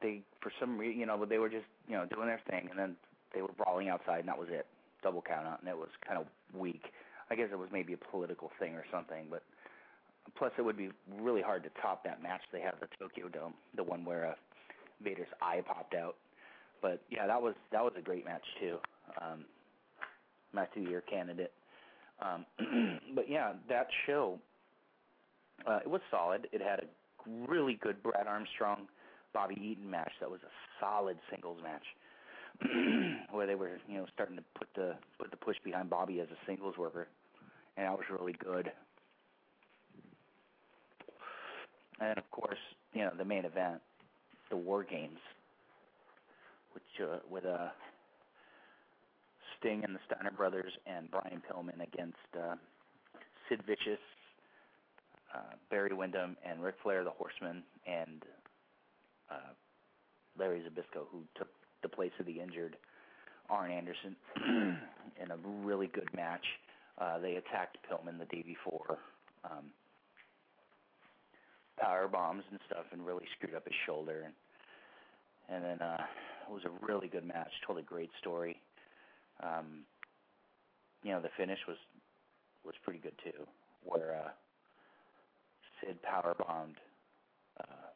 they 0.02 0.22
for 0.42 0.52
some 0.60 0.78
reason 0.78 1.00
you 1.00 1.06
know 1.06 1.26
they 1.26 1.38
were 1.38 1.50
just 1.50 1.66
you 1.88 1.96
know 1.96 2.06
doing 2.06 2.28
their 2.28 2.42
thing, 2.50 2.68
and 2.70 2.80
then 2.80 2.96
they 3.34 3.42
were 3.42 3.54
brawling 3.58 3.90
outside, 3.90 4.20
and 4.20 4.28
that 4.28 4.38
was 4.38 4.50
it. 4.50 4.66
Double 5.02 5.22
count 5.22 5.48
out, 5.48 5.60
and 5.62 5.70
it 5.70 5.78
was 5.78 5.90
kind 6.06 6.20
of 6.20 6.26
weak. 6.54 6.92
I 7.32 7.36
guess 7.36 7.50
it 7.52 7.60
was 7.60 7.70
maybe 7.72 7.94
a 7.94 7.98
political 7.98 8.52
thing 8.60 8.74
or 8.74 8.84
something, 8.92 9.26
but 9.30 9.44
plus 10.38 10.52
it 10.58 10.62
would 10.62 10.78
be 10.78 10.90
really 11.20 11.42
hard 11.42 11.64
to 11.64 11.70
top 11.82 12.04
that 12.04 12.22
match 12.22 12.42
they 12.52 12.60
had 12.60 12.74
at 12.74 12.80
the 12.82 12.88
Tokyo 13.00 13.30
Dome, 13.30 13.54
the 13.76 13.84
one 13.84 14.04
where 14.04 14.28
uh, 14.28 14.34
Vader's 15.04 15.28
eye 15.42 15.62
popped 15.66 15.94
out. 15.94 16.16
But 16.82 17.02
yeah, 17.10 17.28
that 17.28 17.42
was 17.42 17.56
that 17.72 17.84
was 17.84 17.94
a 17.98 18.02
great 18.02 18.26
match 18.26 18.44
too. 18.60 18.78
Um, 19.22 19.46
my 20.54 20.66
two-year 20.74 21.02
candidate. 21.02 21.54
Um, 22.22 22.46
but 23.16 23.30
yeah, 23.30 23.54
that 23.70 23.88
show 24.06 24.40
uh, 25.66 25.80
it 25.84 25.90
was 25.90 26.02
solid. 26.10 26.48
It 26.52 26.62
had 26.62 26.80
a 26.80 26.86
really 27.26 27.76
good 27.76 28.02
Brad 28.04 28.28
Armstrong, 28.28 28.88
Bobby 29.34 29.56
Eaton 29.62 29.90
match. 29.90 30.12
That 30.20 30.30
was 30.30 30.42
a 30.44 30.52
solid 30.80 31.18
singles 31.30 31.60
match. 31.64 31.84
where 33.32 33.48
they 33.48 33.56
were, 33.56 33.80
you 33.88 33.96
know, 33.96 34.06
starting 34.14 34.36
to 34.36 34.44
put 34.58 34.68
the 34.76 34.94
put 35.18 35.32
the 35.32 35.38
push 35.38 35.56
behind 35.64 35.90
Bobby 35.90 36.20
as 36.20 36.28
a 36.28 36.46
singles 36.46 36.78
worker, 36.78 37.08
and 37.78 37.86
that 37.86 37.94
was 37.94 38.06
really 38.12 38.34
good. 38.34 38.70
And 42.02 42.18
of 42.18 42.30
course, 42.32 42.60
you 42.94 43.02
know, 43.02 43.12
the 43.18 43.26
main 43.26 43.46
event, 43.46 43.82
the 44.50 44.58
War 44.58 44.84
Games, 44.84 45.20
which 46.74 46.84
uh, 47.02 47.20
with 47.30 47.46
uh, 47.46 47.70
Sting 49.58 49.84
and 49.84 49.96
the 49.96 50.00
Steiner 50.06 50.32
brothers 50.32 50.72
and 50.86 51.10
Brian 51.12 51.42
Pillman 51.50 51.82
against 51.82 52.18
uh, 52.38 52.56
Sid 53.48 53.62
Vicious, 53.66 54.00
uh, 55.34 55.56
Barry 55.70 55.94
Windham, 55.94 56.38
and 56.46 56.64
Ric 56.64 56.76
Flair, 56.82 57.04
the 57.04 57.12
Horseman, 57.12 57.64
and 57.86 58.24
uh, 59.30 59.54
Larry 60.38 60.62
Zbyszko, 60.62 61.04
who 61.12 61.24
took 61.38 61.50
the 61.82 61.90
place 61.90 62.12
of 62.20 62.26
the 62.26 62.40
injured 62.40 62.76
Arn 63.50 63.72
Anderson 63.72 64.16
in 65.22 65.32
a 65.32 65.38
really 65.64 65.88
good 65.88 66.10
match. 66.16 66.46
Uh, 67.00 67.20
they 67.20 67.36
attacked 67.36 67.78
Pillman 67.90 68.20
the 68.20 68.26
day 68.26 68.44
before, 68.46 68.98
um, 69.46 69.66
power 71.80 72.08
bombs 72.08 72.44
and 72.52 72.60
stuff, 72.68 72.86
and 72.92 73.06
really 73.06 73.26
screwed 73.38 73.56
up 73.56 73.66
his 73.66 73.74
shoulder. 73.86 74.24
And 74.26 74.34
and 75.52 75.64
then 75.64 75.82
uh, 75.82 76.04
it 76.48 76.54
was 76.54 76.64
a 76.66 76.86
really 76.86 77.08
good 77.08 77.26
match. 77.26 77.52
Told 77.66 77.80
a 77.80 77.84
great 77.84 78.12
story. 78.20 78.58
Um, 79.42 79.86
you 81.04 81.12
know, 81.12 81.22
the 81.22 81.30
finish 81.38 81.60
was 81.68 81.78
was 82.66 82.76
pretty 82.84 83.00
good 83.00 83.16
too, 83.24 83.48
where 83.84 84.16
uh, 84.26 84.30
Sid 85.82 86.02
power 86.04 86.36
bombed 86.38 86.78
uh, 87.60 87.90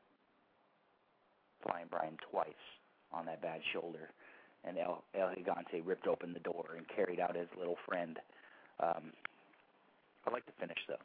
Flying 1.66 1.88
Brian 1.90 2.18
twice 2.32 2.64
on 3.12 3.26
that 3.26 3.42
bad 3.42 3.62
shoulder, 3.72 4.10
and 4.64 4.78
El, 4.78 5.04
El 5.16 5.30
Gigante 5.30 5.82
ripped 5.84 6.08
open 6.08 6.34
the 6.34 6.40
door 6.40 6.76
and 6.78 6.86
carried 6.88 7.20
out 7.20 7.36
his 7.36 7.48
little 7.58 7.78
friend. 7.88 8.20
Um, 8.80 9.14
I 10.26 10.32
like 10.32 10.46
the 10.46 10.54
finish 10.60 10.80
though. 10.88 11.04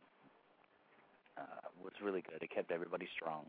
Uh, 1.36 1.68
was 1.82 1.92
really 2.02 2.22
good. 2.22 2.42
It 2.42 2.50
kept 2.50 2.72
everybody 2.72 3.08
strong, 3.14 3.46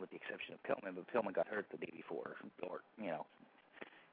with 0.00 0.10
the 0.10 0.16
exception 0.16 0.54
of 0.54 0.62
Pillman. 0.62 0.94
But 0.94 1.08
Pillman 1.12 1.34
got 1.34 1.48
hurt 1.48 1.66
the 1.70 1.78
day 1.78 1.92
before, 1.94 2.36
or 2.62 2.80
you 3.00 3.08
know, 3.08 3.24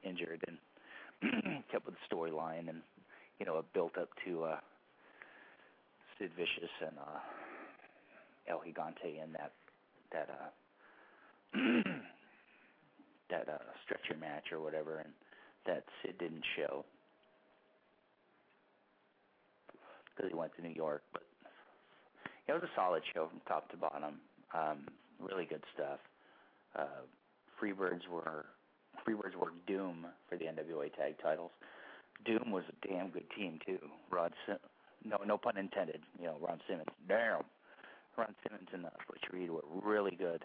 injured, 0.02 0.44
and 0.48 1.64
kept 1.70 1.84
with 1.84 1.94
the 1.94 2.14
storyline, 2.14 2.68
and 2.68 2.80
you 3.38 3.46
know, 3.46 3.58
it 3.58 3.66
built 3.74 3.98
up 3.98 4.08
to 4.24 4.44
uh, 4.44 4.56
Sid 6.18 6.30
Vicious 6.36 6.72
and 6.80 6.96
uh, 6.98 7.20
El 8.48 8.60
Gigante 8.60 9.22
in 9.22 9.32
that 9.32 9.52
that 10.12 10.28
uh, 10.30 11.58
that 13.30 13.48
uh, 13.48 13.58
stretcher 13.84 14.18
match 14.18 14.52
or 14.52 14.60
whatever, 14.60 14.98
and 14.98 15.12
that 15.66 15.84
Sid 16.02 16.18
didn't 16.18 16.44
show 16.56 16.84
because 20.14 20.30
he 20.30 20.36
went 20.36 20.54
to 20.56 20.62
New 20.62 20.74
York. 20.74 21.02
But 21.12 21.22
it 22.48 22.52
was 22.52 22.62
a 22.62 22.70
solid 22.74 23.02
show 23.14 23.28
from 23.28 23.40
top 23.46 23.70
to 23.70 23.76
bottom. 23.76 24.20
Um, 24.54 24.86
really 25.20 25.44
good 25.44 25.62
stuff. 25.74 25.98
Uh, 26.76 27.04
Freebirds 27.60 28.06
were 28.10 28.46
Freebirds 29.06 29.36
were 29.36 29.52
Doom 29.66 30.06
for 30.28 30.36
the 30.36 30.44
NWA 30.44 30.94
tag 30.94 31.16
titles. 31.22 31.50
Doom 32.24 32.50
was 32.50 32.64
a 32.68 32.86
damn 32.86 33.10
good 33.10 33.26
team 33.36 33.58
too. 33.66 33.78
Rod, 34.10 34.32
Sim- 34.46 34.56
no 35.04 35.18
no 35.26 35.36
pun 35.36 35.56
intended. 35.56 36.00
You 36.18 36.26
know 36.26 36.36
Ron 36.40 36.60
Simmons. 36.68 36.88
Damn, 37.08 37.42
Ron 38.16 38.34
Simmons 38.42 38.68
and 38.72 38.86
uh, 38.86 38.90
Butch 39.08 39.24
Reed 39.32 39.50
were 39.50 39.62
really 39.82 40.16
good 40.16 40.44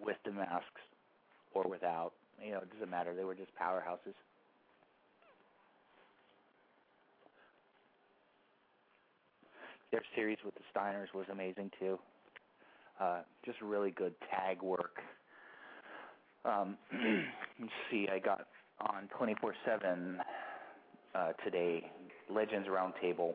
with 0.00 0.16
the 0.24 0.32
masks 0.32 0.82
or 1.54 1.64
without. 1.68 2.12
You 2.44 2.52
know, 2.52 2.58
it 2.58 2.72
doesn't 2.72 2.90
matter. 2.90 3.14
They 3.14 3.24
were 3.24 3.34
just 3.34 3.50
powerhouses. 3.60 4.14
Their 9.90 10.02
series 10.14 10.38
with 10.44 10.54
the 10.54 10.60
Steiners 10.74 11.14
was 11.14 11.26
amazing 11.30 11.70
too. 11.78 11.98
Uh, 13.00 13.20
just 13.44 13.60
really 13.62 13.90
good 13.90 14.14
tag 14.30 14.62
work. 14.62 14.98
Um, 16.44 16.76
let's 17.60 17.72
see, 17.90 18.08
I 18.12 18.18
got 18.18 18.46
on 18.80 19.08
24/7 19.18 20.18
uh, 21.14 21.32
today. 21.44 21.90
Legends 22.28 22.68
Roundtable, 22.68 23.34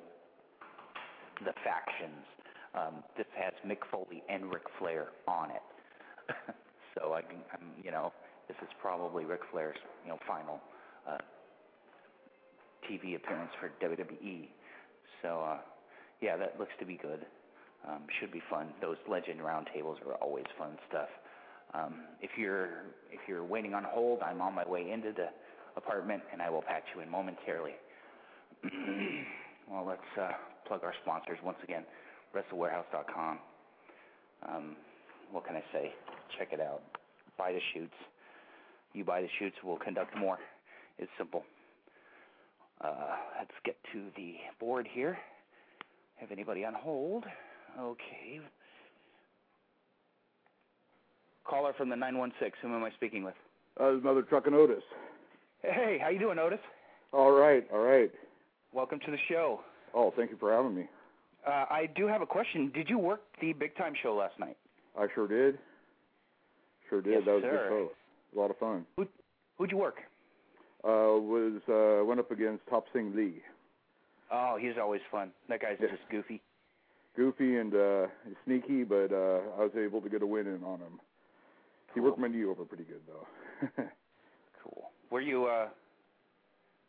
the 1.45 1.53
factions. 1.63 2.25
Um, 2.73 3.03
this 3.17 3.27
has 3.37 3.53
Mick 3.67 3.79
Foley 3.91 4.23
and 4.29 4.51
Ric 4.51 4.63
Flair 4.79 5.07
on 5.27 5.51
it. 5.51 5.61
so 6.95 7.13
I 7.13 7.21
can, 7.21 7.39
I'm, 7.53 7.67
you 7.83 7.91
know, 7.91 8.13
this 8.47 8.57
is 8.61 8.69
probably 8.81 9.25
Ric 9.25 9.41
Flair's, 9.51 9.77
you 10.03 10.11
know, 10.11 10.19
final 10.27 10.59
uh, 11.07 11.17
TV 12.89 13.15
appearance 13.15 13.51
for 13.59 13.71
WWE. 13.85 14.47
So 15.21 15.41
uh, 15.41 15.57
yeah, 16.21 16.37
that 16.37 16.59
looks 16.59 16.71
to 16.79 16.85
be 16.85 16.97
good. 17.01 17.25
Um, 17.87 18.01
should 18.19 18.31
be 18.31 18.41
fun. 18.49 18.67
Those 18.79 18.97
legend 19.09 19.39
roundtables 19.39 20.05
are 20.05 20.13
always 20.21 20.45
fun 20.57 20.77
stuff. 20.87 21.09
Um, 21.73 22.01
if 22.21 22.31
you're 22.37 22.83
if 23.11 23.19
you're 23.27 23.43
waiting 23.43 23.73
on 23.73 23.83
hold, 23.83 24.21
I'm 24.21 24.41
on 24.41 24.53
my 24.53 24.67
way 24.67 24.91
into 24.91 25.11
the 25.11 25.29
apartment, 25.75 26.21
and 26.31 26.41
I 26.41 26.49
will 26.49 26.61
patch 26.61 26.83
you 26.93 27.01
in 27.01 27.09
momentarily. 27.09 27.73
well, 29.69 29.85
let's 29.87 30.01
uh, 30.19 30.31
plug 30.67 30.83
our 30.83 30.93
sponsors 31.01 31.39
once 31.43 31.57
again. 31.63 31.83
WrestleWarehouse.com. 32.35 33.39
Um, 34.47 34.75
what 35.31 35.45
can 35.45 35.55
I 35.55 35.63
say? 35.71 35.93
Check 36.37 36.49
it 36.51 36.61
out. 36.61 36.81
Buy 37.37 37.53
the 37.53 37.59
shoots. 37.73 37.93
You 38.93 39.03
buy 39.05 39.21
the 39.21 39.29
shoots, 39.39 39.55
we'll 39.63 39.77
conduct 39.77 40.17
more. 40.17 40.37
It's 40.97 41.11
simple. 41.17 41.43
Uh, 42.81 43.15
let's 43.39 43.51
get 43.63 43.77
to 43.93 44.05
the 44.15 44.35
board 44.59 44.87
here. 44.91 45.17
Have 46.17 46.31
anybody 46.31 46.65
on 46.65 46.73
hold? 46.73 47.25
Okay. 47.79 48.39
Caller 51.45 51.73
from 51.77 51.89
the 51.89 51.95
916. 51.95 52.51
Whom 52.61 52.75
am 52.75 52.83
I 52.83 52.91
speaking 52.91 53.23
with? 53.23 53.33
Uh, 53.79 53.97
another 53.97 54.21
truck 54.21 54.47
and 54.47 54.55
Otis. 54.55 54.83
Hey, 55.61 55.99
how 56.01 56.09
you 56.09 56.19
doing, 56.19 56.39
Otis? 56.39 56.59
All 57.13 57.31
right, 57.31 57.65
all 57.71 57.79
right. 57.79 58.11
Welcome 58.73 58.99
to 59.05 59.11
the 59.11 59.17
show. 59.29 59.61
Oh, 59.93 60.13
thank 60.15 60.31
you 60.31 60.37
for 60.37 60.51
having 60.51 60.75
me. 60.75 60.87
Uh, 61.47 61.65
I 61.69 61.89
do 61.95 62.07
have 62.07 62.21
a 62.21 62.25
question. 62.25 62.71
Did 62.73 62.89
you 62.89 62.97
work 62.97 63.21
the 63.41 63.53
big 63.53 63.75
time 63.75 63.93
show 64.01 64.13
last 64.15 64.37
night? 64.39 64.57
I 64.97 65.07
sure 65.15 65.27
did. 65.27 65.57
Sure 66.89 67.01
did. 67.01 67.13
Yes, 67.13 67.21
that 67.25 67.33
was 67.33 67.43
sir. 67.43 67.47
a 67.49 67.51
good 67.51 67.69
show. 67.69 67.91
A 68.35 68.39
lot 68.39 68.51
of 68.51 68.57
fun. 68.57 68.85
Who, 68.97 69.07
who'd 69.57 69.71
you 69.71 69.77
work? 69.77 69.97
Uh, 70.83 71.17
was 71.19 71.61
uh, 71.69 72.05
went 72.05 72.19
up 72.19 72.31
against 72.31 72.65
Top 72.67 72.85
Sing 72.93 73.15
Lee. 73.15 73.41
Oh, 74.31 74.57
he's 74.59 74.73
always 74.79 75.01
fun. 75.11 75.31
That 75.49 75.61
guy's 75.61 75.77
Yeah. 75.81 75.87
just 75.89 76.03
goofy. 76.09 76.41
Goofy 77.15 77.57
and 77.57 77.73
uh, 77.75 78.07
sneaky, 78.45 78.83
but 78.83 79.11
uh, 79.11 79.41
I 79.59 79.63
was 79.63 79.71
able 79.77 79.99
to 80.01 80.09
get 80.09 80.21
a 80.21 80.25
win 80.25 80.47
in 80.47 80.63
on 80.63 80.79
him. 80.79 80.99
He 81.93 81.99
worked 81.99 82.17
my 82.19 82.29
knee 82.29 82.45
over 82.45 82.63
pretty 82.63 82.85
good 82.85 83.01
though. 83.07 83.83
Cool. 84.63 84.91
Were 85.09 85.21
you 85.21 85.45
uh 85.45 85.67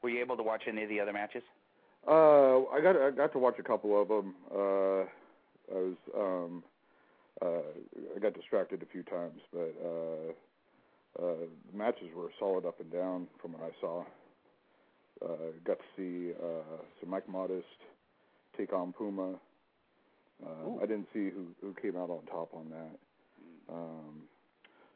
were 0.03 0.11
you 0.11 0.21
able 0.21 0.37
to 0.37 0.43
watch 0.43 0.65
any 0.69 0.83
of 0.83 0.89
the 0.91 1.01
other 1.01 1.13
matches? 1.13 1.43
Uh, 2.07 2.65
I 2.73 2.81
got 2.83 2.97
I 2.97 3.11
got 3.11 3.33
to 3.33 3.39
watch 3.39 3.57
a 3.59 3.63
couple 3.63 4.01
of 4.01 4.09
them. 4.09 4.35
Uh, 4.51 5.05
I 5.71 5.79
was 5.79 5.97
um, 6.17 6.65
uh, 7.41 8.17
I 8.17 8.19
got 8.19 8.35
distracted 8.35 8.83
a 8.83 8.87
few 8.87 9.03
times, 9.03 9.41
but 9.53 9.75
uh, 9.85 10.33
uh, 11.23 11.35
the 11.71 11.77
matches 11.77 12.09
were 12.15 12.31
solid 12.39 12.67
up 12.67 12.81
and 12.81 12.91
down 12.91 13.29
from 13.41 13.53
what 13.53 13.63
I 13.63 13.71
saw. 13.81 14.05
Uh, 15.25 15.53
got 15.65 15.79
to 15.79 15.85
see 15.97 16.33
uh, 16.43 16.83
some 17.01 17.11
Mike 17.11 17.29
Modest 17.29 17.67
take 18.57 18.73
on 18.73 18.93
Puma. 18.93 19.35
Uh, 20.45 20.77
I 20.83 20.87
didn't 20.87 21.07
see 21.13 21.31
who 21.31 21.47
who 21.61 21.75
came 21.81 21.97
out 21.97 22.11
on 22.11 22.27
top 22.27 22.53
on 22.55 22.71
that. 22.71 23.73
Um, 23.73 24.23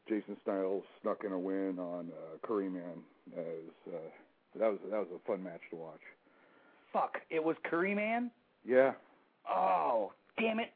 Jason 0.09 0.37
Styles 0.41 0.83
snuck 1.01 1.23
in 1.25 1.31
a 1.31 1.39
win 1.39 1.79
on 1.79 2.09
uh, 2.11 2.45
Curry 2.45 2.69
Man. 2.69 3.03
As 3.37 3.93
uh, 3.93 3.97
that 4.59 4.69
was 4.71 4.79
that 4.91 4.99
was 4.99 5.07
a 5.15 5.27
fun 5.27 5.43
match 5.43 5.61
to 5.69 5.77
watch. 5.77 6.01
Fuck, 6.99 7.19
it 7.29 7.43
was 7.43 7.55
Curry 7.63 7.93
Man? 7.93 8.31
Yeah, 8.65 8.93
Oh, 9.49 10.11
damn 10.39 10.59
it. 10.59 10.73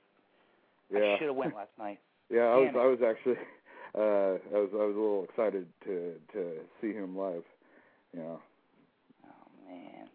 yeah. 0.94 1.00
I 1.00 1.18
should 1.18 1.28
have 1.28 1.36
went 1.36 1.56
last 1.56 1.72
night. 1.80 2.00
Yeah, 2.30 2.44
I 2.44 2.56
was 2.56 2.70
it. 2.74 2.78
I 2.78 2.86
was 2.86 3.00
actually 3.06 3.36
uh 3.96 4.56
I 4.56 4.62
was 4.62 4.70
I 4.72 4.86
was 4.86 4.96
a 4.96 5.00
little 5.00 5.26
excited 5.26 5.68
to 5.84 6.14
to 6.32 6.52
see 6.80 6.94
him 6.94 7.18
live. 7.18 7.44
You 8.14 8.20
know. 8.22 8.40
Oh 9.26 9.70
man. 9.70 10.08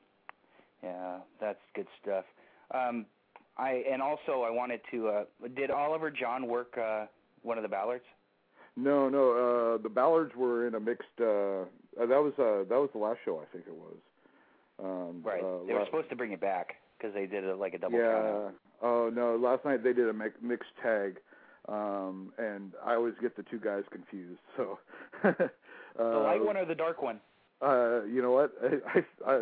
Yeah, 0.83 1.19
that's 1.39 1.59
good 1.75 1.87
stuff. 2.03 2.25
Um, 2.73 3.05
I 3.59 3.85
and 3.93 4.01
also 4.01 4.45
I 4.47 4.51
wanted 4.51 4.81
to. 4.93 5.09
Uh, 5.09 5.25
did 5.55 5.71
Oliver 5.71 6.11
John 6.11 6.47
work 6.47 6.79
uh, 6.83 7.05
one 7.43 7.59
of 7.59 7.63
the 7.63 7.69
Ballards? 7.69 8.05
No, 8.77 9.11
no. 9.11 9.33
Uh, 9.75 9.83
the 9.83 9.91
Ballards 9.91 10.35
were 10.35 10.67
in 10.67 10.75
a 10.75 10.81
mixed. 10.81 11.09
Uh, 11.21 11.25
uh, 11.25 12.07
that 12.07 12.09
was 12.23 12.33
uh, 12.39 12.65
that 12.71 12.81
was 12.81 12.89
the 12.95 12.99
last 12.99 13.19
show, 13.27 13.43
I 13.43 13.45
think 13.53 13.67
it 13.67 13.75
was. 13.75 13.97
Um, 14.83 15.23
Right. 15.23 15.43
Uh, 15.43 15.65
they 15.67 15.73
were 15.73 15.85
supposed 15.87 16.11
to 16.11 16.17
bring 16.17 16.33
it 16.33 16.41
back 16.41 16.77
because 16.99 17.15
they 17.15 17.27
did 17.27 17.45
it 17.45 17.59
like 17.59 17.75
a 17.75 17.79
double 17.79 17.99
yeah. 17.99 18.13
count. 18.13 18.55
Oh 18.83 19.11
no! 19.13 19.37
Last 19.37 19.65
night 19.65 19.83
they 19.83 19.93
did 19.93 20.09
a 20.09 20.13
mi- 20.13 20.27
mixed 20.43 20.71
tag, 20.83 21.19
um, 21.69 22.33
and 22.39 22.73
I 22.85 22.95
always 22.95 23.15
get 23.21 23.37
the 23.37 23.43
two 23.45 23.59
guys 23.59 23.85
confused. 23.91 24.41
So. 24.57 24.79
uh, 25.25 25.33
The 25.97 26.05
light 26.05 26.45
one 26.45 26.59
or 26.59 26.67
the 26.67 26.75
dark 26.75 27.01
one? 27.01 27.21
Uh, 27.63 28.05
you 28.05 28.21
know 28.21 28.33
what? 28.33 28.53
I 28.63 29.05
I, 29.27 29.33
I, 29.33 29.39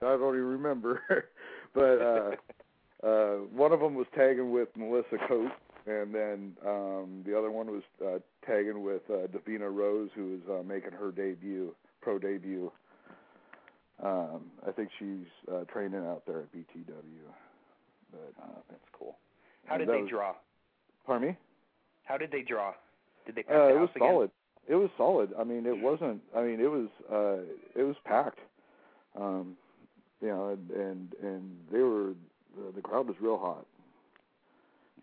I 0.00 0.16
don't 0.16 0.34
even 0.34 0.46
remember, 0.46 1.02
but 1.74 2.00
uh, 2.00 3.06
uh, 3.06 3.36
one 3.52 3.72
of 3.72 3.80
them 3.80 3.94
was 3.94 4.06
tagging 4.16 4.52
with 4.52 4.68
Melissa 4.74 5.18
Coate, 5.28 5.50
and 5.86 6.14
then 6.14 6.56
um, 6.64 7.22
the 7.26 7.36
other 7.36 7.50
one 7.50 7.70
was 7.70 7.82
uh, 8.02 8.18
tagging 8.46 8.82
with 8.82 9.02
uh, 9.10 9.26
Davina 9.26 9.70
Rose, 9.70 10.08
who 10.14 10.36
is 10.36 10.40
uh, 10.48 10.62
making 10.62 10.92
her 10.92 11.12
debut, 11.12 11.74
pro 12.00 12.18
debut. 12.18 12.72
Um, 14.02 14.50
I 14.66 14.72
think 14.72 14.90
she's 14.98 15.26
uh, 15.52 15.64
training 15.72 16.04
out 16.06 16.22
there 16.26 16.40
at 16.40 16.52
BTW. 16.52 17.26
But 18.12 18.32
Oh, 18.42 18.62
that's 18.70 18.84
cool. 18.92 19.16
How 19.66 19.76
did 19.78 19.88
they 19.88 20.02
was- 20.02 20.10
draw? 20.10 20.34
Pardon 21.06 21.28
me? 21.28 21.36
How 22.04 22.16
did 22.16 22.30
they 22.30 22.42
draw? 22.42 22.72
Did 23.26 23.34
they 23.36 23.42
pack 23.42 23.56
Uh, 23.56 23.66
the 23.68 23.76
it 23.76 23.80
was 23.80 23.90
again? 23.96 24.08
solid. 24.08 24.30
It 24.68 24.74
was 24.74 24.90
solid. 24.96 25.32
I 25.38 25.44
mean, 25.44 25.66
it 25.66 25.78
wasn't. 25.80 26.20
I 26.36 26.42
mean, 26.42 26.60
it 26.60 26.70
was. 26.70 26.88
uh 27.10 27.42
It 27.78 27.82
was 27.84 27.96
packed. 28.04 28.38
Um, 29.18 29.56
you 30.20 30.28
know, 30.28 30.48
and 30.50 30.70
and, 30.70 31.14
and 31.22 31.56
they 31.72 31.80
were. 31.80 32.14
The, 32.56 32.72
the 32.76 32.80
crowd 32.82 33.06
was 33.06 33.16
real 33.20 33.38
hot. 33.38 33.66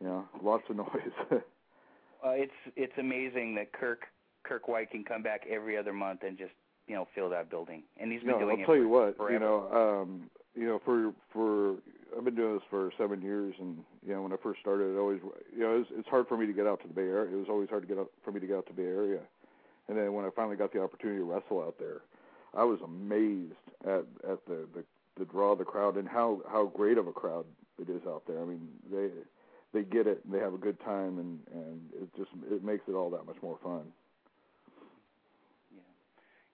You 0.01 0.07
know, 0.07 0.25
lots 0.41 0.63
of 0.69 0.75
noise. 0.83 0.87
Uh, 1.31 2.29
it's 2.29 2.51
it's 2.75 2.97
amazing 2.97 3.55
that 3.55 3.71
Kirk 3.73 4.05
Kirk 4.43 4.67
White 4.67 4.91
can 4.91 5.03
come 5.03 5.23
back 5.23 5.41
every 5.49 5.77
other 5.77 5.93
month 5.93 6.21
and 6.23 6.37
just 6.37 6.51
you 6.87 6.95
know 6.95 7.07
fill 7.15 7.29
that 7.29 7.49
building, 7.49 7.83
and 7.99 8.11
he's 8.11 8.21
been 8.21 8.31
no, 8.31 8.39
doing 8.39 8.57
I'll 8.57 8.63
it 8.63 8.65
tell 8.65 8.75
for 8.75 8.77
you 8.77 8.89
what. 8.89 9.17
forever. 9.17 9.33
You 9.33 9.39
know, 9.39 10.01
um, 10.01 10.29
you 10.55 10.65
know, 10.65 10.81
for 10.83 11.13
for 11.31 11.75
I've 12.17 12.25
been 12.25 12.35
doing 12.35 12.55
this 12.55 12.63
for 12.69 12.91
seven 12.97 13.21
years, 13.21 13.55
and 13.59 13.77
you 14.05 14.13
know, 14.13 14.21
when 14.21 14.33
I 14.33 14.37
first 14.41 14.59
started, 14.59 14.95
it 14.95 14.97
always 14.97 15.19
you 15.55 15.61
know, 15.63 15.75
it 15.75 15.79
was, 15.79 15.87
it's 15.97 16.09
hard 16.09 16.27
for 16.27 16.37
me 16.37 16.45
to 16.45 16.53
get 16.53 16.67
out 16.67 16.81
to 16.81 16.87
the 16.87 16.93
Bay 16.93 17.01
Area. 17.01 17.33
It 17.33 17.37
was 17.37 17.47
always 17.49 17.69
hard 17.69 17.83
to 17.83 17.87
get 17.87 17.97
out 17.97 18.11
for 18.23 18.31
me 18.31 18.39
to 18.39 18.47
get 18.47 18.57
out 18.57 18.67
to 18.67 18.73
the 18.73 18.81
Bay 18.81 18.87
Area, 18.87 19.19
and 19.87 19.97
then 19.97 20.13
when 20.13 20.25
I 20.25 20.29
finally 20.35 20.55
got 20.55 20.73
the 20.73 20.81
opportunity 20.81 21.19
to 21.19 21.25
wrestle 21.25 21.61
out 21.61 21.75
there, 21.79 22.01
I 22.55 22.63
was 22.63 22.79
amazed 22.83 23.53
at 23.85 24.05
at 24.29 24.45
the 24.45 24.67
the, 24.75 24.83
the 25.17 25.25
draw 25.25 25.53
of 25.53 25.59
the 25.59 25.65
crowd 25.65 25.97
and 25.97 26.07
how 26.07 26.41
how 26.51 26.65
great 26.65 26.97
of 26.97 27.07
a 27.07 27.13
crowd 27.13 27.45
it 27.79 27.89
is 27.89 28.01
out 28.07 28.23
there. 28.27 28.41
I 28.41 28.45
mean, 28.45 28.67
they 28.91 29.09
they 29.73 29.83
get 29.83 30.05
it 30.05 30.21
and 30.23 30.33
they 30.33 30.39
have 30.39 30.53
a 30.53 30.59
good 30.59 30.79
time, 30.81 31.17
and 31.17 31.39
and 31.53 31.81
it 32.01 32.15
just 32.15 32.29
it 32.51 32.63
makes 32.63 32.83
it 32.87 32.93
all 32.93 33.09
that 33.11 33.25
much 33.25 33.41
more 33.41 33.57
fun. 33.63 33.83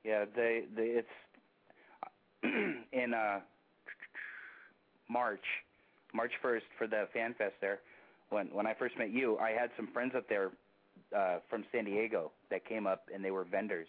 Yeah, 0.04 0.26
they 0.36 0.64
they 0.76 0.84
it's 1.02 1.08
in 2.94 3.14
uh 3.14 3.40
March, 5.10 5.44
March 6.14 6.32
first 6.42 6.66
for 6.78 6.88
the 6.88 7.08
fan 7.14 7.34
fest 7.38 7.56
there. 7.62 7.80
When 8.30 8.48
when 8.48 8.66
I 8.68 8.74
first 8.74 8.98
met 8.98 9.12
you, 9.12 9.38
I 9.40 9.52
had 9.52 9.72
some 9.76 9.88
friends 9.94 10.14
up 10.16 10.28
there 10.30 10.52
uh 11.16 11.40
from 11.50 11.66
San 11.72 11.86
Diego 11.86 12.32
that 12.50 12.66
came 12.66 12.88
up 12.88 13.04
and 13.14 13.24
they 13.24 13.32
were 13.32 13.44
vendors, 13.44 13.88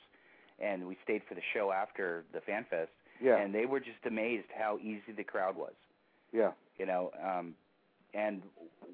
and 0.59 0.87
we 0.87 0.97
stayed 1.05 1.23
for 1.29 1.35
the 1.35 1.43
show 1.55 1.71
after 1.73 2.25
the 2.33 2.41
fan 2.41 2.65
fest, 2.69 2.91
Yeah, 3.23 3.37
and 3.37 3.55
they 3.55 3.67
were 3.67 3.81
just 3.81 4.05
amazed 4.07 4.47
how 4.57 4.79
easy 4.79 5.13
the 5.17 5.25
crowd 5.25 5.57
was. 5.57 5.75
yeah, 6.33 6.53
You 6.79 6.87
know, 6.87 7.11
um 7.23 7.55
and 8.15 8.43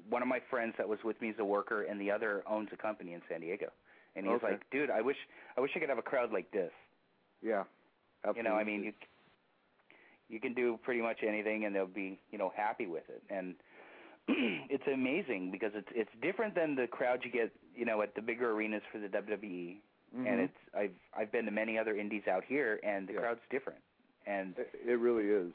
one 0.09 0.21
of 0.21 0.27
my 0.27 0.39
friends 0.49 0.75
that 0.77 0.87
was 0.87 0.99
with 1.03 1.19
me 1.21 1.29
is 1.29 1.35
a 1.39 1.45
worker, 1.45 1.83
and 1.83 1.99
the 1.99 2.11
other 2.11 2.43
owns 2.47 2.69
a 2.71 2.77
company 2.77 3.13
in 3.13 3.21
San 3.27 3.41
Diego, 3.41 3.71
and 4.15 4.25
he 4.25 4.31
was 4.31 4.41
Okay. 4.43 4.53
like, 4.53 4.69
"Dude, 4.69 4.91
I 4.91 5.01
wish 5.01 5.17
I 5.57 5.61
wish 5.61 5.71
I 5.75 5.79
could 5.79 5.89
have 5.89 5.97
a 5.97 6.03
crowd 6.03 6.31
like 6.31 6.51
this." 6.51 6.71
Yeah. 7.41 7.63
Absolutely. 8.23 8.43
You 8.43 8.49
know, 8.49 8.55
I 8.59 8.63
mean, 8.63 8.83
you 8.83 8.93
you 10.29 10.39
can 10.39 10.53
do 10.53 10.77
pretty 10.83 11.01
much 11.01 11.19
anything, 11.25 11.65
and 11.65 11.75
they'll 11.75 11.85
be 11.87 12.19
you 12.31 12.37
know 12.37 12.51
happy 12.55 12.85
with 12.87 13.03
it, 13.09 13.21
and 13.29 13.55
it's 14.27 14.83
amazing 14.91 15.51
because 15.51 15.71
it's 15.75 15.87
it's 15.95 16.09
different 16.21 16.55
than 16.55 16.75
the 16.75 16.87
crowd 16.87 17.19
you 17.23 17.31
get 17.31 17.51
you 17.75 17.85
know 17.85 18.01
at 18.01 18.13
the 18.15 18.21
bigger 18.21 18.51
arenas 18.51 18.81
for 18.91 18.99
the 18.99 19.07
WWE, 19.07 19.77
Mhm. 20.15 20.25
and 20.27 20.39
it's 20.41 20.57
I've 20.75 20.91
I've 21.17 21.31
been 21.31 21.45
to 21.45 21.51
many 21.51 21.77
other 21.77 21.95
indies 21.95 22.23
out 22.29 22.43
here, 22.45 22.79
and 22.83 23.07
the 23.07 23.13
Yeah. 23.13 23.19
crowd's 23.19 23.41
different, 23.49 23.79
and 24.25 24.57
It, 24.57 24.69
it 24.85 24.99
really 24.99 25.25
is. 25.29 25.53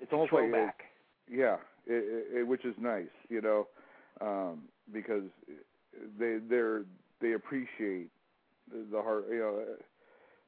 it's, 0.00 0.12
almost 0.12 0.32
like 0.32 0.44
it- 0.44 0.74
Yeah, 1.28 1.56
it, 1.86 1.92
it, 2.04 2.38
it, 2.40 2.46
which 2.46 2.64
is 2.64 2.74
nice, 2.78 3.10
you 3.28 3.40
know, 3.40 3.66
um, 4.20 4.68
because 4.92 5.24
they 6.18 6.38
they're 6.48 6.84
they 7.20 7.32
appreciate 7.32 8.10
the, 8.70 8.84
the 8.90 9.02
hard, 9.02 9.24
you 9.30 9.38
know, 9.38 9.64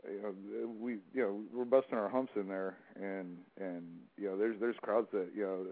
you 0.05 0.22
know 0.22 0.34
we 0.80 0.92
you 1.14 1.22
know 1.22 1.40
we're 1.53 1.64
busting 1.64 1.99
our 1.99 2.09
humps 2.09 2.32
in 2.36 2.49
there, 2.49 2.76
and 2.96 3.38
and 3.61 3.84
you 4.16 4.28
know 4.28 4.36
there's 4.36 4.57
there's 4.61 4.76
crowds 4.82 5.09
that 5.12 5.28
you 5.34 5.42
know 5.42 5.66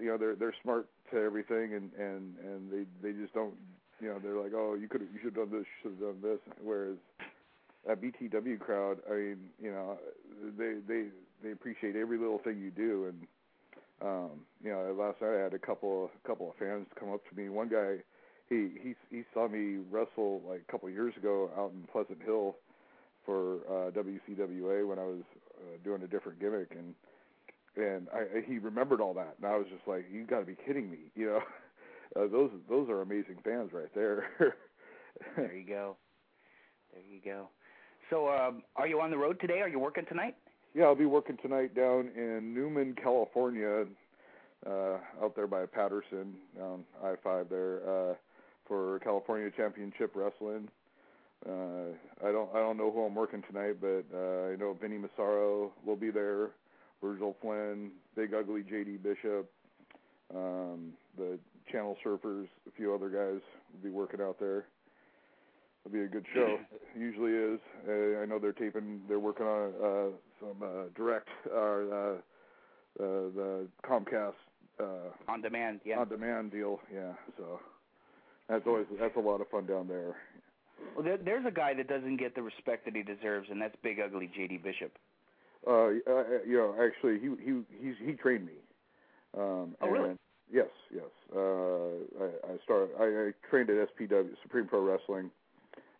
you 0.00 0.08
know 0.08 0.16
they're 0.16 0.34
they're 0.34 0.54
smart 0.62 0.88
to 1.12 1.18
everything, 1.18 1.74
and 1.74 1.90
and 1.98 2.36
and 2.38 2.70
they 2.70 2.84
they 3.02 3.16
just 3.18 3.34
don't 3.34 3.54
you 4.00 4.08
know 4.08 4.18
they're 4.22 4.40
like 4.40 4.52
oh 4.54 4.74
you 4.74 4.88
could 4.88 5.02
you 5.02 5.18
should 5.22 5.36
have 5.36 5.48
done 5.48 5.58
this 5.58 5.66
should 5.82 5.92
have 5.92 6.00
done 6.00 6.18
this, 6.22 6.38
whereas 6.62 6.96
that 7.86 8.02
BTW 8.02 8.58
crowd, 8.58 8.98
I 9.10 9.14
mean, 9.14 9.38
you 9.62 9.70
know, 9.70 9.98
they 10.58 10.74
they 10.86 11.06
they 11.42 11.52
appreciate 11.52 11.96
every 11.96 12.18
little 12.18 12.38
thing 12.38 12.58
you 12.60 12.70
do, 12.70 13.06
and 13.06 13.26
um, 14.02 14.30
you 14.62 14.70
know, 14.70 14.94
last 14.98 15.20
night 15.22 15.38
I 15.38 15.42
had 15.42 15.54
a 15.54 15.58
couple 15.58 16.10
a 16.24 16.28
couple 16.28 16.50
of 16.50 16.56
fans 16.56 16.86
come 16.98 17.12
up 17.12 17.20
to 17.30 17.40
me. 17.40 17.48
One 17.48 17.68
guy, 17.68 17.96
he 18.48 18.68
he 18.82 18.94
he 19.10 19.22
saw 19.32 19.48
me 19.48 19.78
wrestle 19.90 20.42
like 20.48 20.62
a 20.68 20.72
couple 20.72 20.88
of 20.88 20.94
years 20.94 21.14
ago 21.16 21.50
out 21.56 21.72
in 21.72 21.84
Pleasant 21.90 22.22
Hill 22.24 22.56
for 23.26 23.56
uh, 23.68 23.90
WCWA 23.90 24.88
when 24.88 24.98
I 24.98 25.04
was 25.04 25.22
uh, 25.58 25.76
doing 25.84 26.02
a 26.02 26.06
different 26.06 26.40
gimmick, 26.40 26.70
and 26.70 26.94
and 27.76 28.08
I, 28.14 28.38
I 28.38 28.42
he 28.46 28.58
remembered 28.58 29.00
all 29.02 29.12
that, 29.14 29.34
and 29.36 29.46
I 29.46 29.56
was 29.56 29.66
just 29.70 29.86
like, 29.86 30.06
you 30.10 30.24
got 30.24 30.40
to 30.40 30.46
be 30.46 30.56
kidding 30.66 30.90
me, 30.90 31.10
you 31.14 31.26
know. 31.26 31.40
Uh, 32.14 32.20
those 32.28 32.50
those 32.70 32.88
are 32.88 33.02
amazing 33.02 33.36
fans 33.44 33.72
right 33.72 33.92
there. 33.92 34.28
There 35.36 35.54
you 35.54 35.66
go. 35.66 35.96
There 36.92 37.02
you 37.02 37.20
go. 37.24 37.48
So, 38.10 38.28
um, 38.28 38.62
are 38.76 38.86
you 38.86 39.00
on 39.00 39.10
the 39.10 39.16
road 39.16 39.38
today? 39.40 39.60
Are 39.60 39.68
you 39.68 39.78
working 39.78 40.04
tonight? 40.08 40.36
Yeah, 40.74 40.84
I'll 40.84 40.94
be 40.94 41.06
working 41.06 41.38
tonight 41.42 41.74
down 41.74 42.10
in 42.14 42.54
Newman, 42.54 42.94
California, 43.02 43.86
uh, 44.66 44.98
out 45.22 45.34
there 45.34 45.46
by 45.46 45.66
Patterson, 45.66 46.34
down 46.56 46.84
I-5 47.02 47.48
there, 47.48 47.80
uh, 47.88 48.14
for 48.68 48.98
California 49.00 49.50
Championship 49.56 50.12
Wrestling. 50.14 50.68
Uh, 51.44 51.92
I 52.26 52.32
don't 52.32 52.48
I 52.54 52.58
don't 52.58 52.76
know 52.76 52.90
who 52.90 53.04
I'm 53.04 53.14
working 53.14 53.42
tonight, 53.48 53.76
but 53.80 54.04
uh, 54.14 54.52
I 54.52 54.56
know 54.56 54.76
Vinny 54.80 54.98
Massaro 54.98 55.72
will 55.84 55.96
be 55.96 56.10
there, 56.10 56.50
Virgil 57.02 57.36
Flynn, 57.40 57.90
Big 58.16 58.32
Ugly 58.34 58.62
JD 58.62 59.02
Bishop, 59.02 59.50
um, 60.34 60.92
the 61.16 61.38
Channel 61.70 61.96
Surfers, 62.04 62.46
a 62.66 62.70
few 62.76 62.94
other 62.94 63.08
guys 63.08 63.40
will 63.72 63.82
be 63.82 63.90
working 63.90 64.20
out 64.20 64.38
there. 64.40 64.66
It'll 65.84 65.92
be 65.92 66.04
a 66.04 66.08
good 66.08 66.26
show. 66.34 66.58
Usually 66.98 67.32
is. 67.32 67.60
Uh, 67.86 68.22
I 68.22 68.26
know 68.26 68.38
they're 68.40 68.52
taping. 68.52 69.02
They're 69.08 69.20
working 69.20 69.46
on 69.46 69.72
uh, 69.82 70.16
some 70.40 70.62
uh, 70.62 70.84
direct 70.96 71.28
or 71.52 71.82
uh, 71.82 72.16
uh, 72.98 73.30
the 73.34 73.68
Comcast 73.84 74.34
uh, 74.80 75.10
On 75.28 75.40
demand, 75.40 75.80
yeah. 75.84 75.98
on 75.98 76.08
demand 76.08 76.52
deal. 76.52 76.80
Yeah, 76.92 77.12
so 77.36 77.60
that's 78.48 78.66
always 78.66 78.86
that's 78.98 79.16
a 79.16 79.20
lot 79.20 79.40
of 79.40 79.48
fun 79.48 79.66
down 79.66 79.88
there. 79.88 80.16
Well, 80.94 81.04
there, 81.04 81.16
there's 81.16 81.46
a 81.46 81.50
guy 81.50 81.74
that 81.74 81.88
doesn't 81.88 82.16
get 82.16 82.34
the 82.34 82.42
respect 82.42 82.84
that 82.84 82.96
he 82.96 83.02
deserves, 83.02 83.48
and 83.50 83.60
that's 83.60 83.74
Big 83.82 83.98
Ugly 84.00 84.30
JD 84.38 84.62
Bishop. 84.62 84.92
Uh, 85.66 85.86
uh, 86.06 86.24
you 86.46 86.56
know, 86.56 86.74
actually, 86.80 87.18
he 87.18 87.28
he 87.42 87.60
he's 87.80 87.94
he 88.04 88.12
trained 88.12 88.46
me. 88.46 88.52
Um, 89.36 89.76
Oh, 89.80 89.88
really? 89.88 90.14
Yes, 90.50 90.68
yes. 90.94 91.04
Uh, 91.34 91.40
I, 92.22 92.52
I 92.52 92.56
started. 92.64 92.90
I, 92.98 93.04
I 93.28 93.32
trained 93.50 93.68
at 93.70 93.88
SPW, 93.96 94.30
Supreme 94.42 94.66
Pro 94.66 94.80
Wrestling, 94.80 95.30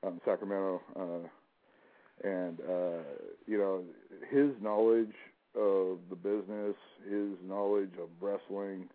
out 0.05 0.13
in 0.13 0.21
Sacramento, 0.25 0.81
uh, 0.95 2.27
and 2.27 2.61
uh, 2.61 3.03
you 3.47 3.59
know, 3.59 3.83
his 4.31 4.51
knowledge 4.63 5.15
of 5.57 5.99
the 6.11 6.17
business, 6.17 6.77
his 7.05 7.31
knowledge 7.45 7.93
of 8.01 8.09
wrestling, 8.21 8.89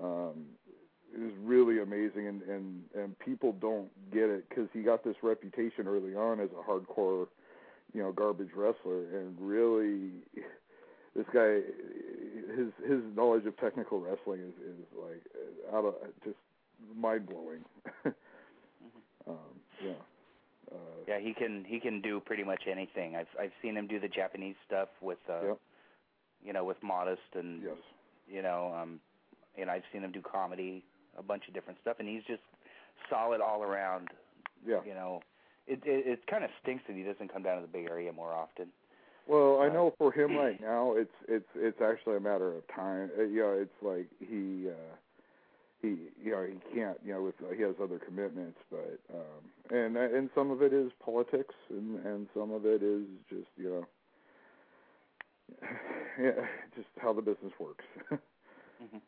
um, 0.00 0.46
is 1.14 1.32
really 1.42 1.80
amazing, 1.80 2.26
and 2.28 2.42
and 2.42 2.82
and 2.94 3.18
people 3.18 3.52
don't 3.60 3.88
get 4.12 4.28
it 4.30 4.48
because 4.48 4.68
he 4.72 4.82
got 4.82 5.04
this 5.04 5.16
reputation 5.22 5.86
early 5.86 6.14
on 6.14 6.40
as 6.40 6.50
a 6.50 6.70
hardcore, 6.70 7.26
you 7.92 8.02
know, 8.02 8.12
garbage 8.12 8.50
wrestler, 8.54 9.04
and 9.18 9.36
really, 9.40 10.10
this 11.16 11.26
guy, 11.32 11.60
his 12.56 12.68
his 12.86 13.00
knowledge 13.16 13.46
of 13.46 13.56
technical 13.58 14.00
wrestling 14.00 14.40
is 14.40 14.54
is 14.62 14.86
like 14.96 15.22
out 15.74 15.84
of 15.84 15.94
just 16.24 16.36
mind 16.96 17.26
blowing. 17.26 17.64
um, 19.26 19.34
yeah. 19.84 19.92
Uh, 20.70 20.76
Yeah, 21.06 21.18
he 21.20 21.32
can 21.32 21.64
he 21.66 21.80
can 21.80 22.00
do 22.00 22.20
pretty 22.20 22.44
much 22.44 22.64
anything. 22.70 23.16
I've 23.16 23.28
I've 23.40 23.52
seen 23.62 23.76
him 23.76 23.86
do 23.86 23.98
the 23.98 24.08
Japanese 24.08 24.56
stuff 24.66 24.88
with 25.00 25.18
uh 25.28 25.42
Yep. 25.46 25.58
you 26.44 26.52
know, 26.52 26.64
with 26.64 26.82
Modest 26.82 27.34
and 27.34 27.62
Yes. 27.62 27.76
you 28.30 28.42
know, 28.42 28.74
um 28.80 29.00
and 29.56 29.70
I've 29.70 29.82
seen 29.92 30.02
him 30.04 30.12
do 30.12 30.20
comedy, 30.22 30.84
a 31.18 31.22
bunch 31.22 31.48
of 31.48 31.54
different 31.54 31.78
stuff, 31.80 31.96
and 31.98 32.08
he's 32.08 32.22
just 32.26 32.42
solid 33.10 33.40
all 33.40 33.62
around. 33.62 34.08
Yeah. 34.66 34.80
You 34.86 34.94
know, 34.94 35.20
it 35.66 35.80
it, 35.84 36.06
it 36.06 36.26
kind 36.26 36.44
of 36.44 36.50
stinks 36.62 36.84
that 36.88 36.96
he 36.96 37.02
doesn't 37.02 37.32
come 37.32 37.42
down 37.42 37.56
to 37.56 37.62
the 37.62 37.68
Bay 37.72 37.86
Area 37.90 38.12
more 38.12 38.32
often. 38.32 38.68
Well, 39.26 39.60
I 39.60 39.68
Uh, 39.68 39.72
know 39.72 39.94
for 39.98 40.10
him 40.12 40.34
right 40.44 40.60
now, 40.60 40.94
it's 40.94 41.14
it's 41.28 41.48
it's 41.54 41.80
actually 41.80 42.16
a 42.16 42.20
matter 42.20 42.54
of 42.56 42.66
time. 42.68 43.10
Uh, 43.18 43.22
you 43.24 43.40
know, 43.40 43.52
it's 43.52 43.82
like 43.82 44.06
he 44.20 44.68
uh 44.70 44.94
he 45.82 45.88
you 46.22 46.32
know 46.32 46.44
he 46.44 46.58
can't 46.74 46.98
you 47.04 47.12
know 47.14 47.22
with 47.22 47.34
uh, 47.42 47.52
he 47.54 47.62
has 47.62 47.74
other 47.82 47.98
commitments, 47.98 48.58
but 48.70 48.98
um 49.14 49.42
and 49.70 49.96
and 49.96 50.30
some 50.34 50.50
of 50.50 50.62
it 50.62 50.72
is 50.72 50.90
politics, 51.04 51.54
and 51.70 52.04
and 52.06 52.28
some 52.34 52.50
of 52.52 52.64
it 52.66 52.82
is 52.82 53.04
just 53.28 53.48
you 53.56 53.70
know 53.70 53.86
yeah 56.20 56.46
just 56.76 56.88
how 57.00 57.12
the 57.12 57.22
business 57.22 57.52
works. 57.60 57.84
Mhm. 58.80 59.00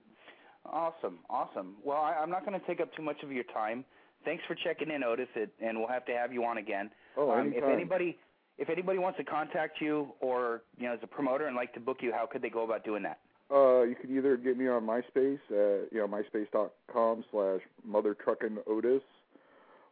Awesome, 0.66 1.18
awesome. 1.28 1.76
Well, 1.82 1.98
I, 1.98 2.14
I'm 2.20 2.30
not 2.30 2.44
going 2.46 2.58
to 2.58 2.66
take 2.66 2.80
up 2.80 2.94
too 2.94 3.02
much 3.02 3.22
of 3.22 3.32
your 3.32 3.44
time. 3.44 3.84
Thanks 4.24 4.44
for 4.46 4.54
checking 4.54 4.90
in, 4.90 5.02
Otis, 5.02 5.28
it, 5.34 5.50
and 5.60 5.78
we'll 5.78 5.88
have 5.88 6.04
to 6.06 6.12
have 6.12 6.32
you 6.32 6.44
on 6.44 6.58
again. 6.58 6.90
oh, 7.16 7.30
um, 7.30 7.52
if 7.54 7.64
anybody 7.64 8.18
if 8.58 8.68
anybody 8.68 8.98
wants 8.98 9.16
to 9.16 9.24
contact 9.24 9.80
you 9.80 10.08
or 10.20 10.62
you 10.76 10.86
know 10.86 10.92
as 10.92 11.00
a 11.02 11.06
promoter 11.06 11.46
and 11.46 11.56
like 11.56 11.72
to 11.74 11.80
book 11.80 11.98
you, 12.02 12.12
how 12.12 12.26
could 12.26 12.42
they 12.42 12.50
go 12.50 12.64
about 12.64 12.84
doing 12.84 13.02
that? 13.02 13.18
Uh, 13.50 13.82
you 13.82 13.96
can 14.00 14.14
either 14.16 14.36
get 14.36 14.56
me 14.58 14.68
on 14.68 14.86
MySpace 14.86 15.40
at 15.48 15.90
you 15.92 15.98
know 15.98 16.06
myspace.com 16.06 17.24
slash 17.30 17.60
mother 17.84 18.14
truckin' 18.14 18.58
Otis, 18.66 19.02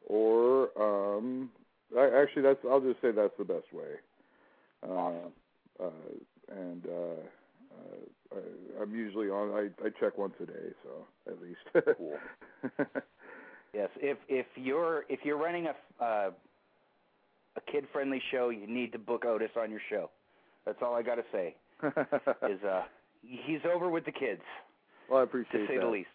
or 0.06 0.68
um, 0.78 1.48
I, 1.98 2.10
actually 2.22 2.42
that's 2.42 2.60
I'll 2.70 2.80
just 2.80 3.00
say 3.00 3.10
that's 3.10 3.32
the 3.38 3.44
best 3.44 3.72
way. 3.72 3.94
Uh, 4.86 4.92
Awesome. 4.92 5.32
uh, 5.82 6.54
and 6.54 6.86
uh, 6.86 7.20
uh, 7.72 7.96
I, 8.32 8.82
I'm 8.82 8.94
usually 8.94 9.28
on. 9.28 9.50
I, 9.52 9.86
I 9.86 9.90
check 10.00 10.18
once 10.18 10.34
a 10.42 10.46
day, 10.46 10.72
so 10.84 11.06
at 11.30 11.40
least. 11.40 11.96
Cool. 11.96 12.18
Yes, 13.74 13.90
if 13.96 14.16
if 14.28 14.46
you're 14.56 15.04
if 15.08 15.20
you're 15.24 15.36
running 15.36 15.66
a 15.66 16.04
uh, 16.04 16.30
a 17.56 17.60
kid 17.70 17.84
friendly 17.92 18.20
show, 18.30 18.48
you 18.48 18.66
need 18.66 18.92
to 18.92 18.98
book 18.98 19.24
Otis 19.24 19.50
on 19.60 19.70
your 19.70 19.80
show. 19.90 20.10
That's 20.64 20.78
all 20.82 20.94
I 20.94 21.02
got 21.02 21.16
to 21.16 21.24
say. 21.32 21.54
Is 22.50 22.62
uh 22.64 22.84
he's 23.22 23.60
over 23.72 23.90
with 23.90 24.04
the 24.04 24.12
kids 24.12 24.42
well, 25.08 25.20
I 25.20 25.22
appreciate 25.24 25.60
to 25.60 25.66
say 25.66 25.76
that. 25.76 25.84
the 25.84 25.90
least. 25.90 26.08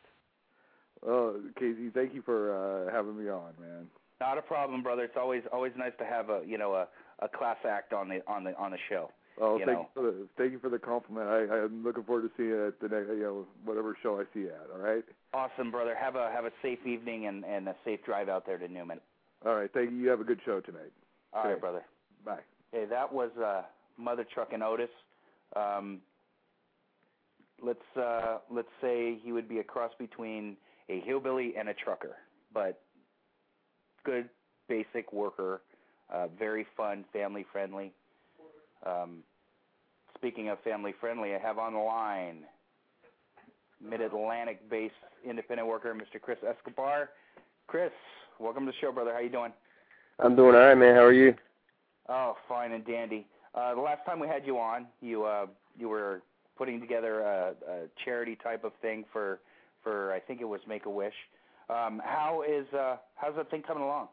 Well, 1.01 1.35
Casey, 1.59 1.89
thank 1.93 2.13
you 2.13 2.21
for 2.21 2.87
uh, 2.87 2.91
having 2.91 3.17
me 3.17 3.29
on, 3.29 3.53
man. 3.59 3.87
Not 4.21 4.37
a 4.37 4.41
problem, 4.41 4.83
brother. 4.83 5.03
It's 5.03 5.17
always 5.17 5.43
always 5.51 5.73
nice 5.77 5.91
to 5.99 6.05
have 6.05 6.29
a 6.29 6.41
you 6.45 6.57
know 6.57 6.73
a 6.73 6.87
a 7.19 7.27
class 7.27 7.57
act 7.67 7.93
on 7.93 8.09
the 8.09 8.21
on 8.27 8.43
the 8.43 8.57
on 8.57 8.71
the 8.71 8.77
show. 8.89 9.11
Well, 9.39 9.57
You 9.59 9.65
thank 9.65 9.77
know. 9.79 9.89
you 9.95 10.01
for 10.01 10.11
the 10.11 10.27
thank 10.37 10.51
you 10.51 10.59
for 10.59 10.69
the 10.69 10.77
compliment. 10.79 11.27
I, 11.27 11.63
I'm 11.63 11.83
looking 11.83 12.03
forward 12.03 12.23
to 12.23 12.31
seeing 12.37 12.49
you 12.49 12.67
at 12.67 12.79
the 12.79 12.87
next, 12.87 13.07
you 13.09 13.23
know, 13.23 13.45
whatever 13.65 13.97
show 14.03 14.19
I 14.19 14.25
see 14.33 14.41
you 14.41 14.49
at. 14.49 14.67
All 14.73 14.79
right. 14.81 15.03
Awesome, 15.33 15.71
brother. 15.71 15.95
Have 15.99 16.15
a 16.15 16.29
have 16.31 16.45
a 16.45 16.51
safe 16.61 16.85
evening 16.85 17.25
and 17.25 17.43
and 17.43 17.67
a 17.67 17.75
safe 17.83 17.99
drive 18.05 18.29
out 18.29 18.45
there 18.45 18.57
to 18.59 18.67
Newman. 18.67 18.99
All 19.45 19.55
right. 19.55 19.69
Thank 19.73 19.91
you. 19.91 19.97
You 19.97 20.09
have 20.09 20.21
a 20.21 20.23
good 20.23 20.39
show 20.45 20.59
tonight. 20.61 20.91
All 21.33 21.43
right, 21.43 21.51
Okay. 21.53 21.59
brother. 21.59 21.83
Bye. 22.23 22.39
Hey, 22.71 22.85
that 22.85 23.11
was 23.11 23.31
uh, 23.43 23.63
Mother 23.97 24.25
Truckin' 24.35 24.61
Otis. 24.61 24.89
Um, 25.55 25.99
let's 27.61 27.79
uh, 27.97 28.37
let's 28.51 28.67
say 28.81 29.17
he 29.23 29.31
would 29.31 29.49
be 29.49 29.59
a 29.59 29.63
cross 29.63 29.91
between 29.97 30.57
a 30.89 30.99
hillbilly 31.01 31.53
and 31.57 31.69
a 31.69 31.73
trucker, 31.73 32.17
but 32.53 32.81
good 34.03 34.29
basic 34.69 35.11
worker, 35.13 35.61
uh, 36.13 36.27
very 36.37 36.65
fun, 36.77 37.05
family 37.13 37.45
friendly. 37.51 37.91
Um, 38.85 39.23
speaking 40.15 40.49
of 40.49 40.59
family 40.61 40.93
friendly, 40.99 41.33
I 41.35 41.39
have 41.39 41.57
on 41.57 41.73
the 41.73 41.79
line 41.79 42.43
Mid 43.81 44.01
Atlantic 44.01 44.69
based 44.69 44.93
independent 45.27 45.67
worker, 45.67 45.93
Mr. 45.93 46.21
Chris 46.21 46.37
Escobar. 46.47 47.09
Chris, 47.67 47.91
welcome 48.39 48.65
to 48.65 48.71
the 48.71 48.77
show, 48.79 48.91
brother. 48.91 49.13
How 49.13 49.19
you 49.19 49.29
doing? 49.29 49.53
I'm 50.19 50.35
doing 50.35 50.55
all 50.55 50.61
right, 50.61 50.75
man. 50.75 50.95
How 50.95 51.03
are 51.03 51.13
you? 51.13 51.35
Oh, 52.09 52.35
fine 52.47 52.73
and 52.73 52.85
dandy. 52.85 53.25
Uh, 53.55 53.75
the 53.75 53.81
last 53.81 54.05
time 54.05 54.19
we 54.19 54.27
had 54.27 54.45
you 54.45 54.57
on, 54.57 54.87
you 55.01 55.23
uh, 55.23 55.47
you 55.77 55.89
were 55.89 56.21
putting 56.57 56.79
together 56.79 57.21
a, 57.21 57.53
a 57.69 57.79
charity 58.03 58.37
type 58.41 58.63
of 58.63 58.73
thing 58.81 59.05
for 59.11 59.39
for 59.83 60.13
I 60.13 60.19
think 60.19 60.41
it 60.41 60.45
was 60.45 60.61
Make 60.67 60.85
a 60.85 60.89
Wish. 60.89 61.13
Um, 61.69 62.01
how 62.03 62.43
is 62.47 62.65
uh, 62.73 62.97
how's 63.15 63.35
that 63.35 63.49
thing 63.49 63.63
coming 63.63 63.83
along? 63.83 64.07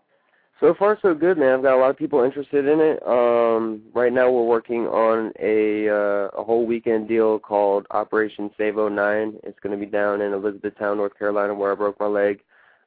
So 0.60 0.74
far, 0.74 0.98
so 1.00 1.14
good, 1.14 1.38
man. 1.38 1.54
I've 1.54 1.62
got 1.62 1.74
a 1.74 1.80
lot 1.80 1.88
of 1.88 1.96
people 1.96 2.22
interested 2.22 2.68
in 2.68 2.80
it. 2.80 3.02
Um, 3.06 3.80
right 3.94 4.12
now, 4.12 4.30
we're 4.30 4.44
working 4.44 4.86
on 4.88 5.32
a 5.40 5.88
uh, 5.88 6.28
a 6.38 6.44
whole 6.44 6.66
weekend 6.66 7.08
deal 7.08 7.38
called 7.38 7.86
Operation 7.92 8.50
Save 8.58 8.76
09. 8.76 9.38
It's 9.42 9.58
going 9.60 9.72
to 9.78 9.82
be 9.82 9.90
down 9.90 10.20
in 10.20 10.34
Elizabethtown, 10.34 10.98
North 10.98 11.18
Carolina, 11.18 11.54
where 11.54 11.72
I 11.72 11.76
broke 11.76 11.98
my 11.98 12.08
leg. 12.08 12.42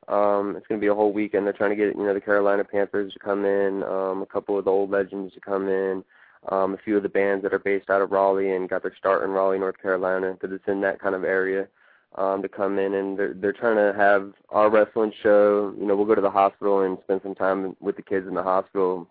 Um, 0.08 0.54
it's 0.56 0.68
going 0.68 0.80
to 0.80 0.86
be 0.86 0.90
a 0.90 0.94
whole 0.94 1.14
weekend. 1.14 1.48
They're 1.48 1.54
trying 1.54 1.72
to 1.72 1.76
get 1.76 1.96
you 1.96 2.04
know 2.04 2.14
the 2.14 2.22
Carolina 2.22 2.64
Panthers 2.64 3.14
to 3.14 3.20
come 3.20 3.44
in, 3.44 3.82
um, 3.82 4.22
a 4.22 4.28
couple 4.32 4.56
of 4.60 4.66
the 4.66 4.72
old 4.72 4.92
legends 4.92 5.34
to 5.34 5.40
come 5.40 5.68
in, 5.68 6.04
um, 6.50 6.76
a 6.76 6.78
few 6.78 6.98
of 6.98 7.02
the 7.02 7.10
bands 7.10 7.42
that 7.42 7.56
are 7.56 7.60
based 7.60 7.90
out 7.90 8.04
of 8.04 8.12
Raleigh 8.12 8.56
and 8.56 8.70
got 8.70 8.84
their 8.84 8.96
start 8.96 9.24
in 9.24 9.32
Raleigh, 9.32 9.58
North 9.58 9.82
Carolina, 9.82 10.34
because 10.34 10.54
it's 10.54 10.68
in 10.68 10.82
that 10.82 11.00
kind 11.00 11.16
of 11.16 11.24
area. 11.24 11.68
Um, 12.16 12.42
to 12.42 12.50
come 12.50 12.80
in, 12.80 12.94
and 12.94 13.18
they're 13.18 13.34
they're 13.34 13.54
trying 13.54 13.78
to 13.78 13.98
have 13.98 14.34
our 14.50 14.70
wrestling 14.70 15.14
show. 15.22 15.74
You 15.78 15.86
know, 15.86 15.96
we'll 15.96 16.06
go 16.06 16.16
to 16.16 16.22
the 16.22 16.30
hospital 16.30 16.82
and 16.82 16.98
spend 17.04 17.22
some 17.24 17.36
time 17.36 17.76
with 17.80 17.96
the 17.96 18.02
kids 18.02 18.28
in 18.28 18.36
the 18.36 18.44
hospital. 18.44 19.08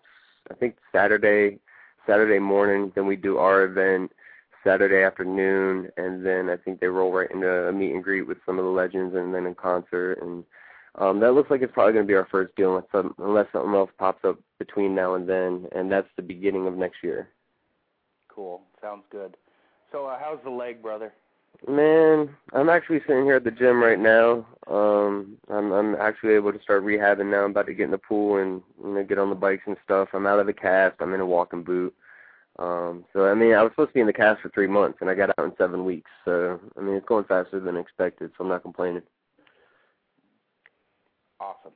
I 0.49 0.55
think 0.55 0.75
Saturday, 0.91 1.59
Saturday 2.07 2.39
morning. 2.39 2.91
Then 2.95 3.05
we 3.05 3.15
do 3.15 3.37
our 3.37 3.63
event 3.63 4.11
Saturday 4.63 5.03
afternoon, 5.03 5.89
and 5.97 6.25
then 6.25 6.49
I 6.49 6.57
think 6.57 6.79
they 6.79 6.87
roll 6.87 7.11
right 7.11 7.29
into 7.29 7.49
a 7.49 7.71
meet 7.73 7.93
and 7.93 8.03
greet 8.03 8.27
with 8.27 8.37
some 8.45 8.57
of 8.57 8.65
the 8.65 8.71
legends, 8.71 9.15
and 9.15 9.33
then 9.33 9.45
a 9.45 9.55
concert. 9.55 10.19
And 10.21 10.43
um, 10.95 11.19
that 11.19 11.33
looks 11.33 11.51
like 11.51 11.61
it's 11.61 11.73
probably 11.73 11.93
going 11.93 12.05
to 12.05 12.11
be 12.11 12.15
our 12.15 12.27
first 12.31 12.55
deal, 12.55 12.69
unless, 12.75 12.85
some, 12.91 13.15
unless 13.17 13.47
something 13.51 13.73
else 13.73 13.91
pops 13.97 14.23
up 14.23 14.39
between 14.59 14.95
now 14.95 15.15
and 15.15 15.27
then, 15.27 15.67
and 15.75 15.91
that's 15.91 16.07
the 16.15 16.21
beginning 16.21 16.67
of 16.67 16.77
next 16.77 16.97
year. 17.03 17.29
Cool. 18.29 18.61
Sounds 18.81 19.03
good. 19.11 19.35
So, 19.91 20.05
uh, 20.05 20.17
how's 20.19 20.39
the 20.43 20.49
leg, 20.49 20.81
brother? 20.81 21.13
Man, 21.67 22.35
I'm 22.51 22.69
actually 22.69 22.99
sitting 23.07 23.23
here 23.23 23.35
at 23.35 23.45
the 23.45 23.51
gym 23.51 23.81
right 23.81 23.99
now. 23.99 24.45
Um, 24.67 25.37
I'm 25.49 25.71
I'm 25.71 25.95
actually 25.95 26.33
able 26.33 26.51
to 26.51 26.61
start 26.61 26.83
rehabbing 26.83 27.31
now. 27.31 27.43
I'm 27.45 27.51
about 27.51 27.67
to 27.67 27.73
get 27.73 27.85
in 27.85 27.91
the 27.91 27.97
pool 27.97 28.37
and 28.37 28.61
you 28.83 28.93
know 28.93 29.03
get 29.03 29.17
on 29.17 29.29
the 29.29 29.35
bikes 29.35 29.63
and 29.65 29.77
stuff. 29.83 30.09
I'm 30.13 30.27
out 30.27 30.39
of 30.39 30.45
the 30.45 30.53
cast. 30.53 30.95
I'm 30.99 31.13
in 31.13 31.21
a 31.21 31.25
walking 31.25 31.63
boot. 31.63 31.93
Um, 32.59 33.05
so 33.13 33.25
I 33.25 33.33
mean, 33.33 33.53
I 33.53 33.63
was 33.63 33.71
supposed 33.71 33.89
to 33.89 33.93
be 33.93 34.01
in 34.01 34.07
the 34.07 34.13
cast 34.13 34.41
for 34.41 34.49
three 34.49 34.67
months, 34.67 34.97
and 34.99 35.09
I 35.09 35.15
got 35.15 35.29
out 35.29 35.45
in 35.45 35.53
seven 35.57 35.85
weeks. 35.85 36.11
So 36.25 36.59
I 36.77 36.81
mean, 36.81 36.95
it's 36.95 37.07
going 37.07 37.25
faster 37.25 37.61
than 37.61 37.77
expected. 37.77 38.31
So 38.37 38.43
I'm 38.43 38.49
not 38.49 38.63
complaining. 38.63 39.03
Awesome. 41.39 41.71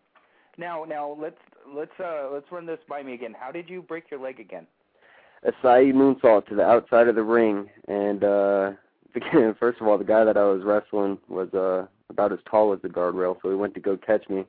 Now, 0.57 0.83
now 0.83 1.15
let's 1.19 1.39
let's 1.73 1.97
uh 1.99 2.29
let's 2.33 2.51
run 2.51 2.65
this 2.65 2.79
by 2.89 3.03
me 3.03 3.13
again. 3.13 3.35
How 3.39 3.51
did 3.53 3.69
you 3.69 3.81
break 3.81 4.11
your 4.11 4.19
leg 4.19 4.39
again? 4.41 4.67
a 5.43 5.51
side 5.61 5.93
moonsault 5.93 6.47
to 6.47 6.55
the 6.55 6.63
outside 6.63 7.07
of 7.07 7.15
the 7.15 7.23
ring 7.23 7.69
and 7.88 8.23
uh 8.23 8.71
first 9.60 9.82
of 9.82 9.88
all 9.88 9.97
the 9.97 10.03
guy 10.03 10.24
that 10.24 10.38
I 10.38 10.43
was 10.43 10.64
wrestling 10.64 11.18
was 11.28 11.53
uh 11.53 11.88
about 12.10 12.32
as 12.32 12.39
tall 12.49 12.74
as 12.74 12.82
the 12.82 12.89
guardrail 12.89 13.38
so 13.41 13.49
he 13.49 13.55
went 13.55 13.74
to 13.76 13.80
go 13.80 13.97
catch 13.97 14.28
me 14.30 14.45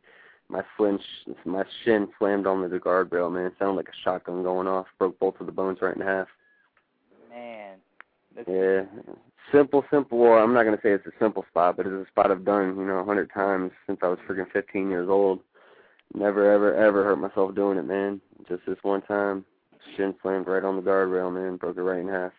my 0.48 0.62
flinch 0.76 1.02
my 1.44 1.64
shin 1.84 2.08
slammed 2.18 2.46
onto 2.46 2.68
the 2.68 2.78
guardrail 2.78 3.32
man 3.32 3.46
it 3.46 3.54
sounded 3.58 3.76
like 3.76 3.88
a 3.88 4.02
shotgun 4.04 4.42
going 4.42 4.66
off 4.66 4.86
broke 4.98 5.18
both 5.18 5.38
of 5.40 5.46
the 5.46 5.52
bones 5.52 5.78
right 5.80 5.96
in 5.96 6.02
half 6.02 6.28
Man, 7.30 7.76
that's 8.34 8.48
yeah 8.48 8.82
simple 9.52 9.84
simple 9.90 10.18
well 10.18 10.42
I'm 10.42 10.54
not 10.54 10.64
going 10.64 10.76
to 10.76 10.82
say 10.82 10.90
it's 10.90 11.06
a 11.06 11.18
simple 11.18 11.44
spot 11.50 11.76
but 11.76 11.86
it's 11.86 12.08
a 12.08 12.10
spot 12.10 12.30
I've 12.30 12.44
done 12.44 12.76
you 12.76 12.86
know 12.86 12.98
a 12.98 13.04
hundred 13.04 13.30
times 13.32 13.72
since 13.86 14.00
I 14.02 14.08
was 14.08 14.18
freaking 14.28 14.50
15 14.52 14.90
years 14.90 15.08
old 15.08 15.40
never 16.14 16.50
ever 16.50 16.74
ever 16.74 17.04
hurt 17.04 17.18
myself 17.18 17.54
doing 17.54 17.78
it 17.78 17.86
man 17.86 18.20
just 18.48 18.62
this 18.66 18.78
one 18.82 19.02
time 19.02 19.44
shin 19.96 20.14
slammed 20.22 20.46
right 20.46 20.64
on 20.64 20.76
the 20.76 20.82
guardrail, 20.82 21.32
man. 21.32 21.56
Broke 21.56 21.76
it 21.76 21.82
right 21.82 22.00
in 22.00 22.08
half. 22.08 22.32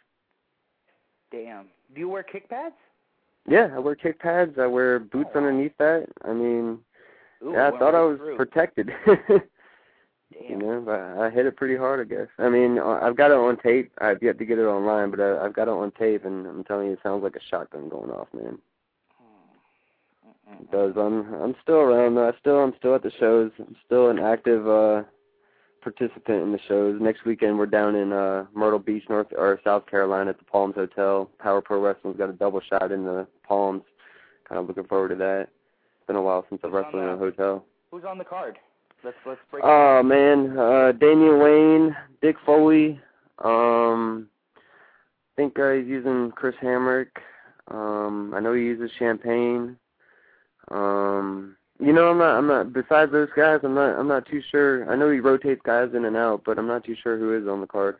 damn. 1.32 1.67
Do 1.93 1.99
you 1.99 2.09
wear 2.09 2.23
kick 2.23 2.49
pads? 2.49 2.75
Yeah, 3.47 3.69
I 3.73 3.79
wear 3.79 3.95
kick 3.95 4.19
pads. 4.19 4.57
I 4.59 4.67
wear 4.67 4.99
boots 4.99 5.29
Oh, 5.33 5.39
wow. 5.39 5.47
underneath 5.47 5.77
that. 5.79 6.07
I 6.23 6.33
mean, 6.33 6.79
Ooh, 7.43 7.53
yeah, 7.53 7.67
I 7.73 7.79
thought 7.79 7.95
I 7.95 8.01
was 8.01 8.17
through. 8.17 8.35
protected. 8.37 8.91
you 9.07 10.55
know, 10.57 10.81
but 10.85 10.99
I 10.99 11.29
hit 11.31 11.45
it 11.47 11.57
pretty 11.57 11.75
hard, 11.75 11.99
I 11.99 12.03
guess. 12.03 12.27
I 12.37 12.49
mean, 12.49 12.77
uh, 12.77 12.99
I've 13.01 13.15
got 13.17 13.31
it 13.31 13.37
on 13.37 13.57
tape. 13.57 13.91
I've 13.99 14.21
yet 14.21 14.37
to 14.37 14.45
get 14.45 14.59
it 14.59 14.65
online, 14.65 15.09
but 15.09 15.19
I, 15.19 15.43
I've 15.45 15.53
got 15.55 15.63
it 15.67 15.71
on 15.71 15.91
tape, 15.91 16.25
and 16.25 16.45
I'm 16.45 16.63
telling 16.63 16.87
you, 16.87 16.93
it 16.93 16.99
sounds 17.01 17.23
like 17.23 17.35
a 17.35 17.43
shotgun 17.49 17.89
going 17.89 18.11
off, 18.11 18.27
man. 18.33 18.59
Mm-mm. 20.27 20.61
It 20.61 20.71
does. 20.71 20.93
I'm 20.97 21.33
I'm 21.33 21.55
still 21.63 21.77
around. 21.77 22.15
though. 22.15 22.27
I 22.29 22.33
still 22.39 22.57
I'm 22.63 22.73
still 22.77 22.93
at 22.95 23.03
the 23.03 23.11
shows. 23.19 23.51
I'm 23.59 23.75
still 23.85 24.09
an 24.09 24.19
active 24.19 24.67
uh 24.67 25.03
participant 25.91 26.43
in 26.43 26.51
the 26.51 26.59
shows. 26.67 26.99
Next 27.01 27.25
weekend 27.25 27.57
we're 27.57 27.65
down 27.65 27.95
in 27.95 28.13
uh 28.13 28.45
Myrtle 28.53 28.79
Beach, 28.79 29.03
North 29.09 29.27
or 29.37 29.59
South 29.63 29.85
Carolina 29.87 30.29
at 30.31 30.37
the 30.37 30.45
Palms 30.45 30.75
Hotel. 30.75 31.29
Power 31.39 31.61
Pro 31.61 31.81
Wrestling's 31.81 32.17
got 32.17 32.29
a 32.29 32.33
double 32.33 32.61
shot 32.61 32.91
in 32.91 33.05
the 33.05 33.27
Palms. 33.47 33.83
Kind 34.47 34.59
of 34.59 34.67
looking 34.67 34.85
forward 34.85 35.09
to 35.09 35.15
that. 35.15 35.41
It's 35.43 36.07
been 36.07 36.15
a 36.15 36.21
while 36.21 36.45
since 36.49 36.61
I've 36.63 36.71
wrestled 36.71 37.03
in 37.03 37.09
a 37.09 37.17
hotel. 37.17 37.65
Who's 37.91 38.03
on 38.03 38.17
the 38.17 38.23
card? 38.23 38.57
Let's 39.03 39.17
let's 39.25 39.39
break. 39.51 39.63
Oh 39.65 40.03
man, 40.03 40.57
uh 40.57 40.91
Damien 40.93 41.39
Wayne, 41.39 41.95
Dick 42.21 42.35
Foley, 42.45 42.99
um 43.43 44.27
I 44.57 45.41
think 45.41 45.57
uh, 45.57 45.71
he's 45.71 45.87
using 45.87 46.31
Chris 46.35 46.55
Hamrick, 46.61 47.11
Um, 47.69 48.33
I 48.35 48.39
know 48.41 48.53
he 48.53 48.63
uses 48.63 48.91
champagne. 48.99 49.77
Um, 50.69 51.55
you 51.80 51.93
know, 51.93 52.09
I'm 52.09 52.17
not. 52.17 52.38
I'm 52.38 52.47
not. 52.47 52.73
Besides 52.73 53.11
those 53.11 53.30
guys, 53.36 53.59
I'm 53.63 53.75
not. 53.75 53.97
I'm 53.97 54.07
not 54.07 54.25
too 54.25 54.41
sure. 54.51 54.89
I 54.91 54.95
know 54.95 55.09
he 55.11 55.19
rotates 55.19 55.61
guys 55.63 55.89
in 55.95 56.05
and 56.05 56.17
out, 56.17 56.43
but 56.45 56.57
I'm 56.59 56.67
not 56.67 56.84
too 56.84 56.95
sure 57.01 57.17
who 57.17 57.34
is 57.41 57.47
on 57.47 57.61
the 57.61 57.67
card. 57.67 57.97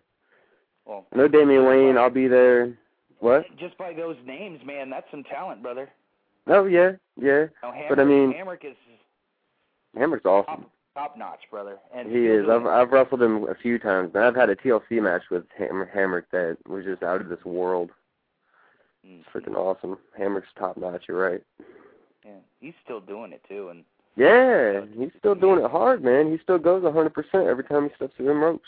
Well, 0.86 1.06
I 1.14 1.18
know 1.18 1.28
Damien 1.28 1.66
Wayne. 1.66 1.98
I'll 1.98 2.10
be 2.10 2.28
there. 2.28 2.74
What? 3.20 3.46
just 3.58 3.78
by 3.78 3.94
those 3.94 4.16
names, 4.26 4.62
man, 4.66 4.90
that's 4.90 5.10
some 5.12 5.24
talent, 5.24 5.62
brother. 5.62 5.90
Oh 6.48 6.66
yeah, 6.66 6.92
yeah. 7.22 7.48
Now, 7.62 7.72
Hamrick, 7.72 7.90
But 7.90 8.00
I 8.00 8.04
mean- 8.06 8.34
Hamrick 8.34 8.64
is 8.66 8.76
Hammer's 9.96 10.22
awesome. 10.24 10.62
top, 10.64 10.72
top 10.96 11.18
notch, 11.18 11.42
brother. 11.52 11.78
And 11.94 12.10
He 12.10 12.28
is. 12.28 12.46
I've 12.50 12.66
I've 12.66 12.92
wrestled 12.92 13.22
him 13.22 13.44
a 13.50 13.56
few 13.56 13.78
times, 13.78 14.12
and 14.16 14.24
I've 14.24 14.36
had 14.36 14.50
a 14.50 14.56
TLC 14.56 15.02
match 15.02 15.24
with 15.30 15.44
Hammer 15.58 15.90
Hamrick 15.94 16.24
that 16.32 16.58
was 16.68 16.86
just 16.86 17.04
out 17.04 17.20
of 17.22 17.28
this 17.30 17.44
world. 17.44 17.92
Mm-hmm. 19.06 19.20
It's 19.22 19.30
freaking 19.48 19.56
awesome. 19.56 19.98
Hamrick's 20.18 20.48
top 20.58 20.78
notch. 20.78 21.04
You're 21.08 21.22
right. 21.22 21.42
Yeah, 22.26 22.32
he's 22.60 22.74
still 22.84 23.00
doing 23.00 23.32
it 23.32 23.42
too, 23.48 23.70
and 23.70 23.84
Yeah, 24.16 24.82
he's 24.98 25.12
still 25.18 25.36
doing 25.36 25.64
it 25.64 25.72
hard, 25.72 26.04
man. 26.04 26.32
He 26.32 26.38
still 26.44 26.58
goes 26.58 26.84
a 26.84 26.88
100% 26.88 27.48
every 27.48 27.64
time 27.64 27.88
he 27.88 27.96
steps 27.96 28.14
through 28.18 28.28
them 28.28 28.42
ropes. 28.42 28.68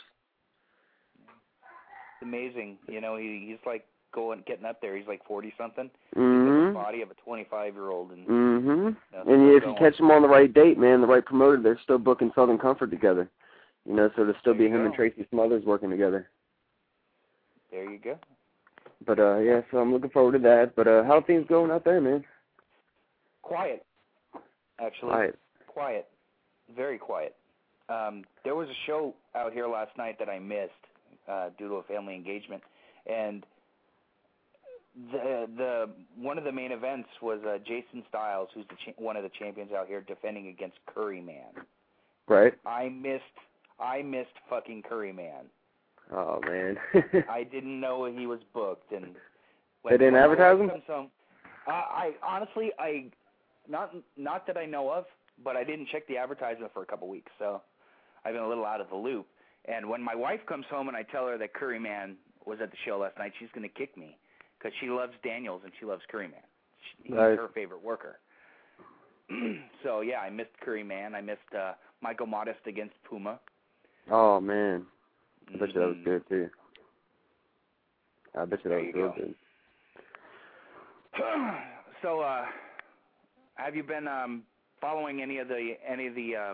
it's 1.18 2.22
amazing. 2.24 2.78
You 2.88 3.02
know, 3.02 3.18
he 3.18 3.46
he's 3.48 3.58
like 3.66 3.86
going 4.14 4.44
getting 4.46 4.66
up 4.66 4.80
there. 4.82 4.96
He's 4.98 5.08
like 5.08 5.26
forty 5.26 5.54
something. 5.58 5.90
He's 6.14 6.22
got 6.24 6.68
the 6.68 6.74
body 6.74 7.02
of 7.02 7.12
a 7.12 7.14
twenty 7.16 7.46
five 7.50 7.74
year 7.74 7.90
old, 7.90 8.12
and 8.12 8.28
Mhm. 8.28 8.96
Yeah, 9.14 9.22
And 9.22 9.50
if 9.52 9.64
you 9.66 9.76
catch 9.80 10.00
him 10.00 10.12
on 10.12 10.22
the 10.22 10.28
right 10.28 10.54
date, 10.54 10.78
man, 10.78 11.02
the 11.02 11.08
right 11.08 11.26
promoter, 11.26 11.58
they're 11.62 11.80
still 11.80 11.98
booking 11.98 12.32
Southern 12.36 12.58
Comfort 12.58 12.92
together. 12.92 13.30
You 13.86 13.96
know, 13.96 14.10
so 14.10 14.24
there'll 14.24 14.40
still 14.40 14.54
There 14.54 14.68
be 14.68 14.74
him 14.74 14.82
and 14.86 14.92
go. 14.92 14.96
Tracy 14.98 15.26
Smothers 15.32 15.66
working 15.66 15.90
together. 15.90 16.30
there 17.72 17.90
you 17.90 17.98
go. 17.98 18.20
But 19.06 19.20
uh 19.20 19.38
yeah, 19.38 19.62
so 19.72 19.80
I'm 19.80 19.92
looking 19.92 20.12
forward 20.12 20.34
to 20.34 20.40
that. 20.40 20.76
But 20.76 20.88
uh 20.88 21.04
how 21.04 21.18
are 21.18 21.22
things 21.24 21.48
going 21.48 21.72
out 21.72 21.84
there, 21.84 22.00
man? 22.00 22.24
Quiet, 23.42 23.86
actually. 24.80 25.10
Quiet. 25.12 25.40
quiet, 25.68 26.08
very 26.76 26.98
quiet. 26.98 27.36
Um, 27.90 28.24
there 28.44 28.56
was 28.56 28.70
a 28.70 28.78
show 28.86 29.14
out 29.36 29.52
here 29.52 29.68
last 29.68 29.98
night 29.98 30.18
that 30.20 30.30
I 30.30 30.40
missed 30.40 30.72
uh, 31.30 31.50
due 31.58 31.68
to 31.68 31.76
a 31.76 31.84
family 31.84 32.16
engagement, 32.16 32.62
and 33.08 33.46
the 35.12 35.48
the 35.58 35.90
one 36.18 36.38
of 36.38 36.44
the 36.44 36.52
main 36.52 36.72
events 36.72 37.10
was 37.22 37.40
uh, 37.48 37.58
Jason 37.60 38.04
Styles, 38.10 38.50
who's 38.54 38.66
the 38.70 38.76
cha- 38.86 39.02
one 39.02 39.16
of 39.18 39.24
the 39.24 39.32
champions 39.40 39.72
out 39.72 39.88
here, 39.88 40.02
defending 40.02 40.48
against 40.48 40.78
Curry 40.86 41.22
Man. 41.22 41.66
Right? 42.28 42.54
I 42.66 42.90
missed 42.90 43.24
I 43.80 44.02
missed 44.02 44.30
fucking 44.50 44.84
Curry 44.88 45.12
Man. 45.14 45.46
Oh 46.14 46.40
man. 46.46 46.78
I 47.30 47.44
didn't 47.44 47.80
know 47.80 48.06
he 48.06 48.28
was 48.28 48.40
booked, 48.54 48.92
and 48.92 49.16
They 49.84 49.98
didn't 49.98 50.16
advertise 50.16 50.60
him? 50.60 50.70
home, 50.88 51.10
uh, 51.68 51.72
I 51.72 52.12
honestly, 52.26 52.72
I 52.80 53.06
not 53.68 53.94
not 54.18 54.46
that 54.48 54.58
I 54.58 54.66
know 54.66 54.90
of, 54.92 55.06
but 55.44 55.56
I 55.56 55.64
didn't 55.64 55.88
check 55.90 56.08
the 56.08 56.18
advertisement 56.18 56.72
for 56.74 56.82
a 56.84 56.86
couple 56.86 57.08
weeks, 57.08 57.32
so 57.40 57.62
I've 58.26 58.34
been 58.34 58.44
a 58.44 58.48
little 58.48 58.66
out 58.66 58.82
of 58.82 58.90
the 58.90 58.96
loop. 58.96 59.28
And 59.66 59.88
when 59.90 60.02
my 60.02 60.16
wife 60.16 60.40
comes 60.48 60.66
home 60.70 60.88
and 60.88 60.98
I 60.98 61.04
tell 61.04 61.28
her 61.28 61.38
that 61.38 61.54
Curry 61.54 61.80
Man 61.80 62.16
was 62.46 62.60
at 62.62 62.72
the 62.72 62.78
show 62.86 62.98
last 62.98 63.18
night, 63.18 63.32
she's 63.40 63.50
going 63.54 63.68
to 63.68 63.74
kick 63.74 63.96
me 63.98 64.18
because 64.58 64.74
she 64.80 64.88
loves 64.90 65.14
Daniels 65.24 65.62
and 65.64 65.72
she 65.80 65.86
loves 65.86 66.02
Curry 66.10 66.28
Man. 66.28 66.42
She, 66.98 67.04
he's 67.10 67.16
Nice. 67.16 67.38
her 67.38 67.50
favorite 67.54 67.84
worker. 67.84 68.20
so 69.84 70.02
yeah, 70.02 70.20
I 70.20 70.30
missed 70.30 70.50
Curry 70.64 70.84
Man. 70.84 71.14
I 71.16 71.22
missed 71.22 71.40
uh, 71.58 71.74
Michael 72.02 72.26
Modest 72.28 72.60
against 72.66 72.96
Puma. 73.08 73.40
oh 74.10 74.40
man. 74.42 74.86
I 75.54 75.58
bet 75.58 75.68
you 75.70 75.74
that 75.82 75.88
was 75.88 75.96
Mhm. 75.98 76.06
good 76.06 76.30
too. 76.30 76.50
I 78.36 78.46
bet 78.46 78.60
you 78.64 78.70
that 78.70 78.92
There 78.94 79.04
was 79.08 79.14
you 79.18 79.24
good. 79.26 79.36
so, 82.02 82.22
uh, 82.22 82.46
have 83.64 83.76
you 83.76 83.84
been 83.84 84.08
um, 84.08 84.44
following 84.80 85.22
any 85.22 85.38
of 85.38 85.48
the 85.48 85.74
any 85.88 86.08
of 86.08 86.16
the 86.16 86.36
uh, 86.36 86.54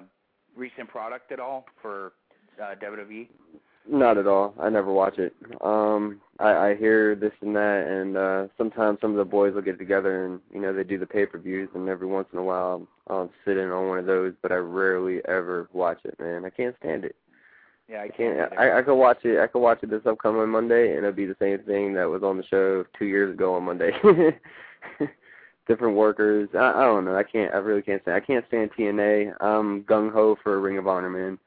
recent 0.56 0.90
product 0.90 1.32
at 1.32 1.40
all 1.40 1.66
for 1.82 2.14
uh, 2.62 2.76
WWE? 2.84 3.28
Not 3.90 4.18
at 4.18 4.28
all. 4.28 4.54
I 4.60 4.70
never 4.70 4.92
watch 4.92 5.18
it. 5.18 5.34
Um, 5.62 6.20
I, 6.40 6.70
I 6.70 6.76
hear 6.76 7.16
this 7.16 7.32
and 7.42 7.56
that, 7.56 7.88
and 7.88 8.18
uh 8.18 8.48
sometimes 8.58 9.00
some 9.00 9.12
of 9.12 9.18
the 9.18 9.24
boys 9.24 9.54
will 9.54 9.62
get 9.62 9.80
together 9.80 10.26
and 10.26 10.42
you 10.54 10.60
know 10.60 10.74
they 10.74 10.84
do 10.84 11.00
the 11.00 11.06
pay 11.06 11.26
per 11.26 11.38
views, 11.38 11.70
and 11.74 11.88
every 11.88 12.08
once 12.08 12.28
in 12.34 12.40
a 12.40 12.44
while 12.44 12.86
I'll, 13.10 13.32
sit 13.46 13.58
in 13.58 13.70
on 13.70 13.88
one 13.88 14.00
of 14.00 14.06
those, 14.06 14.34
but 14.42 14.52
I 14.52 14.56
rarely 14.56 15.22
ever 15.26 15.70
watch 15.72 16.00
it. 16.04 16.20
Man, 16.20 16.44
I 16.44 16.50
can't 16.50 16.76
stand 16.80 17.06
it. 17.06 17.16
Yeah, 17.90 18.00
I 18.02 18.04
I 18.04 18.10
can't. 18.10 18.38
can't. 18.38 18.60
I, 18.60 18.80
I 18.80 18.82
could 18.82 18.96
watch 18.96 19.24
it. 19.24 19.40
I 19.40 19.48
could 19.48 19.60
watch 19.62 19.80
it 19.82 19.90
this 19.90 20.06
upcoming 20.06 20.50
Monday, 20.50 20.90
and 20.90 21.06
it'd 21.06 21.16
be 21.16 21.26
the 21.26 21.38
same 21.40 21.60
thing 21.60 21.94
that 21.94 22.10
was 22.10 22.24
on 22.24 22.36
the 22.36 22.44
show 22.44 22.84
two 23.00 23.06
years 23.06 23.34
ago 23.34 23.56
on 23.56 23.64
Monday. 23.64 23.92
Different 25.68 25.96
workers. 25.98 26.50
I, 26.54 26.72
I 26.72 26.84
don't 26.84 27.06
know. 27.06 27.16
I 27.16 27.24
can't. 27.24 27.54
I 27.54 27.58
really 27.58 27.82
can't 27.82 28.02
stand. 28.04 28.16
I 28.16 28.26
can't 28.26 28.46
stand 28.48 28.72
TNA. 28.78 29.34
I'm 29.42 29.84
gung 29.84 30.12
ho 30.12 30.38
for 30.42 30.60
Ring 30.62 30.78
of 30.78 30.88
Honor, 30.88 31.10
man. 31.10 31.38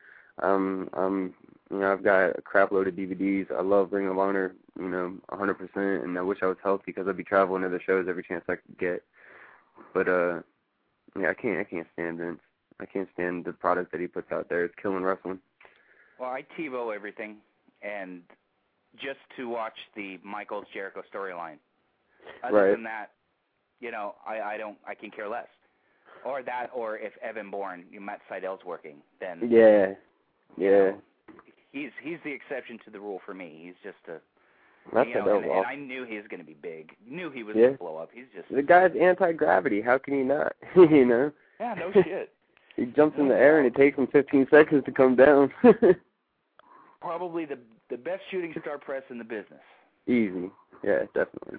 Um, 0.42 0.90
um, 0.92 1.34
you 1.70 1.78
know, 1.78 1.92
I've 1.92 2.04
got 2.04 2.38
a 2.38 2.42
crap 2.42 2.72
load 2.72 2.88
of 2.88 2.94
DVDs. 2.94 3.50
I 3.50 3.62
love 3.62 3.92
Ring 3.92 4.08
of 4.08 4.18
Honor, 4.18 4.54
you 4.78 4.88
know, 4.88 5.16
a 5.28 5.36
100%, 5.36 6.04
and 6.04 6.18
I 6.18 6.22
wish 6.22 6.38
I 6.42 6.46
was 6.46 6.56
healthy 6.62 6.84
because 6.86 7.06
I'd 7.06 7.16
be 7.16 7.24
traveling 7.24 7.62
to 7.62 7.68
the 7.68 7.80
shows 7.86 8.06
every 8.08 8.24
chance 8.24 8.44
I 8.48 8.56
could 8.56 8.78
get. 8.78 9.02
But 9.94 10.08
uh, 10.08 10.40
yeah, 11.18 11.30
I 11.30 11.34
can't. 11.34 11.58
I 11.58 11.64
can't 11.64 11.86
stand 11.94 12.18
Vince. 12.18 12.40
I 12.80 12.86
can't 12.86 13.08
stand 13.14 13.44
the 13.44 13.52
product 13.52 13.92
that 13.92 14.00
he 14.00 14.06
puts 14.06 14.32
out 14.32 14.48
there. 14.48 14.64
It's 14.64 14.74
killing 14.80 15.02
wrestling. 15.02 15.38
Well, 16.18 16.30
I 16.30 16.44
TiVo 16.58 16.94
everything, 16.94 17.36
and 17.82 18.22
just 18.96 19.20
to 19.36 19.48
watch 19.48 19.76
the 19.94 20.18
Michaels 20.24 20.66
Jericho 20.72 21.02
storyline. 21.12 21.56
Other 22.42 22.54
Right. 22.54 22.70
than 22.72 22.82
that, 22.84 23.12
you 23.80 23.90
know, 23.90 24.14
I 24.26 24.40
I 24.40 24.56
don't 24.58 24.78
I 24.86 24.94
can 24.94 25.10
care 25.10 25.28
less. 25.28 25.48
Or 26.24 26.42
that, 26.42 26.66
or 26.74 26.98
if 26.98 27.12
Evan 27.22 27.50
Bourne, 27.50 27.84
Matt 27.98 28.20
Sydal's 28.28 28.60
working, 28.66 28.96
then 29.20 29.38
Yeah, 29.50 29.94
you 30.58 30.70
yeah. 30.70 30.90
know, 30.90 31.00
he's 31.72 31.90
he's 32.02 32.18
the 32.24 32.30
exception 32.32 32.78
to 32.84 32.90
the 32.90 33.00
rule 33.00 33.20
for 33.24 33.32
me. 33.32 33.58
He's 33.64 33.74
just 33.82 34.06
a 34.08 34.20
That's 34.94 35.08
you 35.08 35.14
know, 35.14 35.36
and, 35.38 35.46
and. 35.46 35.66
I 35.66 35.76
knew 35.76 36.04
he 36.04 36.16
was 36.16 36.26
going 36.28 36.40
to 36.40 36.46
be 36.46 36.54
big. 36.60 36.92
Knew 37.08 37.30
he 37.30 37.42
was 37.42 37.56
Yeah. 37.56 37.62
going 37.62 37.72
to 37.74 37.78
blow 37.78 37.96
up. 37.96 38.10
He's 38.12 38.26
just 38.34 38.54
The 38.54 38.62
guy's 38.62 38.92
anti 39.00 39.32
gravity. 39.32 39.80
How 39.80 39.96
can 39.96 40.12
he 40.14 40.20
not? 40.20 40.54
you 40.76 41.06
know, 41.06 41.32
yeah, 41.58 41.74
no 41.74 41.90
shit. 42.04 42.34
he 42.76 42.84
jumps 42.84 43.18
in 43.18 43.28
the 43.28 43.34
air 43.36 43.56
and 43.58 43.66
it 43.66 43.74
takes 43.74 43.96
him 43.96 44.06
15 44.08 44.46
seconds 44.50 44.84
to 44.84 44.92
come 44.92 45.16
down. 45.16 45.50
Probably 47.00 47.46
the 47.46 47.58
the 47.88 47.96
best 47.96 48.22
shooting 48.30 48.54
star 48.60 48.76
press 48.78 49.02
in 49.10 49.16
the 49.18 49.24
business. 49.24 49.62
Easy. 50.06 50.50
Yeah, 50.84 51.04
definitely. 51.14 51.58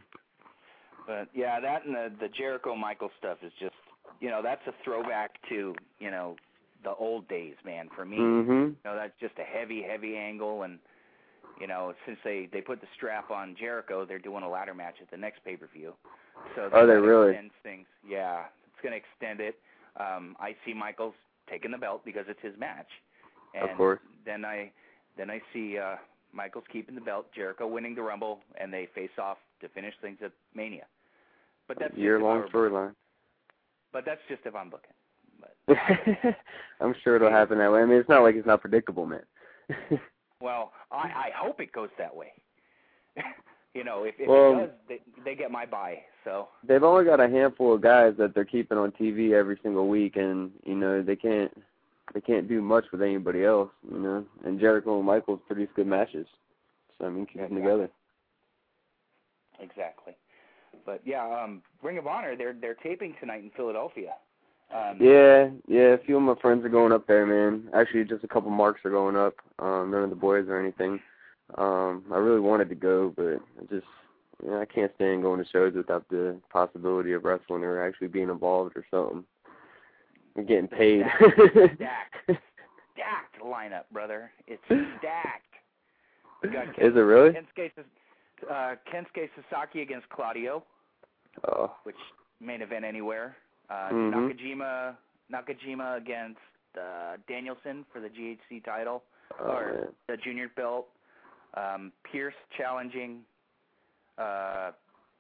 But 1.07 1.29
yeah, 1.33 1.59
that 1.59 1.85
and 1.85 1.95
the 1.95 2.11
the 2.19 2.27
Jericho 2.29 2.75
Michael 2.75 3.09
stuff 3.17 3.37
is 3.43 3.51
just 3.59 3.73
you 4.19 4.29
know 4.29 4.41
that's 4.43 4.65
a 4.67 4.73
throwback 4.83 5.31
to 5.49 5.73
you 5.99 6.11
know 6.11 6.35
the 6.83 6.93
old 6.95 7.27
days, 7.27 7.55
man. 7.65 7.89
For 7.95 8.05
me, 8.05 8.17
Mhm. 8.17 8.69
you 8.69 8.75
know 8.85 8.95
that's 8.95 9.17
just 9.19 9.37
a 9.39 9.43
heavy, 9.43 9.81
heavy 9.81 10.15
angle, 10.17 10.63
and 10.63 10.79
you 11.59 11.67
know 11.67 11.93
since 12.05 12.19
they 12.23 12.47
they 12.51 12.61
put 12.61 12.81
the 12.81 12.87
strap 12.95 13.31
on 13.31 13.55
Jericho, 13.55 14.05
they're 14.05 14.19
doing 14.19 14.43
a 14.43 14.49
ladder 14.49 14.73
match 14.73 14.95
at 15.01 15.09
the 15.11 15.17
next 15.17 15.43
pay 15.43 15.55
per 15.57 15.67
view. 15.67 15.93
So 16.55 16.69
Oh, 16.71 16.85
they 16.85 16.93
really? 16.93 17.31
extends 17.31 17.53
things. 17.63 17.87
Yeah, 18.07 18.45
it's 18.67 18.81
going 18.81 18.91
to 18.93 18.97
extend 18.97 19.39
it. 19.39 19.59
Um, 19.97 20.35
I 20.39 20.55
see 20.65 20.73
Michaels 20.73 21.13
taking 21.49 21.71
the 21.71 21.77
belt 21.77 22.03
because 22.05 22.25
it's 22.27 22.41
his 22.41 22.57
match, 22.57 22.89
and 23.53 23.71
Of 23.71 23.77
course. 23.77 23.99
then 24.25 24.45
I 24.45 24.71
then 25.17 25.29
I 25.29 25.41
see 25.53 25.77
uh, 25.77 25.97
Michaels 26.33 26.65
keeping 26.71 26.95
the 26.95 27.01
belt, 27.01 27.27
Jericho 27.33 27.67
winning 27.67 27.95
the 27.95 28.01
Rumble, 28.01 28.39
and 28.57 28.71
they 28.73 28.87
face 28.95 29.17
off 29.19 29.37
to 29.61 29.69
finish 29.69 29.93
things 30.01 30.17
at 30.23 30.31
Mania. 30.55 30.85
But 31.67 31.79
that's 31.79 31.95
Year 31.95 32.17
if 32.17 32.21
I 32.23 32.25
long 32.25 32.37
were- 32.39 32.47
storyline. 32.49 32.95
But 33.93 34.05
that's 34.05 34.21
just 34.29 34.41
if 34.45 34.55
I'm 34.55 34.69
booking. 34.69 34.91
But 35.67 35.77
I'm 36.79 36.95
sure 37.03 37.15
it'll 37.17 37.29
happen 37.31 37.57
that 37.57 37.71
way. 37.71 37.81
I 37.81 37.85
mean, 37.85 37.97
it's 37.97 38.09
not 38.09 38.21
like 38.23 38.35
it's 38.35 38.47
not 38.47 38.61
predictable, 38.61 39.05
man. 39.05 39.23
well, 40.41 40.71
I 40.91 40.97
I 40.97 41.29
hope 41.35 41.59
it 41.59 41.71
goes 41.71 41.89
that 41.97 42.15
way. 42.15 42.31
you 43.73 43.83
know, 43.83 44.03
if, 44.03 44.15
if 44.19 44.27
Well- 44.27 44.53
it 44.53 44.57
does, 44.59 44.69
they 44.87 44.99
they 45.25 45.35
get 45.35 45.51
my 45.51 45.65
buy. 45.65 45.97
So 46.23 46.49
They've 46.67 46.83
only 46.83 47.03
got 47.05 47.19
a 47.19 47.27
handful 47.27 47.73
of 47.73 47.81
guys 47.81 48.13
that 48.19 48.35
they're 48.35 48.45
keeping 48.45 48.77
on 48.77 48.91
TV 48.91 49.31
every 49.33 49.59
single 49.63 49.87
week, 49.89 50.15
and 50.17 50.51
you 50.65 50.75
know 50.75 51.01
they 51.01 51.15
can't 51.15 51.51
they 52.13 52.21
can't 52.21 52.47
do 52.47 52.61
much 52.61 52.85
with 52.91 53.01
anybody 53.01 53.43
else, 53.43 53.69
you 53.91 53.97
know. 53.99 54.23
And 54.45 54.59
Jericho 54.59 54.97
and 54.97 55.05
Michaels 55.05 55.39
produce 55.47 55.69
good 55.75 55.87
matches, 55.87 56.27
so 56.99 57.07
I 57.07 57.09
mean, 57.09 57.25
keep 57.25 57.37
Yeah, 57.37 57.47
them 57.47 57.57
exactly. 57.57 57.71
together. 57.71 57.91
Exactly. 59.61 60.13
But 60.85 61.01
yeah, 61.05 61.23
um, 61.25 61.61
Ring 61.83 61.97
of 61.97 62.07
Honor, 62.07 62.35
they're 62.35 62.55
they're 62.59 62.75
taping 62.75 63.15
tonight 63.19 63.43
in 63.43 63.51
Philadelphia. 63.55 64.13
Um, 64.73 64.97
Yeah, 64.99 65.49
yeah. 65.67 65.93
A 65.93 65.97
few 65.97 66.17
of 66.17 66.23
my 66.23 66.35
friends 66.41 66.65
are 66.65 66.69
going 66.69 66.91
up 66.91 67.07
there, 67.07 67.25
man. 67.25 67.69
Actually, 67.73 68.05
just 68.05 68.23
a 68.23 68.27
couple 68.27 68.49
marks 68.51 68.81
are 68.85 68.91
going 68.91 69.15
up. 69.15 69.33
Um, 69.59 69.91
none 69.91 70.03
of 70.03 70.09
the 70.09 70.15
boys 70.15 70.47
or 70.47 70.59
anything. 70.59 70.99
Um, 71.57 72.05
I 72.11 72.17
really 72.17 72.39
wanted 72.39 72.69
to 72.69 72.75
go, 72.75 73.13
but 73.15 73.41
I 73.59 73.65
just, 73.69 73.85
you 74.41 74.51
know, 74.51 74.61
I 74.61 74.65
can't 74.65 74.91
stand 74.95 75.23
going 75.23 75.43
to 75.43 75.49
shows 75.49 75.73
without 75.75 76.07
the 76.09 76.37
possibility 76.49 77.11
of 77.11 77.25
wrestling 77.25 77.63
or 77.63 77.85
actually 77.85 78.07
being 78.07 78.29
involved 78.29 78.77
or 78.77 78.85
something. 78.89 79.25
I'm 80.37 80.45
getting 80.45 80.69
paid. 80.69 81.03
Stacked. 81.75 82.15
stacked 82.93 83.41
lineup, 83.43 83.83
brother. 83.91 84.31
It's 84.47 84.63
stacked. 84.99 85.51
Is 86.43 86.95
it 86.95 86.99
really? 86.99 87.31
Kensuke, 87.31 87.71
uh, 88.49 88.75
Kensuke 88.91 89.29
Sasaki 89.35 89.81
against 89.81 90.07
Claudio. 90.09 90.63
Oh. 91.47 91.71
which 91.83 91.95
main 92.41 92.61
event 92.61 92.83
anywhere. 92.83 93.37
Uh, 93.69 93.89
Mhm. 93.89 94.11
Nakajima 94.13 94.95
Nakajima 95.31 95.95
against 95.97 96.39
uh, 96.77 97.15
Danielson 97.27 97.85
for 97.91 98.01
the 98.01 98.09
GHC 98.09 98.59
title 98.65 99.03
Oh, 99.39 99.45
or 99.49 99.73
man. 99.73 99.87
the 100.09 100.17
junior 100.17 100.49
belt. 100.55 100.87
Um, 101.53 101.91
Pearce 102.03 102.33
challenging 102.57 103.21
uh, 104.17 104.71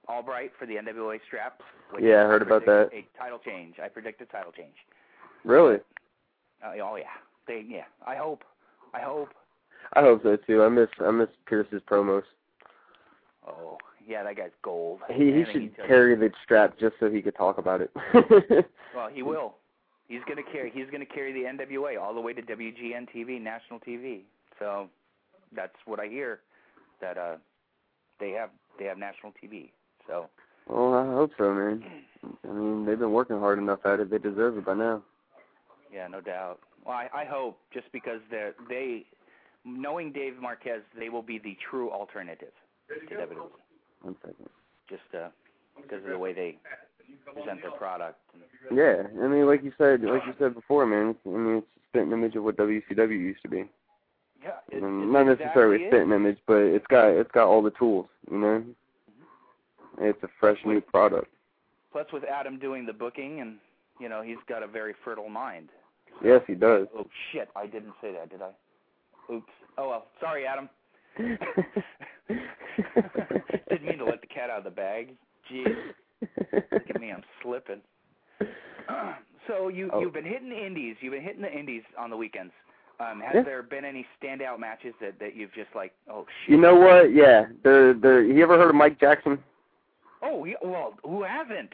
Albright 0.09 0.51
for 0.59 0.65
the 0.65 0.75
NWA 0.75 1.19
strap. 1.27 1.61
Which 1.91 2.03
Yeah, 2.03 2.23
I 2.23 2.25
heard 2.25 2.41
about 2.41 2.65
that. 2.65 2.89
A 2.93 3.05
title 3.17 3.39
change. 3.39 3.75
I 3.81 3.87
predict 3.87 4.21
a 4.21 4.25
title 4.25 4.51
change. 4.51 4.75
Really? 5.45 5.77
Uh, 6.63 6.73
oh 6.83 6.95
yeah, 6.97 7.05
they 7.47 7.63
yeah. 7.67 7.85
I 8.05 8.15
hope. 8.15 8.43
I 8.93 8.99
hope. 8.99 9.29
I 9.93 10.01
hope 10.01 10.23
so 10.23 10.35
too. 10.35 10.61
I 10.63 10.67
miss 10.69 10.89
I 10.99 11.11
miss 11.11 11.29
Pearce's 11.45 11.81
promos. 11.89 12.23
Oh 13.47 13.77
yeah, 14.07 14.23
that 14.23 14.37
guy's 14.37 14.51
gold. 14.63 14.99
He 15.09 15.31
he 15.31 15.43
should 15.51 15.75
carry 15.87 16.15
the 16.15 16.31
strap 16.43 16.77
just 16.79 16.95
so 16.99 17.09
he 17.09 17.21
could 17.21 17.35
talk 17.35 17.57
about 17.57 17.81
it. 17.81 17.91
Well, 18.93 19.07
he 19.11 19.23
will. 19.23 19.55
He's 20.09 20.19
gonna 20.27 20.43
carry. 20.43 20.69
He's 20.69 20.89
gonna 20.91 21.05
carry 21.05 21.31
the 21.31 21.47
NWA 21.47 21.97
all 21.97 22.13
the 22.13 22.19
way 22.19 22.33
to 22.33 22.41
WGN 22.41 23.07
TV, 23.15 23.41
national 23.41 23.79
TV. 23.79 24.23
So 24.59 24.89
that's 25.55 25.75
what 25.85 25.99
I 25.99 26.07
hear. 26.07 26.41
That 26.99 27.17
uh, 27.17 27.37
they 28.19 28.31
have 28.31 28.49
they 28.77 28.85
have 28.85 28.97
national 28.97 29.31
TV. 29.41 29.71
So 30.07 30.27
well, 30.67 30.93
I 30.93 31.05
hope 31.05 31.31
so, 31.37 31.53
man. 31.53 31.83
I 32.43 32.51
mean, 32.51 32.85
they've 32.85 32.99
been 32.99 33.13
working 33.13 33.39
hard 33.39 33.59
enough 33.59 33.79
at 33.85 34.01
it. 34.01 34.11
They 34.11 34.17
deserve 34.17 34.57
it 34.57 34.65
by 34.65 34.73
now. 34.73 35.01
yeah, 35.93 36.07
no 36.07 36.19
doubt. 36.21 36.59
Well, 36.85 36.95
I, 36.95 37.07
I 37.13 37.25
hope 37.25 37.57
just 37.73 37.91
because 37.93 38.19
they're 38.29 38.53
they, 38.69 39.05
knowing 39.65 40.11
Dave 40.11 40.37
Marquez, 40.41 40.81
they 40.97 41.09
will 41.09 41.21
be 41.21 41.39
the 41.39 41.57
true 41.69 41.91
alternative 41.91 42.53
to. 43.09 43.35
One 44.01 44.15
second. 44.21 44.49
Just 44.89 45.01
uh, 45.13 45.29
because 45.81 46.03
of 46.03 46.09
the 46.09 46.17
way 46.17 46.33
they 46.33 46.57
present 47.33 47.61
their 47.61 47.71
product. 47.71 48.19
Yeah, 48.73 49.03
I 49.21 49.27
mean, 49.27 49.45
like 49.47 49.63
you 49.63 49.73
said, 49.77 50.01
like 50.01 50.23
you 50.25 50.33
said 50.39 50.53
before, 50.53 50.85
man. 50.85 51.15
I 51.25 51.29
mean, 51.29 51.55
it's 51.57 51.67
a 51.77 51.87
spitting 51.89 52.11
image 52.11 52.35
of 52.35 52.43
what 52.43 52.57
WCW 52.57 53.09
used 53.09 53.41
to 53.43 53.49
be. 53.49 53.65
Yeah, 54.43 54.51
it, 54.69 54.81
not 54.81 55.27
necessarily 55.27 55.75
exactly 55.75 55.85
a 55.85 55.89
spitting 55.89 56.13
image, 56.13 56.37
but 56.47 56.57
it's 56.57 56.87
got 56.87 57.09
it's 57.09 57.31
got 57.31 57.47
all 57.47 57.61
the 57.61 57.71
tools, 57.71 58.07
you 58.29 58.37
know. 58.37 58.63
It's 59.99 60.21
a 60.23 60.29
fresh 60.39 60.57
new 60.65 60.81
product. 60.81 61.27
Plus, 61.91 62.07
with 62.13 62.23
Adam 62.23 62.57
doing 62.57 62.85
the 62.85 62.93
booking, 62.93 63.41
and 63.41 63.57
you 63.99 64.09
know, 64.09 64.21
he's 64.21 64.37
got 64.47 64.63
a 64.63 64.67
very 64.67 64.95
fertile 65.03 65.29
mind. 65.29 65.69
Yes, 66.23 66.41
he 66.47 66.55
does. 66.55 66.87
Oh 66.97 67.07
shit! 67.31 67.49
I 67.55 67.67
didn't 67.67 67.93
say 68.01 68.13
that, 68.13 68.29
did 68.29 68.41
I? 68.41 68.51
Oops. 69.33 69.51
Oh 69.77 69.89
well. 69.89 70.07
Sorry, 70.19 70.45
Adam. 70.45 70.69
Didn't 73.69 73.85
mean 73.87 73.97
to 73.99 74.05
let 74.05 74.21
the 74.21 74.27
cat 74.27 74.49
out 74.49 74.59
of 74.59 74.63
the 74.63 74.69
bag. 74.69 75.15
Jeez. 75.51 75.75
Look 76.71 76.89
at 76.89 77.01
me, 77.01 77.11
I'm 77.11 77.23
slipping. 77.41 77.81
so 79.47 79.67
you 79.69 79.89
Oh. 79.93 79.99
you've 80.01 80.13
been 80.13 80.25
hitting 80.25 80.49
the 80.49 80.65
indies. 80.65 80.95
You've 81.01 81.13
been 81.13 81.23
hitting 81.23 81.41
the 81.41 81.51
indies 81.51 81.83
on 81.97 82.09
the 82.09 82.17
weekends. 82.17 82.53
Um, 82.99 83.19
has 83.21 83.33
Yeah. 83.35 83.43
there 83.43 83.63
been 83.63 83.83
any 83.85 84.05
standout 84.21 84.59
matches 84.59 84.93
that 85.01 85.17
that 85.19 85.35
you've 85.35 85.53
just 85.53 85.69
like, 85.75 85.93
oh 86.09 86.25
shit? 86.45 86.51
You 86.51 86.61
know 86.61 86.75
what? 86.75 87.13
Yeah, 87.13 87.45
the 87.63 87.97
the. 87.99 88.31
You 88.33 88.43
ever 88.43 88.57
heard 88.57 88.69
of 88.69 88.75
Mike 88.75 88.99
Jackson? 88.99 89.39
Oh 90.21 90.45
yeah, 90.45 90.55
well, 90.61 90.93
who 91.03 91.23
hasn't? 91.23 91.71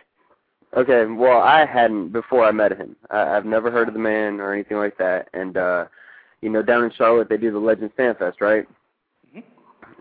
Okay, 0.75 1.05
well, 1.05 1.39
I 1.41 1.65
hadn't 1.65 2.11
before 2.11 2.43
I 2.45 2.51
met 2.51 2.77
him. 2.77 2.95
I, 3.09 3.35
I've 3.37 3.45
never 3.45 3.71
heard 3.71 3.87
of 3.87 3.93
the 3.93 3.99
man 3.99 4.39
or 4.39 4.53
anything 4.53 4.77
like 4.77 4.97
that. 4.97 5.29
And 5.33 5.57
uh, 5.57 5.85
you 6.41 6.49
know, 6.49 6.61
down 6.61 6.83
in 6.83 6.91
Charlotte, 6.91 7.29
they 7.29 7.37
do 7.37 7.51
the 7.51 7.59
Legends 7.59 7.93
Fan 7.97 8.15
Fest, 8.15 8.39
right? 8.41 8.65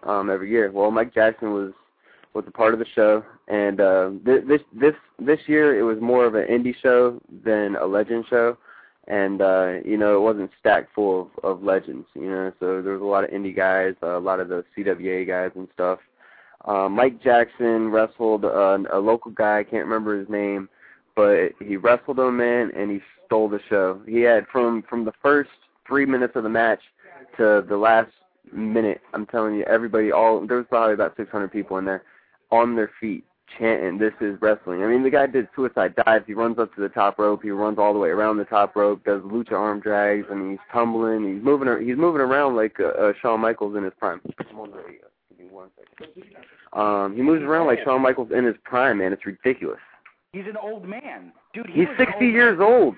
Um, 0.06 0.30
every 0.30 0.50
year. 0.50 0.70
Well, 0.70 0.90
Mike 0.90 1.12
Jackson 1.12 1.52
was 1.52 1.72
was 2.32 2.44
a 2.46 2.50
part 2.50 2.74
of 2.74 2.78
the 2.78 2.86
show, 2.94 3.24
and 3.48 3.80
uh, 3.80 4.10
th- 4.24 4.44
this 4.46 4.60
this 4.72 4.94
this 5.18 5.40
year 5.46 5.78
it 5.78 5.82
was 5.82 6.00
more 6.00 6.26
of 6.26 6.34
an 6.34 6.46
indie 6.46 6.74
show 6.80 7.20
than 7.44 7.76
a 7.76 7.86
legend 7.86 8.24
show. 8.28 8.56
And 9.08 9.40
uh, 9.40 9.74
you 9.84 9.96
know, 9.96 10.16
it 10.16 10.20
wasn't 10.20 10.50
stacked 10.60 10.94
full 10.94 11.30
of, 11.42 11.44
of 11.44 11.62
legends. 11.62 12.06
You 12.14 12.28
know, 12.28 12.52
so 12.60 12.82
there 12.82 12.92
was 12.92 13.02
a 13.02 13.04
lot 13.04 13.24
of 13.24 13.30
indie 13.30 13.56
guys, 13.56 13.94
uh, 14.02 14.18
a 14.18 14.20
lot 14.20 14.40
of 14.40 14.48
the 14.48 14.64
CWA 14.76 15.26
guys 15.26 15.50
and 15.54 15.68
stuff. 15.74 15.98
Uh, 16.64 16.88
Mike 16.88 17.22
Jackson 17.22 17.90
wrestled 17.90 18.44
uh, 18.44 18.78
a 18.92 18.98
local 18.98 19.30
guy. 19.30 19.60
I 19.60 19.64
can't 19.64 19.84
remember 19.84 20.18
his 20.18 20.28
name, 20.28 20.68
but 21.14 21.50
he 21.60 21.76
wrestled 21.76 22.18
him, 22.18 22.36
man, 22.36 22.70
and 22.76 22.90
he 22.90 23.00
stole 23.24 23.48
the 23.48 23.60
show. 23.68 24.00
He 24.06 24.20
had 24.20 24.46
from 24.52 24.82
from 24.82 25.04
the 25.04 25.12
first 25.22 25.50
three 25.86 26.04
minutes 26.04 26.34
of 26.36 26.42
the 26.42 26.48
match 26.48 26.80
to 27.36 27.64
the 27.68 27.76
last 27.76 28.10
minute. 28.52 29.00
I'm 29.14 29.26
telling 29.26 29.54
you, 29.54 29.64
everybody, 29.64 30.12
all 30.12 30.44
there 30.46 30.58
was 30.58 30.66
probably 30.68 30.94
about 30.94 31.16
600 31.16 31.50
people 31.52 31.78
in 31.78 31.84
there, 31.84 32.02
on 32.50 32.76
their 32.76 32.90
feet 33.00 33.24
chanting, 33.58 33.98
"This 33.98 34.14
is 34.20 34.40
wrestling." 34.40 34.82
I 34.82 34.86
mean, 34.86 35.02
the 35.02 35.10
guy 35.10 35.26
did 35.26 35.48
suicide 35.54 35.94
dives. 35.96 36.24
He 36.26 36.34
runs 36.34 36.58
up 36.58 36.74
to 36.74 36.80
the 36.80 36.88
top 36.88 37.18
rope. 37.18 37.42
He 37.42 37.50
runs 37.50 37.78
all 37.78 37.92
the 37.92 37.98
way 37.98 38.08
around 38.10 38.38
the 38.38 38.44
top 38.44 38.76
rope. 38.76 39.04
Does 39.04 39.22
lucha 39.22 39.52
arm 39.52 39.80
drags. 39.80 40.26
I 40.30 40.34
mean, 40.34 40.50
he's 40.50 40.58
tumbling. 40.72 41.34
He's 41.34 41.42
moving. 41.42 41.86
He's 41.86 41.96
moving 41.96 42.20
around 42.20 42.56
like 42.56 42.78
uh, 42.80 42.88
uh, 42.88 43.12
Shawn 43.20 43.40
Michaels 43.40 43.76
in 43.76 43.84
his 43.84 43.92
prime. 43.98 44.20
Come 44.48 44.60
on, 44.60 44.70
there 44.70 44.90
you 44.90 44.98
go. 45.00 45.08
Give 45.30 45.46
me 45.46 45.52
one 45.52 45.68
second. 45.76 46.24
Um, 46.72 47.14
he 47.16 47.22
moves 47.22 47.42
around 47.42 47.66
like 47.66 47.78
Shawn 47.84 48.02
Michaels 48.02 48.30
in 48.34 48.44
his 48.44 48.56
prime, 48.64 48.98
man. 48.98 49.12
It's 49.12 49.24
ridiculous. 49.24 49.80
He's 50.32 50.46
an 50.46 50.56
old 50.60 50.86
man, 50.86 51.32
dude. 51.54 51.66
He 51.66 51.80
He's 51.80 51.88
60 51.96 52.12
old 52.14 52.22
years 52.22 52.58
man. 52.58 52.68
old. 52.68 52.96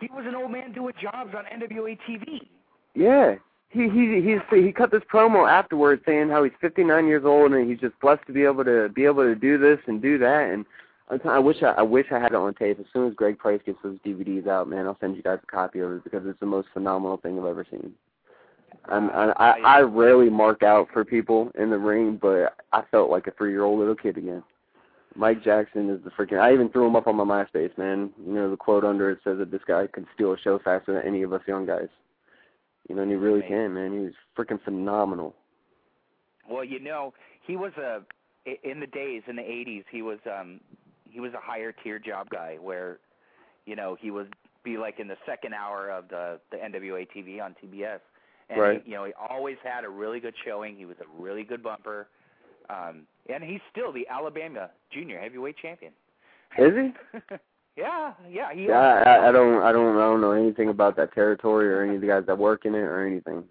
He 0.00 0.08
was 0.12 0.24
an 0.26 0.34
old 0.34 0.50
man 0.50 0.72
doing 0.72 0.94
jobs 1.00 1.34
on 1.36 1.44
NWA 1.44 1.96
TV. 2.08 2.48
Yeah. 2.94 3.34
He 3.70 3.88
he 3.88 4.20
he's 4.20 4.40
he 4.50 4.72
cut 4.72 4.90
this 4.90 5.02
promo 5.12 5.48
afterwards 5.48 6.02
saying 6.04 6.28
how 6.28 6.42
he's 6.42 6.52
59 6.60 7.06
years 7.06 7.24
old 7.24 7.52
and 7.52 7.70
he's 7.70 7.78
just 7.78 7.98
blessed 8.00 8.26
to 8.26 8.32
be 8.32 8.42
able 8.42 8.64
to 8.64 8.88
be 8.88 9.04
able 9.04 9.22
to 9.22 9.36
do 9.36 9.58
this 9.58 9.78
and 9.86 10.02
do 10.02 10.18
that 10.18 10.50
and 10.50 10.64
I 11.24 11.38
wish 11.40 11.62
I, 11.62 11.72
I 11.72 11.82
wish 11.82 12.06
I 12.12 12.20
had 12.20 12.32
it 12.32 12.36
on 12.36 12.54
tape. 12.54 12.78
As 12.78 12.86
soon 12.92 13.08
as 13.08 13.14
Greg 13.14 13.38
Price 13.38 13.60
gets 13.66 13.78
those 13.82 13.98
DVDs 14.06 14.46
out, 14.46 14.68
man, 14.68 14.86
I'll 14.86 14.98
send 15.00 15.16
you 15.16 15.22
guys 15.22 15.40
a 15.42 15.46
copy 15.46 15.80
of 15.80 15.90
it 15.92 16.04
because 16.04 16.22
it's 16.24 16.38
the 16.38 16.46
most 16.46 16.68
phenomenal 16.72 17.16
thing 17.16 17.38
I've 17.38 17.46
ever 17.46 17.66
seen. 17.68 17.92
I'm, 18.84 19.10
I 19.10 19.32
I 19.36 19.50
I 19.60 19.80
rarely 19.80 20.30
mark 20.30 20.62
out 20.62 20.88
for 20.92 21.04
people 21.04 21.50
in 21.58 21.70
the 21.70 21.78
ring, 21.78 22.18
but 22.20 22.56
I 22.72 22.82
felt 22.90 23.10
like 23.10 23.26
a 23.26 23.32
three 23.32 23.50
year 23.50 23.64
old 23.64 23.80
little 23.80 23.96
kid 23.96 24.16
again. 24.16 24.42
Mike 25.16 25.42
Jackson 25.42 25.90
is 25.90 26.00
the 26.04 26.10
freaking. 26.10 26.40
I 26.40 26.52
even 26.52 26.68
threw 26.70 26.86
him 26.86 26.94
up 26.94 27.08
on 27.08 27.16
my 27.16 27.24
MySpace, 27.24 27.76
man. 27.76 28.10
You 28.24 28.32
know 28.32 28.50
the 28.50 28.56
quote 28.56 28.84
under 28.84 29.10
it 29.10 29.18
says 29.24 29.38
that 29.38 29.50
this 29.50 29.62
guy 29.66 29.88
can 29.92 30.06
steal 30.14 30.32
a 30.32 30.38
show 30.38 30.60
faster 30.60 30.94
than 30.94 31.02
any 31.02 31.22
of 31.22 31.32
us 31.32 31.42
young 31.48 31.66
guys. 31.66 31.88
You 32.90 32.96
know, 32.96 33.02
and 33.02 33.10
he 33.12 33.16
really 33.16 33.42
can, 33.42 33.72
man. 33.72 33.92
He 33.92 33.98
was 34.00 34.14
freaking 34.36 34.60
phenomenal. 34.64 35.36
Well, 36.50 36.64
you 36.64 36.80
know, 36.80 37.14
he 37.46 37.54
was 37.54 37.70
a 37.76 38.00
in 38.64 38.80
the 38.80 38.88
days 38.88 39.22
in 39.28 39.36
the 39.36 39.42
'80s. 39.42 39.84
He 39.92 40.02
was 40.02 40.18
um 40.26 40.60
he 41.08 41.20
was 41.20 41.32
a 41.32 41.40
higher 41.40 41.70
tier 41.70 42.00
job 42.00 42.30
guy 42.30 42.56
where, 42.60 42.98
you 43.64 43.76
know, 43.76 43.96
he 44.00 44.10
would 44.10 44.34
be 44.64 44.76
like 44.76 44.98
in 44.98 45.06
the 45.06 45.16
second 45.24 45.54
hour 45.54 45.88
of 45.88 46.08
the 46.08 46.40
the 46.50 46.56
NWA 46.56 47.06
TV 47.16 47.40
on 47.40 47.54
TBS, 47.62 48.00
and 48.48 48.60
Right. 48.60 48.82
he, 48.84 48.90
you 48.90 48.96
know 48.96 49.04
he 49.04 49.12
always 49.30 49.58
had 49.62 49.84
a 49.84 49.88
really 49.88 50.18
good 50.18 50.34
showing. 50.44 50.76
He 50.76 50.84
was 50.84 50.96
a 51.00 51.22
really 51.22 51.44
good 51.44 51.62
bumper, 51.62 52.08
um, 52.70 53.06
and 53.32 53.44
he's 53.44 53.60
still 53.70 53.92
the 53.92 54.08
Alabama 54.08 54.68
junior 54.92 55.20
heavyweight 55.20 55.58
champion. 55.58 55.92
Is 56.58 56.72
he? 56.74 57.18
yeah, 57.80 58.12
yeah, 58.28 58.52
he. 58.52 58.66
Yeah, 58.66 59.02
I, 59.06 59.28
I, 59.28 59.32
don't, 59.32 59.62
I 59.62 59.72
don't, 59.72 59.96
I 59.96 60.00
don't 60.00 60.20
know 60.20 60.32
anything 60.32 60.68
about 60.68 60.96
that 60.96 61.14
territory 61.14 61.68
or 61.68 61.82
any 61.82 61.96
of 61.96 62.00
the 62.00 62.06
guys 62.06 62.24
that 62.26 62.38
work 62.38 62.64
in 62.64 62.74
it 62.74 62.78
or 62.78 63.06
anything. 63.06 63.44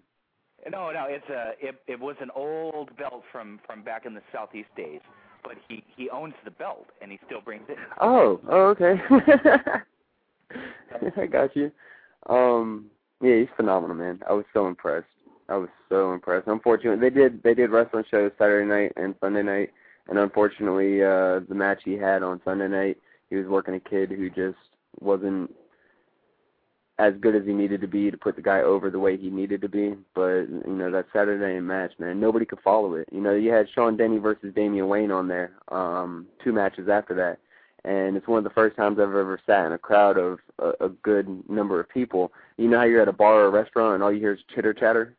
No, 0.70 0.90
no, 0.90 1.06
it's 1.08 1.28
a 1.30 1.52
it 1.58 1.76
it 1.86 1.98
was 1.98 2.16
an 2.20 2.30
old 2.36 2.94
belt 2.96 3.22
from 3.32 3.60
from 3.66 3.82
back 3.82 4.04
in 4.04 4.14
the 4.14 4.20
southeast 4.32 4.68
days, 4.76 5.00
but 5.42 5.54
he 5.68 5.82
he 5.96 6.10
owns 6.10 6.34
the 6.44 6.50
belt 6.50 6.86
and 7.00 7.10
he 7.10 7.18
still 7.26 7.40
brings 7.40 7.64
it. 7.68 7.78
Oh, 8.00 8.40
oh, 8.48 8.66
okay. 8.68 9.00
I 11.16 11.26
got 11.26 11.56
you. 11.56 11.72
Um, 12.28 12.90
yeah, 13.22 13.38
he's 13.38 13.48
phenomenal, 13.56 13.96
man. 13.96 14.20
I 14.28 14.34
was 14.34 14.44
so 14.52 14.66
impressed. 14.66 15.06
I 15.48 15.56
was 15.56 15.70
so 15.88 16.12
impressed. 16.12 16.46
Unfortunately, 16.46 17.00
they 17.00 17.14
did 17.14 17.42
they 17.42 17.54
did 17.54 17.70
wrestling 17.70 18.04
shows 18.10 18.30
Saturday 18.38 18.68
night 18.68 18.92
and 18.96 19.14
Sunday 19.20 19.42
night, 19.42 19.70
and 20.08 20.18
unfortunately, 20.18 21.02
uh, 21.02 21.40
the 21.48 21.54
match 21.54 21.80
he 21.84 21.94
had 21.94 22.22
on 22.22 22.42
Sunday 22.44 22.68
night, 22.68 22.98
he 23.30 23.36
was 23.36 23.46
working 23.46 23.74
a 23.74 23.80
kid 23.80 24.10
who 24.10 24.28
just 24.28 24.58
wasn't 25.00 25.50
as 26.98 27.14
good 27.20 27.34
as 27.34 27.46
he 27.46 27.54
needed 27.54 27.80
to 27.80 27.86
be 27.86 28.10
to 28.10 28.18
put 28.18 28.36
the 28.36 28.42
guy 28.42 28.60
over 28.60 28.90
the 28.90 28.98
way 28.98 29.16
he 29.16 29.30
needed 29.30 29.62
to 29.62 29.68
be. 29.68 29.94
But 30.14 30.42
you 30.42 30.62
know 30.66 30.90
that 30.90 31.06
Saturday 31.12 31.54
night 31.54 31.60
match, 31.60 31.92
man, 31.98 32.20
nobody 32.20 32.44
could 32.44 32.60
follow 32.60 32.94
it. 32.94 33.08
You 33.10 33.20
know, 33.20 33.34
you 33.34 33.50
had 33.50 33.68
Sean 33.74 33.96
Denny 33.96 34.18
versus 34.18 34.52
Damien 34.54 34.88
Wayne 34.88 35.10
on 35.10 35.28
there, 35.28 35.52
um, 35.68 36.26
two 36.44 36.52
matches 36.52 36.88
after 36.88 37.14
that 37.14 37.38
and 37.84 38.16
it's 38.16 38.28
one 38.28 38.38
of 38.38 38.44
the 38.44 38.50
first 38.50 38.76
times 38.76 38.98
I've 38.98 39.08
ever 39.08 39.40
sat 39.46 39.66
in 39.66 39.72
a 39.72 39.78
crowd 39.78 40.18
of 40.18 40.38
a, 40.58 40.84
a 40.84 40.88
good 40.88 41.48
number 41.48 41.80
of 41.80 41.88
people. 41.88 42.32
You 42.58 42.68
know 42.68 42.78
how 42.78 42.84
you're 42.84 43.02
at 43.02 43.08
a 43.08 43.12
bar 43.12 43.42
or 43.42 43.46
a 43.46 43.50
restaurant 43.50 43.94
and 43.94 44.02
all 44.02 44.12
you 44.12 44.20
hear 44.20 44.34
is 44.34 44.40
chitter 44.54 44.74
chatter. 44.74 45.14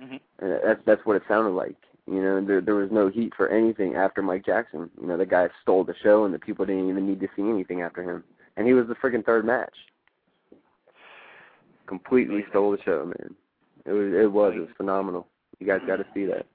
hmm 0.00 0.16
And 0.38 0.60
that's 0.64 0.80
that's 0.86 1.04
what 1.04 1.16
it 1.16 1.22
sounded 1.28 1.50
like. 1.50 1.76
You 2.10 2.20
know, 2.22 2.44
there 2.44 2.60
there 2.60 2.74
was 2.74 2.90
no 2.90 3.08
heat 3.08 3.32
for 3.36 3.48
anything 3.48 3.94
after 3.94 4.20
Mike 4.20 4.44
Jackson. 4.44 4.90
You 5.00 5.06
know, 5.06 5.16
the 5.16 5.26
guy 5.26 5.48
stole 5.62 5.84
the 5.84 5.94
show, 6.02 6.24
and 6.24 6.34
the 6.34 6.38
people 6.40 6.66
didn't 6.66 6.88
even 6.88 7.06
need 7.06 7.20
to 7.20 7.28
see 7.36 7.42
anything 7.42 7.82
after 7.82 8.02
him. 8.02 8.24
And 8.56 8.66
he 8.66 8.72
was 8.72 8.88
the 8.88 8.94
freaking 8.96 9.24
third 9.24 9.44
match. 9.44 9.74
Completely 11.86 12.44
stole 12.50 12.72
the 12.72 12.82
show, 12.84 13.04
man. 13.04 13.34
It 13.86 13.92
was 13.92 14.12
it 14.12 14.30
was 14.30 14.54
it 14.56 14.60
was 14.60 14.68
phenomenal. 14.76 15.26
You 15.58 15.66
guys 15.66 15.80
got 15.86 15.96
to 15.96 16.06
see 16.14 16.24
that. 16.26 16.46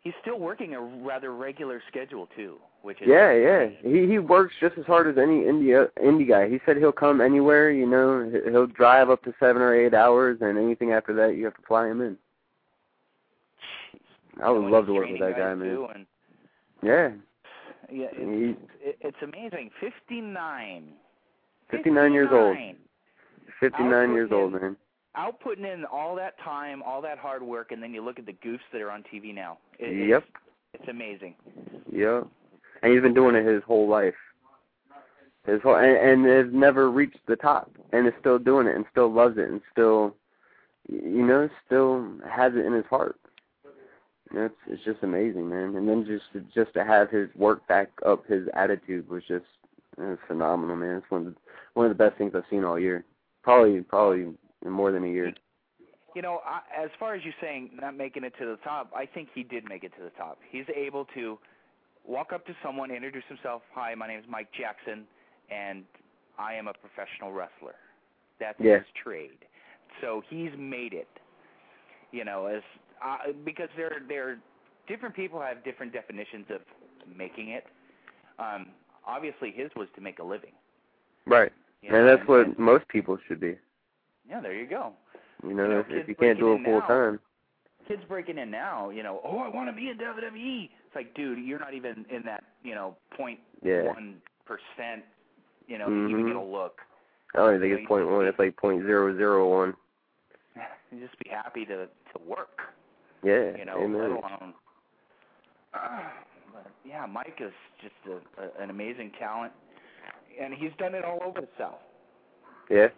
he's 0.00 0.14
still 0.20 0.38
working 0.38 0.74
a 0.74 0.80
rather 0.80 1.34
regular 1.34 1.82
schedule 1.88 2.28
too, 2.36 2.58
which 2.82 3.00
is 3.00 3.08
Yeah, 3.08 3.32
yeah. 3.32 3.66
He 3.82 4.06
he 4.06 4.18
works 4.18 4.54
just 4.60 4.78
as 4.78 4.84
hard 4.84 5.06
as 5.08 5.16
any 5.20 5.42
indie 5.42 5.88
indie 6.02 6.28
guy. 6.28 6.48
He 6.48 6.60
said 6.64 6.76
he'll 6.76 6.92
come 6.92 7.20
anywhere. 7.20 7.70
You 7.70 7.86
know, 7.86 8.28
He- 8.30 8.50
he'll 8.50 8.66
drive 8.66 9.10
up 9.10 9.22
to 9.24 9.34
seven 9.40 9.62
or 9.62 9.74
eight 9.74 9.94
hours, 9.94 10.38
and 10.40 10.58
anything 10.58 10.92
after 10.92 11.12
that, 11.14 11.36
you 11.36 11.44
have 11.44 11.56
to 11.56 11.62
fly 11.62 11.88
him 11.88 12.00
in. 12.00 12.16
I 14.42 14.50
would 14.50 14.70
love 14.70 14.86
to 14.86 14.92
work 14.92 15.08
with 15.10 15.20
that 15.20 15.36
guy, 15.36 15.54
man. 15.54 15.88
And 15.94 16.06
Yeah, 16.82 17.10
yeah, 17.90 18.06
it's, 18.12 18.58
he, 18.80 18.96
it's 19.00 19.16
amazing. 19.22 19.70
Fifty 19.80 20.20
nine. 20.20 20.92
59 21.70 22.12
years 22.12 22.28
old. 22.32 22.56
59 23.60 23.92
Output 23.92 24.14
years 24.14 24.30
old, 24.32 24.52
man. 24.52 24.76
Out 25.16 25.40
putting 25.40 25.64
in 25.64 25.84
all 25.84 26.14
that 26.16 26.38
time, 26.42 26.82
all 26.82 27.02
that 27.02 27.18
hard 27.18 27.42
work, 27.42 27.72
and 27.72 27.82
then 27.82 27.92
you 27.92 28.02
look 28.02 28.18
at 28.18 28.26
the 28.26 28.32
goofs 28.32 28.60
that 28.72 28.80
are 28.80 28.90
on 28.90 29.04
TV 29.12 29.34
now. 29.34 29.58
It, 29.78 30.08
Yep. 30.08 30.24
It's, 30.74 30.82
it's 30.82 30.88
amazing. 30.88 31.34
Yep. 31.92 32.26
And 32.82 32.92
he's 32.92 33.02
been 33.02 33.14
doing 33.14 33.34
it 33.34 33.44
his 33.44 33.62
whole 33.64 33.88
life. 33.88 34.14
His 35.46 35.60
whole 35.62 35.76
and, 35.76 35.96
and 35.96 36.26
has 36.26 36.52
never 36.52 36.90
reached 36.90 37.18
the 37.26 37.36
top, 37.36 37.70
and 37.92 38.06
is 38.06 38.12
still 38.20 38.38
doing 38.38 38.66
it, 38.66 38.76
and 38.76 38.84
still 38.90 39.12
loves 39.12 39.38
it, 39.38 39.48
and 39.48 39.60
still, 39.72 40.14
you 40.88 41.26
know, 41.26 41.48
still 41.66 42.06
has 42.30 42.52
it 42.54 42.64
in 42.64 42.72
his 42.72 42.86
heart. 42.86 43.16
It's 44.32 44.54
it's 44.66 44.84
just 44.84 45.02
amazing, 45.02 45.48
man. 45.48 45.76
And 45.76 45.88
then 45.88 46.04
just 46.06 46.24
to, 46.32 46.40
just 46.54 46.74
to 46.74 46.84
have 46.84 47.10
his 47.10 47.28
work 47.34 47.66
back 47.66 47.90
up 48.06 48.26
his 48.26 48.46
attitude 48.54 49.08
was 49.08 49.22
just 49.26 49.46
it 49.96 50.02
was 50.02 50.18
phenomenal, 50.26 50.76
man. 50.76 50.96
It's 50.96 51.10
one 51.10 51.26
of 51.26 51.34
the, 51.34 51.40
one 51.74 51.86
of 51.86 51.96
the 51.96 52.02
best 52.02 52.18
things 52.18 52.32
I've 52.34 52.44
seen 52.50 52.64
all 52.64 52.78
year. 52.78 53.04
Probably 53.42 53.80
probably 53.80 54.26
in 54.64 54.70
more 54.70 54.92
than 54.92 55.04
a 55.04 55.08
year. 55.08 55.32
You 56.14 56.22
know, 56.22 56.40
I, 56.44 56.60
as 56.84 56.90
far 56.98 57.14
as 57.14 57.24
you 57.24 57.32
saying 57.40 57.70
not 57.80 57.96
making 57.96 58.24
it 58.24 58.32
to 58.38 58.46
the 58.46 58.58
top, 58.64 58.90
I 58.94 59.06
think 59.06 59.28
he 59.34 59.42
did 59.42 59.68
make 59.68 59.84
it 59.84 59.92
to 59.98 60.02
the 60.02 60.10
top. 60.10 60.38
He's 60.50 60.64
able 60.74 61.06
to 61.14 61.38
walk 62.06 62.32
up 62.32 62.46
to 62.46 62.52
someone, 62.62 62.90
introduce 62.90 63.24
himself. 63.28 63.62
Hi, 63.74 63.94
my 63.94 64.08
name 64.08 64.18
is 64.18 64.24
Mike 64.28 64.48
Jackson, 64.58 65.04
and 65.50 65.84
I 66.38 66.54
am 66.54 66.66
a 66.68 66.72
professional 66.72 67.32
wrestler. 67.32 67.74
That's 68.40 68.58
Yeah. 68.58 68.78
his 68.78 68.86
trade. 69.02 69.44
So 70.00 70.22
he's 70.28 70.50
made 70.58 70.92
it. 70.92 71.08
You 72.10 72.24
know, 72.24 72.46
as 72.46 72.62
uh, 73.04 73.32
because 73.44 73.68
there 73.76 73.92
there 74.08 74.38
different 74.86 75.14
people 75.14 75.40
have 75.40 75.62
different 75.64 75.92
definitions 75.92 76.46
of 76.50 76.60
making 77.16 77.50
it. 77.50 77.64
Um, 78.38 78.66
obviously, 79.06 79.50
his 79.52 79.70
was 79.76 79.88
to 79.96 80.00
make 80.00 80.18
a 80.18 80.24
living. 80.24 80.52
Right. 81.26 81.52
You 81.82 81.90
know, 81.90 81.98
And 81.98 82.08
that's 82.08 82.20
and- 82.20 82.28
what 82.28 82.46
and- 82.46 82.58
most 82.58 82.88
people 82.88 83.18
should 83.26 83.40
be. 83.40 83.56
Yeah, 84.28 84.40
there 84.40 84.54
you 84.54 84.66
go. 84.66 84.92
You 85.42 85.54
know, 85.54 85.62
You 85.64 85.68
know, 85.70 85.84
if, 85.88 86.08
you 86.08 86.14
can't 86.14 86.38
do 86.38 86.52
it 86.54 86.64
full 86.64 86.80
now. 86.80 86.86
time. 86.86 87.20
kids 87.86 88.02
breaking 88.06 88.36
in 88.36 88.50
now, 88.50 88.90
you 88.90 89.02
know, 89.02 89.20
oh, 89.24 89.38
I 89.38 89.48
want 89.48 89.70
to 89.70 89.72
be 89.74 89.88
in 89.88 89.96
WWE. 89.96 90.70
It's 90.86 90.94
like, 90.94 91.14
dude, 91.14 91.38
you're 91.38 91.58
not 91.58 91.72
even 91.72 92.04
in 92.10 92.22
that, 92.24 92.44
you 92.62 92.74
know, 92.74 92.96
point 93.16 93.40
Yeah. 93.62 93.84
one 93.84 94.20
percent, 94.44 95.04
you 95.66 95.78
know, 95.78 95.88
to 95.88 96.08
even 96.08 96.26
get 96.26 96.36
a 96.36 96.42
look. 96.42 96.80
I 97.34 97.38
don't 97.38 97.54
even 97.54 97.60
think 97.68 97.80
it's 97.80 97.88
point 97.88 98.06
one. 98.08 98.26
It's 98.26 98.38
like 98.38 98.56
point 98.56 98.82
zero 98.82 99.16
zero 99.16 99.48
one. 99.48 99.74
You 100.90 101.00
just 101.06 101.18
be 101.18 101.28
happy 101.30 101.64
to 101.66 101.86
to 101.86 102.18
work, 102.26 102.60
Yeah. 103.22 103.56
you 103.56 103.64
know, 103.64 103.78
amen. 103.82 104.00
let 104.00 104.10
alone. 104.10 104.54
but 105.72 106.66
yeah, 106.84 107.06
Mike 107.06 107.38
is 107.40 107.52
just 107.82 107.94
a, 108.06 108.42
a, 108.42 108.62
an 108.62 108.70
amazing 108.70 109.12
talent, 109.18 109.52
and 110.40 110.54
he's 110.54 110.70
done 110.78 110.94
it 110.94 111.04
all 111.04 111.18
over 111.24 111.40
the 111.40 111.48
South, 111.58 111.80
Yeah. 112.70 112.88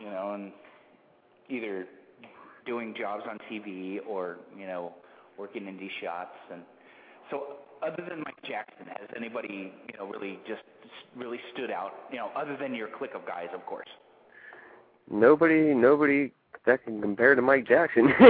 you 0.00 0.06
know, 0.06 0.32
and 0.34 0.52
either 1.48 1.86
doing 2.66 2.94
jobs 2.98 3.22
on 3.30 3.38
TV 3.50 3.98
or 4.08 4.38
you 4.58 4.66
know 4.66 4.92
working 5.38 5.62
indie 5.64 5.90
shots 6.02 6.34
and 6.52 6.62
so 7.30 7.58
other 7.82 8.02
than 8.08 8.18
Mike 8.24 8.42
Jackson 8.48 8.86
has 8.86 9.08
anybody 9.16 9.72
you 9.88 9.98
know 9.98 10.06
really 10.06 10.38
just 10.48 10.62
really 11.14 11.38
stood 11.54 11.70
out 11.70 11.92
you 12.10 12.16
know 12.16 12.30
other 12.36 12.56
than 12.56 12.74
your 12.74 12.88
clique 12.98 13.14
of 13.14 13.24
guys 13.24 13.46
of 13.54 13.64
course 13.66 13.88
Nobody, 15.10 15.74
nobody 15.74 16.32
that 16.66 16.84
can 16.84 17.00
compare 17.00 17.34
to 17.34 17.42
Mike 17.42 17.66
Jackson. 17.66 18.12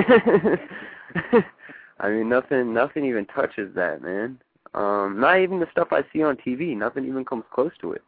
I 1.99 2.11
mean, 2.11 2.29
nothing, 2.29 2.75
nothing 2.75 3.07
even 3.07 3.25
touches 3.27 3.75
that, 3.75 4.03
man. 4.03 4.39
Um, 4.75 5.19
not 5.19 5.41
even 5.41 5.61
the 5.61 5.69
stuff 5.73 5.89
I 5.91 6.03
see 6.13 6.23
on 6.23 6.37
TV. 6.37 6.77
Nothing 6.77 7.07
even 7.07 7.25
comes 7.25 7.45
close 7.53 7.73
to 7.81 7.93
it. 7.93 8.03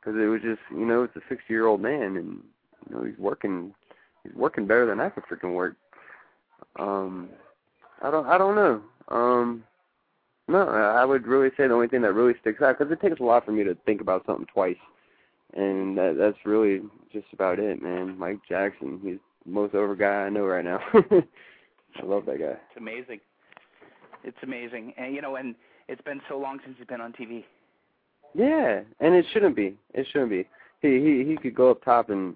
Because 0.00 0.18
it 0.20 0.26
was 0.26 0.40
just, 0.42 0.60
you 0.70 0.84
know, 0.86 1.02
it's 1.02 1.16
a 1.16 1.20
sixty-year-old 1.28 1.80
man, 1.80 2.16
and 2.16 2.42
you 2.88 2.94
know, 2.94 3.04
he's 3.04 3.18
working, 3.18 3.74
he's 4.22 4.34
working 4.34 4.66
better 4.66 4.86
than 4.86 5.00
I 5.00 5.08
could 5.08 5.24
freaking 5.24 5.54
work. 5.54 5.76
Um, 6.78 7.30
I 8.02 8.10
don't, 8.10 8.26
I 8.26 8.38
don't 8.38 8.54
know. 8.54 8.82
Um, 9.08 9.64
no, 10.46 10.68
I 10.68 11.02
I 11.02 11.04
would 11.04 11.26
really 11.26 11.48
say 11.56 11.66
the 11.66 11.74
only 11.74 11.88
thing 11.88 12.02
that 12.02 12.12
really 12.12 12.34
sticks 12.40 12.62
out 12.62 12.78
because 12.78 12.92
it 12.92 13.00
takes 13.00 13.20
a 13.20 13.24
lot 13.24 13.44
for 13.46 13.52
me 13.52 13.64
to 13.64 13.74
think 13.86 14.00
about 14.00 14.26
something 14.26 14.46
twice, 14.52 14.76
and 15.54 15.96
that, 15.96 16.16
that's 16.18 16.44
really 16.44 16.80
just 17.12 17.26
about 17.32 17.58
it, 17.58 17.82
man. 17.82 18.18
Mike 18.18 18.40
Jackson, 18.48 19.00
he's 19.02 19.18
the 19.44 19.52
most 19.52 19.74
over 19.74 19.94
guy 19.94 20.06
I 20.26 20.28
know 20.30 20.44
right 20.44 20.64
now. 20.64 20.80
I 20.94 22.04
love 22.04 22.26
that 22.26 22.38
guy. 22.40 22.56
it's 22.68 22.76
amazing 22.76 23.20
it's 24.24 24.36
amazing 24.42 24.94
and 24.96 25.14
you 25.14 25.20
know 25.22 25.36
and 25.36 25.54
it's 25.88 26.00
been 26.02 26.20
so 26.28 26.38
long 26.38 26.58
since 26.64 26.76
he's 26.78 26.86
been 26.86 27.00
on 27.00 27.12
TV 27.12 27.44
Yeah, 28.34 28.80
and 29.00 29.14
it 29.14 29.24
shouldn't 29.32 29.54
be. 29.54 29.76
It 29.92 30.06
shouldn't 30.10 30.30
be. 30.30 30.48
He 30.80 30.98
he 31.00 31.24
he 31.30 31.36
could 31.36 31.54
go 31.54 31.70
up 31.70 31.84
top 31.84 32.10
and 32.10 32.34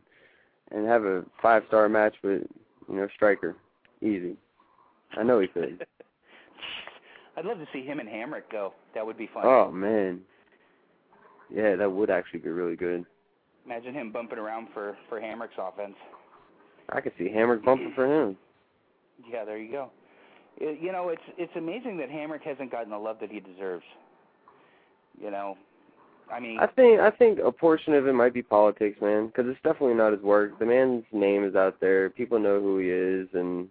and 0.70 0.86
have 0.86 1.04
a 1.04 1.24
five 1.42 1.64
star 1.68 1.88
match 1.88 2.14
with 2.22 2.42
you 2.88 2.96
know 2.96 3.08
Striker, 3.16 3.56
easy. 4.00 4.36
I 5.16 5.22
know 5.22 5.40
he 5.40 5.48
could. 5.48 5.84
I'd 7.36 7.44
love 7.44 7.58
to 7.58 7.66
see 7.72 7.84
him 7.84 8.00
and 8.00 8.08
Hamrick 8.08 8.50
go 8.52 8.74
that 8.94 9.04
would 9.04 9.16
be 9.18 9.28
fun 9.32 9.44
oh 9.46 9.70
man, 9.72 10.20
yeah, 11.50 11.76
that 11.76 11.90
would 11.90 12.10
actually 12.10 12.40
be 12.40 12.50
really 12.50 12.76
good. 12.76 13.04
imagine 13.64 13.94
him 13.94 14.12
bumping 14.12 14.38
around 14.38 14.68
for 14.72 14.96
for 15.08 15.20
Hamrick's 15.20 15.58
offense 15.58 15.96
I 16.90 17.00
could 17.00 17.12
see 17.18 17.28
Hammer 17.28 17.56
bumping 17.56 17.92
for 17.94 18.06
him. 18.06 18.36
Yeah, 19.30 19.44
there 19.44 19.58
you 19.58 19.70
go. 19.70 19.90
It, 20.56 20.80
you 20.80 20.92
know, 20.92 21.10
it's 21.10 21.22
it's 21.36 21.52
amazing 21.56 21.98
that 21.98 22.08
Hamrick 22.08 22.42
hasn't 22.42 22.70
gotten 22.70 22.90
the 22.90 22.98
love 22.98 23.18
that 23.20 23.30
he 23.30 23.40
deserves. 23.40 23.84
You 25.20 25.30
know, 25.30 25.56
I 26.32 26.40
mean, 26.40 26.58
I 26.60 26.66
think 26.66 27.00
I 27.00 27.10
think 27.10 27.38
a 27.44 27.52
portion 27.52 27.94
of 27.94 28.06
it 28.06 28.12
might 28.12 28.32
be 28.32 28.42
politics, 28.42 28.98
man, 29.02 29.26
because 29.26 29.46
it's 29.48 29.60
definitely 29.62 29.94
not 29.94 30.12
his 30.12 30.22
work. 30.22 30.58
The 30.58 30.66
man's 30.66 31.04
name 31.12 31.44
is 31.44 31.54
out 31.54 31.80
there. 31.80 32.10
People 32.10 32.38
know 32.38 32.60
who 32.60 32.78
he 32.78 32.88
is, 32.88 33.28
and 33.34 33.68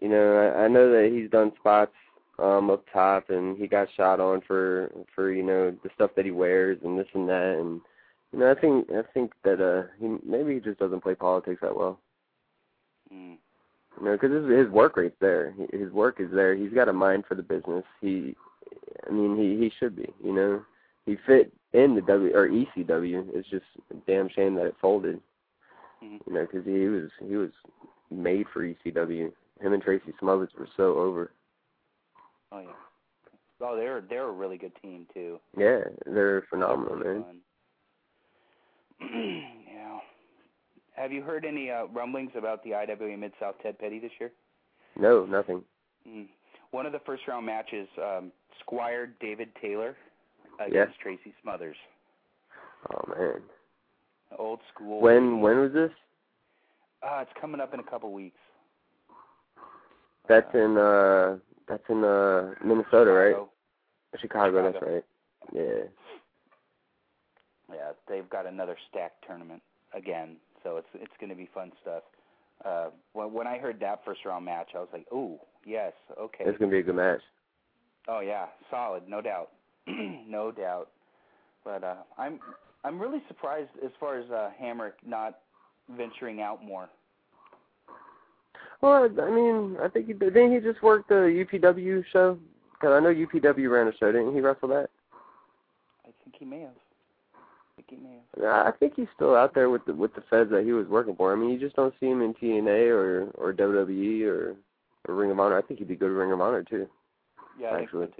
you 0.00 0.08
know 0.08 0.36
I, 0.36 0.64
I 0.64 0.68
know 0.68 0.90
that 0.90 1.10
he's 1.12 1.30
done 1.30 1.52
spots 1.58 1.94
um 2.38 2.70
up 2.70 2.84
top, 2.92 3.30
and 3.30 3.56
he 3.56 3.66
got 3.66 3.88
shot 3.96 4.20
on 4.20 4.40
for 4.46 4.90
for 5.14 5.32
you 5.32 5.42
know 5.42 5.70
the 5.82 5.90
stuff 5.94 6.10
that 6.16 6.24
he 6.24 6.30
wears 6.30 6.78
and 6.84 6.98
this 6.98 7.06
and 7.14 7.28
that, 7.28 7.56
and 7.58 7.80
you 8.32 8.38
know 8.40 8.50
I 8.50 8.60
think 8.60 8.88
I 8.90 9.02
think 9.12 9.32
that 9.44 9.60
uh 9.60 9.88
he 10.00 10.16
maybe 10.28 10.54
he 10.54 10.60
just 10.60 10.78
doesn't 10.78 11.02
play 11.02 11.14
politics 11.14 11.60
that 11.62 11.76
well. 11.76 11.98
mm, 13.12 13.36
You 13.98 14.04
know, 14.04 14.12
because 14.12 14.32
his 14.32 14.58
his 14.64 14.68
work 14.68 14.96
rate's 14.96 15.16
there. 15.20 15.54
His 15.72 15.90
work 15.92 16.20
is 16.20 16.30
there. 16.32 16.54
He's 16.54 16.72
got 16.72 16.88
a 16.88 16.92
mind 16.92 17.24
for 17.28 17.34
the 17.34 17.42
business. 17.42 17.84
He, 18.00 18.34
I 19.06 19.12
mean, 19.12 19.36
he 19.36 19.58
he 19.62 19.70
should 19.78 19.94
be. 19.96 20.12
You 20.22 20.32
know, 20.34 20.62
he 21.06 21.16
fit 21.26 21.52
in 21.72 21.94
the 21.94 22.00
W 22.02 22.34
or 22.34 22.48
ECW. 22.48 23.26
It's 23.34 23.48
just 23.50 23.64
a 23.90 23.94
damn 24.06 24.28
shame 24.28 24.54
that 24.56 24.66
it 24.66 24.76
folded. 24.80 25.20
Mhm. 26.02 26.20
You 26.26 26.32
know, 26.32 26.42
because 26.50 26.64
he 26.64 26.86
was 26.88 27.10
he 27.26 27.36
was 27.36 27.50
made 28.10 28.46
for 28.52 28.62
ECW. 28.64 29.32
Him 29.60 29.72
and 29.72 29.82
Tracy 29.82 30.12
Smothers 30.18 30.50
were 30.58 30.68
so 30.76 30.98
over. 30.98 31.30
Oh 32.52 32.60
yeah. 32.60 32.66
Oh, 33.60 33.76
they're 33.76 34.02
they're 34.08 34.28
a 34.28 34.32
really 34.32 34.58
good 34.58 34.72
team 34.82 35.06
too. 35.14 35.38
Yeah, 35.56 35.80
they're 36.06 36.44
phenomenal, 36.50 36.96
man. 36.96 37.24
yeah. 39.00 39.98
Have 40.96 41.12
you 41.12 41.22
heard 41.22 41.44
any 41.44 41.70
uh, 41.70 41.86
rumblings 41.86 42.32
about 42.36 42.62
the 42.64 42.74
IWA 42.74 43.16
Mid 43.16 43.32
South 43.40 43.54
Ted 43.62 43.78
Petty 43.78 43.98
this 43.98 44.12
year? 44.20 44.30
No, 44.98 45.24
nothing. 45.24 45.62
Mm. 46.08 46.26
One 46.70 46.86
of 46.86 46.92
the 46.92 47.00
first 47.06 47.22
round 47.28 47.46
matches, 47.46 47.88
um, 48.02 48.32
Squire 48.60 49.12
David 49.20 49.48
Taylor 49.60 49.96
against 50.60 50.74
Yeah. 50.98 51.02
Tracy 51.02 51.32
Smothers. 51.42 51.76
Oh 52.92 53.14
man. 53.18 53.40
Old 54.38 54.60
school. 54.74 55.00
When 55.00 55.40
when 55.40 55.58
was 55.60 55.72
this? 55.72 55.90
Uh, 57.02 57.20
it's 57.20 57.30
coming 57.40 57.60
up 57.60 57.74
in 57.74 57.80
a 57.80 57.84
couple 57.84 58.12
weeks. 58.12 58.38
That's 60.28 60.52
in 60.54 60.76
uh 60.76 61.36
that's 61.68 61.82
in 61.88 62.04
uh 62.04 62.54
Minnesota, 62.64 63.10
right? 63.12 63.30
Chicago. 63.30 63.50
Chicago, 64.20 64.72
that's 64.72 64.84
right. 64.84 65.04
Yeah. 65.52 65.84
Yeah, 67.72 67.92
they've 68.08 68.28
got 68.28 68.46
another 68.46 68.76
stacked 68.90 69.24
tournament 69.26 69.62
again, 69.94 70.36
so 70.62 70.76
it's 70.76 70.88
it's 70.94 71.12
going 71.18 71.30
to 71.30 71.36
be 71.36 71.48
fun 71.54 71.72
stuff. 71.82 72.02
Uh, 72.64 72.90
when 73.12 73.32
when 73.32 73.46
I 73.46 73.58
heard 73.58 73.80
that 73.80 74.04
first 74.04 74.24
round 74.24 74.44
match, 74.44 74.70
I 74.74 74.78
was 74.78 74.88
like, 74.92 75.06
"Oh, 75.10 75.40
yes, 75.64 75.92
okay." 76.18 76.44
It's 76.44 76.58
gonna 76.58 76.70
be 76.70 76.78
a 76.78 76.82
good 76.82 76.96
match. 76.96 77.20
Oh 78.06 78.20
yeah, 78.20 78.46
solid, 78.70 79.08
no 79.08 79.20
doubt, 79.20 79.50
no 79.86 80.52
doubt. 80.52 80.90
But 81.64 81.82
uh, 81.82 81.96
I'm 82.18 82.38
I'm 82.84 83.00
really 83.00 83.22
surprised 83.28 83.70
as 83.84 83.90
far 83.98 84.18
as 84.18 84.30
uh, 84.30 84.50
Hamrick 84.60 84.92
not 85.06 85.38
venturing 85.96 86.40
out 86.40 86.62
more. 86.62 86.88
Well, 88.84 89.08
I 89.18 89.30
mean, 89.30 89.78
I 89.82 89.88
think 89.88 90.08
he 90.08 90.12
didn't 90.12 90.52
he 90.52 90.60
just 90.60 90.82
work 90.82 91.08
the 91.08 91.14
UPW 91.14 92.04
show? 92.12 92.38
Because 92.74 92.92
I 92.92 93.00
know 93.00 93.14
UPW 93.14 93.70
ran 93.70 93.88
a 93.88 93.96
show, 93.96 94.12
didn't 94.12 94.34
he 94.34 94.42
wrestle 94.42 94.68
that? 94.68 94.90
I 96.04 96.10
think 96.22 96.36
he 96.38 96.44
may 96.44 96.60
have. 96.60 96.74
I 97.34 97.76
think 97.76 97.88
he 97.88 97.96
may 97.96 98.18
have. 98.46 98.66
I 98.66 98.72
think 98.78 98.92
he's 98.94 99.06
still 99.14 99.34
out 99.34 99.54
there 99.54 99.70
with 99.70 99.86
the 99.86 99.94
with 99.94 100.14
the 100.14 100.22
feds 100.28 100.50
that 100.50 100.64
he 100.64 100.72
was 100.72 100.86
working 100.86 101.16
for. 101.16 101.32
I 101.32 101.36
mean, 101.36 101.48
you 101.48 101.58
just 101.58 101.76
don't 101.76 101.94
see 101.98 102.08
him 102.08 102.20
in 102.20 102.34
TNA 102.34 102.90
or 102.90 103.30
or 103.36 103.54
WWE 103.54 104.26
or, 104.26 104.54
or 105.08 105.14
Ring 105.14 105.30
of 105.30 105.40
Honor. 105.40 105.56
I 105.56 105.62
think 105.62 105.78
he'd 105.78 105.88
be 105.88 105.96
good 105.96 106.10
at 106.10 106.18
Ring 106.18 106.32
of 106.32 106.42
Honor 106.42 106.62
too. 106.62 106.86
Yeah, 107.58 107.68
I 107.68 107.80
Actually. 107.80 108.08
think 108.08 108.16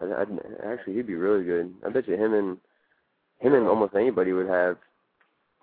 so 0.00 0.04
too. 0.04 0.14
I, 0.16 0.22
I'd, 0.22 0.72
actually, 0.72 0.94
he'd 0.94 1.06
be 1.06 1.14
really 1.14 1.44
good. 1.44 1.72
I 1.86 1.90
bet 1.90 2.08
you 2.08 2.14
him 2.16 2.34
and 2.34 2.58
him 3.38 3.54
and 3.54 3.68
almost 3.68 3.94
anybody 3.94 4.32
would 4.32 4.48
have. 4.48 4.78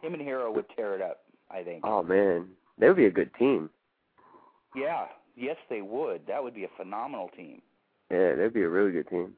Him 0.02 0.14
and 0.14 0.22
Hero 0.22 0.50
would 0.54 0.66
tear 0.78 0.96
it 0.96 1.02
up. 1.02 1.24
I 1.52 1.62
think. 1.62 1.82
Oh 1.86 2.02
man, 2.02 2.48
they 2.78 2.88
would 2.88 2.96
be 2.96 3.08
a 3.08 3.12
good 3.12 3.32
team. 3.38 3.70
Yeah. 4.78 5.06
Yes, 5.36 5.58
they 5.70 5.82
would. 5.82 6.22
That 6.28 6.44
would 6.44 6.56
be 6.56 6.64
a 6.64 6.70
phenomenal 6.78 7.30
team. 7.36 7.62
Yeah, 8.10 8.36
that'd 8.36 8.54
be 8.54 8.64
a 8.64 8.70
really 8.70 8.92
good 8.92 9.10
team. 9.10 9.34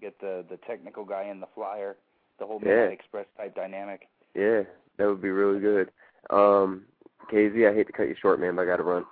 Get 0.00 0.18
the 0.20 0.44
the 0.48 0.56
technical 0.66 1.04
guy 1.04 1.24
in 1.24 1.40
the 1.40 1.46
flyer, 1.54 1.96
the 2.38 2.46
whole 2.46 2.60
Yeah. 2.64 2.86
Express 2.86 3.26
type 3.36 3.54
dynamic. 3.54 4.08
Yeah, 4.34 4.62
that 4.96 5.06
would 5.06 5.20
be 5.20 5.30
really 5.30 5.60
good. 5.60 5.90
Um, 6.30 6.86
KZ, 7.30 7.70
I 7.70 7.74
hate 7.74 7.86
to 7.86 7.92
cut 7.92 8.08
you 8.08 8.14
short, 8.20 8.40
man, 8.40 8.56
but 8.56 8.62
I 8.62 8.66
got 8.66 8.76
to 8.76 8.82
run. 8.82 9.04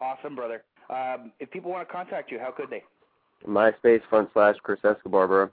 Awesome, 0.00 0.36
brother. 0.36 0.62
Um, 0.90 1.32
if 1.40 1.50
people 1.50 1.70
want 1.70 1.86
to 1.86 1.92
contact 1.92 2.30
you, 2.30 2.38
how 2.38 2.50
could 2.50 2.70
they? 2.70 2.82
MySpace 3.46 4.02
front 4.08 4.30
slash 4.32 4.56
Chris 4.62 4.78
Escobar, 4.84 5.26
bro. 5.26 5.50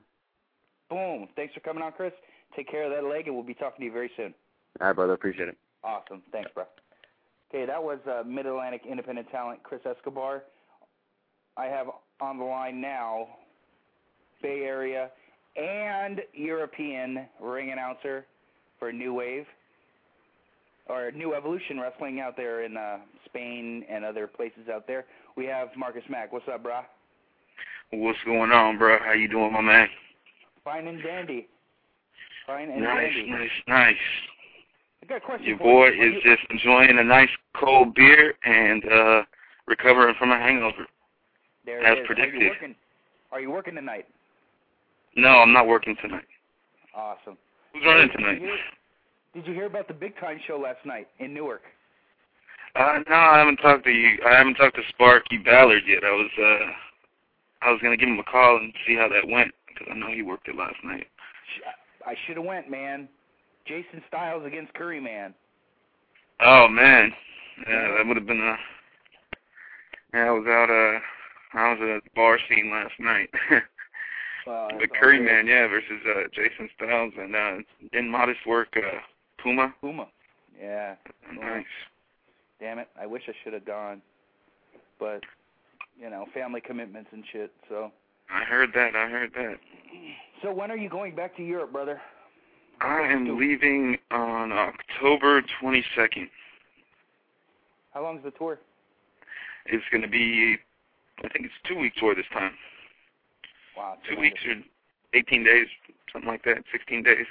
Boom. 0.89 1.27
Thanks 1.35 1.53
for 1.53 1.59
coming 1.61 1.83
on, 1.83 1.91
Chris. 1.91 2.13
Take 2.55 2.69
care 2.69 2.83
of 2.83 2.91
that 2.91 3.07
leg, 3.09 3.27
and 3.27 3.35
we'll 3.35 3.45
be 3.45 3.53
talking 3.53 3.79
to 3.79 3.85
you 3.85 3.91
very 3.91 4.11
soon. 4.15 4.33
All 4.79 4.87
right, 4.87 4.95
brother, 4.95 5.13
appreciate 5.13 5.49
it. 5.49 5.57
Awesome. 5.83 6.21
Thanks, 6.31 6.51
bro. 6.53 6.65
Okay, 7.53 7.67
that 7.67 7.83
was 7.83 7.99
uh, 8.07 8.23
Mid 8.25 8.47
Atlantic 8.47 8.81
independent 8.89 9.29
talent 9.29 9.61
Chris 9.61 9.81
Escobar. 9.85 10.43
I 11.55 11.65
have 11.65 11.85
on 12.19 12.39
the 12.39 12.43
line 12.43 12.81
now 12.81 13.27
Bay 14.41 14.61
Area 14.63 15.11
and 15.55 16.21
European 16.33 17.27
ring 17.39 17.71
announcer 17.71 18.25
for 18.79 18.91
New 18.91 19.13
Wave 19.13 19.45
or 20.87 21.11
New 21.11 21.35
Evolution 21.35 21.79
Wrestling 21.79 22.21
out 22.21 22.35
there 22.35 22.63
in 22.63 22.75
uh, 22.75 22.97
Spain 23.25 23.85
and 23.87 24.03
other 24.03 24.25
places 24.25 24.67
out 24.73 24.87
there. 24.87 25.05
We 25.37 25.45
have 25.45 25.69
Marcus 25.77 26.03
Mack. 26.09 26.33
What's 26.33 26.47
up, 26.51 26.63
brah? 26.63 26.85
What's 27.91 28.17
going 28.25 28.51
on, 28.51 28.79
bro? 28.79 28.97
How 28.97 29.13
you 29.13 29.27
doing, 29.27 29.53
my 29.53 29.61
man? 29.61 29.87
Fine 30.63 30.87
and 30.87 31.03
dandy. 31.03 31.47
Fine 32.47 32.71
and 32.71 32.81
nice, 32.81 33.13
dandy. 33.13 33.29
nice, 33.29 33.49
nice. 33.67 33.95
I 35.03 35.05
got 35.05 35.17
a 35.17 35.21
question 35.21 35.47
Your 35.49 35.57
boy 35.59 35.89
you. 35.89 36.17
Is 36.17 36.23
you- 36.23 36.35
just 36.35 36.49
enjoying 36.49 36.97
a 36.97 37.03
nice 37.03 37.29
cold 37.63 37.93
beer 37.95 38.33
and 38.45 38.83
uh 38.91 39.21
recovering 39.67 40.15
from 40.19 40.31
a 40.31 40.37
hangover. 40.37 40.85
there 41.65 41.83
as 41.85 41.97
is. 41.99 42.09
Are 42.09 42.25
you 42.25 42.49
working? 42.49 42.75
Are 43.31 43.39
you 43.41 43.51
working 43.51 43.75
tonight? 43.75 44.05
No, 45.15 45.29
I'm 45.29 45.53
not 45.53 45.67
working 45.67 45.95
tonight. 46.01 46.25
Awesome. 46.95 47.37
Who's 47.73 47.83
running 47.85 48.07
Did 48.09 48.17
tonight? 48.17 48.41
you 48.41 48.47
hear- 48.47 48.57
Did 49.33 49.47
you 49.47 49.53
hear 49.53 49.65
about 49.65 49.87
the 49.87 49.93
big 49.93 50.15
time 50.19 50.39
show 50.45 50.57
last 50.57 50.85
night 50.85 51.07
in 51.19 51.33
Newark? 51.33 51.61
Uh, 52.75 52.99
no, 53.07 53.15
I 53.15 53.37
haven't 53.39 53.57
talked 53.57 53.83
to 53.85 53.91
you. 53.91 54.17
I 54.25 54.35
haven't 54.35 54.55
talked 54.55 54.75
to 54.75 54.81
Sparky 54.89 55.37
Ballard 55.37 55.83
yet. 55.87 56.03
I 56.03 56.11
was 56.11 56.29
uh 56.39 56.71
I 57.67 57.71
was 57.71 57.79
gonna 57.81 57.97
give 57.97 58.09
him 58.09 58.19
a 58.19 58.23
call 58.23 58.57
and 58.57 58.73
see 58.85 58.95
how 58.95 59.07
that 59.09 59.27
went 59.27 59.51
because 59.67 59.87
I 59.91 59.95
know 59.97 60.07
he 60.07 60.21
worked 60.21 60.47
it 60.47 60.55
last 60.55 60.75
night. 60.83 61.07
I 62.05 62.15
should 62.25 62.35
have 62.37 62.45
went, 62.45 62.69
man. 62.69 63.07
Jason 63.65 64.03
Styles 64.09 64.45
against 64.45 64.73
Curry 64.73 64.99
Man. 64.99 65.33
Oh 66.41 66.67
man, 66.67 67.13
yeah, 67.67 67.95
that 67.97 68.07
would 68.07 68.17
have 68.17 68.25
been 68.25 68.41
a. 68.41 68.55
Yeah, 70.13 70.25
I 70.25 70.31
was 70.31 70.47
out. 70.47 70.69
Uh, 70.69 70.99
I 71.57 71.73
was 71.73 71.79
at 71.81 72.03
the 72.03 72.09
bar 72.15 72.39
scene 72.49 72.71
last 72.71 72.93
night. 72.99 73.29
That's 74.45 74.47
all 74.47 74.69
Curry 74.99 75.19
good. 75.19 75.25
Man, 75.25 75.47
yeah, 75.47 75.67
versus 75.67 76.01
uh, 76.07 76.23
Jason 76.33 76.69
Styles 76.75 77.13
and 77.17 77.35
uh, 77.35 77.57
didn't 77.91 78.09
modest 78.09 78.39
work 78.45 78.69
uh, 78.75 78.99
Puma. 79.41 79.73
Puma. 79.81 80.07
Yeah. 80.59 80.95
Nice. 81.33 81.65
Damn 82.59 82.79
it. 82.79 82.89
I 82.99 83.05
wish 83.05 83.23
I 83.27 83.33
should 83.43 83.53
have 83.53 83.65
gone. 83.65 84.01
But, 84.99 85.21
you 85.99 86.09
know, 86.09 86.25
family 86.33 86.61
commitments 86.61 87.09
and 87.11 87.23
shit. 87.31 87.51
So, 87.69 87.91
I 88.29 88.43
heard 88.43 88.69
that. 88.75 88.95
I 88.95 89.09
heard 89.09 89.31
that. 89.35 89.57
so 90.41 90.53
when 90.53 90.71
are 90.71 90.77
you 90.77 90.89
going 90.89 91.15
back 91.15 91.35
to 91.37 91.43
Europe, 91.43 91.71
brother? 91.71 92.01
I 92.81 93.01
am 93.01 93.37
leaving 93.37 93.97
on 94.11 94.51
October 94.51 95.41
22nd. 95.61 96.29
How 97.93 98.03
long's 98.03 98.23
the 98.23 98.31
tour? 98.31 98.59
It's 99.65 99.83
going 99.91 100.01
to 100.01 100.07
be, 100.07 100.57
I 101.19 101.29
think 101.29 101.45
it's 101.45 101.53
two 101.67 101.77
weeks 101.77 101.97
tour 101.99 102.15
this 102.15 102.25
time. 102.33 102.51
Wow. 103.77 103.97
Two 104.09 104.19
weeks 104.19 104.39
or 104.47 104.55
18 105.13 105.43
days, 105.43 105.67
something 106.11 106.29
like 106.29 106.43
that, 106.43 106.63
16 106.71 107.03
days. 107.03 107.25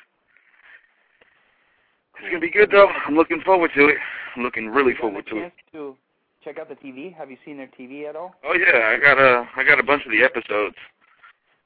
It's 2.14 2.30
going 2.30 2.34
to 2.34 2.40
be 2.40 2.51
good 2.51 2.70
though. 2.70 2.89
I'm 3.06 3.16
looking 3.16 3.40
forward 3.44 3.70
to 3.76 3.89
it. 3.89 3.97
I'm 4.36 4.43
looking 4.43 4.68
really 4.68 4.94
forward 4.94 5.26
to 5.28 5.39
it. 5.39 5.52
to 5.72 5.97
check 6.44 6.59
out 6.59 6.68
the 6.68 6.74
TV? 6.74 7.14
Have 7.14 7.30
you 7.30 7.36
seen 7.44 7.56
their 7.56 7.68
TV 7.78 8.09
at 8.09 8.16
all? 8.16 8.34
Oh 8.44 8.55
yeah, 8.55 8.89
I 8.89 8.98
got 8.98 9.18
a 9.18 9.48
I 9.56 9.64
got 9.64 9.78
a 9.78 9.82
bunch 9.82 10.05
of 10.05 10.12
the 10.12 10.22
episodes. 10.22 10.76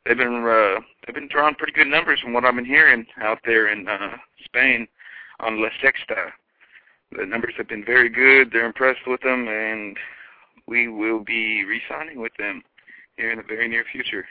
They've 0.05 0.16
been 0.16 0.44
uh 0.44 0.81
they've 1.06 1.14
been 1.14 1.28
drawing 1.28 1.55
pretty 1.55 1.73
good 1.73 1.86
numbers 1.89 2.20
from 2.20 2.32
what 2.32 2.44
I've 2.44 2.55
been 2.55 2.64
hearing 2.64 3.06
out 3.20 3.39
there 3.44 3.68
in 3.73 3.89
uh 3.89 4.16
Spain 4.44 4.86
on 5.40 5.60
La 5.60 5.68
Sexta. 5.82 6.31
The 7.12 7.24
numbers 7.27 7.55
have 7.57 7.69
been 7.69 7.85
very 7.85 8.09
good. 8.09 8.51
They're 8.53 8.66
impressed 8.66 9.07
with 9.07 9.20
them, 9.20 9.49
and 9.49 9.97
we 10.66 10.89
will 10.89 11.20
be 11.20 11.65
re-signing 11.65 12.20
with 12.20 12.33
them 12.39 12.62
here 13.16 13.31
in 13.31 13.39
the 13.39 13.45
very 13.45 13.69
near 13.69 13.85
future. 13.91 14.27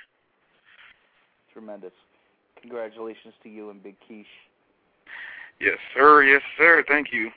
Tremendous. 1.54 1.94
Congratulations 2.62 3.34
to 3.44 3.50
you 3.50 3.70
and 3.70 3.82
Big 3.82 3.96
Quiche. 4.06 4.26
Yes, 5.60 5.78
sir. 5.94 6.24
Yes, 6.24 6.42
sir. 6.58 6.84
Thank 6.88 7.14
you. 7.14 7.32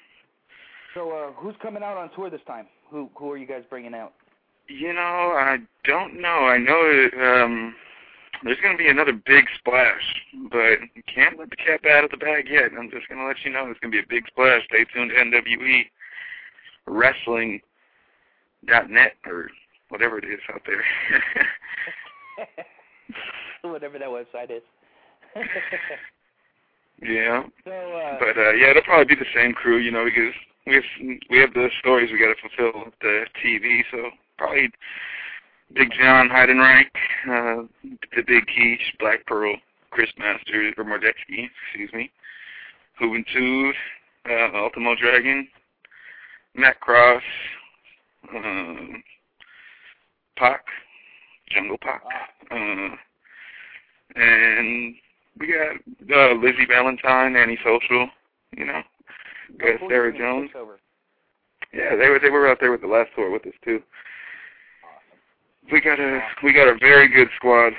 So, 0.94 1.12
uh, 1.12 1.32
who's 1.32 1.54
coming 1.62 1.82
out 1.82 1.96
on 1.96 2.10
tour 2.16 2.30
this 2.30 2.40
time? 2.46 2.66
Who 2.90 3.10
who 3.14 3.30
are 3.30 3.36
you 3.36 3.46
guys 3.46 3.62
bringing 3.70 3.94
out? 3.94 4.14
You 4.66 4.92
know, 4.92 5.00
I 5.00 5.58
don't 5.84 6.20
know. 6.20 6.28
I 6.28 6.58
know 6.58 7.08
that, 7.10 7.42
um, 7.42 7.74
there's 8.44 8.60
going 8.60 8.76
to 8.76 8.82
be 8.82 8.88
another 8.88 9.12
big 9.12 9.46
splash, 9.58 10.02
but 10.50 10.78
you 10.94 11.02
can't 11.12 11.38
let 11.38 11.50
the 11.50 11.56
cat 11.56 11.80
out 11.90 12.04
of 12.04 12.10
the 12.10 12.16
bag 12.16 12.48
yet. 12.50 12.70
I'm 12.78 12.90
just 12.90 13.08
going 13.08 13.20
to 13.20 13.26
let 13.26 13.36
you 13.44 13.50
know 13.52 13.64
there's 13.64 13.78
going 13.80 13.92
to 13.92 13.98
be 13.98 14.04
a 14.04 14.08
big 14.08 14.26
splash. 14.28 14.64
Stay 14.66 14.84
tuned 14.92 15.10
to 15.10 15.16
NWE 15.16 15.82
Wrestling 16.86 17.60
dot 18.66 18.90
net 18.90 19.12
or 19.26 19.50
whatever 19.88 20.18
it 20.18 20.24
is 20.24 20.40
out 20.52 20.62
there. 20.66 20.84
Whatever 23.70 23.98
that 23.98 24.08
website 24.08 24.50
is. 24.50 24.62
yeah, 27.02 27.42
so, 27.64 27.70
uh, 27.70 28.18
but 28.18 28.38
uh, 28.38 28.52
yeah, 28.52 28.70
it'll 28.70 28.82
probably 28.82 29.14
be 29.14 29.18
the 29.18 29.26
same 29.34 29.52
crew, 29.52 29.78
you 29.78 29.90
know, 29.90 30.04
because 30.04 30.32
we 30.66 30.74
have 30.74 30.84
we 31.30 31.38
have 31.38 31.52
the 31.54 31.68
stories 31.80 32.10
we 32.12 32.18
got 32.18 32.34
to 32.34 32.40
fulfill 32.40 32.84
with 32.84 32.94
the 33.00 33.26
TV, 33.44 33.82
so 33.90 34.10
probably 34.36 34.70
Big 35.74 35.90
John 36.00 36.28
Heidenreich, 36.28 36.86
uh, 37.30 37.66
the 38.16 38.22
Big 38.26 38.46
Quiche, 38.46 38.94
Black 38.98 39.26
Pearl, 39.26 39.54
Chris 39.90 40.08
Masters 40.18 40.74
or 40.78 40.84
Mordecai, 40.84 41.48
excuse 41.72 41.92
me, 41.92 42.10
Juventud, 43.00 43.72
uh, 44.28 44.56
Ultimo 44.56 44.94
Dragon, 44.94 45.46
Matt 46.54 46.80
Cross, 46.80 47.22
um, 48.34 49.02
Pac, 50.36 50.64
Jungle 51.50 51.78
Pac, 51.78 52.02
uh, 52.50 52.96
and 54.16 54.94
we 55.38 55.52
got 55.52 56.16
uh, 56.16 56.34
Lizzie 56.34 56.66
Valentine, 56.66 57.36
Antisocial, 57.36 58.08
you 58.56 58.64
know, 58.64 58.82
we 59.50 59.58
got 59.58 59.80
who 59.80 59.86
are 59.86 60.10
you 60.10 60.18
Sarah 60.18 60.18
Jones. 60.18 60.50
Yeah, 61.72 61.96
they 61.96 62.08
were 62.08 62.18
they 62.18 62.30
were 62.30 62.48
out 62.48 62.58
there 62.60 62.70
with 62.70 62.80
the 62.80 62.86
last 62.86 63.10
tour 63.14 63.30
with 63.30 63.46
us 63.46 63.52
too. 63.62 63.82
We 65.70 65.80
got 65.80 66.00
a 66.00 66.20
we 66.42 66.52
got 66.52 66.68
a 66.68 66.78
very 66.78 67.08
good 67.08 67.28
squad. 67.36 67.72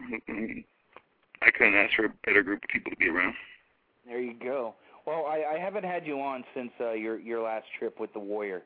I 0.00 1.50
couldn't 1.56 1.74
ask 1.74 1.94
for 1.94 2.06
a 2.06 2.12
better 2.24 2.42
group 2.42 2.62
of 2.64 2.68
people 2.68 2.90
to 2.90 2.96
be 2.96 3.08
around. 3.08 3.34
There 4.06 4.20
you 4.20 4.34
go. 4.34 4.74
Well, 5.06 5.26
I, 5.26 5.54
I 5.56 5.58
haven't 5.58 5.84
had 5.84 6.06
you 6.06 6.20
on 6.20 6.44
since 6.54 6.70
uh, 6.80 6.92
your 6.92 7.18
your 7.18 7.42
last 7.42 7.66
trip 7.78 8.00
with 8.00 8.12
the 8.12 8.18
Warrior. 8.18 8.62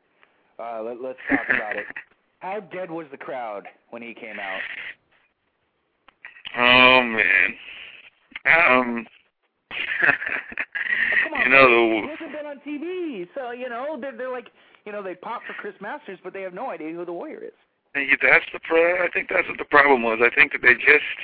Uh, 0.58 0.82
let, 0.82 1.02
let's 1.02 1.18
talk 1.28 1.40
about 1.54 1.76
it. 1.76 1.84
How 2.40 2.60
dead 2.60 2.90
was 2.90 3.06
the 3.10 3.16
crowd 3.16 3.66
when 3.90 4.02
he 4.02 4.14
came 4.14 4.38
out? 4.38 4.60
Oh 6.56 7.02
man. 7.02 7.54
Um 8.46 9.06
Come 11.24 11.34
on, 11.34 11.40
you 11.44 11.50
know 11.50 11.90
he 11.90 12.00
the 12.02 12.08
hasn't 12.08 12.32
been 12.32 12.46
on 12.46 12.60
TV, 12.66 13.28
so 13.34 13.50
you 13.50 13.68
know 13.68 13.98
they're 14.00 14.16
they're 14.16 14.32
like 14.32 14.48
you 14.84 14.92
know 14.92 15.02
they 15.02 15.14
pop 15.14 15.42
for 15.46 15.54
Chris 15.54 15.74
Masters, 15.80 16.18
but 16.24 16.32
they 16.32 16.42
have 16.42 16.54
no 16.54 16.70
idea 16.70 16.92
who 16.92 17.04
the 17.04 17.12
Warrior 17.12 17.44
is. 17.44 17.52
That's 18.22 18.44
the 18.52 18.60
pro- 18.62 19.04
I 19.04 19.08
think 19.12 19.28
that's 19.28 19.48
what 19.48 19.58
the 19.58 19.64
problem 19.64 20.02
was. 20.02 20.18
I 20.22 20.34
think 20.34 20.52
that 20.52 20.62
they 20.62 20.74
just 20.74 21.18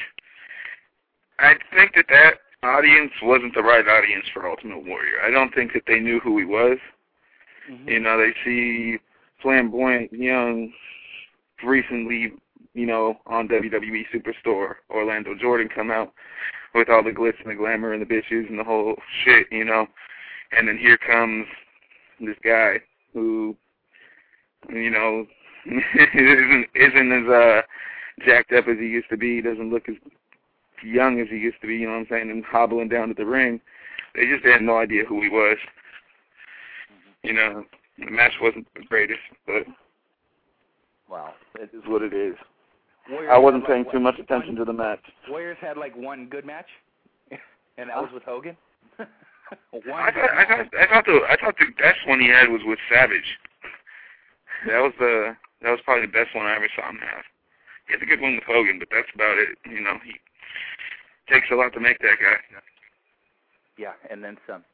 I 1.38 1.54
think 1.74 1.94
that 1.96 2.06
that 2.08 2.34
audience 2.62 3.12
wasn't 3.22 3.54
the 3.54 3.62
right 3.62 3.86
audience 3.86 4.26
for 4.32 4.48
Ultimate 4.48 4.86
Warrior. 4.86 5.20
I 5.24 5.30
don't 5.30 5.52
think 5.54 5.72
that 5.74 5.82
they 5.86 5.98
knew 5.98 6.20
who 6.20 6.38
he 6.38 6.44
was. 6.44 6.78
Mm-hmm. 7.70 7.88
You 7.88 8.00
know, 8.00 8.18
they 8.18 8.32
see 8.44 8.98
flamboyant 9.42 10.12
young, 10.12 10.72
recently, 11.64 12.32
you 12.74 12.86
know, 12.86 13.18
on 13.26 13.48
WWE 13.48 14.04
Superstore, 14.14 14.76
Orlando 14.90 15.34
Jordan 15.34 15.68
come 15.74 15.90
out 15.90 16.12
with 16.74 16.88
all 16.88 17.02
the 17.02 17.10
glitz 17.10 17.40
and 17.42 17.50
the 17.50 17.54
glamour 17.54 17.92
and 17.92 18.00
the 18.00 18.06
bitches 18.06 18.48
and 18.48 18.58
the 18.58 18.64
whole 18.64 18.94
shit, 19.24 19.46
you 19.50 19.64
know. 19.64 19.86
And 20.56 20.68
then 20.68 20.78
here 20.78 20.98
comes 20.98 21.46
this 22.20 22.36
guy 22.44 22.80
who, 23.12 23.56
you 24.68 24.90
know, 24.90 25.26
isn't 25.66 26.66
isn't 26.74 27.12
as 27.12 27.28
uh 27.28 27.62
jacked 28.26 28.52
up 28.52 28.68
as 28.68 28.78
he 28.78 28.86
used 28.86 29.08
to 29.10 29.16
be. 29.16 29.36
He 29.36 29.42
Doesn't 29.42 29.70
look 29.70 29.88
as 29.88 29.96
young 30.84 31.20
as 31.20 31.28
he 31.28 31.36
used 31.36 31.60
to 31.60 31.66
be. 31.66 31.76
You 31.76 31.86
know 31.86 31.92
what 31.92 32.00
I'm 32.00 32.06
saying? 32.10 32.30
And 32.30 32.44
hobbling 32.44 32.88
down 32.88 33.08
to 33.08 33.14
the 33.14 33.26
ring, 33.26 33.60
they 34.14 34.26
just 34.26 34.44
had 34.44 34.62
no 34.62 34.78
idea 34.78 35.04
who 35.04 35.22
he 35.22 35.28
was. 35.28 35.58
You 37.22 37.34
know, 37.34 37.64
the 37.98 38.10
match 38.10 38.32
wasn't 38.40 38.66
the 38.74 38.84
greatest, 38.84 39.20
but 39.46 39.64
Wow. 41.12 41.34
It 41.56 41.70
is 41.74 41.82
what 41.86 42.00
it 42.00 42.14
is. 42.14 42.34
Warriors 43.10 43.30
I 43.30 43.38
wasn't 43.38 43.66
paying 43.66 43.84
like, 43.84 43.92
too 43.92 44.00
much 44.00 44.18
attention 44.18 44.56
to 44.56 44.64
the 44.64 44.72
match. 44.72 45.00
Warriors 45.28 45.58
had 45.60 45.76
like 45.76 45.94
one 45.94 46.26
good 46.26 46.46
match, 46.46 46.68
and 47.76 47.90
that 47.90 47.96
was 47.96 48.10
with 48.14 48.22
Hogan. 48.22 48.56
one. 48.96 49.06
I 49.86 50.10
thought 50.10 50.30
I 50.32 50.44
thought 50.46 50.66
I 50.80 50.86
thought 50.86 51.04
the 51.04 51.20
I 51.28 51.36
thought 51.38 51.54
the 51.58 51.66
best 51.78 51.98
one 52.06 52.20
he 52.20 52.28
had 52.28 52.48
was 52.48 52.62
with 52.64 52.78
Savage. 52.90 53.38
That 54.66 54.78
was 54.78 54.92
the 54.98 55.36
that 55.62 55.70
was 55.70 55.80
probably 55.84 56.06
the 56.06 56.12
best 56.12 56.34
one 56.34 56.46
I 56.46 56.56
ever 56.56 56.68
saw 56.74 56.90
him 56.90 56.98
have. 56.98 57.24
He 57.86 57.94
had 57.94 58.02
a 58.02 58.06
good 58.06 58.20
one 58.20 58.34
with 58.34 58.44
Hogan, 58.44 58.78
but 58.78 58.88
that's 58.90 59.10
about 59.14 59.38
it. 59.38 59.58
You 59.66 59.80
know, 59.80 59.98
he 60.04 60.14
takes 61.32 61.46
a 61.50 61.54
lot 61.54 61.72
to 61.74 61.80
make 61.80 61.98
that 62.00 62.18
guy. 62.20 62.38
Yeah, 63.78 63.92
and 64.10 64.22
then 64.22 64.36
some. 64.46 64.64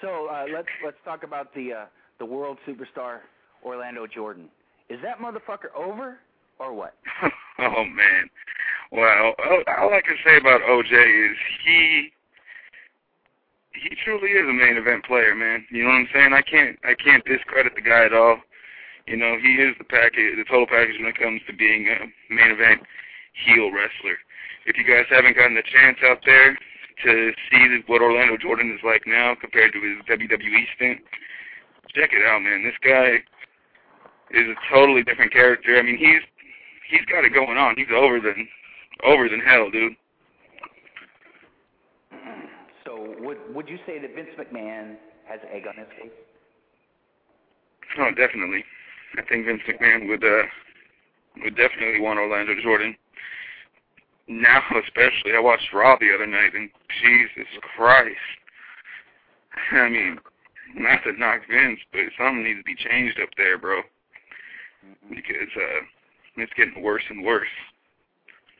So 0.00 0.28
uh, 0.30 0.46
let's 0.52 0.68
let's 0.84 0.96
talk 1.04 1.22
about 1.22 1.54
the 1.54 1.72
uh, 1.72 1.86
the 2.18 2.24
world 2.24 2.58
superstar 2.66 3.20
Orlando 3.64 4.06
Jordan. 4.06 4.48
Is 4.88 5.00
that 5.02 5.18
motherfucker 5.18 5.72
over 5.76 6.18
or 6.58 6.72
what? 6.72 6.94
oh 7.58 7.84
man. 7.84 8.28
Well, 8.92 9.34
all 9.38 9.62
all 9.78 9.94
I 9.94 10.00
can 10.02 10.16
say 10.24 10.36
about 10.36 10.60
OJ 10.62 11.30
is 11.30 11.36
he 11.64 12.12
he 13.72 13.96
truly 14.04 14.30
is 14.30 14.48
a 14.48 14.52
main 14.52 14.76
event 14.76 15.04
player, 15.04 15.34
man. 15.34 15.64
You 15.70 15.84
know 15.84 15.90
what 15.90 15.96
I'm 15.96 16.08
saying? 16.12 16.32
I 16.32 16.42
can't 16.42 16.78
I 16.84 16.94
can't 16.94 17.24
discredit 17.24 17.74
the 17.74 17.82
guy 17.82 18.04
at 18.04 18.12
all. 18.12 18.38
You 19.06 19.16
know, 19.16 19.36
he 19.40 19.60
is 19.60 19.76
the 19.76 19.84
package, 19.84 20.36
the 20.36 20.48
total 20.48 20.66
package 20.66 20.96
when 20.98 21.08
it 21.08 21.18
comes 21.18 21.42
to 21.46 21.52
being 21.52 21.88
a 21.88 22.08
main 22.32 22.50
event 22.50 22.80
heel 23.44 23.70
wrestler. 23.70 24.16
If 24.66 24.78
you 24.78 24.84
guys 24.84 25.04
haven't 25.10 25.36
gotten 25.36 25.54
the 25.54 25.66
chance 25.66 25.98
out 26.04 26.24
there 26.24 26.56
to 27.04 27.32
see 27.50 27.82
what 27.86 28.00
Orlando 28.00 28.38
Jordan 28.38 28.72
is 28.72 28.80
like 28.84 29.02
now 29.06 29.34
compared 29.38 29.72
to 29.74 29.80
his 29.80 30.00
WWE 30.08 30.64
stint, 30.76 31.00
check 31.94 32.10
it 32.12 32.24
out, 32.26 32.40
man. 32.40 32.64
This 32.64 32.78
guy 32.80 33.20
is 34.30 34.48
a 34.48 34.56
totally 34.72 35.02
different 35.02 35.32
character. 35.32 35.76
I 35.76 35.82
mean, 35.82 35.98
he's 35.98 36.22
he's 36.88 37.04
got 37.06 37.24
it 37.24 37.34
going 37.34 37.58
on. 37.58 37.74
He's 37.76 37.92
over 37.94 38.20
than 38.20 38.48
over 39.04 39.28
than 39.28 39.40
hell, 39.40 39.70
dude. 39.70 39.92
So 42.86 43.14
would 43.20 43.38
would 43.54 43.68
you 43.68 43.78
say 43.86 43.98
that 43.98 44.14
Vince 44.14 44.32
McMahon 44.38 44.96
has 45.28 45.40
egg 45.52 45.64
on 45.68 45.76
his 45.76 45.88
face? 46.00 46.12
Oh, 47.98 48.10
definitely. 48.10 48.64
I 49.16 49.22
think 49.22 49.46
Vince 49.46 49.62
McMahon 49.68 50.08
would 50.08 50.24
uh 50.24 50.42
would 51.42 51.56
definitely 51.56 52.00
want 52.00 52.18
Orlando 52.18 52.54
Jordan. 52.62 52.96
Now, 54.26 54.62
especially, 54.82 55.32
I 55.36 55.40
watched 55.40 55.72
Raw 55.72 55.96
the 56.00 56.14
other 56.14 56.26
night, 56.26 56.54
and 56.54 56.70
Jesus 57.02 57.48
Christ. 57.76 58.16
I 59.72 59.88
mean, 59.88 60.18
not 60.74 61.00
to 61.04 61.12
knock 61.12 61.40
Vince, 61.50 61.80
but 61.92 62.00
something 62.18 62.42
needs 62.42 62.60
to 62.60 62.64
be 62.64 62.74
changed 62.74 63.20
up 63.20 63.28
there, 63.36 63.58
bro. 63.58 63.82
Because 65.10 65.50
uh, 65.56 65.84
it's 66.36 66.52
getting 66.56 66.82
worse 66.82 67.02
and 67.10 67.24
worse. 67.24 67.48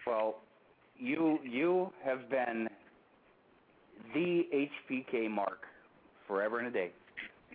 Well, 0.07 0.37
you 0.99 1.39
you 1.43 1.91
have 2.05 2.29
been 2.31 2.69
the 4.13 4.47
HBK 4.91 5.31
mark 5.31 5.63
forever 6.27 6.59
and 6.59 6.69
a 6.69 6.71
day. 6.71 6.91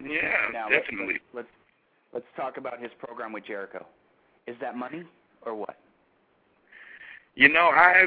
Yeah, 0.01 0.51
Now 0.53 0.69
definitely. 0.69 1.15
Let's, 1.33 1.47
let's 1.47 1.58
talk 2.35 2.57
about 2.57 2.81
his 2.81 2.91
program 2.99 3.33
with 3.33 3.45
Jericho. 3.45 3.85
Is 4.47 4.55
that 4.61 4.75
money 4.75 5.03
or 5.43 5.55
what? 5.55 5.77
You 7.35 7.49
know, 7.49 7.69
I 7.69 8.05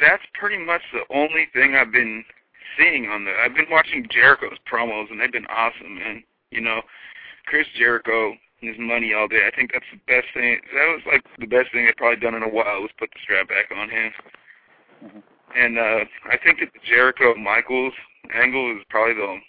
that's 0.00 0.22
pretty 0.34 0.58
much 0.58 0.82
the 0.92 1.02
only 1.14 1.46
thing 1.52 1.76
I've 1.76 1.92
been 1.92 2.24
seeing 2.78 3.06
on 3.06 3.24
the. 3.24 3.32
I've 3.32 3.54
been 3.54 3.70
watching 3.70 4.06
Jericho's 4.10 4.58
promos, 4.70 5.10
and 5.10 5.20
they've 5.20 5.32
been 5.32 5.46
awesome, 5.46 5.98
man. 5.98 6.24
You 6.50 6.60
know, 6.60 6.82
Chris 7.46 7.66
Jericho 7.76 8.34
and 8.60 8.68
his 8.70 8.78
money 8.78 9.12
all 9.14 9.28
day. 9.28 9.46
I 9.46 9.54
think 9.54 9.72
that's 9.72 9.84
the 9.92 10.00
best 10.06 10.26
thing. 10.34 10.60
That 10.74 10.86
was 10.86 11.02
like 11.06 11.24
the 11.38 11.46
best 11.46 11.72
thing 11.72 11.86
they've 11.86 11.96
probably 11.96 12.20
done 12.20 12.34
in 12.34 12.42
a 12.42 12.48
while 12.48 12.80
was 12.80 12.90
put 12.98 13.10
the 13.12 13.20
strap 13.22 13.48
back 13.48 13.70
on 13.76 13.90
him. 13.90 14.12
Mhm. 15.04 15.22
And 15.54 15.78
uh 15.78 16.04
I 16.30 16.36
think 16.38 16.60
that 16.60 16.72
the 16.72 16.80
Jericho 16.84 17.34
Michaels 17.34 17.94
angle 18.32 18.76
is 18.76 18.84
probably 18.88 19.14
the 19.14 19.40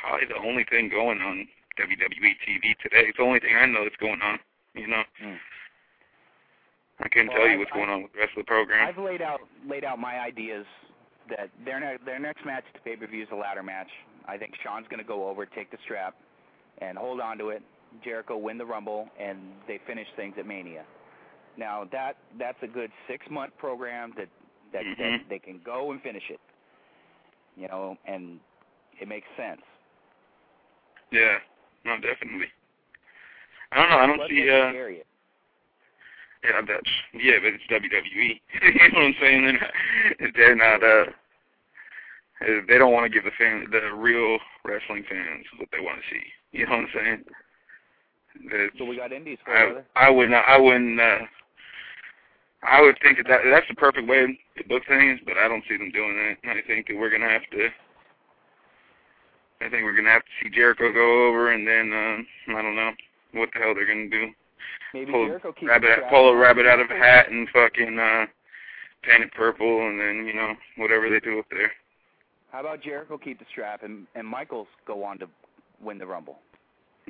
probably 0.00 0.26
the 0.26 0.36
only 0.36 0.64
thing 0.64 0.88
going 0.88 1.20
on 1.20 1.48
WWE 1.78 2.32
TV 2.46 2.76
today. 2.82 3.06
It's 3.08 3.16
the 3.18 3.24
only 3.24 3.40
thing 3.40 3.56
I 3.56 3.66
know 3.66 3.84
that's 3.84 3.96
going 3.96 4.20
on. 4.22 4.38
You 4.74 4.86
know. 4.88 5.02
Mm. 5.24 5.38
I 7.00 7.08
couldn't 7.08 7.28
Well, 7.28 7.36
tell 7.38 7.48
you 7.48 7.58
what's 7.58 7.70
I- 7.72 7.76
going 7.76 7.90
on 7.90 8.02
with 8.02 8.12
the 8.12 8.18
rest 8.18 8.32
of 8.32 8.44
the 8.44 8.48
program. 8.48 8.86
I've 8.88 8.98
laid 8.98 9.20
out 9.22 9.40
laid 9.66 9.84
out 9.84 9.98
my 9.98 10.18
ideas 10.20 10.66
that 11.28 11.50
their 11.64 11.80
ne- 11.80 11.98
their 12.04 12.18
next 12.18 12.44
match 12.44 12.64
at 12.68 12.74
the 12.74 12.80
pay 12.80 12.96
per 12.96 13.06
view 13.06 13.22
is 13.22 13.28
a 13.30 13.36
ladder 13.36 13.62
match. 13.62 13.90
I 14.26 14.36
think 14.38 14.54
Sean's 14.62 14.86
going 14.88 14.98
to 14.98 15.06
go 15.06 15.28
over, 15.28 15.46
take 15.46 15.70
the 15.70 15.78
strap, 15.84 16.16
and 16.78 16.96
hold 16.98 17.20
on 17.20 17.38
to 17.38 17.50
it. 17.50 17.62
Jericho 18.04 18.36
win 18.36 18.58
the 18.58 18.66
Rumble, 18.66 19.08
and 19.18 19.38
they 19.68 19.78
finish 19.86 20.06
things 20.16 20.34
at 20.38 20.46
Mania. 20.46 20.84
Now 21.56 21.84
that 21.92 22.16
that's 22.38 22.58
a 22.62 22.66
good 22.66 22.90
six 23.08 23.24
month 23.30 23.56
program 23.58 24.12
that 24.16 24.28
that, 24.72 24.82
that 24.98 24.98
Mhm. 24.98 25.28
they 25.28 25.38
can 25.38 25.60
go 25.64 25.92
and 25.92 26.02
finish 26.02 26.28
it. 26.30 26.40
You 27.56 27.68
know, 27.68 27.96
and 28.06 28.40
it 29.00 29.08
makes 29.08 29.26
sense. 29.36 29.62
Yeah, 31.10 31.38
no, 31.86 31.96
definitely. 31.96 32.50
I 33.72 33.76
don't 33.80 33.90
know. 33.90 33.98
I 33.98 34.06
don't 34.06 34.18
Let's 34.18 34.30
see. 34.30 34.50
uh. 34.50 34.72
Yeah, 36.44 36.60
that's 36.66 36.90
yeah, 37.14 37.38
but 37.42 37.54
it's 37.54 37.66
WWE. 37.70 38.40
you 38.62 38.90
know 38.92 39.00
what 39.00 39.06
I'm 39.06 39.14
saying? 39.20 39.42
They're 39.42 39.52
not. 39.58 40.32
They're 40.36 40.56
not 40.56 40.84
uh, 40.84 41.10
they 42.68 42.78
don't 42.78 42.92
want 42.92 43.10
to 43.10 43.14
give 43.14 43.24
the 43.24 43.30
fan, 43.38 43.66
the 43.72 43.94
real 43.96 44.38
wrestling 44.64 45.04
fans, 45.08 45.46
what 45.58 45.68
they 45.72 45.80
want 45.80 45.98
to 45.98 46.14
see. 46.14 46.22
You 46.52 46.66
know 46.66 46.72
what 46.72 46.80
I'm 46.80 46.88
saying? 46.94 47.24
That's, 48.50 48.78
So 48.78 48.84
we 48.84 48.96
got 48.96 49.12
indies 49.12 49.38
for 49.44 49.56
I 49.56 49.64
brother. 49.64 49.86
I 49.96 50.10
would 50.10 50.30
not. 50.30 50.44
I 50.46 50.58
wouldn't. 50.58 51.00
uh 51.00 51.18
I 52.62 52.80
would 52.80 52.96
think 53.00 53.18
that 53.18 53.40
that's 53.50 53.68
the 53.68 53.74
perfect 53.74 54.08
way 54.08 54.38
to 54.56 54.68
book 54.68 54.82
things, 54.88 55.20
but 55.24 55.36
I 55.36 55.46
don't 55.46 55.62
see 55.68 55.76
them 55.76 55.90
doing 55.92 56.16
that. 56.44 56.50
I 56.50 56.66
think 56.66 56.88
that 56.88 56.96
we're 56.96 57.10
gonna 57.10 57.28
have 57.28 57.48
to. 57.52 57.68
I 59.60 59.68
think 59.68 59.84
we're 59.84 59.96
gonna 59.96 60.10
have 60.10 60.22
to 60.22 60.30
see 60.42 60.50
Jericho 60.50 60.92
go 60.92 61.28
over, 61.28 61.52
and 61.52 61.66
then 61.66 61.92
uh, 61.92 62.58
I 62.58 62.62
don't 62.62 62.76
know 62.76 62.92
what 63.32 63.50
the 63.52 63.60
hell 63.60 63.74
they're 63.74 63.86
gonna 63.86 64.10
do. 64.10 64.28
Maybe 64.92 65.10
pull 65.12 65.26
Jericho 65.26 65.52
keeps 65.52 65.68
rabbit, 65.68 65.98
pull 66.10 66.28
a 66.28 66.36
rabbit 66.36 66.66
out 66.66 66.80
of 66.80 66.90
a 66.90 66.94
hat 66.96 67.30
and 67.30 67.48
fucking 67.50 67.98
uh, 67.98 68.26
paint 69.02 69.24
it 69.24 69.32
purple, 69.32 69.86
and 69.86 69.98
then 70.00 70.26
you 70.26 70.34
know 70.34 70.54
whatever 70.76 71.08
they 71.08 71.20
do 71.20 71.38
up 71.38 71.46
there. 71.50 71.72
How 72.52 72.60
about 72.60 72.82
Jericho 72.82 73.18
keep 73.18 73.38
the 73.38 73.46
strap 73.50 73.82
and 73.82 74.06
and 74.14 74.26
Michaels 74.26 74.68
go 74.86 75.04
on 75.04 75.18
to 75.18 75.28
win 75.80 75.98
the 75.98 76.06
Rumble? 76.06 76.38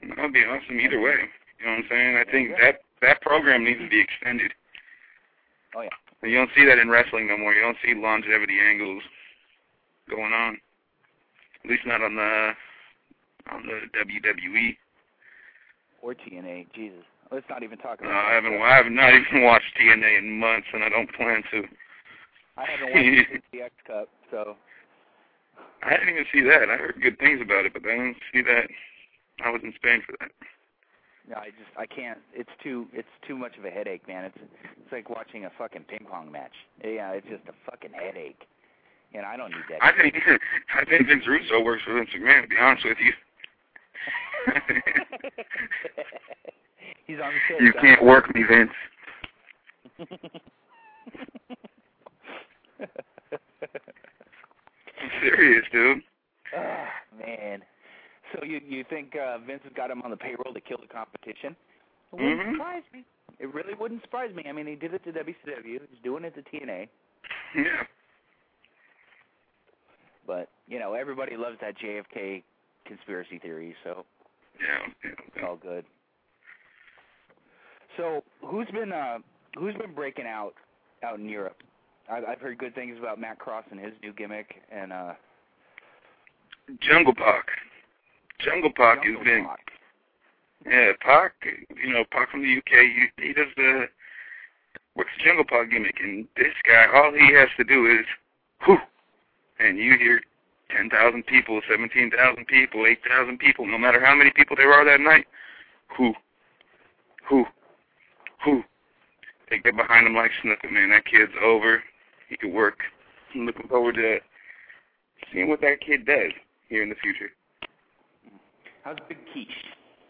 That'd 0.03 0.33
be 0.33 0.45
awesome 0.45 0.81
either 0.81 1.01
way. 1.01 1.17
You 1.59 1.67
know 1.67 1.73
what 1.73 1.79
I'm 1.79 1.85
saying? 1.91 2.17
I 2.17 2.31
think 2.31 2.51
that 2.61 2.81
that 3.03 3.21
program 3.23 3.65
needs 3.65 3.81
to 3.81 3.89
be 3.89 4.01
extended. 4.01 4.53
Oh 5.75 5.83
yeah. 5.83 5.91
You 6.23 6.37
don't 6.37 6.51
see 6.57 6.65
that 6.65 6.79
in 6.79 6.89
wrestling 6.89 7.29
no 7.29 7.37
more. 7.37 7.53
You 7.53 7.61
don't 7.63 7.77
see 7.85 7.95
longevity 7.95 8.59
angles 8.59 9.03
going 10.09 10.33
on. 10.33 10.59
At 11.67 11.71
least 11.73 11.87
not 11.87 12.01
on 12.01 12.15
the 12.15 12.53
on 13.51 13.67
the 13.67 13.81
WWE. 13.99 14.77
Or 16.01 16.15
TNA. 16.15 16.67
Jesus. 16.73 17.03
Let's 17.33 17.47
not 17.51 17.65
even 17.65 17.77
talk 17.79 17.99
about. 17.99 18.13
I 18.13 18.35
haven't 18.35 18.63
I 18.63 18.77
have 18.77 18.87
not 18.87 19.13
even 19.13 19.43
watched 19.43 19.75
TNA 19.75 20.19
in 20.19 20.39
months, 20.39 20.69
and 20.73 20.85
I 20.85 20.89
don't 20.89 21.13
plan 21.13 21.43
to. 21.51 21.65
I 22.57 22.65
haven't 22.71 22.95
watched 22.95 23.43
the 23.53 23.63
X 23.63 23.75
Cup, 23.85 24.09
so 24.31 24.55
I 25.83 25.91
didn't 25.91 26.11
even 26.11 26.25
see 26.33 26.43
that. 26.43 26.71
I 26.71 26.77
heard 26.77 27.03
good 27.03 27.19
things 27.19 27.41
about 27.43 27.67
it, 27.67 27.73
but 27.73 27.83
I 27.83 27.97
didn't 27.97 28.17
see 28.33 28.43
that. 28.43 28.69
I 29.45 29.51
was 29.51 29.61
in 29.65 29.73
Spain 29.75 30.03
for 30.07 30.15
that. 30.21 30.31
yeah, 31.29 31.39
I 31.39 31.47
just 31.47 31.75
I 31.77 31.87
can't. 31.87 32.19
It's 32.33 32.55
too 32.63 32.87
it's 32.93 33.11
too 33.27 33.37
much 33.37 33.59
of 33.59 33.65
a 33.65 33.71
headache, 33.71 34.07
man. 34.07 34.27
It's 34.27 34.39
it's 34.39 34.93
like 34.93 35.11
watching 35.11 35.47
a 35.47 35.51
fucking 35.59 35.83
ping 35.89 36.07
pong 36.09 36.31
match. 36.31 36.55
Yeah, 36.85 37.11
it's 37.11 37.27
just 37.27 37.43
a 37.49 37.55
fucking 37.69 37.91
headache, 37.93 38.47
and 39.15 39.25
I 39.25 39.37
don't 39.37 39.51
need 39.51 39.65
that. 39.71 39.83
I 39.83 39.93
think 40.01 40.15
I 40.75 40.85
think 40.85 41.07
Vince 41.07 41.27
Russo 41.27 41.63
works 41.63 41.83
for 41.85 41.95
Vince 41.95 42.11
McMahon. 42.17 42.43
To 42.43 42.49
be 42.49 42.57
honest 42.59 42.85
with 42.85 42.99
you, 43.01 43.13
He's 47.07 47.19
on 47.23 47.33
the 47.33 47.39
shit. 47.49 47.61
you 47.63 47.73
can't 47.81 48.05
work 48.05 48.35
me, 48.35 48.43
Vince. 48.43 48.71
I'm 54.99 55.11
serious, 55.21 55.65
dude. 55.73 56.03
Ah, 56.57 56.89
man. 57.19 57.63
So 58.33 58.45
you 58.45 58.61
you 58.67 58.85
think 58.89 59.15
uh, 59.17 59.39
Vince 59.39 59.63
has 59.65 59.73
got 59.75 59.91
him 59.91 60.03
on 60.03 60.11
the 60.11 60.17
payroll 60.17 60.53
to 60.53 60.61
kill 60.61 60.79
the 60.81 60.89
competition? 60.89 61.57
It 62.13 62.17
wouldn't 62.17 62.57
surprise 62.57 62.83
me. 62.93 63.05
It 63.39 63.53
really 63.55 63.75
wouldn't 63.75 64.03
surprise 64.03 64.35
me. 64.35 64.45
I 64.49 64.53
mean, 64.53 64.67
he 64.67 64.75
did 64.75 64.95
it 64.95 65.05
to 65.05 65.13
WCW. 65.13 65.81
He's 65.91 66.03
doing 66.03 66.25
it 66.25 66.35
to 66.35 66.43
TNA. 66.43 66.89
Yeah. 67.55 67.85
But 70.27 70.49
you 70.67 70.79
know, 70.79 70.95
everybody 70.95 71.37
loves 71.37 71.57
that 71.61 71.75
JFK 71.79 72.43
conspiracy 72.87 73.39
theory, 73.39 73.75
so 73.85 74.05
Yeah. 74.61 74.93
yeah, 75.05 75.11
it's 75.27 75.45
all 75.45 75.57
good. 75.57 75.85
So 77.97 78.23
who's 78.45 78.69
been 78.69 78.93
uh 78.93 79.19
who's 79.59 79.75
been 79.75 79.95
breaking 79.95 80.27
out 80.27 80.55
out 81.03 81.19
in 81.19 81.29
Europe? 81.29 81.63
I've, 82.11 82.25
I've 82.25 82.41
heard 82.41 82.59
good 82.59 82.75
things 82.75 82.99
about 82.99 83.21
Matt 83.21 83.39
Cross 83.39 83.65
and 83.71 83.81
his 83.81 83.93
new 84.03 84.13
gimmick, 84.13 84.63
and 84.71 84.93
uh 84.93 85.13
Jungle 86.81 87.15
Pac. 87.15 87.47
Jungle 88.41 88.71
Pac 88.77 89.03
Jungle 89.03 89.23
has 89.23 89.25
been 89.25 89.45
Pac. 89.45 89.73
Yeah, 90.67 90.93
Pac, 91.01 91.33
you 91.83 91.93
know, 91.93 92.05
Pac 92.11 92.31
from 92.31 92.43
the 92.43 92.59
UK, 92.59 93.11
he, 93.19 93.33
does 93.33 93.47
the, 93.57 93.87
what's 94.95 95.11
the 95.17 95.25
Jungle 95.25 95.45
Pac 95.49 95.71
gimmick, 95.71 95.97
and 96.03 96.27
this 96.37 96.55
guy, 96.67 96.87
all 96.93 97.13
he 97.13 97.33
has 97.35 97.49
to 97.57 97.65
do 97.65 97.87
is, 97.87 98.05
whoo, 98.67 98.79
and 99.59 99.79
you 99.79 99.97
hear 99.99 100.21
10,000 100.71 101.27
people, 101.27 101.61
17,000 101.69 102.47
people, 102.47 102.87
8,000 102.87 103.39
people, 103.39 103.67
no 103.67 103.79
matter 103.79 104.05
how 104.05 104.15
many 104.15 104.31
people 104.31 104.57
there 104.57 104.73
are 104.73 104.85
that 104.85 105.01
night, 105.01 105.27
who, 105.97 106.13
who, 107.29 107.45
who, 108.45 108.63
They 109.51 109.59
get 109.59 109.77
behind 109.77 110.07
him 110.07 110.15
like 110.15 110.31
Snooker, 110.43 110.71
man. 110.71 110.91
That 110.91 111.05
kid's 111.05 111.33
over. 111.43 111.83
He 112.29 112.37
could 112.37 112.53
work. 112.53 112.79
I'm 113.35 113.47
looking 113.47 113.69
forward 113.69 113.95
to 113.97 114.19
seeing 115.33 115.49
what 115.49 115.61
that 115.61 115.81
kid 115.81 116.05
does 116.07 116.33
here 116.69 116.83
in 116.83 116.89
the 116.89 116.95
future. 116.97 117.31
How's 118.83 118.97
Big 119.09 119.19
Quiche? 119.33 119.49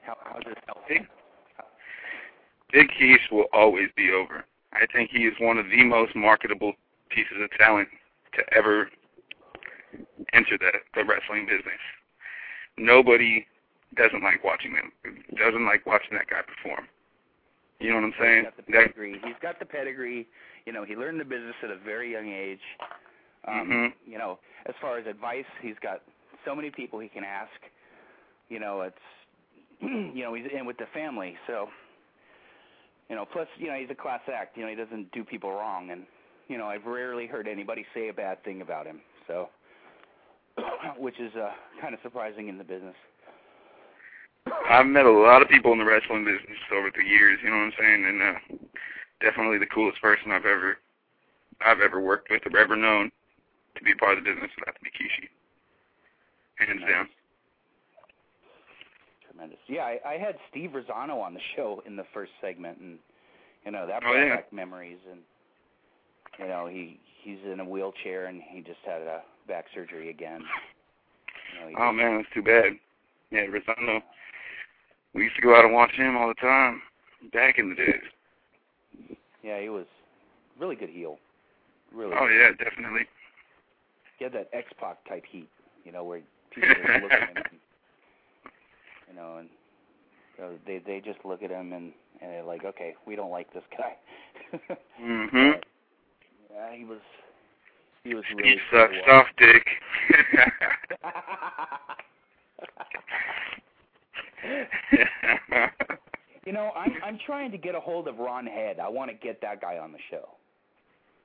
How 0.02 0.16
how's 0.24 0.44
his 0.46 0.54
health? 0.66 0.84
Big 0.88 1.06
Big 2.72 2.88
Keith 2.98 3.20
will 3.30 3.46
always 3.52 3.88
be 3.96 4.10
over. 4.10 4.44
I 4.72 4.86
think 4.92 5.10
he 5.10 5.24
is 5.24 5.34
one 5.40 5.56
of 5.56 5.66
the 5.66 5.82
most 5.84 6.14
marketable 6.14 6.74
pieces 7.08 7.36
of 7.42 7.50
talent 7.58 7.88
to 8.34 8.42
ever 8.54 8.90
enter 10.32 10.58
the, 10.58 10.72
the 10.94 11.04
wrestling 11.04 11.46
business. 11.46 11.80
Nobody 12.76 13.46
doesn't 13.96 14.22
like 14.22 14.44
watching 14.44 14.72
him. 14.72 14.92
Doesn't 15.36 15.64
like 15.64 15.86
watching 15.86 16.16
that 16.16 16.28
guy 16.28 16.40
perform. 16.42 16.86
You 17.80 17.90
know 17.90 17.96
what 17.96 18.04
I'm 18.04 18.14
saying? 18.20 18.44
He's 18.44 18.44
got 18.44 18.56
the 18.56 18.72
That, 18.72 18.80
pedigree. 18.82 19.20
He's 19.24 19.40
got 19.42 19.58
the 19.58 19.66
pedigree. 19.66 20.26
You 20.66 20.72
know, 20.72 20.84
he 20.84 20.96
learned 20.96 21.20
the 21.20 21.24
business 21.24 21.54
at 21.62 21.70
a 21.70 21.76
very 21.76 22.12
young 22.12 22.28
age. 22.28 22.60
Um, 23.46 23.68
Mhm. 23.68 23.92
You 24.06 24.18
know, 24.18 24.38
as 24.66 24.74
far 24.80 24.98
as 24.98 25.06
advice, 25.06 25.46
he's 25.60 25.78
got 25.80 26.02
so 26.44 26.54
many 26.54 26.70
people 26.70 26.98
he 26.98 27.08
can 27.08 27.24
ask. 27.24 27.52
You 28.48 28.60
know, 28.60 28.82
it's 28.82 28.98
you 29.80 30.22
know 30.24 30.34
he's 30.34 30.46
in 30.52 30.64
with 30.66 30.78
the 30.78 30.86
family, 30.94 31.36
so 31.46 31.68
you 33.08 33.14
know. 33.16 33.24
Plus, 33.26 33.46
you 33.58 33.68
know, 33.68 33.74
he's 33.74 33.90
a 33.90 33.94
class 33.94 34.20
act. 34.32 34.56
You 34.56 34.64
know, 34.64 34.70
he 34.70 34.74
doesn't 34.76 35.12
do 35.12 35.22
people 35.24 35.50
wrong, 35.50 35.90
and 35.90 36.06
you 36.48 36.56
know, 36.58 36.66
I've 36.66 36.86
rarely 36.86 37.26
heard 37.26 37.46
anybody 37.46 37.84
say 37.94 38.08
a 38.08 38.12
bad 38.12 38.42
thing 38.42 38.62
about 38.62 38.86
him. 38.86 39.00
So, 39.26 39.48
which 40.98 41.18
is 41.20 41.34
uh, 41.36 41.50
kind 41.80 41.94
of 41.94 42.00
surprising 42.02 42.48
in 42.48 42.58
the 42.58 42.64
business. 42.64 42.94
I've 44.70 44.86
met 44.86 45.06
a 45.06 45.10
lot 45.10 45.42
of 45.42 45.48
people 45.48 45.72
in 45.72 45.78
the 45.78 45.84
wrestling 45.84 46.24
business 46.24 46.58
over 46.72 46.90
the 46.94 47.04
years. 47.04 47.38
You 47.42 47.50
know 47.50 47.56
what 47.56 47.62
I'm 47.64 47.72
saying? 47.78 48.04
And 48.06 48.22
uh, 48.22 48.34
definitely 49.20 49.58
the 49.58 49.66
coolest 49.66 50.00
person 50.00 50.30
I've 50.30 50.46
ever 50.46 50.78
I've 51.64 51.80
ever 51.80 52.00
worked 52.00 52.30
with 52.30 52.42
or 52.46 52.58
ever 52.58 52.76
known 52.76 53.10
to 53.76 53.84
be 53.84 53.94
part 53.94 54.18
of 54.18 54.24
the 54.24 54.30
business 54.30 54.50
would 54.58 54.66
have 54.66 54.74
to 54.76 54.82
be 54.84 54.90
Kishi. 54.90 55.28
Hands 56.64 56.80
Nice. 56.80 56.90
down. 56.90 57.08
Tremendous. 59.28 59.58
Yeah, 59.68 59.82
I, 59.82 59.98
I 60.06 60.18
had 60.18 60.36
Steve 60.50 60.70
Rizzono 60.70 61.20
on 61.20 61.34
the 61.34 61.40
show 61.56 61.82
in 61.86 61.96
the 61.96 62.04
first 62.14 62.32
segment, 62.40 62.78
and 62.78 62.98
you 63.64 63.70
know 63.72 63.86
that 63.86 64.02
Oh, 64.04 64.12
brought 64.12 64.26
yeah. 64.26 64.36
back 64.36 64.52
memories. 64.52 64.98
And 65.10 65.20
you 66.38 66.46
know 66.48 66.66
he 66.66 67.00
he's 67.22 67.38
in 67.50 67.60
a 67.60 67.64
wheelchair, 67.64 68.26
and 68.26 68.40
he 68.42 68.60
just 68.60 68.80
had 68.84 69.02
a 69.02 69.22
back 69.46 69.66
surgery 69.74 70.10
again. 70.10 70.42
You 71.66 71.72
know, 71.72 71.78
Oh 71.78 71.92
man, 71.92 72.16
that's 72.16 72.28
too 72.34 72.42
bad. 72.42 72.72
Yeah, 73.30 73.46
Rizzono. 73.46 74.00
We 75.14 75.24
used 75.24 75.36
to 75.36 75.42
go 75.42 75.56
out 75.56 75.64
and 75.64 75.72
watch 75.74 75.92
him 75.92 76.16
all 76.16 76.28
the 76.28 76.34
time 76.34 76.82
back 77.32 77.58
in 77.58 77.70
the 77.70 77.74
days. 77.74 79.18
Yeah, 79.42 79.60
he 79.60 79.68
was 79.68 79.86
really 80.58 80.76
good 80.76 80.90
heel. 80.90 81.18
Really. 81.94 82.14
Oh 82.18 82.26
yeah, 82.26 82.50
definitely. 82.62 83.06
He 84.18 84.24
had 84.24 84.32
that 84.34 84.48
X 84.52 84.68
Pac 84.78 85.06
type 85.08 85.24
heat. 85.30 85.48
You 85.84 85.92
know 85.92 86.04
where 86.04 86.20
people 86.54 86.68
just 86.68 87.02
look 87.02 87.12
at 87.12 87.28
him. 87.28 87.36
And, 87.36 87.46
you 89.08 89.14
know, 89.16 89.36
and 89.38 89.48
so 90.36 90.52
they 90.66 90.78
they 90.84 91.00
just 91.00 91.24
look 91.24 91.42
at 91.42 91.50
him 91.50 91.72
and 91.72 91.92
and 92.20 92.30
they're 92.30 92.42
like, 92.44 92.64
okay, 92.64 92.94
we 93.06 93.16
don't 93.16 93.30
like 93.30 93.52
this 93.52 93.64
guy. 93.76 93.96
Mhm. 95.00 95.60
Yeah, 96.52 96.74
he 96.74 96.84
was 96.84 97.00
he 98.06 98.14
was 98.14 98.24
He 98.42 98.56
sucks 98.72 98.92
cool. 98.92 99.02
soft 99.06 99.30
dick. 99.38 99.66
you 106.46 106.52
know, 106.52 106.70
I'm 106.76 106.92
I'm 107.04 107.18
trying 107.26 107.50
to 107.52 107.58
get 107.58 107.74
a 107.74 107.80
hold 107.80 108.08
of 108.08 108.18
Ron 108.18 108.46
Head. 108.46 108.78
I 108.78 108.88
want 108.88 109.10
to 109.10 109.16
get 109.16 109.40
that 109.42 109.60
guy 109.60 109.78
on 109.78 109.92
the 109.92 109.98
show. 110.10 110.28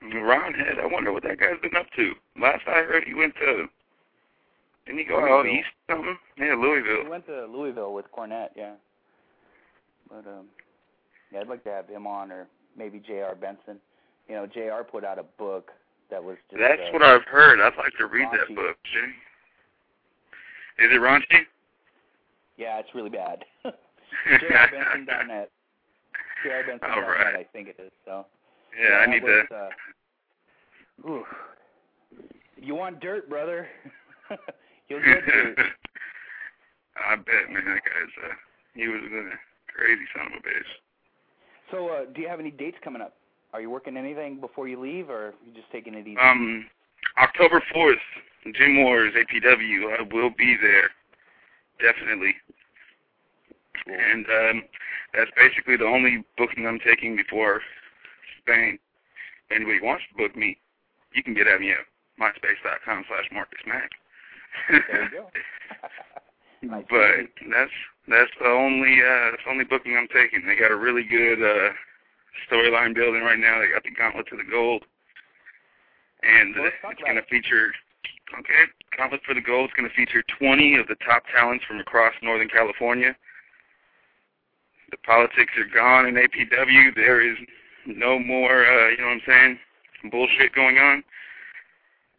Ron 0.01 0.53
Head, 0.53 0.79
I 0.81 0.87
wonder 0.87 1.11
what 1.13 1.23
that 1.23 1.39
guy's 1.39 1.59
been 1.61 1.75
up 1.75 1.85
to. 1.95 2.13
Last 2.39 2.63
I 2.67 2.81
heard, 2.83 3.03
he 3.05 3.13
went 3.13 3.35
to. 3.35 3.65
Didn't 4.85 4.97
he 4.99 5.05
go 5.05 5.19
out 5.19 5.43
Louisville. 5.45 5.59
east 5.59 5.67
something? 5.89 6.17
Yeah, 6.39 6.55
Louisville. 6.55 7.03
He 7.03 7.09
went 7.09 7.27
to 7.27 7.45
Louisville 7.45 7.93
with 7.93 8.05
Cornette, 8.11 8.49
yeah. 8.55 8.73
But 10.09 10.27
um, 10.27 10.45
yeah, 11.31 11.41
I'd 11.41 11.47
like 11.47 11.63
to 11.65 11.69
have 11.69 11.87
him 11.87 12.07
on, 12.07 12.31
or 12.31 12.47
maybe 12.75 12.99
J.R. 12.99 13.35
Benson. 13.35 13.79
You 14.27 14.35
know, 14.35 14.47
J.R. 14.47 14.83
put 14.83 15.03
out 15.05 15.19
a 15.19 15.23
book 15.37 15.69
that 16.11 16.23
was 16.23 16.37
just. 16.49 16.61
That's 16.61 16.81
uh, 16.89 16.93
what 16.93 17.01
I've 17.01 17.23
heard. 17.23 17.59
I'd 17.59 17.77
like 17.77 17.93
to 17.97 18.05
read 18.05 18.27
that 18.31 18.53
book. 18.55 18.77
Is 20.79 20.89
it 20.91 21.01
raunchy? 21.01 21.45
Yeah, 22.57 22.79
it's 22.79 22.89
really 22.93 23.09
bad. 23.09 23.43
J.R. 23.63 24.69
Benson 24.71 25.05
done 25.05 25.31
it. 25.31 25.51
J.R. 26.43 26.63
Benson 26.67 26.89
All 26.89 27.01
done 27.01 27.09
right. 27.09 27.35
I 27.35 27.45
think 27.51 27.69
it 27.69 27.77
is. 27.79 27.91
So. 28.05 28.25
Yeah, 28.79 28.97
I 28.97 29.05
need 29.07 29.23
was, 29.23 29.45
to. 29.49 29.55
Uh, 29.55 31.09
oof. 31.09 31.27
You 32.57 32.75
want 32.75 32.99
dirt, 32.99 33.29
brother? 33.29 33.67
You'll 34.89 35.03
get 35.03 35.25
dirt. 35.25 35.57
I 36.97 37.15
bet, 37.15 37.49
man. 37.49 37.65
That 37.65 37.81
guy's 37.83 38.29
uh, 38.29 38.33
he 38.75 38.87
was 38.87 39.01
a 39.01 39.73
crazy 39.73 40.03
son 40.15 40.27
of 40.27 40.33
a 40.33 40.47
bitch. 40.47 40.71
So, 41.71 41.87
uh, 41.87 42.05
do 42.13 42.21
you 42.21 42.27
have 42.27 42.39
any 42.39 42.51
dates 42.51 42.77
coming 42.83 43.01
up? 43.01 43.15
Are 43.53 43.61
you 43.61 43.69
working 43.69 43.97
anything 43.97 44.39
before 44.39 44.67
you 44.67 44.79
leave, 44.79 45.09
or 45.09 45.27
are 45.27 45.33
you 45.45 45.53
just 45.53 45.69
taking 45.71 45.93
it 45.93 46.07
easy? 46.07 46.17
Um, 46.17 46.65
October 47.21 47.61
fourth, 47.73 47.99
Gym 48.53 48.83
Wars, 48.83 49.13
APW. 49.13 49.99
I 49.99 50.03
will 50.13 50.29
be 50.37 50.55
there, 50.61 50.89
definitely. 51.79 52.35
Cool. 53.85 53.95
And 53.95 54.25
um, 54.25 54.63
that's 55.13 55.31
basically 55.35 55.75
the 55.75 55.85
only 55.85 56.23
booking 56.37 56.65
I'm 56.65 56.79
taking 56.79 57.15
before 57.15 57.61
Spain. 58.41 58.79
If 59.49 59.55
anybody 59.57 59.81
wants 59.81 60.03
to 60.11 60.17
book 60.23 60.35
me, 60.35 60.57
you 61.13 61.23
can 61.23 61.33
get 61.33 61.47
at 61.47 61.59
me 61.59 61.71
at 61.71 61.83
myspace.com 62.19 63.03
slash 63.07 63.25
Marcus 63.33 63.59
Mack. 63.67 63.89
there 64.69 65.03
you 65.03 65.11
go. 65.11 65.27
nice 66.61 66.85
but 66.89 67.25
that's 67.49 67.71
that's 68.07 68.31
the 68.39 68.47
only 68.47 69.01
uh 69.01 69.31
that's 69.31 69.43
the 69.43 69.51
only 69.51 69.63
booking 69.65 69.97
I'm 69.97 70.07
taking. 70.13 70.45
They 70.45 70.55
got 70.55 70.71
a 70.71 70.75
really 70.75 71.03
good 71.03 71.41
uh 71.41 71.73
storyline 72.49 72.93
building 72.95 73.21
right 73.21 73.39
now. 73.39 73.59
They 73.59 73.67
got 73.71 73.83
the 73.83 73.91
Gauntlet 73.91 74.27
to 74.27 74.37
the 74.37 74.49
Gold, 74.49 74.83
and 76.23 76.55
Well, 76.55 76.65
let's 76.65 76.75
it's 76.83 77.01
going 77.01 77.15
to 77.15 77.23
feature. 77.23 77.71
Okay, 78.37 78.63
Gauntlet 78.97 79.21
for 79.25 79.33
the 79.33 79.41
Gold 79.41 79.69
is 79.69 79.75
going 79.75 79.89
to 79.89 79.95
feature 79.95 80.23
20 80.39 80.75
of 80.77 80.87
the 80.87 80.95
top 81.05 81.23
talents 81.35 81.65
from 81.65 81.79
across 81.79 82.13
Northern 82.23 82.47
California. 82.47 83.15
The 84.91 84.97
politics 85.05 85.51
are 85.57 85.67
gone 85.73 86.05
in 86.05 86.15
APW. 86.15 86.95
There 86.95 87.21
is 87.21 87.37
no 87.85 88.19
more, 88.19 88.65
uh, 88.65 88.89
you 88.89 88.97
know 88.97 89.07
what 89.07 89.13
I'm 89.13 89.21
saying, 89.25 89.59
bullshit 90.11 90.53
going 90.53 90.77
on. 90.77 91.03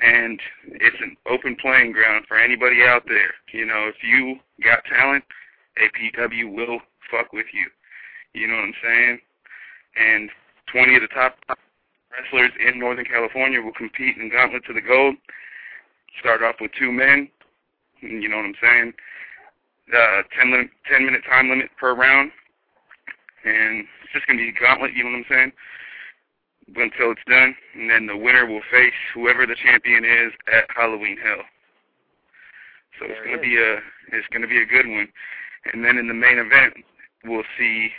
And 0.01 0.41
it's 0.67 0.97
an 1.01 1.17
open 1.31 1.57
playing 1.61 1.93
ground 1.93 2.25
for 2.27 2.37
anybody 2.37 2.83
out 2.83 3.05
there. 3.07 3.33
You 3.53 3.67
know, 3.67 3.89
if 3.89 4.03
you 4.03 4.37
got 4.65 4.85
talent, 4.85 5.25
APW 5.79 6.53
will 6.53 6.81
fuck 7.11 7.33
with 7.33 7.47
you. 7.53 7.67
You 8.35 8.49
know 8.49 8.55
what 8.55 8.65
I'm 8.65 8.75
saying? 8.83 9.21
And 9.97 10.31
20 10.73 10.97
of 10.97 11.03
the 11.03 11.09
top 11.09 11.37
wrestlers 12.11 12.53
in 12.67 12.79
Northern 12.79 13.05
California 13.05 13.61
will 13.61 13.73
compete 13.73 14.17
in 14.17 14.31
Gauntlet 14.31 14.65
to 14.67 14.73
the 14.73 14.81
Gold. 14.81 15.17
Start 16.21 16.43
off 16.43 16.57
with 16.61 16.71
two 16.79 16.93
men. 16.93 17.29
You 18.01 18.29
know 18.29 18.37
what 18.37 18.47
I'm 18.47 18.55
saying? 18.63 18.93
Uh, 19.93 20.23
10, 20.39 20.51
lim- 20.53 20.71
10 20.91 21.05
minute 21.05 21.23
time 21.29 21.49
limit 21.49 21.71
per 21.79 21.95
round. 21.95 22.31
And 23.45 23.85
it's 24.05 24.13
just 24.13 24.27
going 24.27 24.39
to 24.39 24.45
be 24.45 24.51
a 24.51 24.61
gauntlet, 24.61 24.93
you 24.95 25.03
know 25.05 25.11
what 25.11 25.19
I'm 25.19 25.25
saying? 25.29 25.53
Until 26.77 27.11
it's 27.13 27.25
done. 27.29 27.55
And 27.75 27.91
then 27.91 28.07
the 28.07 28.17
winner 28.17 28.47
will 28.47 28.63
face 28.71 28.95
whoever 29.15 29.47
the 29.47 29.57
champion 29.57 30.05
is 30.05 30.33
at 30.53 30.65
Halloween 30.75 31.17
Hell. 31.23 31.43
So 32.99 33.07
There 33.09 33.17
it's 33.17 33.27
going 33.27 33.39
to 33.39 33.43
is. 33.43 33.49
be 33.51 33.57
a 33.59 34.17
it's 34.17 34.29
going 34.29 34.43
to 34.43 34.49
be 34.49 34.63
a 34.63 34.67
good 34.67 34.87
one. 34.87 35.09
And 35.73 35.85
then 35.85 35.97
in 35.99 36.07
the 36.09 36.15
main 36.15 36.39
event, 36.39 36.75
we'll 37.25 37.43
see 37.59 37.91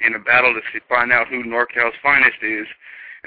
in 0.00 0.14
a 0.14 0.18
battle 0.18 0.54
to 0.54 0.80
find 0.88 1.12
out 1.12 1.28
who 1.28 1.44
NorCal's 1.44 1.96
finest 2.02 2.42
is. 2.42 2.66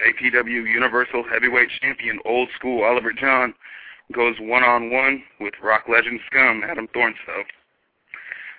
APW 0.08 0.66
Universal 0.66 1.24
Heavyweight 1.32 1.70
Champion 1.82 2.20
Old 2.26 2.50
School 2.58 2.84
Oliver 2.84 3.14
John 3.14 3.54
goes 4.12 4.36
one 4.40 4.64
on 4.64 4.92
one 4.92 5.24
with 5.40 5.54
rock 5.62 5.84
legend 5.88 6.20
scum 6.30 6.64
Adam. 6.64 6.88
That's 6.94 7.18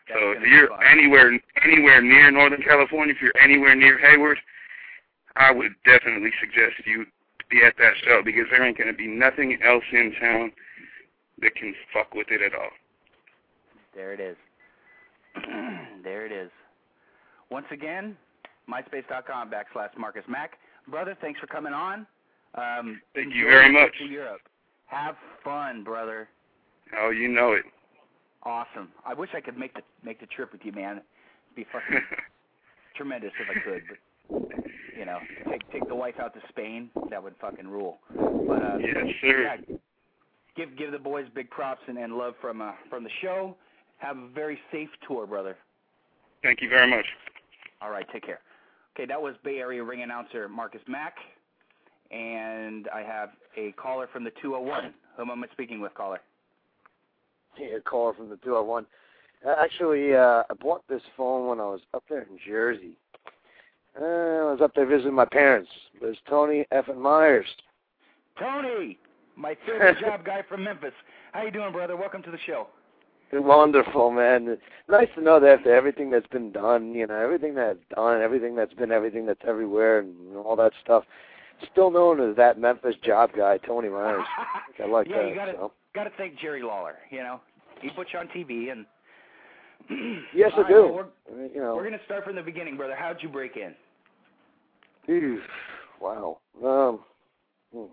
So 0.08 0.32
if 0.32 0.42
you're 0.42 0.82
anywhere 0.84 1.32
anywhere 1.64 2.00
near 2.02 2.30
Northern 2.30 2.62
California, 2.62 3.14
if 3.14 3.22
you're 3.22 3.36
anywhere 3.42 3.74
near 3.74 3.98
Hayward, 3.98 4.38
I 5.36 5.50
would 5.50 5.72
definitely 5.84 6.30
suggest 6.40 6.86
you 6.86 7.06
be 7.50 7.62
at 7.64 7.74
that 7.78 7.94
show 8.04 8.22
because 8.24 8.44
there 8.50 8.64
ain't 8.64 8.78
gonna 8.78 8.92
be 8.92 9.06
nothing 9.06 9.58
else 9.62 9.84
in 9.92 10.14
town 10.20 10.52
that 11.40 11.54
can 11.56 11.74
fuck 11.92 12.14
with 12.14 12.28
it 12.30 12.40
at 12.42 12.54
all. 12.54 12.70
There 13.94 14.12
it 14.12 14.20
is. 14.20 14.36
there 16.04 16.26
it 16.26 16.32
is. 16.32 16.50
Once 17.50 17.66
again, 17.70 18.16
myspace.com 18.68 19.50
backslash 19.50 19.96
Marcus 19.98 20.24
Mack. 20.28 20.52
Brother, 20.88 21.16
thanks 21.20 21.40
for 21.40 21.46
coming 21.46 21.72
on. 21.72 22.06
Um, 22.54 23.00
Thank 23.14 23.34
you 23.34 23.46
very 23.46 23.72
much. 23.72 23.92
Europe. 24.08 24.40
Have 24.86 25.16
fun, 25.42 25.82
brother. 25.82 26.28
Oh, 26.96 27.10
you 27.10 27.28
know 27.28 27.52
it. 27.52 27.64
Awesome. 28.44 28.90
I 29.04 29.14
wish 29.14 29.30
I 29.34 29.40
could 29.40 29.56
make 29.56 29.74
the 29.74 29.80
make 30.04 30.20
the 30.20 30.26
trip 30.26 30.52
with 30.52 30.60
you, 30.64 30.72
man. 30.72 30.96
It'd 30.98 31.56
be 31.56 31.66
fucking 31.72 32.00
tremendous 32.96 33.32
if 33.40 33.48
I 33.56 33.60
could, 33.60 33.82
but 33.88 34.62
you 34.96 35.06
know, 35.06 35.18
take 35.50 35.68
take 35.72 35.88
the 35.88 35.94
wife 35.94 36.16
out 36.20 36.34
to 36.34 36.40
Spain. 36.50 36.90
That 37.10 37.22
would 37.22 37.34
fucking 37.40 37.66
rule. 37.66 37.98
But 38.14 38.62
uh, 38.62 38.76
yes, 38.78 39.06
sir. 39.22 39.42
yeah, 39.42 39.76
give 40.56 40.76
give 40.76 40.92
the 40.92 40.98
boys 40.98 41.26
big 41.34 41.48
props 41.50 41.80
and, 41.88 41.96
and 41.96 42.16
love 42.16 42.34
from 42.40 42.60
uh, 42.60 42.72
from 42.90 43.02
the 43.02 43.10
show. 43.22 43.56
Have 43.98 44.18
a 44.18 44.28
very 44.28 44.58
safe 44.70 44.90
tour, 45.08 45.26
brother. 45.26 45.56
Thank 46.42 46.60
you 46.60 46.68
very 46.68 46.88
much. 46.88 47.06
All 47.84 47.90
right, 47.90 48.06
take 48.10 48.24
care. 48.24 48.40
Okay, 48.96 49.06
that 49.06 49.20
was 49.20 49.34
Bay 49.44 49.58
Area 49.58 49.84
ring 49.84 50.02
announcer 50.02 50.48
Marcus 50.48 50.80
Mack, 50.88 51.16
and 52.10 52.88
I 52.88 53.02
have 53.02 53.30
a 53.58 53.72
caller 53.72 54.08
from 54.10 54.24
the 54.24 54.30
201. 54.40 54.94
Whom 55.18 55.30
am 55.30 55.44
I 55.44 55.48
speaking 55.52 55.80
with, 55.80 55.92
caller? 55.92 56.20
Yeah, 57.58 57.78
caller 57.84 58.14
from 58.14 58.30
the 58.30 58.36
201. 58.36 58.86
Uh, 59.46 59.54
Actually, 59.60 60.14
uh, 60.14 60.44
I 60.48 60.54
bought 60.60 60.82
this 60.88 61.02
phone 61.14 61.46
when 61.46 61.60
I 61.60 61.64
was 61.64 61.80
up 61.92 62.04
there 62.08 62.22
in 62.22 62.38
Jersey. 62.46 62.96
Uh, 64.00 64.04
I 64.04 64.50
was 64.52 64.60
up 64.62 64.74
there 64.74 64.86
visiting 64.86 65.14
my 65.14 65.26
parents. 65.26 65.70
There's 66.00 66.16
Tony 66.26 66.64
Effin 66.72 66.96
Myers. 66.96 67.46
Tony, 68.38 68.98
my 69.36 69.56
favorite 69.66 70.00
job 70.00 70.24
guy 70.24 70.42
from 70.48 70.64
Memphis. 70.64 70.94
How 71.32 71.42
you 71.42 71.50
doing, 71.50 71.72
brother? 71.72 71.96
Welcome 71.96 72.22
to 72.22 72.30
the 72.30 72.38
show. 72.46 72.68
Wonderful, 73.32 74.10
man. 74.10 74.56
Nice 74.88 75.08
to 75.16 75.22
know 75.22 75.40
that 75.40 75.58
after 75.58 75.74
everything 75.74 76.10
that's 76.10 76.26
been 76.28 76.52
done, 76.52 76.94
you 76.94 77.06
know, 77.06 77.16
everything 77.16 77.54
that's 77.54 77.78
done, 77.94 78.20
everything 78.20 78.54
that's 78.54 78.74
been 78.74 78.92
everything 78.92 79.26
that's 79.26 79.40
everywhere 79.46 80.00
and 80.00 80.36
all 80.36 80.54
that 80.56 80.72
stuff, 80.82 81.04
still 81.72 81.90
known 81.90 82.20
as 82.20 82.36
that 82.36 82.58
Memphis 82.58 82.94
job 83.02 83.30
guy, 83.36 83.58
Tony 83.58 83.88
Myers. 83.88 84.24
I 84.78 84.86
like 84.88 85.08
yeah, 85.08 85.22
that. 85.22 85.28
you 85.28 85.34
gotta 85.34 85.52
so. 85.52 85.72
gotta 85.94 86.10
thank 86.16 86.38
Jerry 86.38 86.62
Lawler. 86.62 86.96
You 87.10 87.18
know, 87.18 87.40
he 87.80 87.90
put 87.90 88.08
you 88.12 88.18
on 88.18 88.28
TV, 88.28 88.70
and 88.70 88.86
Yes, 90.34 90.52
I 90.56 90.68
do. 90.68 90.92
we're, 90.92 91.46
you 91.52 91.60
know, 91.60 91.74
we're 91.76 91.84
gonna 91.84 91.98
start 92.04 92.24
from 92.24 92.36
the 92.36 92.42
beginning, 92.42 92.76
brother. 92.76 92.94
How'd 92.96 93.22
you 93.22 93.28
break 93.28 93.56
in? 93.56 93.74
Eesh, 95.08 95.38
wow. 96.00 96.38
Um, 96.64 97.00
hmm. 97.74 97.92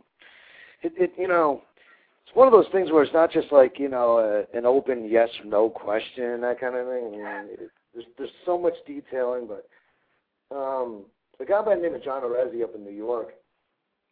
it, 0.83 0.93
it, 0.97 1.11
you 1.17 1.27
know, 1.27 1.61
it's 2.31 2.37
one 2.37 2.47
of 2.47 2.53
those 2.53 2.71
things 2.71 2.89
where 2.91 3.03
it's 3.03 3.13
not 3.13 3.29
just 3.29 3.51
like 3.51 3.77
you 3.77 3.89
know 3.89 4.17
uh, 4.17 4.57
an 4.57 4.65
open 4.65 5.09
yes 5.09 5.27
or 5.43 5.49
no 5.49 5.69
question 5.69 6.39
that 6.39 6.61
kind 6.61 6.75
of 6.77 6.87
thing. 6.87 7.19
It, 7.19 7.69
there's 7.93 8.05
there's 8.17 8.29
so 8.45 8.57
much 8.57 8.73
detailing, 8.87 9.47
but 9.47 9.67
um, 10.55 11.03
a 11.41 11.45
guy 11.45 11.61
by 11.61 11.75
the 11.75 11.81
name 11.81 11.93
of 11.93 12.03
John 12.03 12.23
Arezzi 12.23 12.63
up 12.63 12.73
in 12.73 12.85
New 12.85 12.95
York, 12.95 13.33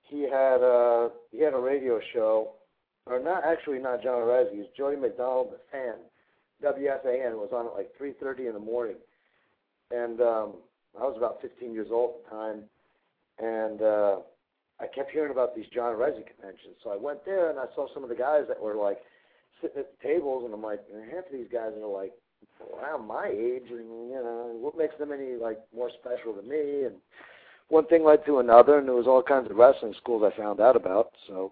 he 0.03 0.23
had 0.23 0.57
uh 0.57 1.09
he 1.31 1.41
had 1.41 1.53
a 1.53 1.59
radio 1.59 2.01
show, 2.11 2.51
or 3.05 3.23
not 3.23 3.45
actually 3.45 3.79
not 3.79 4.03
John 4.03 4.15
Arezzi, 4.15 4.59
it's 4.59 4.77
Jody 4.77 4.97
McDonald, 4.97 5.53
the 5.53 5.59
fan. 5.71 5.95
WFAN 6.61 7.35
was 7.35 7.51
on 7.53 7.67
at 7.67 7.73
like 7.73 7.89
3:30 7.97 8.47
in 8.47 8.53
the 8.53 8.59
morning, 8.59 8.97
and 9.91 10.19
um, 10.19 10.53
I 10.99 11.03
was 11.03 11.15
about 11.15 11.41
15 11.41 11.71
years 11.71 11.87
old 11.89 12.15
at 12.15 12.31
the 12.31 12.35
time 12.35 12.63
and 13.39 13.81
uh, 13.81 14.15
I 14.81 14.87
kept 14.87 15.11
hearing 15.11 15.31
about 15.31 15.55
these 15.55 15.67
John 15.73 15.93
Arezzi 15.93 16.23
conventions. 16.25 16.75
So 16.83 16.91
I 16.91 16.95
went 16.95 17.25
there 17.25 17.49
and 17.49 17.59
I 17.59 17.65
saw 17.75 17.87
some 17.93 18.03
of 18.03 18.09
the 18.09 18.15
guys 18.15 18.43
that 18.47 18.61
were 18.61 18.75
like 18.75 18.99
sitting 19.61 19.79
at 19.79 19.87
the 19.91 20.07
tables, 20.07 20.43
and 20.45 20.53
I'm 20.53 20.63
like, 20.63 20.79
half 21.13 21.25
of 21.25 21.31
these 21.31 21.49
guys 21.51 21.71
are 21.81 21.87
like 21.87 22.13
around 22.73 23.07
my 23.07 23.27
age, 23.27 23.69
and 23.69 24.09
you 24.09 24.21
know, 24.23 24.57
what 24.59 24.77
makes 24.77 24.97
them 24.97 25.11
any 25.11 25.35
like 25.35 25.59
more 25.75 25.89
special 25.99 26.33
than 26.33 26.47
me? 26.47 26.85
And 26.85 26.95
one 27.67 27.85
thing 27.87 28.03
led 28.05 28.25
to 28.25 28.39
another, 28.39 28.77
and 28.77 28.87
there 28.87 28.95
was 28.95 29.07
all 29.07 29.21
kinds 29.21 29.49
of 29.51 29.57
wrestling 29.57 29.93
schools 30.01 30.23
I 30.23 30.37
found 30.37 30.61
out 30.61 30.75
about. 30.75 31.11
So 31.27 31.51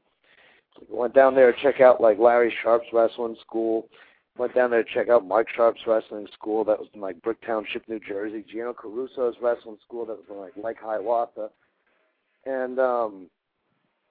I 0.77 0.95
went 0.95 1.13
down 1.13 1.35
there 1.35 1.51
to 1.51 1.61
check 1.61 1.81
out 1.81 1.99
like 1.99 2.19
Larry 2.19 2.53
Sharpe's 2.63 2.93
wrestling 2.93 3.35
school. 3.41 3.89
Went 4.37 4.53
down 4.53 4.69
there 4.69 4.83
to 4.83 4.93
check 4.93 5.09
out 5.09 5.27
Mike 5.27 5.47
Sharpe's 5.53 5.81
wrestling 5.87 6.27
school. 6.31 6.63
That 6.63 6.79
was 6.79 6.87
in 6.93 7.01
like 7.01 7.21
Brick 7.23 7.45
Township, 7.45 7.89
New 7.89 7.99
Jersey. 7.99 8.45
Gino 8.49 8.71
Caruso's 8.71 9.35
wrestling 9.41 9.77
school. 9.85 10.05
That 10.05 10.17
was 10.17 10.25
in 10.29 10.37
like 10.37 10.53
Lake 10.63 10.77
Hiawatha 10.79 11.49
and 12.48 12.80
um 12.80 13.28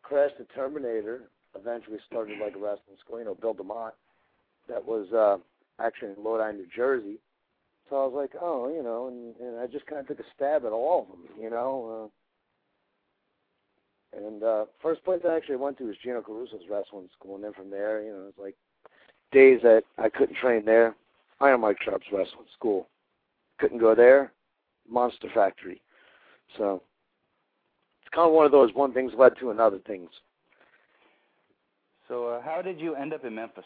Crash 0.03 0.31
the 0.39 0.45
Terminator 0.55 1.23
eventually 1.59 1.99
started 2.07 2.39
like 2.39 2.55
a 2.55 2.59
wrestling 2.59 2.97
school, 3.05 3.19
you 3.19 3.25
know, 3.25 3.35
Bill 3.35 3.55
DeMott, 3.55 3.93
that 4.69 4.85
was 4.85 5.13
uh 5.13 5.39
actually 5.83 6.13
in 6.17 6.23
Lodi, 6.23 6.57
New 6.57 6.67
Jersey. 6.75 7.19
So 7.89 7.97
I 7.97 8.05
was 8.07 8.15
like, 8.15 8.33
oh, 8.41 8.69
you 8.69 8.83
know, 8.83 9.09
and, 9.09 9.37
and 9.37 9.61
I 9.61 9.67
just 9.67 9.87
kind 9.87 10.01
of 10.01 10.09
took 10.09 10.21
a 10.21 10.29
stab 10.35 10.65
at 10.65 10.73
all 10.73 11.03
of 11.03 11.09
them, 11.09 11.29
you 11.41 11.51
know. 11.51 12.11
Uh, 14.15 14.27
and 14.27 14.43
uh 14.43 14.65
first 14.83 15.05
place 15.05 15.21
I 15.29 15.37
actually 15.37 15.57
went 15.57 15.79
to 15.79 15.85
was 15.85 15.97
Gino 16.03 16.21
Caruso's 16.21 16.69
wrestling 16.71 17.09
school, 17.19 17.37
and 17.37 17.45
then 17.45 17.53
from 17.53 17.71
there, 17.71 18.03
you 18.03 18.13
know, 18.13 18.27
it's 18.29 18.39
like 18.39 18.55
days 19.33 19.61
that 19.63 19.83
I 19.99 20.09
couldn't 20.09 20.37
train 20.37 20.65
there. 20.65 20.95
Iron 21.41 21.61
Mike 21.61 21.79
Sharpe's 21.85 22.07
wrestling 22.13 22.47
school. 22.55 22.89
Couldn't 23.59 23.79
go 23.79 23.95
there. 23.95 24.33
Monster 24.89 25.29
Factory. 25.35 25.83
So 26.57 26.83
kind 28.17 28.29
of 28.29 28.33
one 28.33 28.47
of 28.47 28.53
those 28.53 28.73
one 28.75 28.93
things 28.93 29.13
led 29.17 29.33
to 29.39 29.51
another 29.51 29.79
things. 29.87 30.09
So, 32.09 32.29
uh, 32.29 32.43
how 32.43 32.63
did 32.63 32.81
you 32.81 32.95
end 32.95 33.13
up 33.13 33.25
in 33.25 33.35
Memphis? 33.35 33.65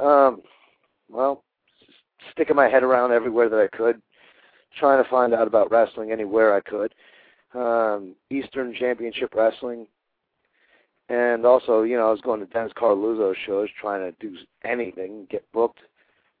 Um, 0.00 0.42
well, 1.08 1.44
sticking 2.32 2.56
my 2.56 2.68
head 2.68 2.82
around 2.82 3.12
everywhere 3.12 3.48
that 3.48 3.60
I 3.60 3.76
could, 3.76 4.02
trying 4.78 5.02
to 5.02 5.08
find 5.08 5.32
out 5.32 5.46
about 5.46 5.70
wrestling 5.70 6.10
anywhere 6.10 6.54
I 6.54 6.60
could. 6.60 6.94
Um, 7.54 8.16
Eastern 8.30 8.74
Championship 8.74 9.32
Wrestling, 9.34 9.86
and 11.08 11.46
also, 11.46 11.82
you 11.82 11.96
know, 11.96 12.08
I 12.08 12.10
was 12.10 12.20
going 12.22 12.40
to 12.40 12.46
Dennis 12.46 12.72
Coralluzzo 12.76 13.34
shows, 13.46 13.68
trying 13.80 14.00
to 14.00 14.16
do 14.18 14.36
anything, 14.64 15.28
get 15.30 15.44
booked. 15.52 15.78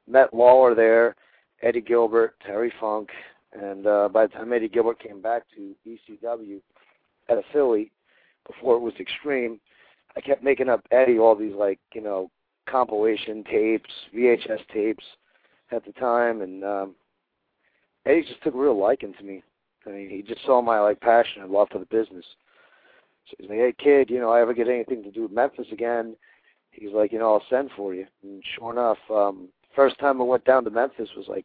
Met 0.08 0.34
Lawler 0.34 0.74
there, 0.74 1.14
Eddie 1.62 1.80
Gilbert, 1.80 2.34
Terry 2.44 2.72
Funk, 2.80 3.10
and 3.54 3.86
uh, 3.86 4.08
by 4.12 4.26
the 4.26 4.32
time 4.32 4.52
Eddie 4.52 4.68
Gilbert 4.68 4.98
came 4.98 5.20
back 5.20 5.44
to 5.56 5.74
ECW 5.86 6.60
at 7.28 7.38
a 7.38 7.42
Philly, 7.52 7.90
before 8.46 8.76
it 8.76 8.80
was 8.80 8.94
Extreme, 9.00 9.60
I 10.16 10.20
kept 10.20 10.42
making 10.42 10.68
up 10.68 10.84
Eddie 10.90 11.18
all 11.18 11.34
these 11.34 11.54
like 11.54 11.78
you 11.94 12.00
know 12.00 12.30
compilation 12.68 13.44
tapes, 13.44 13.90
VHS 14.14 14.60
tapes 14.72 15.04
at 15.70 15.84
the 15.84 15.92
time, 15.92 16.42
and 16.42 16.64
um, 16.64 16.94
Eddie 18.06 18.22
just 18.22 18.42
took 18.42 18.54
a 18.54 18.58
real 18.58 18.78
liking 18.78 19.14
to 19.18 19.24
me. 19.24 19.42
I 19.86 19.90
mean, 19.90 20.08
he 20.08 20.22
just 20.22 20.44
saw 20.44 20.62
my 20.62 20.80
like 20.80 21.00
passion 21.00 21.42
and 21.42 21.50
love 21.50 21.68
for 21.70 21.78
the 21.78 21.86
business. 21.86 22.24
So 23.28 23.36
he's 23.38 23.48
like, 23.48 23.58
"Hey 23.58 23.74
kid, 23.78 24.10
you 24.10 24.20
know, 24.20 24.30
I 24.30 24.40
ever 24.40 24.54
get 24.54 24.68
anything 24.68 25.02
to 25.02 25.10
do 25.10 25.22
with 25.22 25.32
Memphis 25.32 25.66
again?" 25.72 26.16
He's 26.70 26.92
like, 26.92 27.12
"You 27.12 27.18
know, 27.18 27.34
I'll 27.34 27.46
send 27.48 27.70
for 27.76 27.94
you." 27.94 28.06
And 28.22 28.42
sure 28.56 28.72
enough, 28.72 28.98
um, 29.10 29.48
first 29.74 29.98
time 29.98 30.20
I 30.20 30.24
went 30.24 30.44
down 30.44 30.64
to 30.64 30.70
Memphis 30.70 31.08
was 31.16 31.28
like 31.28 31.44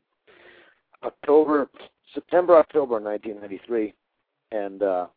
October, 1.03 1.69
September, 2.13 2.57
October, 2.57 2.99
1993, 2.99 3.93
and 4.51 4.81
uh, 4.81 5.07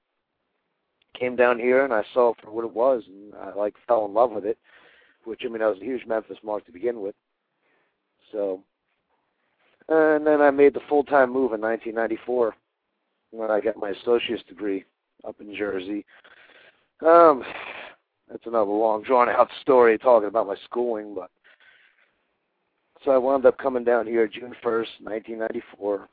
came 1.19 1.36
down 1.36 1.59
here 1.59 1.85
and 1.85 1.93
I 1.93 2.02
saw 2.12 2.31
it 2.31 2.36
for 2.43 2.51
what 2.51 2.64
it 2.64 2.74
was, 2.74 3.02
and 3.06 3.35
I 3.35 3.55
like 3.55 3.74
fell 3.86 4.05
in 4.06 4.14
love 4.14 4.32
with 4.32 4.44
it. 4.44 4.59
Which 5.24 5.43
I 5.44 5.48
mean, 5.48 5.62
I 5.62 5.69
was 5.69 5.78
a 5.81 5.85
huge 5.85 6.05
Memphis 6.06 6.39
mark 6.43 6.66
to 6.66 6.73
begin 6.73 7.01
with. 7.01 7.14
So, 8.32 8.60
and 9.89 10.27
then 10.27 10.40
I 10.40 10.51
made 10.51 10.74
the 10.74 10.81
full 10.89 11.05
time 11.05 11.32
move 11.32 11.52
in 11.52 11.60
1994 11.60 12.56
when 13.31 13.51
I 13.51 13.60
got 13.60 13.77
my 13.77 13.90
associate's 13.90 14.43
degree 14.48 14.85
up 15.27 15.36
in 15.40 15.55
Jersey. 15.55 16.05
Um, 17.06 17.44
that's 18.28 18.47
another 18.47 18.70
long, 18.70 19.02
drawn 19.02 19.28
out 19.28 19.48
story 19.60 19.97
talking 19.97 20.28
about 20.28 20.48
my 20.48 20.56
schooling, 20.64 21.14
but 21.14 21.31
so 23.05 23.10
I 23.10 23.19
wound 23.19 23.47
up 23.47 23.59
coming 23.59 23.85
down 23.85 24.06
here 24.06 24.28
June 24.28 24.55
1st, 24.64 25.01
1994. 25.01 26.09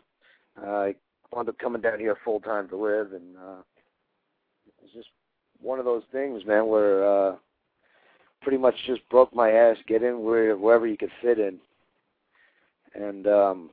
I 0.65 0.95
wound 1.31 1.49
up 1.49 1.57
coming 1.57 1.81
down 1.81 1.99
here 1.99 2.17
full 2.23 2.39
time 2.39 2.67
to 2.69 2.77
live, 2.77 3.13
and 3.13 3.37
uh, 3.37 3.61
it's 4.83 4.93
just 4.93 5.09
one 5.61 5.79
of 5.79 5.85
those 5.85 6.03
things, 6.11 6.45
man, 6.45 6.67
where 6.67 7.29
uh, 7.29 7.35
pretty 8.41 8.57
much 8.57 8.75
just 8.85 9.07
broke 9.09 9.33
my 9.33 9.51
ass, 9.51 9.77
get 9.87 10.03
in 10.03 10.23
where 10.23 10.57
wherever 10.57 10.87
you 10.87 10.97
could 10.97 11.11
fit 11.21 11.39
in. 11.39 11.57
And 12.95 13.27
um 13.27 13.69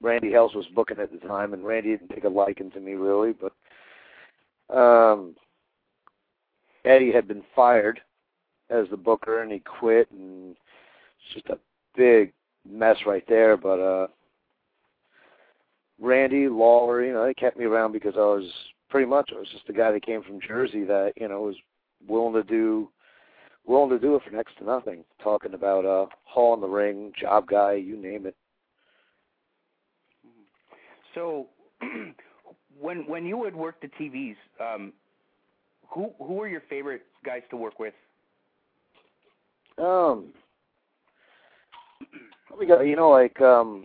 Randy 0.00 0.30
Hales 0.30 0.54
was 0.54 0.66
booking 0.74 0.98
at 0.98 1.12
the 1.12 1.26
time 1.28 1.52
and 1.52 1.64
Randy 1.64 1.90
didn't 1.90 2.08
take 2.08 2.24
a 2.24 2.28
liking 2.28 2.70
to 2.72 2.80
me 2.80 2.92
really, 2.92 3.32
but 3.32 4.76
um 4.76 5.36
Eddie 6.84 7.12
had 7.12 7.28
been 7.28 7.42
fired 7.54 8.00
as 8.70 8.86
the 8.90 8.96
booker 8.96 9.42
and 9.42 9.52
he 9.52 9.60
quit 9.60 10.10
and 10.10 10.56
it's 10.56 11.34
just 11.34 11.46
a 11.46 11.58
big 11.96 12.32
mess 12.68 12.96
right 13.06 13.24
there, 13.28 13.56
but 13.56 13.78
uh 13.78 14.06
Randy, 16.02 16.48
Lawler, 16.48 17.04
you 17.04 17.12
know, 17.12 17.24
they 17.24 17.32
kept 17.32 17.56
me 17.56 17.64
around 17.64 17.92
because 17.92 18.14
I 18.16 18.20
was 18.20 18.50
pretty 18.90 19.06
much 19.06 19.30
I 19.32 19.38
was 19.38 19.48
just 19.52 19.68
a 19.68 19.72
guy 19.72 19.92
that 19.92 20.04
came 20.04 20.22
from 20.22 20.40
Jersey 20.40 20.84
that, 20.84 21.12
you 21.16 21.28
know, 21.28 21.42
was 21.42 21.56
willing 22.06 22.34
to 22.34 22.42
do 22.42 22.90
willing 23.64 23.90
to 23.90 23.98
do 24.00 24.16
it 24.16 24.22
for 24.24 24.32
next 24.32 24.58
to 24.58 24.64
nothing. 24.64 25.04
Talking 25.22 25.54
about 25.54 25.84
uh 25.84 26.06
Hall 26.24 26.54
in 26.54 26.60
the 26.60 26.66
ring, 26.66 27.12
job 27.18 27.46
guy, 27.46 27.74
you 27.74 27.96
name 27.96 28.26
it. 28.26 28.34
So, 31.14 31.46
when 32.80 33.06
when 33.06 33.24
you 33.24 33.36
would 33.38 33.54
work 33.54 33.80
the 33.80 33.88
TVs, 33.88 34.36
um, 34.60 34.92
who 35.88 36.10
who 36.18 36.34
were 36.34 36.48
your 36.48 36.62
favorite 36.68 37.02
guys 37.24 37.42
to 37.50 37.56
work 37.56 37.78
with? 37.78 37.94
Um 39.78 40.32
we 42.58 42.66
got 42.66 42.80
you 42.80 42.96
know, 42.96 43.10
like 43.10 43.40
um 43.40 43.84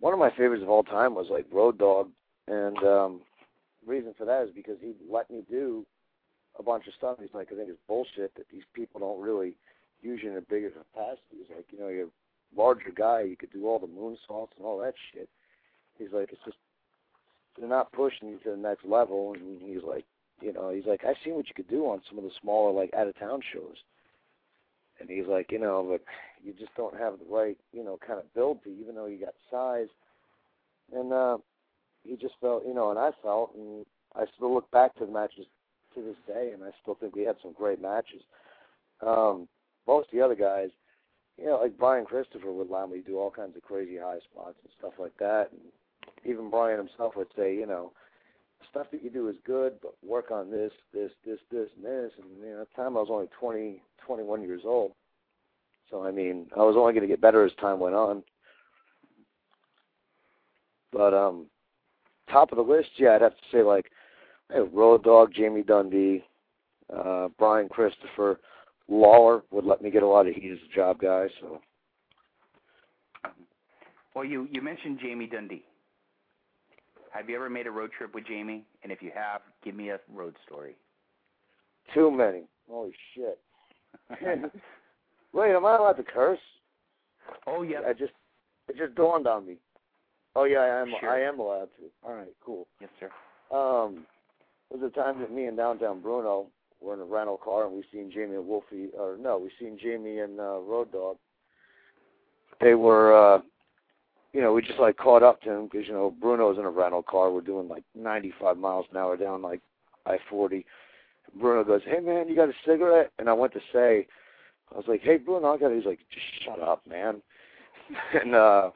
one 0.00 0.12
of 0.12 0.18
my 0.18 0.30
favorites 0.30 0.62
of 0.62 0.70
all 0.70 0.82
time 0.82 1.14
was 1.14 1.26
like 1.30 1.46
Road 1.52 1.78
Dog 1.78 2.10
and 2.48 2.78
um 2.78 3.20
reason 3.86 4.14
for 4.16 4.24
that 4.24 4.44
is 4.44 4.50
because 4.54 4.76
he 4.80 4.92
let 5.10 5.30
me 5.30 5.42
do 5.48 5.86
a 6.58 6.62
bunch 6.62 6.86
of 6.86 6.94
stuff. 6.94 7.18
He's 7.20 7.34
like, 7.34 7.48
I 7.52 7.56
think 7.56 7.68
it's 7.68 7.78
bullshit 7.86 8.34
that 8.36 8.46
these 8.52 8.64
people 8.74 9.00
don't 9.00 9.22
really 9.22 9.54
use 10.02 10.20
you 10.22 10.30
in 10.30 10.36
a 10.36 10.42
bigger 10.42 10.70
capacity. 10.70 11.38
He's 11.38 11.54
like, 11.54 11.66
you 11.70 11.78
know, 11.78 11.88
you're 11.88 12.06
a 12.06 12.56
larger 12.56 12.90
guy, 12.94 13.22
you 13.22 13.36
could 13.36 13.52
do 13.52 13.66
all 13.66 13.78
the 13.78 13.86
moonsaults 13.86 14.56
and 14.56 14.66
all 14.66 14.78
that 14.78 14.94
shit. 15.12 15.28
He's 15.98 16.12
like, 16.12 16.30
it's 16.32 16.44
just 16.44 16.56
they're 17.58 17.68
not 17.68 17.92
pushing 17.92 18.28
you 18.28 18.38
to 18.44 18.50
the 18.50 18.56
next 18.56 18.84
level. 18.84 19.34
And 19.34 19.60
he's 19.60 19.82
like, 19.86 20.04
you 20.40 20.52
know, 20.52 20.70
he's 20.70 20.86
like, 20.86 21.04
I've 21.04 21.16
seen 21.24 21.34
what 21.34 21.48
you 21.48 21.54
could 21.54 21.68
do 21.68 21.84
on 21.84 22.02
some 22.08 22.18
of 22.18 22.24
the 22.24 22.30
smaller 22.40 22.72
like 22.72 22.92
out 22.94 23.06
of 23.06 23.18
town 23.18 23.40
shows. 23.52 23.76
And 25.00 25.08
he's 25.08 25.26
like, 25.26 25.50
you 25.50 25.58
know, 25.58 25.86
but 25.90 26.02
you 26.44 26.52
just 26.52 26.74
don't 26.76 26.98
have 26.98 27.14
the 27.18 27.34
right, 27.34 27.56
you 27.72 27.82
know, 27.82 27.98
kind 28.06 28.18
of 28.18 28.32
build 28.34 28.62
to, 28.64 28.70
even 28.70 28.94
though 28.94 29.06
you 29.06 29.18
got 29.18 29.34
size. 29.50 29.88
And 30.92 31.12
uh, 31.12 31.38
he 32.04 32.16
just 32.16 32.34
felt, 32.40 32.64
you 32.66 32.74
know, 32.74 32.90
and 32.90 32.98
I 32.98 33.10
felt, 33.22 33.54
and 33.54 33.86
I 34.14 34.24
still 34.36 34.52
look 34.52 34.70
back 34.70 34.94
to 34.96 35.06
the 35.06 35.12
matches 35.12 35.46
to 35.94 36.02
this 36.02 36.16
day, 36.26 36.50
and 36.52 36.62
I 36.62 36.70
still 36.82 36.94
think 36.94 37.14
we 37.16 37.22
had 37.22 37.36
some 37.42 37.52
great 37.52 37.80
matches. 37.80 38.22
Um, 39.04 39.48
most 39.86 40.08
of 40.08 40.18
the 40.18 40.24
other 40.24 40.34
guys, 40.34 40.68
you 41.38 41.46
know, 41.46 41.58
like 41.60 41.78
Brian 41.78 42.04
Christopher 42.04 42.52
would 42.52 42.68
allow 42.68 42.86
me 42.86 43.00
to 43.00 43.06
do 43.06 43.18
all 43.18 43.30
kinds 43.30 43.56
of 43.56 43.62
crazy 43.62 43.96
high 43.96 44.18
spots 44.30 44.56
and 44.62 44.72
stuff 44.78 44.92
like 44.98 45.16
that. 45.18 45.48
And 45.52 45.60
even 46.24 46.50
Brian 46.50 46.78
himself 46.78 47.16
would 47.16 47.28
say, 47.36 47.54
you 47.54 47.66
know, 47.66 47.92
stuff 48.68 48.86
that 48.92 49.02
you 49.02 49.10
do 49.10 49.28
is 49.28 49.36
good, 49.44 49.74
but 49.82 49.94
work 50.04 50.30
on 50.30 50.50
this, 50.50 50.72
this, 50.92 51.10
this, 51.24 51.38
this, 51.50 51.68
and 51.76 51.84
this. 51.84 52.12
And 52.18 52.44
you 52.44 52.52
know, 52.52 52.62
at 52.62 52.68
the 52.68 52.82
time 52.82 52.96
I 52.96 53.00
was 53.00 53.08
only 53.10 53.28
twenty, 53.38 53.82
twenty-one 54.04 54.42
years 54.42 54.62
old. 54.64 54.92
So 55.90 56.04
I 56.04 56.10
mean, 56.10 56.46
I 56.56 56.60
was 56.60 56.76
only 56.76 56.92
going 56.92 57.02
to 57.02 57.08
get 57.08 57.20
better 57.20 57.44
as 57.44 57.52
time 57.60 57.80
went 57.80 57.94
on. 57.94 58.22
But 60.92 61.14
um, 61.14 61.46
top 62.30 62.52
of 62.52 62.56
the 62.56 62.62
list, 62.62 62.90
yeah, 62.98 63.14
I'd 63.14 63.22
have 63.22 63.36
to 63.36 63.42
say 63.52 63.62
like 63.62 63.90
hey, 64.52 64.60
Road 64.60 65.04
Dog, 65.04 65.32
Jamie 65.34 65.62
Dundee, 65.62 66.24
uh, 66.96 67.28
Brian 67.38 67.68
Christopher, 67.68 68.40
Lawler 68.88 69.42
would 69.50 69.64
let 69.64 69.82
me 69.82 69.90
get 69.90 70.02
a 70.02 70.06
lot 70.06 70.26
of 70.26 70.34
heat 70.34 70.52
as 70.52 70.58
a 70.70 70.74
job 70.74 70.98
guy. 70.98 71.28
So. 71.40 71.60
Well, 74.14 74.24
you 74.24 74.48
you 74.50 74.60
mentioned 74.60 74.98
Jamie 75.00 75.26
Dundee. 75.26 75.64
Have 77.12 77.28
you 77.28 77.36
ever 77.36 77.50
made 77.50 77.66
a 77.66 77.70
road 77.70 77.90
trip 77.96 78.14
with 78.14 78.26
Jamie? 78.26 78.64
And 78.82 78.92
if 78.92 79.02
you 79.02 79.10
have, 79.14 79.40
give 79.64 79.74
me 79.74 79.90
a 79.90 79.98
road 80.12 80.34
story. 80.46 80.76
Too 81.94 82.10
many. 82.10 82.44
Holy 82.68 82.92
shit. 83.14 83.38
Wait, 85.32 85.54
am 85.54 85.66
I 85.66 85.76
allowed 85.76 85.94
to 85.94 86.02
curse? 86.02 86.38
Oh 87.46 87.62
yeah. 87.62 87.80
I 87.86 87.92
just 87.92 88.12
it 88.68 88.76
just 88.76 88.94
dawned 88.94 89.26
on 89.26 89.46
me. 89.46 89.56
Oh 90.36 90.44
yeah, 90.44 90.58
I 90.58 90.80
am. 90.82 90.92
Sure. 91.00 91.10
I 91.10 91.22
am 91.22 91.40
allowed 91.40 91.68
to. 91.78 91.90
All 92.04 92.14
right, 92.14 92.32
cool. 92.44 92.68
Yes, 92.80 92.90
sir. 93.00 93.10
Um, 93.54 94.06
there 94.70 94.78
was 94.78 94.92
a 94.92 94.94
time 94.94 95.20
that 95.20 95.32
me 95.32 95.46
and 95.46 95.56
Downtown 95.56 96.00
Bruno 96.00 96.46
were 96.80 96.94
in 96.94 97.00
a 97.00 97.04
rental 97.04 97.36
car 97.36 97.66
and 97.66 97.74
we 97.74 97.84
seen 97.92 98.10
Jamie 98.12 98.36
and 98.36 98.46
Wolfie, 98.46 98.88
or 98.96 99.16
no, 99.20 99.38
we 99.38 99.50
seen 99.58 99.78
Jamie 99.80 100.20
and 100.20 100.38
uh, 100.38 100.60
Road 100.60 100.92
Dog. 100.92 101.16
They 102.60 102.74
were, 102.74 103.36
uh, 103.36 103.40
you 104.32 104.40
know, 104.40 104.52
we 104.52 104.62
just 104.62 104.78
like 104.78 104.96
caught 104.96 105.22
up 105.22 105.42
to 105.42 105.50
him 105.50 105.68
because 105.70 105.86
you 105.86 105.92
know 105.92 106.14
Bruno's 106.20 106.58
in 106.58 106.64
a 106.64 106.70
rental 106.70 107.02
car. 107.02 107.30
We're 107.30 107.40
doing 107.40 107.68
like 107.68 107.84
95 107.94 108.56
miles 108.56 108.86
an 108.90 108.96
hour 108.96 109.16
down 109.16 109.42
like 109.42 109.60
I-40. 110.06 110.64
Bruno 111.38 111.64
goes, 111.64 111.82
"Hey 111.84 112.00
man, 112.00 112.28
you 112.28 112.36
got 112.36 112.48
a 112.48 112.54
cigarette?" 112.64 113.12
And 113.18 113.28
I 113.28 113.32
went 113.32 113.52
to 113.54 113.60
say, 113.72 114.06
I 114.72 114.76
was 114.76 114.86
like, 114.88 115.02
"Hey 115.02 115.16
Bruno, 115.16 115.52
I 115.52 115.58
got." 115.58 115.72
It. 115.72 115.76
He's 115.76 115.86
like, 115.86 116.00
"Just 116.12 116.44
shut 116.44 116.60
up, 116.60 116.86
man." 116.86 117.22
and 118.20 118.34
uh 118.34 118.70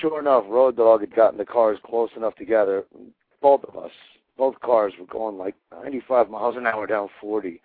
sure 0.00 0.18
enough, 0.18 0.44
Road 0.48 0.76
Dog 0.76 1.00
had 1.00 1.14
gotten 1.14 1.38
the 1.38 1.44
cars 1.44 1.78
close 1.84 2.10
enough 2.16 2.34
together. 2.36 2.84
Both 3.42 3.64
of 3.64 3.76
us, 3.76 3.92
both 4.36 4.58
cars 4.60 4.94
were 4.98 5.06
going 5.06 5.36
like 5.36 5.54
95 5.72 6.30
miles 6.30 6.56
an 6.56 6.66
hour 6.66 6.86
down 6.86 7.08
40. 7.20 7.60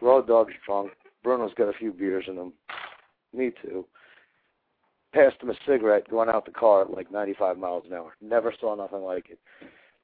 Road 0.00 0.26
Dog's 0.26 0.54
drunk. 0.64 0.92
Bruno's 1.22 1.54
got 1.54 1.68
a 1.68 1.72
few 1.72 1.92
beers 1.92 2.26
in 2.28 2.36
him. 2.36 2.52
Me 3.32 3.50
too. 3.62 3.86
Passed 5.14 5.40
him 5.40 5.50
a 5.50 5.54
cigarette 5.64 6.10
going 6.10 6.28
out 6.28 6.44
the 6.44 6.50
car 6.50 6.82
at 6.82 6.90
like 6.90 7.12
95 7.12 7.56
miles 7.56 7.84
an 7.86 7.92
hour. 7.92 8.16
Never 8.20 8.52
saw 8.58 8.74
nothing 8.74 9.02
like 9.02 9.30
it. 9.30 9.38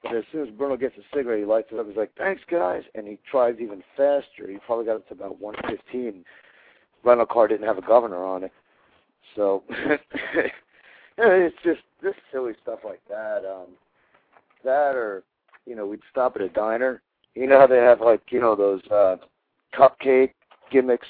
But 0.01 0.15
as 0.15 0.23
soon 0.31 0.47
as 0.47 0.53
Bruno 0.53 0.77
gets 0.77 0.95
a 0.97 1.15
cigarette, 1.15 1.39
he 1.39 1.45
lights 1.45 1.67
it 1.69 1.79
up. 1.79 1.85
He's 1.85 1.97
like, 1.97 2.15
"Thanks, 2.17 2.41
guys," 2.49 2.83
and 2.95 3.05
he 3.05 3.19
drives 3.29 3.59
even 3.59 3.83
faster. 3.97 4.47
He 4.47 4.57
probably 4.65 4.85
got 4.85 4.95
up 4.95 5.07
to 5.09 5.13
about 5.13 5.41
115. 5.41 6.23
Rental 7.03 7.25
car 7.25 7.49
didn't 7.49 7.67
have 7.67 7.77
a 7.77 7.81
governor 7.81 8.23
on 8.23 8.45
it, 8.45 8.53
so 9.35 9.63
it's 11.17 11.55
just 11.63 11.81
just 12.01 12.17
silly 12.31 12.53
stuff 12.61 12.79
like 12.85 13.01
that. 13.09 13.43
Um, 13.45 13.67
that 14.63 14.95
or 14.95 15.23
you 15.65 15.75
know, 15.75 15.85
we'd 15.85 15.99
stop 16.09 16.35
at 16.35 16.41
a 16.41 16.49
diner. 16.49 17.01
You 17.35 17.47
know 17.47 17.59
how 17.59 17.67
they 17.67 17.77
have 17.77 17.99
like 17.99 18.21
you 18.29 18.39
know 18.39 18.55
those 18.55 18.81
uh, 18.87 19.17
cupcake 19.77 20.33
gimmicks. 20.71 21.07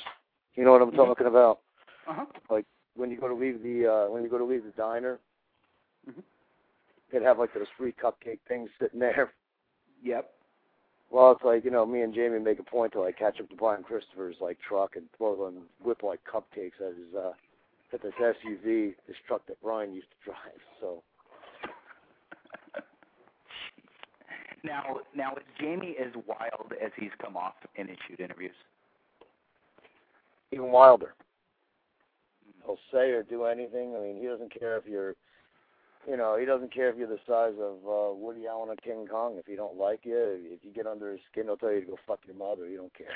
You 0.56 0.66
know 0.66 0.72
what 0.72 0.82
I'm 0.82 0.92
talking 0.92 1.28
about? 1.28 1.60
Uh-huh. 2.08 2.26
Like 2.50 2.66
when 3.02 3.10
you 3.10 3.18
go 3.20 3.28
to 3.28 3.34
leave 3.34 3.64
the 3.64 3.88
uh, 3.88 4.12
when 4.12 4.22
you 4.24 4.30
go 4.30 4.38
to 4.38 4.46
leave 4.46 4.64
the 4.64 4.70
diner, 4.78 5.20
Mhm. 6.08 6.22
they'd 7.12 7.24
have 7.24 7.40
like 7.40 7.52
those 7.54 7.68
free 7.78 7.92
cupcake 7.94 8.40
things 8.48 8.70
sitting 8.80 9.00
there. 9.00 9.34
Yep. 10.04 10.32
Well, 11.10 11.32
it's 11.32 11.44
like 11.44 11.66
you 11.66 11.72
know, 11.72 11.86
me 11.86 12.02
and 12.02 12.14
Jamie 12.14 12.40
make 12.40 12.60
a 12.60 12.64
point 12.64 12.94
to 12.94 13.02
like 13.02 13.18
catch 13.18 13.40
up 13.42 13.50
to 13.50 13.56
Brian 13.56 13.84
Christopher's 13.84 14.38
like 14.40 14.60
truck 14.62 14.96
and 14.96 15.06
throw 15.18 15.36
them 15.36 15.64
whip 15.84 16.04
like 16.04 16.20
cupcakes 16.24 16.80
at 16.80 16.96
his 16.96 17.14
uh 17.16 17.34
at 17.92 18.02
this 18.04 18.14
SUV, 18.22 18.96
this 19.08 19.18
truck 19.28 19.46
that 19.48 19.62
Brian 19.62 19.94
used 19.94 20.08
to 20.12 20.18
drive. 20.32 20.62
So 20.80 21.02
Now, 24.64 25.00
now 25.16 25.34
is 25.36 25.44
Jamie 25.60 25.96
as 26.00 26.14
wild 26.28 26.72
as 26.82 26.92
he's 26.96 27.10
come 27.20 27.36
off 27.36 27.56
in 27.76 27.88
his 27.88 27.98
shoot 28.08 28.20
interviews? 28.20 28.56
even 30.54 30.70
wilder. 30.70 31.14
He'll 32.66 32.80
say 32.92 33.12
or 33.12 33.24
do 33.24 33.46
anything. 33.46 33.96
I 33.96 34.02
mean, 34.02 34.18
he 34.20 34.28
doesn't 34.28 34.58
care 34.58 34.78
if 34.78 34.86
you're, 34.86 35.16
you 36.08 36.18
know, 36.18 36.38
he 36.38 36.46
doesn't 36.46 36.74
care 36.74 36.90
if 36.90 36.98
you're 36.98 37.08
the 37.08 37.20
size 37.28 37.54
of 37.60 37.78
uh, 37.88 38.14
Woody 38.14 38.48
Allen 38.48 38.70
or 38.70 38.76
King 38.76 39.08
Kong. 39.08 39.36
If 39.38 39.46
he 39.46 39.56
don't 39.56 39.78
like 39.78 40.02
you, 40.04 40.18
if 40.18 40.60
you 40.64 40.72
get 40.72 40.88
under 40.88 41.12
his 41.12 41.22
skin, 41.32 41.46
he'll 41.46 41.58
tell 41.58 41.72
you 41.72 41.82
to 41.82 41.88
go 41.88 41.98
fuck 42.08 42.20
your 42.26 42.36
mother. 42.36 42.68
He 42.68 42.76
don't 42.76 42.94
care. 42.94 43.08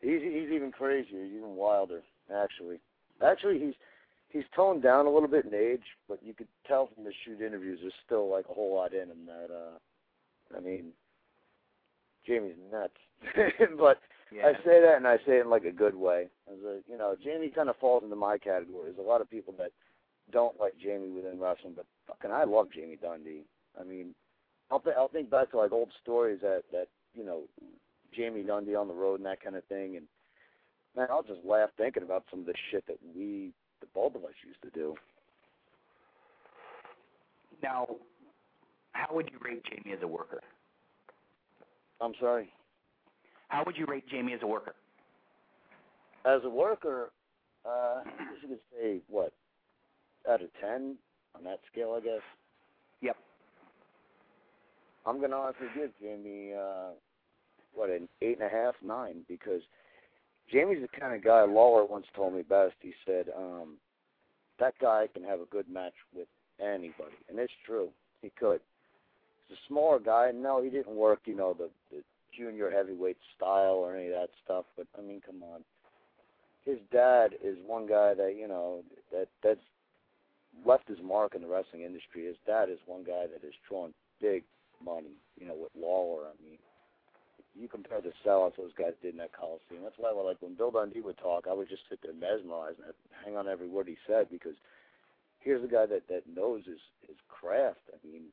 He's 0.00 0.20
he's 0.22 0.50
even 0.52 0.70
crazier. 0.70 1.24
Even 1.24 1.56
wilder. 1.56 2.02
Actually, 2.34 2.78
actually, 3.24 3.58
he's 3.58 3.74
he's 4.28 4.44
toned 4.54 4.82
down 4.82 5.06
a 5.06 5.10
little 5.10 5.28
bit 5.28 5.46
in 5.46 5.54
age, 5.54 5.84
but 6.08 6.18
you 6.22 6.34
could 6.34 6.48
tell 6.66 6.90
from 6.94 7.04
the 7.04 7.12
shoot 7.24 7.40
interviews 7.40 7.78
there's 7.80 7.94
still 8.04 8.30
like 8.30 8.44
a 8.50 8.54
whole 8.54 8.74
lot 8.74 8.92
in 8.92 9.08
him. 9.08 9.26
That 9.26 9.54
uh, 9.54 10.56
I 10.56 10.60
mean, 10.60 10.92
Jamie's 12.26 12.56
nuts, 12.70 12.92
but 13.78 14.00
Yeah. 14.34 14.46
I 14.48 14.52
say 14.64 14.80
that, 14.80 14.96
and 14.96 15.06
I 15.06 15.18
say 15.18 15.38
it 15.38 15.42
in 15.42 15.50
like 15.50 15.64
a 15.64 15.70
good 15.70 15.94
way. 15.94 16.26
As 16.50 16.58
a, 16.64 16.80
you 16.90 16.98
know, 16.98 17.14
Jamie 17.22 17.52
kind 17.54 17.68
of 17.68 17.76
falls 17.76 18.02
into 18.02 18.16
my 18.16 18.36
category. 18.36 18.86
There's 18.86 18.98
a 18.98 19.08
lot 19.08 19.20
of 19.20 19.30
people 19.30 19.54
that 19.58 19.70
don't 20.32 20.58
like 20.58 20.72
Jamie 20.82 21.10
within 21.10 21.38
wrestling, 21.38 21.74
but 21.76 21.86
fucking 22.08 22.32
I 22.32 22.42
love 22.42 22.66
Jamie 22.74 22.98
Dundee. 23.00 23.44
I 23.80 23.84
mean, 23.84 24.14
I'll 24.72 24.80
th- 24.80 24.96
I'll 24.98 25.08
think 25.08 25.30
back 25.30 25.52
to 25.52 25.58
like 25.58 25.70
old 25.70 25.90
stories 26.02 26.40
that 26.42 26.62
that 26.72 26.88
you 27.14 27.24
know, 27.24 27.42
Jamie 28.12 28.42
Dundee 28.42 28.74
on 28.74 28.88
the 28.88 28.94
road 28.94 29.20
and 29.20 29.26
that 29.26 29.40
kind 29.40 29.54
of 29.54 29.64
thing, 29.66 29.96
and 29.96 30.06
man, 30.96 31.06
I'll 31.10 31.22
just 31.22 31.44
laugh 31.44 31.70
thinking 31.76 32.02
about 32.02 32.24
some 32.28 32.40
of 32.40 32.46
the 32.46 32.54
shit 32.70 32.84
that 32.88 32.98
we, 33.14 33.52
the 33.80 33.86
both 33.94 34.16
of 34.16 34.24
us, 34.24 34.32
used 34.44 34.62
to 34.62 34.70
do. 34.70 34.96
Now, 37.62 37.86
how 38.92 39.14
would 39.14 39.30
you 39.30 39.38
rate 39.40 39.62
Jamie 39.64 39.94
as 39.96 40.02
a 40.02 40.08
worker? 40.08 40.40
I'm 42.00 42.14
sorry. 42.20 42.52
How 43.48 43.62
would 43.64 43.76
you 43.76 43.86
rate 43.86 44.08
Jamie 44.08 44.32
as 44.32 44.40
a 44.42 44.46
worker? 44.46 44.74
As 46.24 46.40
a 46.44 46.50
worker, 46.50 47.10
uh, 47.66 48.00
I 48.04 48.04
guess 48.04 48.42
you 48.42 48.48
could 48.48 48.58
say 48.72 49.00
what 49.08 49.32
out 50.28 50.42
of 50.42 50.48
ten 50.60 50.96
on 51.36 51.44
that 51.44 51.60
scale, 51.70 51.96
I 51.96 52.04
guess. 52.04 52.22
Yep. 53.02 53.16
I'm 55.06 55.20
gonna 55.20 55.36
honestly 55.36 55.66
give 55.74 55.90
Jamie 56.00 56.52
uh, 56.58 56.90
what 57.74 57.90
an 57.90 58.08
eight 58.22 58.38
and 58.40 58.46
a 58.46 58.50
half, 58.50 58.74
nine, 58.82 59.24
because 59.28 59.60
Jamie's 60.50 60.80
the 60.80 61.00
kind 61.00 61.14
of 61.14 61.22
guy. 61.22 61.44
Lawler 61.44 61.84
once 61.84 62.06
told 62.14 62.34
me 62.34 62.42
best. 62.42 62.74
He 62.80 62.92
said 63.06 63.26
um, 63.36 63.76
that 64.58 64.74
guy 64.80 65.08
can 65.12 65.24
have 65.24 65.40
a 65.40 65.46
good 65.46 65.68
match 65.68 65.94
with 66.14 66.28
anybody, 66.60 67.16
and 67.28 67.38
it's 67.38 67.52
true. 67.66 67.88
He 68.22 68.30
could. 68.30 68.60
He's 69.48 69.58
a 69.58 69.68
smaller 69.68 69.98
guy. 69.98 70.30
No, 70.34 70.62
he 70.62 70.70
didn't 70.70 70.96
work, 70.96 71.20
you 71.26 71.36
know, 71.36 71.54
the, 71.54 71.68
the 71.90 72.02
junior 72.36 72.70
heavyweight 72.70 73.18
style 73.36 73.82
or 73.82 73.96
any 73.96 74.06
of 74.06 74.12
that 74.12 74.30
stuff. 74.44 74.64
But 74.76 74.86
I 74.98 75.02
mean, 75.02 75.20
come 75.24 75.42
on. 75.42 75.62
His 76.64 76.78
dad 76.90 77.34
is 77.42 77.56
one 77.66 77.86
guy 77.86 78.14
that 78.14 78.36
you 78.36 78.48
know 78.48 78.82
that 79.12 79.28
that's 79.42 79.60
left 80.64 80.88
his 80.88 80.98
mark 81.02 81.34
in 81.34 81.42
the 81.42 81.48
wrestling 81.48 81.82
industry. 81.82 82.26
His 82.26 82.36
dad 82.46 82.70
is 82.70 82.78
one 82.86 83.04
guy 83.04 83.26
that 83.26 83.42
has 83.42 83.52
drawn 83.68 83.92
big 84.20 84.44
money, 84.84 85.18
you 85.38 85.46
know, 85.46 85.54
with 85.54 85.72
Lawler. 85.76 86.28
I 86.28 86.34
mean, 86.42 86.58
you 87.54 87.68
compare 87.68 88.00
the 88.00 88.12
sellouts 88.24 88.56
those 88.56 88.74
guys 88.76 88.94
did 89.02 89.14
in 89.14 89.18
that 89.18 89.32
Coliseum. 89.32 89.82
That's 89.82 89.98
why, 89.98 90.10
like, 90.10 90.40
when 90.40 90.54
Bill 90.54 90.70
Dundee 90.70 91.00
would 91.00 91.18
talk, 91.18 91.46
I 91.48 91.54
would 91.54 91.68
just 91.68 91.82
sit 91.88 92.00
there 92.02 92.14
mesmerized 92.14 92.78
and 92.78 92.94
hang 93.24 93.36
on 93.36 93.48
every 93.48 93.68
word 93.68 93.88
he 93.88 93.96
said 94.06 94.28
because 94.30 94.54
here's 95.40 95.62
a 95.62 95.68
guy 95.68 95.86
that 95.86 96.08
that 96.08 96.22
knows 96.26 96.64
his 96.66 96.80
his 97.06 97.16
craft. 97.28 97.84
I 97.92 97.98
mean, 98.06 98.32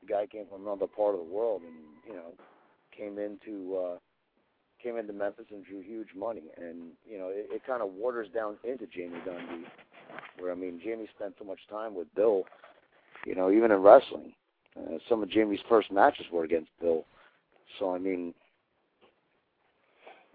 the 0.00 0.06
guy 0.06 0.26
came 0.26 0.46
from 0.46 0.62
another 0.62 0.86
part 0.86 1.14
of 1.14 1.20
the 1.20 1.32
world 1.32 1.62
and 1.62 1.76
you 2.06 2.14
know 2.14 2.32
came 2.96 3.18
into 3.18 3.76
uh, 3.76 3.98
came 4.82 4.96
into 4.96 5.12
Memphis 5.12 5.46
and 5.50 5.64
drew 5.64 5.80
huge 5.80 6.08
money. 6.16 6.42
And 6.56 6.92
you 7.08 7.18
know, 7.18 7.28
it, 7.28 7.48
it 7.50 7.62
kind 7.66 7.82
of 7.82 7.92
waters 7.92 8.28
down 8.34 8.56
into 8.64 8.86
Jamie 8.86 9.20
Dundee, 9.24 9.66
where 10.38 10.52
I 10.52 10.54
mean, 10.54 10.80
Jamie 10.82 11.08
spent 11.16 11.34
so 11.38 11.44
much 11.44 11.60
time 11.70 11.94
with 11.94 12.12
Bill. 12.14 12.44
You 13.26 13.34
know, 13.34 13.50
even 13.50 13.70
in 13.70 13.78
wrestling, 13.78 14.32
uh, 14.76 14.96
some 15.08 15.22
of 15.22 15.30
Jamie's 15.30 15.60
first 15.68 15.92
matches 15.92 16.26
were 16.32 16.44
against 16.44 16.70
Bill. 16.80 17.04
So 17.78 17.94
I 17.94 17.98
mean, 17.98 18.34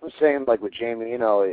I'm 0.04 0.12
saying 0.20 0.46
like 0.48 0.62
with 0.62 0.74
Jamie, 0.74 1.10
you 1.10 1.18
know, 1.18 1.46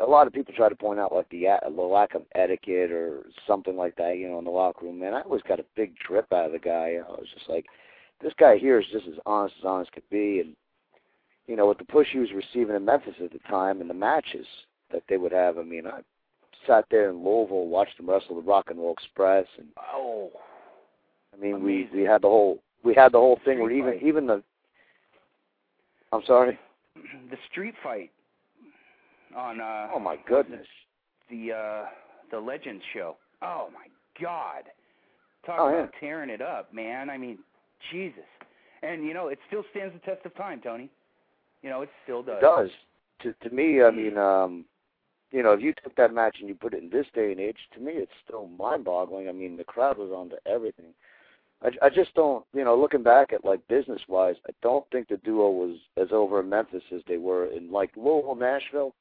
a 0.00 0.06
lot 0.06 0.26
of 0.26 0.32
people 0.32 0.54
try 0.56 0.68
to 0.68 0.76
point 0.76 0.98
out 0.98 1.12
like 1.12 1.28
the, 1.30 1.46
the 1.64 1.82
lack 1.82 2.14
of 2.14 2.22
etiquette 2.34 2.90
or 2.90 3.26
something 3.46 3.76
like 3.76 3.96
that, 3.96 4.16
you 4.16 4.28
know, 4.28 4.38
in 4.38 4.44
the 4.44 4.50
locker 4.50 4.86
room. 4.86 5.00
Man, 5.00 5.14
I 5.14 5.20
always 5.20 5.42
got 5.42 5.60
a 5.60 5.64
big 5.76 5.96
trip 5.98 6.26
out 6.32 6.46
of 6.46 6.52
the 6.52 6.58
guy. 6.58 6.96
I 6.96 7.10
was 7.10 7.26
just 7.34 7.48
like, 7.48 7.66
this 8.22 8.32
guy 8.38 8.56
here 8.58 8.78
is 8.80 8.86
just 8.92 9.06
as 9.06 9.14
honest 9.26 9.54
as 9.58 9.64
honest 9.64 9.92
could 9.92 10.08
be, 10.10 10.40
and 10.40 10.54
you 11.46 11.56
know, 11.56 11.66
with 11.66 11.78
the 11.78 11.84
push 11.84 12.08
he 12.12 12.18
was 12.18 12.30
receiving 12.32 12.76
in 12.76 12.84
Memphis 12.84 13.14
at 13.22 13.32
the 13.32 13.38
time 13.50 13.80
and 13.80 13.90
the 13.90 13.94
matches 13.94 14.46
that 14.92 15.02
they 15.08 15.16
would 15.16 15.32
have. 15.32 15.58
I 15.58 15.62
mean, 15.62 15.86
I 15.86 16.00
sat 16.66 16.84
there 16.90 17.10
in 17.10 17.16
Louisville, 17.24 17.66
watched 17.66 17.96
them 17.96 18.08
wrestle 18.08 18.36
the 18.36 18.42
Rock 18.42 18.70
and 18.70 18.78
Roll 18.78 18.92
Express, 18.92 19.46
and 19.58 19.66
oh, 19.92 20.30
I 21.34 21.40
mean, 21.40 21.56
amazing. 21.56 21.90
we 21.92 22.00
we 22.02 22.06
had 22.06 22.22
the 22.22 22.28
whole 22.28 22.58
we 22.84 22.94
had 22.94 23.12
the 23.12 23.18
whole 23.18 23.40
thing 23.44 23.60
where 23.60 23.70
even 23.70 23.92
fight. 23.94 24.02
even 24.02 24.26
the 24.26 24.42
I'm 26.12 26.22
sorry. 26.26 26.58
the 27.30 27.36
street 27.50 27.74
fight 27.82 28.10
on 29.36 29.60
uh 29.60 29.88
Oh 29.94 29.98
my 29.98 30.16
goodness. 30.28 30.66
the 31.30 31.52
uh 31.52 31.84
the 32.30 32.38
Legends 32.38 32.82
show. 32.94 33.16
Oh 33.42 33.68
my 33.74 33.86
God. 34.22 34.64
Talk 35.44 35.56
Oh, 35.58 35.68
about 35.68 35.90
yeah. 35.94 36.00
tearing 36.00 36.30
it 36.30 36.40
up, 36.40 36.72
man. 36.72 37.10
I 37.10 37.18
mean, 37.18 37.38
Jesus. 37.90 38.24
And 38.82 39.04
you 39.04 39.14
know, 39.14 39.28
it 39.28 39.38
still 39.46 39.64
stands 39.70 39.94
the 39.94 40.00
test 40.00 40.24
of 40.26 40.34
time, 40.36 40.60
Tony. 40.62 40.90
You 41.62 41.70
know, 41.70 41.82
it 41.82 41.90
still 42.04 42.22
does. 42.22 42.38
It 42.38 42.42
does. 42.42 42.70
To 43.22 43.48
to 43.48 43.54
me, 43.54 43.82
I 43.82 43.90
mean, 43.90 44.18
um, 44.18 44.64
you 45.30 45.42
know, 45.42 45.52
if 45.52 45.60
you 45.60 45.72
took 45.82 45.94
that 45.96 46.12
match 46.12 46.36
and 46.40 46.48
you 46.48 46.54
put 46.54 46.74
it 46.74 46.82
in 46.82 46.90
this 46.90 47.06
day 47.14 47.32
and 47.32 47.40
age, 47.40 47.56
to 47.74 47.80
me, 47.80 47.92
it's 47.92 48.12
still 48.24 48.48
mind-boggling. 48.58 49.28
I 49.28 49.32
mean, 49.32 49.56
the 49.56 49.64
crowd 49.64 49.96
was 49.96 50.10
on 50.10 50.28
to 50.30 50.36
everything. 50.46 50.92
I, 51.62 51.70
I 51.86 51.88
just 51.88 52.12
don't, 52.14 52.44
you 52.52 52.64
know, 52.64 52.76
looking 52.78 53.02
back 53.02 53.32
at 53.32 53.44
like 53.44 53.66
business-wise, 53.68 54.34
I 54.48 54.52
don't 54.62 54.84
think 54.90 55.08
the 55.08 55.16
duo 55.18 55.48
was 55.50 55.78
as 55.96 56.08
over 56.10 56.40
in 56.40 56.48
Memphis 56.48 56.82
as 56.94 57.02
they 57.06 57.18
were 57.18 57.46
in 57.46 57.70
like 57.70 57.90
Louisville, 57.96 58.34
Nashville. 58.34 58.94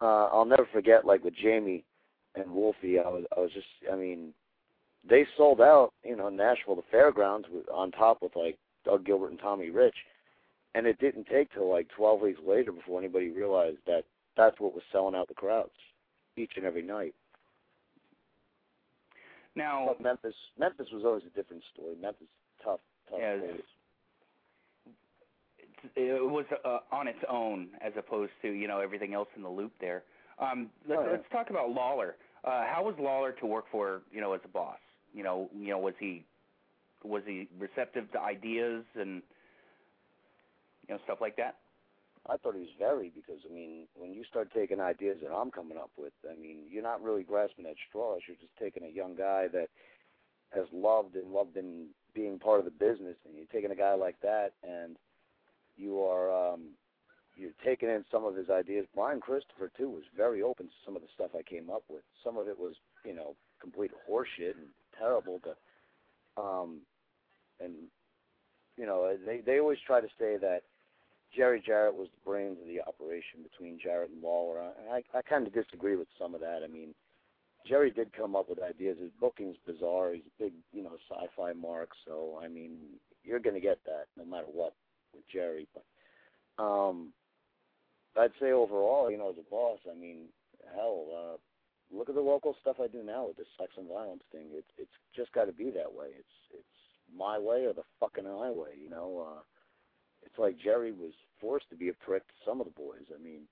Uh, 0.00 0.26
I'll 0.26 0.44
never 0.44 0.66
forget, 0.72 1.04
like 1.04 1.22
with 1.22 1.34
Jamie 1.40 1.84
and 2.34 2.50
Wolfie, 2.50 2.98
I 2.98 3.08
was, 3.08 3.24
I 3.36 3.40
was 3.40 3.52
just, 3.52 3.66
I 3.90 3.96
mean, 3.96 4.34
they 5.08 5.26
sold 5.36 5.60
out, 5.60 5.92
you 6.04 6.16
know, 6.16 6.28
Nashville, 6.28 6.76
the 6.76 6.82
fairgrounds, 6.90 7.46
with, 7.50 7.68
on 7.70 7.90
top 7.92 8.18
with 8.22 8.36
like 8.36 8.58
Doug 8.84 9.04
Gilbert 9.04 9.30
and 9.30 9.38
Tommy 9.40 9.70
Rich 9.70 9.96
and 10.74 10.86
it 10.86 10.98
didn't 11.00 11.26
take 11.26 11.52
till 11.52 11.68
like 11.68 11.88
12 11.96 12.20
weeks 12.20 12.40
later 12.46 12.72
before 12.72 12.98
anybody 13.00 13.30
realized 13.30 13.78
that 13.86 14.04
that's 14.36 14.58
what 14.60 14.72
was 14.74 14.82
selling 14.92 15.14
out 15.14 15.28
the 15.28 15.34
crowds 15.34 15.70
each 16.36 16.52
and 16.56 16.64
every 16.64 16.82
night. 16.82 17.14
Now, 19.56 19.86
But 19.88 20.00
Memphis, 20.00 20.34
Memphis 20.58 20.86
was 20.92 21.02
always 21.04 21.24
a 21.26 21.36
different 21.36 21.62
story. 21.74 21.96
Memphis, 22.00 22.28
tough, 22.64 22.78
tough 23.10 23.18
Yeah, 23.20 23.36
place. 23.38 23.60
it 25.96 26.22
was 26.30 26.44
uh, 26.64 26.78
on 26.92 27.08
its 27.08 27.18
own 27.28 27.68
as 27.80 27.92
opposed 27.98 28.32
to 28.42 28.50
you 28.50 28.68
know 28.68 28.78
everything 28.80 29.12
else 29.12 29.28
in 29.36 29.42
the 29.42 29.48
loop 29.48 29.72
there. 29.80 30.04
Um, 30.38 30.70
let's, 30.88 31.00
Oh, 31.02 31.04
yeah. 31.06 31.10
let's 31.12 31.24
talk 31.32 31.50
about 31.50 31.70
Lawler. 31.70 32.14
Uh, 32.44 32.64
how 32.72 32.84
was 32.84 32.94
Lawler 32.98 33.32
to 33.32 33.46
work 33.46 33.64
for 33.72 34.02
you 34.12 34.20
know 34.20 34.32
as 34.34 34.40
a 34.44 34.48
boss? 34.48 34.78
You 35.12 35.22
know, 35.22 35.50
you 35.56 35.68
know 35.68 35.78
was 35.78 35.94
he 35.98 36.24
was 37.04 37.22
he 37.26 37.48
receptive 37.58 38.10
to 38.12 38.20
ideas 38.20 38.84
and 38.94 39.22
you 40.86 40.94
know 40.94 41.00
stuff 41.04 41.18
like 41.20 41.36
that? 41.36 41.56
I 42.28 42.36
thought 42.36 42.54
he 42.54 42.60
was 42.60 42.76
very 42.78 43.10
because 43.14 43.40
I 43.48 43.52
mean, 43.52 43.86
when 43.94 44.12
you 44.12 44.24
start 44.24 44.50
taking 44.54 44.80
ideas 44.80 45.18
that 45.22 45.34
I'm 45.34 45.50
coming 45.50 45.78
up 45.78 45.90
with, 45.96 46.12
I 46.30 46.40
mean, 46.40 46.58
you're 46.70 46.82
not 46.82 47.02
really 47.02 47.22
grasping 47.22 47.66
at 47.66 47.76
straws. 47.88 48.20
You're 48.28 48.36
just 48.36 48.56
taking 48.58 48.84
a 48.84 48.94
young 48.94 49.14
guy 49.16 49.48
that 49.52 49.68
has 50.50 50.66
loved 50.72 51.16
and 51.16 51.32
loved 51.32 51.56
in 51.56 51.86
being 52.14 52.38
part 52.38 52.58
of 52.58 52.64
the 52.64 52.70
business, 52.70 53.16
and 53.24 53.36
you're 53.36 53.46
taking 53.52 53.70
a 53.70 53.76
guy 53.76 53.94
like 53.94 54.20
that, 54.22 54.52
and 54.62 54.96
you 55.76 56.00
are 56.00 56.52
um, 56.52 56.70
you're 57.36 57.56
taking 57.64 57.88
in 57.88 58.04
some 58.10 58.24
of 58.24 58.36
his 58.36 58.50
ideas. 58.50 58.86
Brian 58.94 59.20
Christopher 59.20 59.70
too 59.76 59.88
was 59.88 60.02
very 60.16 60.42
open 60.42 60.66
to 60.66 60.72
some 60.84 60.96
of 60.96 61.02
the 61.02 61.08
stuff 61.14 61.30
I 61.36 61.42
came 61.42 61.70
up 61.70 61.84
with. 61.88 62.02
Some 62.22 62.36
of 62.36 62.48
it 62.48 62.58
was, 62.58 62.74
you 63.04 63.14
know, 63.14 63.34
complete 63.60 63.90
horseshit 64.08 64.56
and 64.58 64.68
terrible, 65.00 65.40
but 65.42 65.56
um, 66.40 66.80
and 67.60 67.72
you 68.76 68.86
know, 68.86 69.16
they 69.26 69.40
they 69.40 69.58
always 69.58 69.78
try 69.86 70.00
to 70.00 70.08
say 70.18 70.36
that 70.40 70.62
Jerry 71.34 71.62
Jarrett 71.64 71.94
was 71.94 72.08
the 72.08 72.30
brains 72.30 72.58
of 72.60 72.66
the 72.66 72.80
operation 72.80 73.42
between 73.42 73.78
Jarrett 73.82 74.10
and 74.10 74.22
Lawler. 74.22 74.60
And 74.60 74.92
I, 74.92 75.02
I 75.16 75.22
kind 75.22 75.46
of 75.46 75.54
disagree 75.54 75.96
with 75.96 76.08
some 76.18 76.34
of 76.34 76.40
that. 76.40 76.62
I 76.64 76.66
mean, 76.66 76.94
Jerry 77.66 77.90
did 77.90 78.12
come 78.12 78.34
up 78.34 78.48
with 78.48 78.62
ideas. 78.62 78.96
His 79.00 79.12
booking's 79.20 79.56
bizarre. 79.66 80.12
He's 80.12 80.24
a 80.26 80.42
big, 80.44 80.52
you 80.72 80.82
know, 80.82 80.96
sci-fi 81.08 81.52
mark. 81.52 81.90
So 82.06 82.40
I 82.42 82.48
mean, 82.48 82.78
you're 83.24 83.38
going 83.38 83.54
to 83.54 83.60
get 83.60 83.78
that 83.84 84.06
no 84.16 84.24
matter 84.24 84.48
what 84.52 84.74
with 85.14 85.24
Jerry. 85.32 85.68
But 85.74 86.62
um, 86.62 87.12
I'd 88.16 88.32
say 88.40 88.52
overall, 88.52 89.10
you 89.10 89.18
know, 89.18 89.30
as 89.30 89.36
a 89.38 89.50
boss, 89.50 89.78
I 89.90 89.98
mean, 89.98 90.26
hell, 90.74 91.06
uh, 91.14 91.36
look 91.92 92.08
at 92.08 92.14
the 92.14 92.20
local 92.20 92.56
stuff 92.60 92.76
I 92.82 92.86
do 92.86 93.02
now 93.02 93.26
with 93.28 93.36
this 93.36 93.46
sex 93.58 93.72
and 93.76 93.88
violence 93.88 94.22
thing. 94.32 94.46
It's 94.52 94.70
it's 94.78 94.98
just 95.14 95.32
got 95.32 95.46
to 95.46 95.52
be 95.52 95.70
that 95.70 95.92
way. 95.92 96.08
It's 96.18 96.36
it's 96.52 96.78
my 97.16 97.38
way 97.38 97.66
or 97.66 97.72
the 97.72 97.82
fucking 97.98 98.24
highway. 98.24 98.76
You 98.80 98.90
know. 98.90 99.26
uh 99.26 99.40
it's 100.22 100.38
like 100.38 100.58
Jerry 100.58 100.92
was 100.92 101.12
forced 101.40 101.68
to 101.70 101.76
be 101.76 101.88
a 101.88 101.92
prick 101.94 102.26
to 102.26 102.34
some 102.46 102.60
of 102.60 102.66
the 102.66 102.72
boys. 102.72 103.06
I 103.14 103.22
mean, 103.22 103.42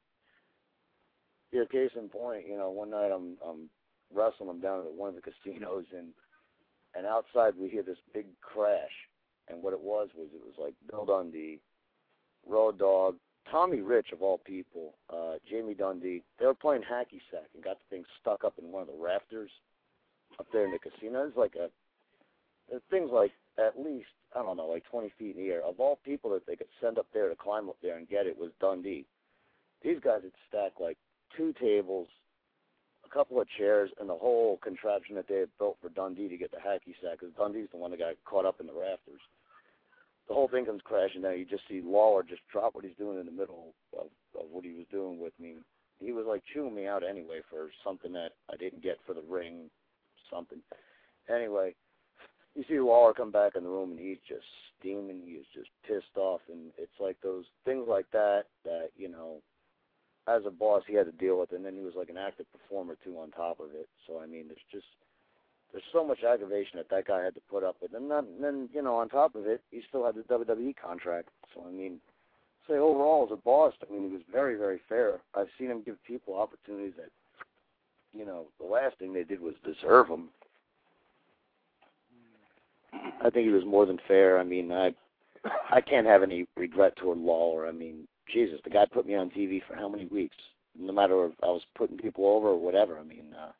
yeah, 1.52 1.64
case 1.70 1.90
in 1.96 2.08
point, 2.08 2.46
you 2.46 2.56
know, 2.56 2.70
one 2.70 2.90
night 2.90 3.10
I'm 3.10 3.36
I'm 3.46 3.70
wrestling 4.12 4.48
them 4.48 4.60
down 4.60 4.80
at 4.80 4.92
one 4.92 5.10
of 5.10 5.14
the 5.14 5.22
casinos 5.44 5.84
and 5.96 6.08
and 6.94 7.06
outside 7.06 7.54
we 7.58 7.68
hear 7.68 7.82
this 7.82 7.98
big 8.14 8.26
crash 8.40 8.92
and 9.48 9.62
what 9.62 9.72
it 9.72 9.80
was 9.80 10.08
was 10.16 10.28
it 10.34 10.40
was 10.44 10.54
like 10.58 10.74
Bill 10.90 11.04
Dundee, 11.04 11.60
Road 12.46 12.78
Dog, 12.78 13.16
Tommy 13.50 13.80
Rich 13.80 14.08
of 14.12 14.22
all 14.22 14.38
people, 14.38 14.94
uh, 15.10 15.34
Jamie 15.48 15.74
Dundee, 15.74 16.22
they 16.38 16.46
were 16.46 16.54
playing 16.54 16.82
hacky 16.82 17.20
sack 17.30 17.48
and 17.54 17.64
got 17.64 17.78
the 17.78 17.96
thing 17.96 18.04
stuck 18.20 18.44
up 18.44 18.54
in 18.58 18.70
one 18.70 18.82
of 18.82 18.88
the 18.88 19.02
rafters 19.02 19.50
up 20.38 20.46
there 20.52 20.64
in 20.64 20.72
the 20.72 20.78
casino. 20.78 21.26
It's 21.26 21.36
like 21.36 21.54
a 21.54 21.70
the 22.70 22.82
thing's 22.90 23.10
like 23.10 23.32
at 23.58 23.78
least 23.78 24.08
I 24.36 24.42
don't 24.42 24.58
know, 24.58 24.66
like 24.66 24.84
20 24.90 25.10
feet 25.18 25.36
in 25.36 25.42
the 25.42 25.50
air. 25.50 25.62
Of 25.62 25.80
all 25.80 25.98
people 26.04 26.30
that 26.32 26.46
they 26.46 26.56
could 26.56 26.68
send 26.80 26.98
up 26.98 27.06
there 27.14 27.28
to 27.28 27.36
climb 27.36 27.68
up 27.68 27.76
there 27.82 27.96
and 27.96 28.08
get 28.08 28.26
it 28.26 28.38
was 28.38 28.50
Dundee. 28.60 29.06
These 29.82 30.00
guys 30.00 30.20
had 30.22 30.32
stacked 30.48 30.80
like 30.80 30.98
two 31.36 31.54
tables, 31.58 32.08
a 33.06 33.08
couple 33.08 33.40
of 33.40 33.48
chairs, 33.56 33.90
and 33.98 34.08
the 34.08 34.14
whole 34.14 34.58
contraption 34.62 35.14
that 35.14 35.28
they 35.28 35.36
had 35.36 35.48
built 35.58 35.78
for 35.80 35.88
Dundee 35.88 36.28
to 36.28 36.36
get 36.36 36.50
the 36.50 36.58
hacky 36.58 36.94
sack. 37.00 37.20
Because 37.20 37.34
Dundee's 37.36 37.68
the 37.70 37.78
one 37.78 37.90
that 37.92 38.00
got 38.00 38.14
caught 38.26 38.44
up 38.44 38.60
in 38.60 38.66
the 38.66 38.74
rafters. 38.74 39.20
The 40.28 40.34
whole 40.34 40.48
thing 40.48 40.66
comes 40.66 40.82
crashing 40.84 41.22
down. 41.22 41.38
You 41.38 41.46
just 41.46 41.66
see 41.68 41.80
Lawler 41.82 42.22
just 42.22 42.42
drop 42.52 42.74
what 42.74 42.84
he's 42.84 42.96
doing 42.98 43.18
in 43.18 43.26
the 43.26 43.32
middle 43.32 43.74
of, 43.98 44.06
of 44.38 44.46
what 44.50 44.64
he 44.64 44.72
was 44.72 44.86
doing 44.90 45.18
with 45.18 45.32
me. 45.40 45.54
He 46.00 46.12
was 46.12 46.26
like 46.28 46.42
chewing 46.52 46.74
me 46.74 46.86
out 46.86 47.02
anyway 47.02 47.40
for 47.50 47.70
something 47.82 48.12
that 48.12 48.32
I 48.52 48.56
didn't 48.56 48.82
get 48.82 48.98
for 49.06 49.14
the 49.14 49.22
ring, 49.28 49.70
something. 50.30 50.58
Anyway, 51.34 51.74
you 52.54 52.64
see 52.68 52.78
Lawler 52.78 53.14
come 53.14 53.32
back 53.32 53.52
in 53.56 53.64
the 53.64 53.70
room 53.70 53.92
and 53.92 54.00
he's 54.00 54.18
just 54.28 54.44
steaming, 54.78 55.22
he's 55.24 55.46
just 55.54 55.70
pissed 55.86 56.16
off, 56.16 56.40
and 56.50 56.70
it's 56.78 57.00
like 57.00 57.16
those 57.22 57.44
things 57.64 57.86
like 57.88 58.06
that 58.12 58.44
that 58.64 58.90
you 58.96 59.08
know, 59.08 59.40
as 60.28 60.42
a 60.46 60.50
boss 60.50 60.82
he 60.86 60.94
had 60.94 61.06
to 61.06 61.12
deal 61.12 61.38
with, 61.40 61.52
and 61.52 61.64
then 61.64 61.74
he 61.74 61.82
was 61.82 61.94
like 61.96 62.10
an 62.10 62.18
active 62.18 62.46
performer 62.52 62.96
too 63.02 63.18
on 63.18 63.30
top 63.30 63.60
of 63.60 63.70
it. 63.74 63.88
So 64.06 64.20
I 64.20 64.26
mean, 64.26 64.44
there's 64.46 64.58
just 64.70 64.86
there's 65.72 65.84
so 65.92 66.04
much 66.04 66.24
aggravation 66.24 66.78
that 66.78 66.88
that 66.90 67.06
guy 67.06 67.22
had 67.22 67.34
to 67.34 67.40
put 67.50 67.62
up 67.62 67.76
with, 67.82 67.94
and 67.94 68.10
then, 68.10 68.26
then 68.40 68.68
you 68.72 68.82
know 68.82 68.96
on 68.96 69.08
top 69.08 69.34
of 69.34 69.46
it, 69.46 69.62
he 69.70 69.82
still 69.88 70.04
had 70.04 70.14
the 70.14 70.22
WWE 70.22 70.74
contract. 70.82 71.28
So 71.54 71.64
I 71.66 71.70
mean, 71.70 72.00
say 72.66 72.74
overall 72.74 73.26
as 73.26 73.32
a 73.32 73.36
boss, 73.36 73.74
I 73.88 73.92
mean 73.92 74.08
he 74.08 74.14
was 74.14 74.22
very 74.32 74.56
very 74.56 74.80
fair. 74.88 75.20
I've 75.34 75.48
seen 75.58 75.70
him 75.70 75.82
give 75.84 76.02
people 76.04 76.34
opportunities 76.36 76.94
that, 76.96 77.10
you 78.18 78.24
know, 78.24 78.46
the 78.58 78.66
last 78.66 78.98
thing 78.98 79.12
they 79.12 79.24
did 79.24 79.40
was 79.40 79.54
deserve 79.64 80.08
them. 80.08 80.30
I 82.92 83.30
think 83.30 83.46
he 83.46 83.52
was 83.52 83.66
more 83.66 83.84
than 83.84 83.98
fair. 84.08 84.38
I 84.38 84.44
mean, 84.44 84.72
I 84.72 84.94
I 85.70 85.80
can't 85.80 86.06
have 86.06 86.22
any 86.22 86.46
regret 86.56 86.96
toward 86.96 87.18
Lawler. 87.18 87.66
I 87.66 87.72
mean, 87.72 88.08
Jesus, 88.32 88.60
the 88.64 88.70
guy 88.70 88.86
put 88.86 89.06
me 89.06 89.14
on 89.14 89.30
TV 89.30 89.62
for 89.66 89.74
how 89.74 89.88
many 89.88 90.06
weeks? 90.06 90.36
No 90.78 90.92
matter 90.92 91.26
if 91.26 91.32
I 91.42 91.46
was 91.46 91.62
putting 91.76 91.98
people 91.98 92.26
over 92.26 92.48
or 92.48 92.58
whatever. 92.58 92.98
I 92.98 93.02
mean, 93.02 93.34
uh, 93.38 93.52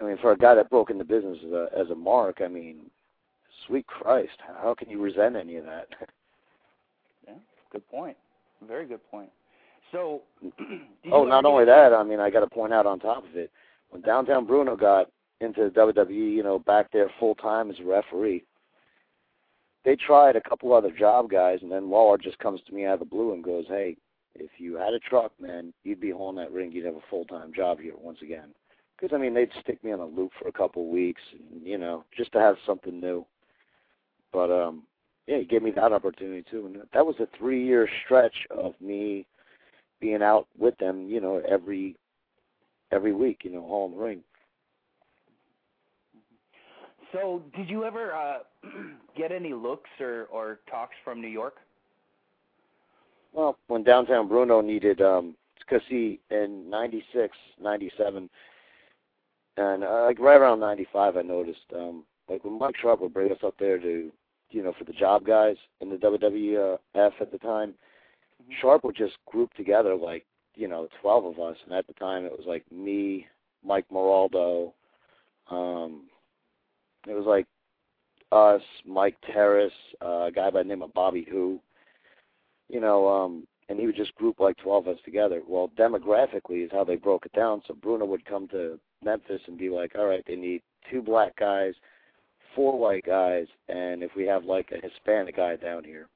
I 0.00 0.04
mean, 0.04 0.18
for 0.20 0.32
a 0.32 0.36
guy 0.36 0.54
that 0.54 0.70
broke 0.70 0.90
into 0.90 1.04
business 1.04 1.38
as 1.44 1.52
a 1.52 1.68
as 1.76 1.90
a 1.90 1.94
mark, 1.94 2.40
I 2.42 2.48
mean, 2.48 2.90
sweet 3.66 3.86
Christ, 3.86 4.38
how 4.62 4.74
can 4.74 4.88
you 4.88 5.00
resent 5.00 5.36
any 5.36 5.56
of 5.56 5.64
that? 5.64 5.88
yeah, 7.26 7.34
good 7.72 7.86
point. 7.88 8.16
Very 8.66 8.86
good 8.86 9.00
point. 9.10 9.30
So, 9.92 10.22
oh, 11.12 11.24
not 11.24 11.44
only 11.44 11.64
that, 11.64 11.92
I 11.92 12.02
mean, 12.02 12.20
I 12.20 12.30
got 12.30 12.40
to 12.40 12.46
point 12.48 12.72
out 12.72 12.86
on 12.86 12.98
top 13.00 13.24
of 13.24 13.36
it, 13.36 13.50
when 13.90 14.02
Downtown 14.02 14.46
Bruno 14.46 14.76
got 14.76 15.10
into 15.40 15.64
the 15.64 15.70
WWE, 15.70 16.34
you 16.34 16.42
know, 16.42 16.58
back 16.58 16.90
there 16.92 17.10
full 17.18 17.34
time 17.36 17.70
as 17.70 17.76
a 17.80 17.84
referee. 17.84 18.44
They 19.84 19.96
tried 19.96 20.36
a 20.36 20.40
couple 20.40 20.72
other 20.72 20.90
job 20.90 21.30
guys, 21.30 21.60
and 21.62 21.70
then 21.70 21.88
Lawler 21.88 22.18
just 22.18 22.38
comes 22.40 22.60
to 22.66 22.74
me 22.74 22.84
out 22.84 22.94
of 22.94 23.00
the 23.00 23.06
blue 23.06 23.32
and 23.32 23.42
goes, 23.42 23.66
"Hey, 23.68 23.96
if 24.34 24.50
you 24.58 24.74
had 24.74 24.92
a 24.92 24.98
truck, 24.98 25.32
man, 25.40 25.72
you'd 25.84 26.00
be 26.00 26.10
hauling 26.10 26.36
that 26.36 26.52
ring. 26.52 26.72
You'd 26.72 26.84
have 26.84 26.96
a 26.96 27.08
full 27.08 27.24
time 27.24 27.52
job 27.52 27.78
here 27.78 27.94
once 27.96 28.20
again." 28.20 28.54
Because 28.98 29.14
I 29.14 29.18
mean, 29.18 29.34
they'd 29.34 29.50
stick 29.60 29.82
me 29.84 29.92
on 29.92 30.00
a 30.00 30.06
loop 30.06 30.32
for 30.40 30.48
a 30.48 30.52
couple 30.52 30.82
of 30.82 30.88
weeks, 30.88 31.22
and, 31.32 31.64
you 31.64 31.78
know, 31.78 32.04
just 32.16 32.32
to 32.32 32.40
have 32.40 32.56
something 32.66 33.00
new. 33.00 33.24
But 34.32 34.50
um, 34.50 34.82
yeah, 35.26 35.38
he 35.38 35.44
gave 35.44 35.62
me 35.62 35.70
that 35.72 35.92
opportunity 35.92 36.44
too, 36.50 36.66
and 36.66 36.76
that 36.92 37.06
was 37.06 37.16
a 37.20 37.28
three 37.38 37.64
year 37.64 37.88
stretch 38.04 38.34
of 38.50 38.74
me 38.80 39.26
being 40.00 40.22
out 40.22 40.46
with 40.58 40.76
them, 40.78 41.08
you 41.08 41.20
know, 41.20 41.42
every 41.48 41.96
every 42.90 43.12
week, 43.12 43.40
you 43.44 43.50
know, 43.50 43.62
hauling 43.62 43.96
the 43.96 44.02
ring. 44.02 44.20
So, 47.12 47.42
did 47.56 47.70
you 47.70 47.84
ever 47.84 48.14
uh, 48.14 48.38
get 49.16 49.32
any 49.32 49.54
looks 49.54 49.90
or, 50.00 50.28
or 50.30 50.60
talks 50.70 50.94
from 51.04 51.20
New 51.20 51.28
York? 51.28 51.56
Well, 53.32 53.56
when 53.68 53.82
Downtown 53.82 54.28
Bruno 54.28 54.60
needed, 54.60 55.00
um, 55.00 55.34
because 55.58 55.82
he 55.88 56.20
in 56.30 56.68
'96, 56.70 57.36
'97, 57.60 58.28
and 59.58 59.82
uh, 59.82 60.04
like 60.04 60.20
right 60.20 60.40
around 60.40 60.60
'95, 60.60 61.16
I 61.16 61.22
noticed, 61.22 61.60
um, 61.74 62.04
like 62.28 62.44
when 62.44 62.58
Mike 62.58 62.76
Sharpe 62.80 63.00
would 63.00 63.12
bring 63.12 63.32
us 63.32 63.38
up 63.44 63.54
there 63.58 63.78
to, 63.78 64.12
you 64.50 64.62
know, 64.62 64.72
for 64.78 64.84
the 64.84 64.92
job 64.92 65.26
guys 65.26 65.56
in 65.80 65.90
the 65.90 65.96
WWF 65.96 66.78
at 67.20 67.32
the 67.32 67.38
time, 67.38 67.70
mm-hmm. 67.70 68.52
Sharpe 68.60 68.84
would 68.84 68.96
just 68.96 69.16
group 69.26 69.52
together 69.54 69.96
like, 69.96 70.24
you 70.54 70.68
know, 70.68 70.88
12 71.02 71.24
of 71.24 71.40
us, 71.40 71.56
and 71.64 71.74
at 71.74 71.88
the 71.88 71.92
time 71.94 72.24
it 72.24 72.30
was 72.32 72.46
like 72.46 72.64
me, 72.70 73.26
Mike 73.64 73.86
Moraldo, 73.92 74.72
um, 75.50 76.02
it 77.08 77.14
was 77.14 77.26
like 77.26 77.46
us, 78.30 78.62
Mike 78.86 79.16
Terrace, 79.26 79.72
uh, 80.04 80.26
a 80.26 80.30
guy 80.32 80.50
by 80.50 80.62
the 80.62 80.68
name 80.68 80.82
of 80.82 80.94
Bobby 80.94 81.26
Who, 81.28 81.58
you 82.68 82.80
know, 82.80 83.08
um, 83.08 83.46
and 83.68 83.80
he 83.80 83.86
would 83.86 83.96
just 83.96 84.14
group 84.14 84.38
like 84.38 84.56
12 84.58 84.86
of 84.86 84.96
us 84.96 85.02
together. 85.04 85.42
Well, 85.46 85.70
demographically 85.76 86.64
is 86.64 86.70
how 86.70 86.84
they 86.84 86.96
broke 86.96 87.26
it 87.26 87.32
down. 87.32 87.62
So 87.66 87.74
Bruno 87.74 88.04
would 88.04 88.24
come 88.24 88.46
to 88.48 88.78
Memphis 89.04 89.40
and 89.46 89.58
be 89.58 89.70
like, 89.70 89.92
all 89.96 90.06
right, 90.06 90.24
they 90.26 90.36
need 90.36 90.62
two 90.90 91.02
black 91.02 91.36
guys, 91.36 91.74
four 92.54 92.78
white 92.78 93.04
guys, 93.04 93.46
and 93.68 94.02
if 94.02 94.10
we 94.16 94.26
have 94.26 94.44
like 94.44 94.70
a 94.72 94.86
Hispanic 94.86 95.36
guy 95.36 95.56
down 95.56 95.84
here. 95.84 96.08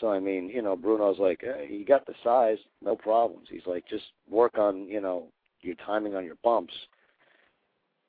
So 0.00 0.10
I 0.10 0.20
mean, 0.20 0.48
you 0.48 0.62
know, 0.62 0.76
Bruno's 0.76 1.18
like, 1.18 1.40
hey, 1.42 1.68
you 1.70 1.84
got 1.84 2.06
the 2.06 2.14
size, 2.22 2.58
no 2.82 2.96
problems. 2.96 3.48
He's 3.50 3.66
like, 3.66 3.88
just 3.88 4.04
work 4.28 4.58
on, 4.58 4.86
you 4.86 5.00
know, 5.00 5.28
your 5.62 5.74
timing 5.86 6.14
on 6.14 6.24
your 6.24 6.36
bumps. 6.44 6.74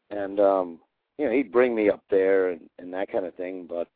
And 0.09 0.39
um 0.39 0.79
you 1.17 1.25
know, 1.25 1.31
he'd 1.31 1.51
bring 1.51 1.73
me 1.75 1.89
up 1.89 2.03
there 2.11 2.49
and, 2.49 2.69
and 2.77 2.93
that 2.93 3.11
kind 3.11 3.25
of 3.25 3.35
thing, 3.35 3.67
but 3.67 3.87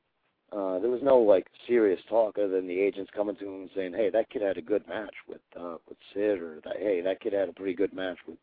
uh 0.56 0.80
there 0.80 0.90
was 0.90 1.02
no 1.04 1.20
like 1.20 1.48
serious 1.68 2.00
talk 2.10 2.38
other 2.38 2.50
than 2.50 2.68
the 2.68 2.80
agents 2.80 3.12
coming 3.16 3.36
to 3.38 3.48
him 3.48 3.62
and 3.62 3.70
saying, 3.76 3.94
Hey, 3.94 4.10
that 4.10 4.30
kid 4.30 4.42
had 4.42 4.58
a 4.58 4.62
good 4.62 4.88
match 4.88 5.14
with 5.28 5.42
uh 5.60 5.76
with 5.88 5.98
Sid 6.14 6.42
or 6.42 6.62
that 6.64 6.78
hey, 6.80 7.02
that 7.02 7.20
kid 7.20 7.34
had 7.34 7.50
a 7.50 7.54
pretty 7.54 7.74
good 7.74 7.94
match 7.94 8.18
with 8.28 8.38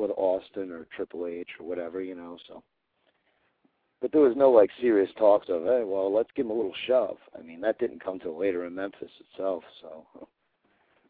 with 0.00 0.10
Austin 0.16 0.70
or 0.70 0.86
Triple 0.96 1.26
H 1.26 1.48
or 1.58 1.66
whatever, 1.66 2.00
you 2.00 2.14
know, 2.14 2.38
so 2.48 2.62
but 4.00 4.12
there 4.12 4.22
was 4.22 4.36
no 4.36 4.50
like 4.50 4.70
serious 4.80 5.10
talks 5.18 5.48
of, 5.48 5.62
hey, 5.64 5.82
well, 5.84 6.12
let's 6.12 6.30
give 6.34 6.46
him 6.46 6.52
a 6.52 6.54
little 6.54 6.74
shove. 6.86 7.18
I 7.38 7.42
mean, 7.42 7.60
that 7.60 7.78
didn't 7.78 8.02
come 8.02 8.18
till 8.18 8.38
later 8.38 8.64
in 8.64 8.74
Memphis 8.74 9.10
itself. 9.20 9.62
So, 9.82 10.28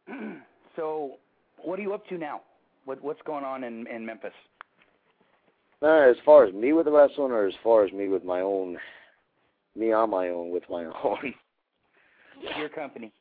so 0.77 1.12
what 1.62 1.79
are 1.79 1.83
you 1.83 1.95
up 1.95 2.07
to 2.09 2.19
now? 2.19 2.43
What 2.85 3.03
what's 3.03 3.23
going 3.23 3.45
on 3.45 3.62
in 3.65 3.87
in 3.87 4.05
Memphis? 4.05 4.33
Uh, 5.83 6.11
as 6.11 6.17
far 6.25 6.45
as 6.45 6.53
me 6.53 6.73
with 6.73 6.87
the 6.87 6.93
wrestling, 6.93 7.31
or 7.31 7.47
as 7.47 7.55
far 7.62 7.85
as 7.85 7.93
me 7.93 8.09
with 8.09 8.25
my 8.25 8.41
own, 8.41 8.77
me 9.77 9.93
on 9.93 10.11
my 10.11 10.29
own 10.29 10.51
with 10.51 10.65
my 10.69 10.85
own. 11.05 11.33
Your 12.59 12.69
company. 12.69 13.12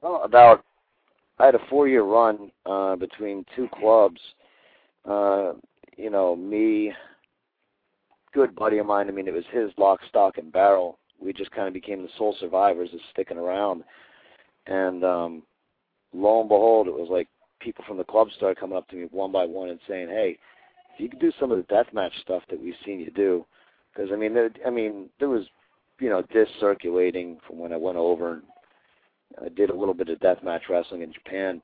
Well, 0.00 0.22
about 0.24 0.64
I 1.38 1.46
had 1.46 1.54
a 1.54 1.66
four-year 1.70 2.02
run 2.02 2.50
uh, 2.66 2.96
between 2.96 3.44
two 3.54 3.68
clubs. 3.78 4.20
Uh, 5.08 5.52
you 5.96 6.10
know, 6.10 6.34
me, 6.34 6.92
good 8.34 8.54
buddy 8.54 8.78
of 8.78 8.86
mine. 8.86 9.08
I 9.08 9.12
mean, 9.12 9.28
it 9.28 9.34
was 9.34 9.44
his 9.52 9.70
lock, 9.78 10.00
stock, 10.08 10.38
and 10.38 10.52
barrel. 10.52 10.98
We 11.20 11.32
just 11.32 11.50
kind 11.50 11.68
of 11.68 11.74
became 11.74 12.02
the 12.02 12.08
sole 12.16 12.36
survivors 12.40 12.90
of 12.92 13.00
sticking 13.12 13.38
around. 13.38 13.84
And 14.66 15.04
um, 15.04 15.42
lo 16.12 16.40
and 16.40 16.48
behold, 16.48 16.88
it 16.88 16.94
was 16.94 17.08
like 17.10 17.28
people 17.60 17.84
from 17.86 17.96
the 17.96 18.04
club 18.04 18.28
started 18.36 18.58
coming 18.58 18.76
up 18.76 18.88
to 18.88 18.96
me 18.96 19.08
one 19.10 19.32
by 19.32 19.44
one 19.44 19.70
and 19.70 19.80
saying, 19.88 20.08
"Hey, 20.08 20.38
if 20.94 21.00
you 21.00 21.08
could 21.08 21.20
do 21.20 21.32
some 21.40 21.50
of 21.50 21.58
the 21.58 21.74
deathmatch 21.74 22.20
stuff 22.20 22.42
that 22.50 22.60
we've 22.60 22.74
seen 22.84 23.00
you 23.00 23.10
do," 23.10 23.44
because 23.92 24.10
I 24.12 24.16
mean, 24.16 24.34
there, 24.34 24.50
I 24.66 24.70
mean, 24.70 25.08
there 25.18 25.28
was, 25.28 25.44
you 25.98 26.10
know, 26.10 26.22
disc 26.32 26.50
circulating 26.60 27.38
from 27.46 27.58
when 27.58 27.72
I 27.72 27.76
went 27.76 27.96
over 27.96 28.34
and 28.34 28.42
I 29.42 29.48
did 29.48 29.70
a 29.70 29.76
little 29.76 29.94
bit 29.94 30.08
of 30.08 30.18
deathmatch 30.18 30.68
wrestling 30.68 31.02
in 31.02 31.12
Japan, 31.12 31.62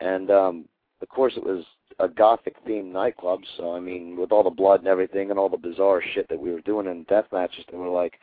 and 0.00 0.30
um, 0.30 0.64
of 1.00 1.08
course 1.08 1.34
it 1.36 1.44
was 1.44 1.64
a 1.98 2.08
gothic 2.08 2.54
themed 2.66 2.92
nightclub. 2.92 3.40
So 3.56 3.74
I 3.74 3.80
mean, 3.80 4.16
with 4.16 4.32
all 4.32 4.42
the 4.42 4.50
blood 4.50 4.80
and 4.80 4.88
everything 4.88 5.30
and 5.30 5.38
all 5.38 5.48
the 5.48 5.56
bizarre 5.56 6.02
shit 6.14 6.28
that 6.28 6.38
we 6.38 6.52
were 6.52 6.60
doing 6.60 6.86
in 6.86 7.04
death 7.04 7.26
matches, 7.32 7.64
they 7.70 7.78
were 7.78 7.88
like, 7.88 8.18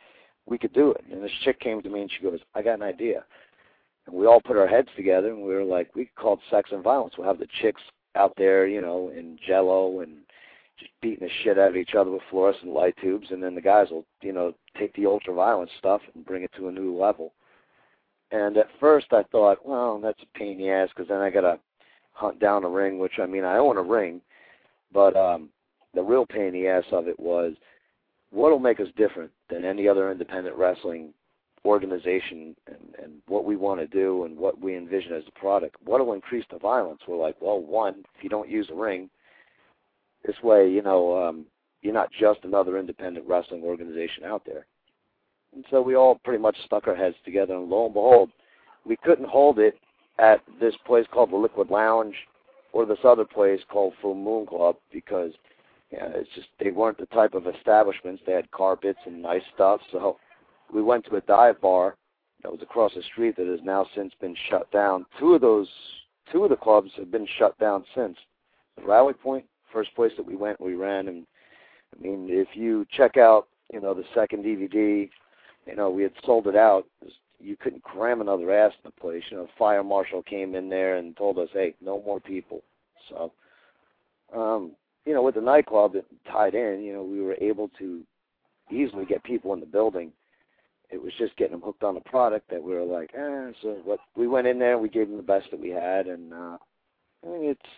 we 0.46 0.58
could 0.58 0.72
do 0.72 0.92
it. 0.92 1.04
And 1.10 1.22
this 1.22 1.32
chick 1.42 1.58
came 1.60 1.82
to 1.82 1.88
me 1.88 2.02
and 2.02 2.10
she 2.10 2.22
goes, 2.22 2.40
I 2.54 2.62
got 2.62 2.74
an 2.74 2.82
idea. 2.82 3.24
And 4.06 4.14
we 4.14 4.26
all 4.26 4.40
put 4.40 4.58
our 4.58 4.66
heads 4.66 4.88
together 4.96 5.28
and 5.28 5.42
we 5.42 5.54
were 5.54 5.64
like, 5.64 5.94
we 5.94 6.06
could 6.06 6.16
call 6.16 6.34
it 6.34 6.40
sex 6.50 6.70
and 6.72 6.84
violence. 6.84 7.14
We'll 7.16 7.26
have 7.26 7.38
the 7.38 7.48
chicks 7.62 7.80
out 8.14 8.34
there, 8.36 8.66
you 8.66 8.80
know, 8.80 9.10
in 9.16 9.38
jello 9.46 10.00
and 10.00 10.18
just 10.78 10.90
beating 11.00 11.26
the 11.26 11.32
shit 11.42 11.58
out 11.58 11.70
of 11.70 11.76
each 11.76 11.94
other 11.94 12.10
with 12.10 12.22
fluorescent 12.30 12.72
light 12.72 12.94
tubes, 13.00 13.28
and 13.30 13.42
then 13.42 13.54
the 13.54 13.60
guys 13.60 13.88
will, 13.90 14.04
you 14.22 14.32
know, 14.32 14.52
take 14.78 14.92
the 14.94 15.06
ultra 15.06 15.32
violent 15.32 15.70
stuff 15.78 16.00
and 16.14 16.24
bring 16.24 16.42
it 16.42 16.50
to 16.56 16.68
a 16.68 16.72
new 16.72 16.96
level. 16.96 17.32
And 18.34 18.56
at 18.56 18.66
first 18.80 19.06
I 19.12 19.22
thought, 19.22 19.64
well, 19.64 20.00
that's 20.00 20.20
a 20.20 20.38
pain 20.38 20.52
in 20.52 20.58
the 20.58 20.68
ass 20.68 20.88
because 20.88 21.08
then 21.08 21.20
I 21.20 21.30
gotta 21.30 21.60
hunt 22.14 22.40
down 22.40 22.64
a 22.64 22.68
ring, 22.68 22.98
which 22.98 23.20
I 23.22 23.26
mean 23.26 23.44
I 23.44 23.58
own 23.58 23.76
a 23.76 23.82
ring, 23.82 24.20
but 24.92 25.16
um, 25.16 25.50
the 25.94 26.02
real 26.02 26.26
pain 26.26 26.46
in 26.46 26.52
the 26.52 26.66
ass 26.66 26.82
of 26.90 27.06
it 27.06 27.18
was 27.20 27.54
what'll 28.30 28.58
make 28.58 28.80
us 28.80 28.88
different 28.96 29.30
than 29.48 29.64
any 29.64 29.86
other 29.86 30.10
independent 30.10 30.56
wrestling 30.56 31.14
organization 31.64 32.56
and, 32.66 32.96
and 33.00 33.12
what 33.28 33.44
we 33.44 33.54
want 33.54 33.78
to 33.78 33.86
do 33.86 34.24
and 34.24 34.36
what 34.36 34.60
we 34.60 34.76
envision 34.76 35.12
as 35.12 35.22
a 35.28 35.38
product. 35.38 35.76
What'll 35.84 36.12
increase 36.12 36.44
the 36.50 36.58
violence? 36.58 37.02
We're 37.06 37.16
like, 37.16 37.36
well, 37.40 37.60
one, 37.60 38.04
if 38.16 38.24
you 38.24 38.28
don't 38.28 38.50
use 38.50 38.68
a 38.68 38.74
ring, 38.74 39.08
this 40.24 40.42
way, 40.42 40.68
you 40.68 40.82
know, 40.82 41.24
um, 41.24 41.46
you're 41.82 41.94
not 41.94 42.10
just 42.10 42.40
another 42.42 42.78
independent 42.78 43.28
wrestling 43.28 43.62
organization 43.62 44.24
out 44.24 44.42
there. 44.44 44.66
And 45.54 45.64
so 45.70 45.80
we 45.80 45.94
all 45.94 46.20
pretty 46.24 46.42
much 46.42 46.56
stuck 46.64 46.88
our 46.88 46.96
heads 46.96 47.16
together, 47.24 47.54
and 47.54 47.68
lo 47.68 47.86
and 47.86 47.94
behold, 47.94 48.30
we 48.84 48.96
couldn't 48.96 49.28
hold 49.28 49.58
it 49.58 49.78
at 50.18 50.40
this 50.60 50.74
place 50.86 51.06
called 51.12 51.30
the 51.30 51.36
Liquid 51.36 51.70
Lounge 51.70 52.14
or 52.72 52.84
this 52.84 52.98
other 53.04 53.24
place 53.24 53.60
called 53.68 53.94
Full 54.02 54.14
Moon 54.14 54.46
Club 54.46 54.76
because 54.92 55.32
you 55.90 55.98
know, 55.98 56.10
it's 56.14 56.30
just 56.34 56.48
they 56.58 56.70
weren't 56.70 56.98
the 56.98 57.06
type 57.06 57.34
of 57.34 57.46
establishments. 57.46 58.22
They 58.26 58.32
had 58.32 58.50
carpets 58.50 58.98
and 59.06 59.22
nice 59.22 59.42
stuff. 59.54 59.80
So 59.92 60.18
we 60.72 60.82
went 60.82 61.04
to 61.06 61.16
a 61.16 61.20
dive 61.22 61.60
bar 61.60 61.96
that 62.42 62.50
was 62.50 62.62
across 62.62 62.92
the 62.94 63.02
street 63.02 63.36
that 63.36 63.46
has 63.46 63.60
now 63.62 63.86
since 63.94 64.12
been 64.20 64.36
shut 64.50 64.70
down. 64.70 65.06
Two 65.18 65.34
of 65.34 65.40
those, 65.40 65.68
two 66.32 66.44
of 66.44 66.50
the 66.50 66.56
clubs 66.56 66.90
have 66.96 67.10
been 67.10 67.26
shut 67.38 67.58
down 67.58 67.84
since. 67.94 68.16
The 68.76 68.82
Rally 68.82 69.14
Point, 69.14 69.44
first 69.72 69.94
place 69.94 70.12
that 70.16 70.26
we 70.26 70.36
went, 70.36 70.60
we 70.60 70.74
ran, 70.74 71.08
and 71.08 71.26
I 71.96 72.02
mean, 72.02 72.26
if 72.28 72.48
you 72.54 72.86
check 72.90 73.16
out, 73.16 73.46
you 73.72 73.80
know, 73.80 73.94
the 73.94 74.04
second 74.14 74.44
DVD, 74.44 75.08
you 75.66 75.76
know, 75.76 75.90
we 75.90 76.02
had 76.02 76.12
sold 76.24 76.46
it 76.46 76.56
out. 76.56 76.86
You 77.40 77.56
couldn't 77.56 77.82
cram 77.82 78.20
another 78.20 78.52
ass 78.52 78.72
in 78.82 78.90
the 78.90 79.00
place. 79.00 79.22
You 79.30 79.38
know, 79.38 79.44
a 79.44 79.58
fire 79.58 79.84
marshal 79.84 80.22
came 80.22 80.54
in 80.54 80.68
there 80.68 80.96
and 80.96 81.16
told 81.16 81.38
us, 81.38 81.48
"Hey, 81.52 81.74
no 81.80 82.02
more 82.02 82.20
people." 82.20 82.62
So, 83.08 83.32
um, 84.32 84.72
you 85.04 85.12
know, 85.12 85.22
with 85.22 85.34
the 85.34 85.40
nightclub 85.40 85.96
tied 86.30 86.54
in, 86.54 86.82
you 86.82 86.92
know, 86.92 87.02
we 87.02 87.20
were 87.20 87.36
able 87.40 87.68
to 87.78 88.02
easily 88.70 89.04
get 89.04 89.22
people 89.22 89.52
in 89.52 89.60
the 89.60 89.66
building. 89.66 90.12
It 90.90 91.02
was 91.02 91.12
just 91.18 91.36
getting 91.36 91.52
them 91.52 91.62
hooked 91.62 91.82
on 91.82 91.94
the 91.94 92.00
product 92.00 92.48
that 92.50 92.62
we 92.62 92.72
were 92.72 92.84
like, 92.84 93.10
eh. 93.14 93.52
So 93.62 93.80
what 93.84 94.00
we 94.16 94.26
went 94.26 94.46
in 94.46 94.58
there, 94.58 94.78
we 94.78 94.88
gave 94.88 95.08
them 95.08 95.16
the 95.16 95.22
best 95.22 95.50
that 95.50 95.60
we 95.60 95.70
had, 95.70 96.06
and 96.06 96.32
uh, 96.32 96.58
I 97.24 97.26
mean, 97.26 97.44
it's 97.50 97.70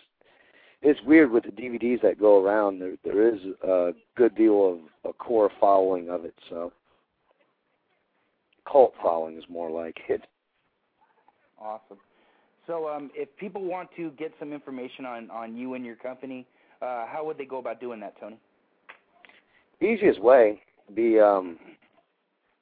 it's 0.81 1.01
weird 1.01 1.31
with 1.31 1.43
the 1.43 1.51
DVDs 1.51 2.01
that 2.01 2.19
go 2.19 2.43
around. 2.43 2.79
There 2.79 2.95
there 3.03 3.33
is 3.33 3.39
a 3.63 3.93
good 4.15 4.35
deal 4.35 4.73
of 5.03 5.09
a 5.09 5.13
core 5.13 5.51
following 5.59 6.09
of 6.09 6.25
it. 6.25 6.35
So 6.49 6.71
cult 8.69 8.93
following 9.01 9.37
is 9.37 9.43
more 9.49 9.69
like 9.69 9.97
it. 10.09 10.21
Awesome. 11.59 11.97
So, 12.65 12.87
um, 12.87 13.09
if 13.15 13.29
people 13.37 13.63
want 13.63 13.89
to 13.95 14.11
get 14.11 14.33
some 14.39 14.51
information 14.51 15.05
on 15.05 15.31
on 15.31 15.55
you 15.55 15.73
and 15.73 15.85
your 15.85 15.95
company, 15.95 16.45
uh, 16.81 17.05
how 17.07 17.23
would 17.25 17.37
they 17.37 17.45
go 17.45 17.57
about 17.57 17.79
doing 17.79 17.99
that, 18.01 18.19
Tony? 18.19 18.37
Easiest 19.81 20.21
way 20.21 20.61
be 20.95 21.19
um, 21.19 21.57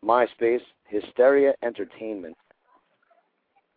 MySpace 0.04 0.62
Hysteria 0.88 1.54
Entertainment, 1.64 2.38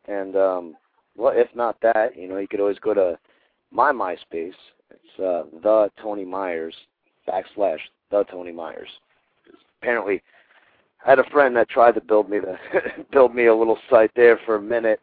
and 0.07 0.37
um, 0.37 0.77
well, 1.17 1.33
if 1.35 1.49
not 1.55 1.77
that, 1.83 2.17
you 2.17 2.29
know, 2.29 2.39
you 2.39 2.49
could 2.49 2.61
always 2.61 2.79
go 2.79 2.95
to 2.95 3.19
my 3.71 3.91
MySpace. 3.93 4.53
It's 4.91 5.19
uh, 5.19 5.45
the 5.63 5.91
Tony 6.01 6.25
Myers 6.25 6.75
backslash 7.29 7.81
the 8.11 8.25
Tony 8.31 8.53
Myers. 8.53 8.89
Apparently, 9.81 10.23
I 11.05 11.11
had 11.11 11.19
a 11.19 11.31
friend 11.31 11.55
that 11.57 11.69
tried 11.69 11.95
to 11.95 12.01
build 12.01 12.29
me 12.29 12.39
the 12.39 12.59
build 13.13 13.35
me 13.35 13.47
a 13.47 13.55
little 13.55 13.79
site 13.89 14.11
there 14.17 14.39
for 14.45 14.57
a 14.57 14.63
minute, 14.63 15.01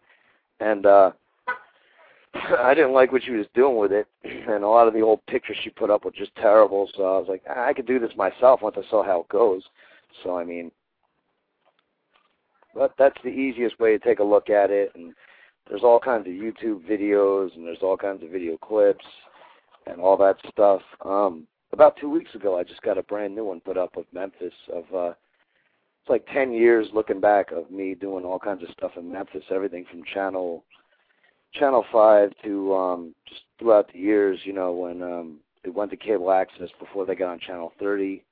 and 0.60 0.86
uh, 0.86 1.12
I 2.34 2.74
didn't 2.74 2.94
like 2.94 3.12
what 3.12 3.24
she 3.24 3.32
was 3.32 3.48
doing 3.54 3.78
with 3.78 3.92
it, 3.92 4.08
and 4.24 4.64
a 4.64 4.68
lot 4.68 4.88
of 4.88 4.94
the 4.94 5.02
old 5.02 5.26
pictures 5.28 5.58
she 5.64 5.70
put 5.70 5.90
up 5.90 6.06
were 6.06 6.12
just 6.12 6.36
terrible. 6.36 6.90
So 6.96 7.04
I 7.04 7.20
was 7.20 7.28
like, 7.30 7.44
I 7.50 7.74
could 7.74 7.88
do 7.88 8.00
this 8.00 8.16
myself 8.18 8.62
once 8.62 8.76
I 8.78 8.90
saw 8.90 9.04
how 9.04 9.22
it 9.22 9.30
goes. 9.30 9.64
So 10.24 10.38
I 10.38 10.44
mean, 10.44 10.72
but 12.74 12.94
that's 12.98 13.18
the 13.24 13.30
easiest 13.30 13.80
way 13.80 13.98
to 13.98 14.04
take 14.04 14.20
a 14.20 14.24
look 14.24 14.50
at 14.50 14.72
it, 14.72 14.92
and 14.96 15.14
there's 15.70 15.84
all 15.84 16.00
kinds 16.00 16.28
of 16.28 16.34
YouTube 16.34 16.88
videos, 16.90 17.56
and 17.56 17.66
there's 17.66 17.82
all 17.82 17.98
kinds 17.98 18.22
of 18.22 18.30
video 18.30 18.58
clips, 18.58 19.06
and 19.88 20.02
all 20.02 20.18
that 20.18 20.38
stuff. 20.52 20.82
Um, 21.04 21.48
about 21.72 21.98
two 22.00 22.10
weeks 22.10 22.36
ago, 22.36 22.58
I 22.60 22.64
just 22.64 22.82
got 22.82 22.98
a 22.98 23.04
brand 23.04 23.34
new 23.34 23.46
one 23.46 23.62
put 23.62 23.78
up 23.78 23.96
with 23.96 24.08
Memphis 24.14 24.54
of. 24.74 24.84
uh 24.94 25.14
it's 26.06 26.10
like 26.12 26.28
10 26.32 26.52
years 26.52 26.88
looking 26.94 27.20
back 27.20 27.52
of 27.52 27.72
me 27.72 27.96
doing 27.96 28.26
all 28.26 28.38
kinds 28.38 28.62
of 28.62 28.70
stuff 28.70 28.92
in 28.96 29.12
Memphis, 29.12 29.44
everything 29.50 29.86
from 29.90 30.04
channel 30.14 30.64
channel 31.54 31.84
5 31.92 32.32
to 32.44 32.76
um 32.76 33.16
just 33.28 33.42
throughout 33.58 33.92
the 33.92 33.98
years, 33.98 34.40
you 34.44 34.54
know, 34.54 34.72
when 34.72 35.02
um 35.02 35.40
it 35.64 35.74
went 35.74 35.90
to 35.90 35.98
cable 35.98 36.32
access 36.32 36.70
before 36.80 37.08
they 37.08 37.16
got 37.16 37.32
on 37.32 37.40
channel 37.40 37.74
30. 37.80 38.24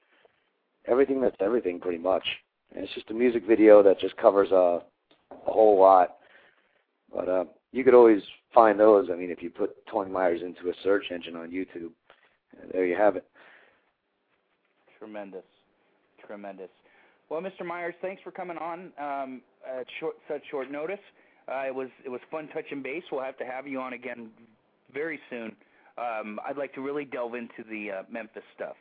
Everything 0.85 1.19
that's 1.19 1.35
everything 1.39 1.79
pretty 1.79 1.97
much. 1.97 2.23
And 2.75 2.83
it's 2.83 2.93
just 2.93 3.09
a 3.09 3.13
music 3.13 3.43
video 3.47 3.81
that 3.81 3.99
just 3.99 4.15
covers 4.17 4.51
a 4.51 4.83
a 5.31 5.51
whole 5.51 5.79
lot. 5.79 6.17
But 7.11 7.27
uh 7.27 7.45
you 7.71 7.83
could 7.83 7.95
always 7.95 8.21
find 8.53 8.79
those. 8.79 9.09
I 9.11 9.15
mean, 9.15 9.31
if 9.31 9.41
you 9.41 9.49
put 9.49 9.75
Tony 9.87 10.11
Myers 10.11 10.41
into 10.43 10.69
a 10.69 10.73
search 10.83 11.05
engine 11.11 11.35
on 11.35 11.49
YouTube, 11.49 11.89
there 12.71 12.85
you 12.85 12.95
have 12.95 13.15
it. 13.15 13.25
Tremendous, 14.99 15.45
tremendous. 16.23 16.69
Well, 17.29 17.41
Mr. 17.41 17.65
Myers, 17.65 17.95
thanks 18.01 18.21
for 18.21 18.31
coming 18.31 18.57
on 18.57 18.91
um, 18.99 19.41
at 19.67 19.85
short, 19.99 20.15
such 20.27 20.41
short 20.51 20.71
notice. 20.71 20.99
Uh, 21.47 21.63
it 21.67 21.75
was 21.75 21.89
it 22.05 22.09
was 22.09 22.21
fun 22.31 22.47
touching 22.53 22.81
base. 22.81 23.03
We'll 23.11 23.23
have 23.23 23.37
to 23.39 23.45
have 23.45 23.67
you 23.67 23.81
on 23.81 23.93
again 23.93 24.29
very 24.93 25.19
soon. 25.29 25.55
Um, 25.97 26.39
I'd 26.47 26.57
like 26.57 26.73
to 26.75 26.81
really 26.81 27.05
delve 27.05 27.35
into 27.35 27.63
the 27.69 27.91
uh, 27.91 28.03
Memphis 28.09 28.43
stuff, 28.55 28.75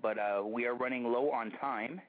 but 0.00 0.18
uh, 0.18 0.42
we 0.44 0.66
are 0.66 0.74
running 0.74 1.04
low 1.04 1.30
on 1.30 1.50
time. 1.60 2.00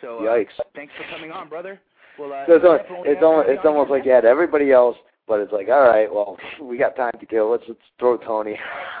So 0.00 0.18
uh, 0.18 0.22
Yikes. 0.22 0.46
thanks 0.74 0.92
for 0.96 1.04
coming 1.14 1.30
on, 1.32 1.48
brother. 1.48 1.80
Well, 2.18 2.32
uh, 2.32 2.46
So 2.46 2.54
it's, 2.54 2.64
al- 2.64 3.02
it's 3.04 3.22
almost 3.22 3.48
it's 3.48 3.64
almost 3.64 3.90
like 3.90 4.04
you 4.04 4.12
had 4.12 4.24
everybody 4.24 4.70
else, 4.72 4.96
but 5.26 5.40
it's 5.40 5.52
like, 5.52 5.68
all 5.68 5.82
right, 5.82 6.12
well, 6.12 6.36
we 6.62 6.78
got 6.78 6.94
time 6.96 7.12
to 7.18 7.26
kill. 7.26 7.50
Let's 7.50 7.64
let's 7.68 7.80
throw 7.98 8.16
Tony. 8.18 8.56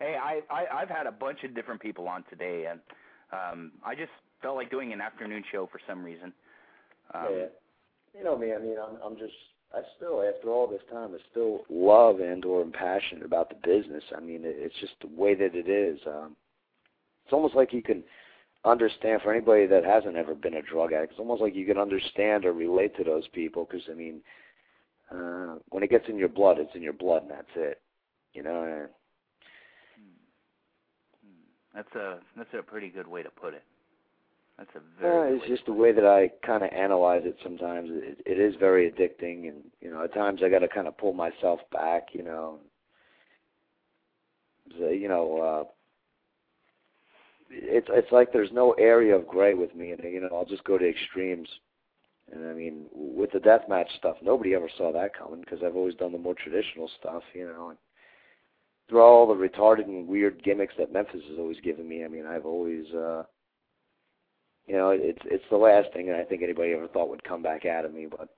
hey, 0.00 0.16
I, 0.22 0.40
I 0.50 0.66
I've 0.72 0.88
had 0.88 1.06
a 1.06 1.12
bunch 1.12 1.44
of 1.44 1.54
different 1.54 1.80
people 1.80 2.08
on 2.08 2.24
today, 2.30 2.66
and 2.70 2.80
um, 3.32 3.72
I 3.84 3.94
just 3.94 4.10
felt 4.44 4.56
like 4.56 4.70
doing 4.70 4.92
an 4.92 5.00
afternoon 5.00 5.42
show 5.50 5.66
for 5.72 5.80
some 5.88 6.04
reason. 6.04 6.32
Um, 7.14 7.28
yeah. 7.30 7.46
You 8.16 8.22
know 8.24 8.36
me. 8.36 8.52
I 8.52 8.58
mean, 8.58 8.76
I'm 8.78 8.96
I'm 9.04 9.16
just 9.16 9.32
I 9.74 9.80
still 9.96 10.22
after 10.22 10.50
all 10.50 10.68
this 10.68 10.82
time 10.92 11.10
I 11.14 11.18
still 11.30 11.64
love 11.70 12.20
and 12.20 12.44
or 12.44 12.60
am 12.60 12.70
passionate 12.70 13.24
about 13.24 13.48
the 13.48 13.56
business. 13.66 14.04
I 14.16 14.20
mean, 14.20 14.44
it, 14.44 14.54
it's 14.58 14.78
just 14.80 14.92
the 15.00 15.08
way 15.08 15.34
that 15.34 15.54
it 15.54 15.68
is. 15.68 15.98
Um, 16.06 16.36
it's 17.24 17.32
almost 17.32 17.54
like 17.54 17.72
you 17.72 17.82
can 17.82 18.04
understand 18.66 19.22
for 19.22 19.32
anybody 19.32 19.66
that 19.66 19.84
hasn't 19.84 20.16
ever 20.16 20.34
been 20.34 20.54
a 20.54 20.62
drug 20.62 20.92
addict. 20.92 21.12
It's 21.12 21.20
almost 21.20 21.40
like 21.40 21.54
you 21.54 21.66
can 21.66 21.78
understand 21.78 22.44
or 22.44 22.52
relate 22.52 22.94
to 22.98 23.04
those 23.04 23.26
people 23.28 23.66
because 23.68 23.86
I 23.90 23.94
mean, 23.94 24.20
uh, 25.10 25.56
when 25.70 25.82
it 25.82 25.90
gets 25.90 26.08
in 26.08 26.18
your 26.18 26.28
blood, 26.28 26.58
it's 26.58 26.74
in 26.74 26.82
your 26.82 26.92
blood, 26.92 27.22
and 27.22 27.30
that's 27.30 27.56
it. 27.56 27.80
You 28.34 28.42
know. 28.42 28.62
and 28.62 28.88
That's 31.74 31.94
a 31.96 32.18
that's 32.36 32.54
a 32.56 32.62
pretty 32.62 32.90
good 32.90 33.08
way 33.08 33.22
to 33.22 33.30
put 33.30 33.54
it. 33.54 33.64
That's 34.58 34.70
a 34.76 34.78
Uh, 34.78 34.82
very. 35.00 35.30
good 35.32 35.38
it's 35.40 35.48
just 35.48 35.66
the 35.66 35.72
way 35.72 35.92
that 35.92 36.06
I 36.06 36.28
kind 36.46 36.62
of 36.62 36.70
analyze 36.72 37.22
it. 37.24 37.36
Sometimes 37.42 37.90
it, 37.92 38.20
it 38.26 38.38
is 38.38 38.54
very 38.56 38.90
addicting, 38.90 39.48
and 39.48 39.64
you 39.80 39.90
know, 39.90 40.02
at 40.04 40.14
times 40.14 40.42
I 40.44 40.48
got 40.48 40.60
to 40.60 40.68
kind 40.68 40.86
of 40.86 40.96
pull 40.96 41.12
myself 41.12 41.60
back. 41.72 42.14
You 42.14 42.22
know, 42.22 42.60
so, 44.78 44.88
you 44.88 45.08
know, 45.08 45.40
uh, 45.40 45.64
it's 47.50 47.88
it's 47.90 48.12
like 48.12 48.32
there's 48.32 48.52
no 48.52 48.72
area 48.72 49.14
of 49.16 49.26
gray 49.26 49.54
with 49.54 49.74
me, 49.74 49.90
and 49.92 50.02
you 50.04 50.20
know, 50.20 50.28
I'll 50.32 50.44
just 50.44 50.64
go 50.64 50.78
to 50.78 50.88
extremes. 50.88 51.48
And 52.32 52.46
I 52.48 52.54
mean, 52.54 52.86
with 52.92 53.32
the 53.32 53.38
deathmatch 53.40 53.90
stuff, 53.98 54.16
nobody 54.22 54.54
ever 54.54 54.70
saw 54.78 54.92
that 54.92 55.16
coming 55.18 55.40
because 55.40 55.62
I've 55.64 55.76
always 55.76 55.94
done 55.96 56.12
the 56.12 56.18
more 56.18 56.34
traditional 56.34 56.88
stuff. 57.00 57.22
You 57.34 57.46
know, 57.48 57.70
and 57.70 57.78
through 58.88 59.02
all 59.02 59.26
the 59.26 59.34
retarded 59.34 59.84
and 59.84 60.06
weird 60.08 60.42
gimmicks 60.44 60.74
that 60.78 60.92
Memphis 60.92 61.22
has 61.28 61.38
always 61.38 61.60
given 61.60 61.88
me, 61.88 62.04
I 62.04 62.08
mean, 62.08 62.26
I've 62.26 62.46
always. 62.46 62.86
uh 62.94 63.24
you 64.66 64.74
know, 64.74 64.90
it's 64.90 65.18
it's 65.24 65.44
the 65.50 65.56
last 65.56 65.92
thing 65.92 66.06
that 66.06 66.16
I 66.16 66.24
think 66.24 66.42
anybody 66.42 66.72
ever 66.72 66.88
thought 66.88 67.10
would 67.10 67.24
come 67.24 67.42
back 67.42 67.66
out 67.66 67.84
of 67.84 67.92
me. 67.92 68.06
But 68.10 68.28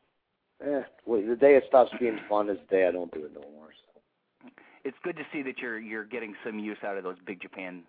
eh, 0.67 0.83
well, 1.05 1.23
the 1.27 1.37
day 1.37 1.55
it 1.55 1.65
stops 1.69 1.93
being 2.01 2.19
fun 2.29 2.49
is 2.49 2.59
the 2.69 2.77
day 2.77 2.87
I 2.87 2.93
don't 2.93 3.13
do 3.13 3.25
it 3.25 3.33
no 3.35 3.43
more. 3.53 3.69
So. 3.73 4.51
It's 4.85 4.97
good 5.03 5.17
to 5.17 5.23
see 5.33 5.43
that 5.43 5.59
you're 5.59 5.79
you're 5.79 6.05
getting 6.05 6.35
some 6.45 6.59
use 6.59 6.79
out 6.85 6.97
of 6.97 7.05
those 7.05 7.17
Big 7.27 7.41
Japan 7.41 7.83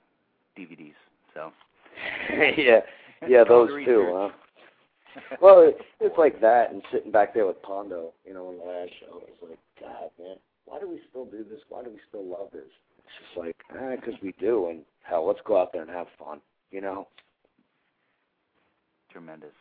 DVDs. 0.58 0.94
So. 1.34 1.52
yeah, 2.58 2.82
yeah, 3.28 3.44
those 3.44 3.70
too, 3.86 4.12
Huh? 4.14 4.30
Well, 5.42 5.62
it, 5.62 5.78
it's 6.00 6.18
like 6.18 6.40
that, 6.42 6.72
and 6.72 6.84
sitting 6.92 7.12
back 7.12 7.34
there 7.34 7.48
with 7.48 7.60
Pondo, 7.64 8.14
you 8.24 8.36
know, 8.36 8.50
on 8.50 8.58
the 8.58 8.64
last 8.64 8.92
show, 9.00 9.24
it's 9.28 9.42
like, 9.42 9.58
God, 9.80 10.12
man, 10.20 10.36
why 10.66 10.80
do 10.80 10.88
we 10.88 11.00
still 11.10 11.26
do 11.26 11.44
this? 11.50 11.62
Why 11.70 11.84
do 11.84 11.90
we 11.90 12.00
still 12.08 12.24
love 12.24 12.50
this? 12.54 12.70
It's 13.00 13.08
just 13.26 13.38
like, 13.38 13.56
ah, 13.72 13.96
because 13.96 14.14
we 14.22 14.34
do, 14.40 14.70
and 14.70 14.82
hell, 15.02 15.26
let's 15.26 15.40
go 15.44 15.60
out 15.60 15.74
there 15.74 15.82
and 15.82 15.90
have 15.90 16.06
fun, 16.20 16.40
you 16.70 16.82
know. 16.82 17.08
Tremendous. 19.12 19.54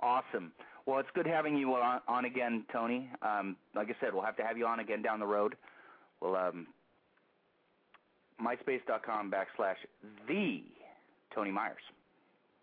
Awesome. 0.00 0.52
Well, 0.86 0.98
it's 0.98 1.08
good 1.14 1.26
having 1.26 1.56
you 1.56 1.74
on, 1.74 2.00
on 2.08 2.24
again, 2.24 2.64
Tony. 2.72 3.08
Um, 3.22 3.56
like 3.74 3.88
I 3.88 3.94
said, 4.00 4.12
we'll 4.12 4.22
have 4.24 4.36
to 4.36 4.42
have 4.42 4.58
you 4.58 4.66
on 4.66 4.80
again 4.80 5.02
down 5.02 5.18
the 5.20 5.26
road. 5.26 5.56
We'll 6.20 6.36
um, 6.36 6.66
myspace.com 8.40 9.30
backslash 9.30 9.76
the 10.28 10.62
Tony 11.34 11.50
Myers. 11.50 11.76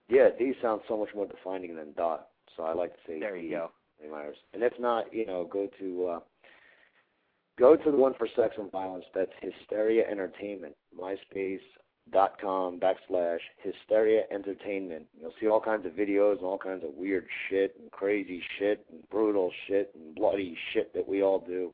Yeah, 0.10 0.30
D 0.38 0.54
sounds 0.62 0.82
so 0.88 0.98
much 0.98 1.10
more 1.16 1.26
defining 1.26 1.76
than 1.76 1.94
dot, 1.96 2.28
so 2.56 2.64
I 2.64 2.74
like 2.74 2.94
to 2.94 3.00
say 3.08 3.20
There 3.20 3.36
you 3.38 3.50
D, 3.50 3.56
go. 3.56 3.72
Tony 4.00 4.12
Myers. 4.12 4.38
And 4.54 4.62
if 4.62 4.74
not, 4.80 5.14
you 5.14 5.26
know, 5.26 5.48
go 5.52 5.68
to 5.80 6.08
uh, 6.08 6.20
go 7.58 7.76
to 7.76 7.92
the 7.92 7.98
one 7.98 8.14
for 8.18 8.28
sex 8.36 8.56
and 8.58 8.72
violence. 8.72 9.06
That's 9.16 9.32
Hysteria 9.42 10.04
Entertainment. 10.10 10.76
MySpace.com 12.10 12.80
backslash 12.80 13.40
Hysteria 13.62 14.24
Entertainment. 14.32 15.06
You'll 15.20 15.34
see 15.40 15.48
all 15.48 15.62
kinds 15.62 15.86
of 15.86 15.94
videos 15.94 16.38
and 16.38 16.46
all 16.46 16.58
kinds 16.58 16.84
of 16.84 16.92
weird 16.96 17.26
shit 17.50 17.76
and 17.80 17.92
crazy 17.92 18.42
shit 18.58 18.86
and 18.92 19.08
brutal 19.10 19.52
shit 19.68 19.92
and 19.96 20.16
bloody 20.16 20.58
shit 20.74 20.94
that 20.94 21.08
we 21.08 21.22
all 21.22 21.40
do. 21.40 21.74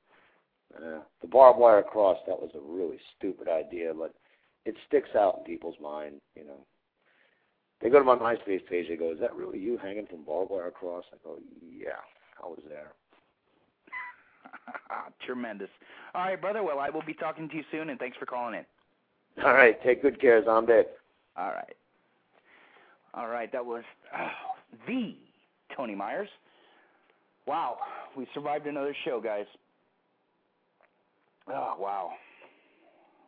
Uh, 0.75 0.99
the 1.21 1.27
barbed 1.27 1.59
wire 1.59 1.83
cross, 1.83 2.17
that 2.27 2.39
was 2.39 2.51
a 2.55 2.59
really 2.59 2.99
stupid 3.17 3.47
idea, 3.47 3.93
but 3.97 4.13
it 4.65 4.75
sticks 4.87 5.09
out 5.15 5.37
in 5.39 5.43
people's 5.45 5.77
mind, 5.81 6.15
you 6.35 6.43
know. 6.43 6.59
They 7.81 7.89
go 7.89 7.99
to 7.99 8.05
my 8.05 8.15
MySpace 8.15 8.65
page. 8.67 8.87
They 8.89 8.95
go, 8.95 9.11
"Is 9.11 9.19
that 9.19 9.35
really 9.35 9.59
you 9.59 9.77
hanging 9.77 10.07
from 10.07 10.23
barbed 10.23 10.49
wire 10.49 10.67
across?" 10.67 11.05
I 11.13 11.17
go, 11.23 11.37
"Yeah, 11.61 11.99
I 12.43 12.47
was 12.47 12.59
there." 12.67 12.93
Tremendous. 15.25 15.69
All 16.15 16.23
right, 16.23 16.41
brother. 16.41 16.63
Well, 16.63 16.79
I 16.79 16.89
will 16.89 17.03
be 17.03 17.13
talking 17.13 17.47
to 17.47 17.55
you 17.55 17.63
soon, 17.71 17.91
and 17.91 17.99
thanks 17.99 18.17
for 18.17 18.25
calling 18.25 18.55
in. 18.55 18.65
All 19.43 19.53
right. 19.53 19.81
Take 19.83 20.01
good 20.01 20.19
care, 20.19 20.43
Zombie. 20.43 20.83
All 21.35 21.49
right. 21.49 21.75
All 23.13 23.27
right. 23.27 23.51
That 23.51 23.65
was 23.65 23.83
oh, 24.17 24.27
the 24.87 25.15
Tony 25.75 25.95
Myers. 25.95 26.29
Wow. 27.45 27.77
We 28.15 28.27
survived 28.33 28.67
another 28.67 28.95
show, 29.05 29.21
guys. 29.21 29.45
Oh, 31.49 31.75
wow. 31.79 32.11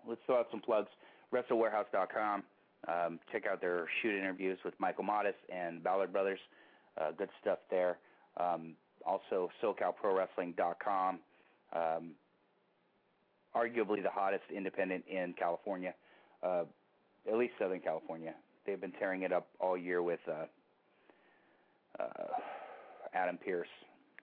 Let's 0.07 0.22
throw 0.26 0.40
out 0.40 0.48
some 0.52 0.61
plugs. 0.61 0.90
WrestleWarehouse.com. 1.34 2.44
Um, 2.88 3.19
check 3.31 3.44
out 3.45 3.61
their 3.61 3.86
shoot 4.02 4.18
interviews 4.18 4.57
with 4.64 4.73
Michael 4.80 5.03
Modest 5.03 5.38
and 5.53 5.84
Ballard 5.84 6.11
Brothers. 6.11 6.40
Uh, 6.99 7.11
good 7.18 7.30
stuff 7.41 7.60
there. 7.69 7.98
Um, 8.38 8.73
also, 9.06 9.49
SoCalProWrestling.com. 9.61 11.19
Um, 11.73 12.11
arguably 13.55 14.01
the 14.03 14.09
hottest 14.09 14.43
independent 14.55 15.03
in 15.09 15.34
California, 15.38 15.93
uh, 16.43 16.63
at 17.27 17.38
least 17.38 17.53
Southern 17.59 17.80
California. 17.80 18.34
They've 18.65 18.80
been 18.80 18.93
tearing 18.93 19.23
it 19.23 19.31
up 19.31 19.47
all 19.59 19.77
year 19.77 20.03
with 20.03 20.19
uh, 20.27 20.45
uh, 21.99 22.03
Adam 23.13 23.38
Pearce. 23.38 23.67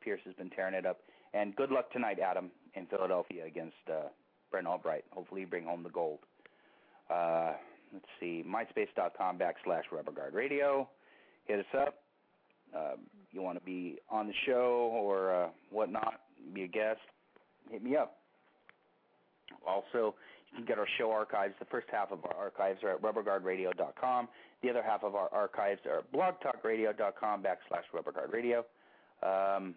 Pearce 0.02 0.20
has 0.24 0.34
been 0.34 0.50
tearing 0.50 0.74
it 0.74 0.86
up. 0.86 0.98
And 1.34 1.54
good 1.56 1.70
luck 1.70 1.90
tonight, 1.92 2.18
Adam, 2.18 2.50
in 2.74 2.86
Philadelphia 2.86 3.44
against 3.46 3.74
uh, 3.90 4.08
Brent 4.50 4.66
Albright. 4.66 5.04
Hopefully, 5.10 5.42
you 5.42 5.46
bring 5.46 5.64
home 5.64 5.82
the 5.82 5.90
gold. 5.90 6.20
Uh, 7.10 7.52
let's 7.92 8.06
see, 8.20 8.44
myspace.com 8.46 9.38
backslash 9.38 9.82
rubberguard 9.92 10.32
radio. 10.32 10.88
Hit 11.46 11.60
us 11.60 11.66
up. 11.78 11.98
Um, 12.74 13.00
you 13.32 13.42
want 13.42 13.58
to 13.58 13.64
be 13.64 13.98
on 14.10 14.26
the 14.26 14.32
show 14.44 14.90
or 14.92 15.34
uh, 15.34 15.48
whatnot, 15.70 16.20
be 16.52 16.64
a 16.64 16.68
guest, 16.68 17.00
hit 17.70 17.82
me 17.82 17.96
up. 17.96 18.16
Also, 19.66 20.14
you 20.50 20.58
can 20.58 20.64
get 20.64 20.78
our 20.78 20.86
show 20.98 21.10
archives. 21.10 21.54
The 21.58 21.66
first 21.66 21.86
half 21.90 22.12
of 22.12 22.24
our 22.24 22.34
archives 22.34 22.82
are 22.82 22.90
at 22.90 23.02
rubberguardradio.com. 23.02 24.28
The 24.62 24.70
other 24.70 24.82
half 24.82 25.04
of 25.04 25.14
our 25.14 25.28
archives 25.32 25.80
are 25.86 25.98
at 25.98 26.12
blogtalkradio.com 26.12 27.42
backslash 27.42 27.84
rubberguardradio. 27.94 28.58
Um, 29.22 29.74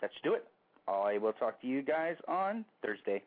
that 0.00 0.10
should 0.14 0.22
do 0.22 0.34
it. 0.34 0.44
I 0.88 1.18
will 1.18 1.32
talk 1.32 1.60
to 1.60 1.66
you 1.66 1.82
guys 1.82 2.16
on 2.26 2.64
Thursday. 2.82 3.22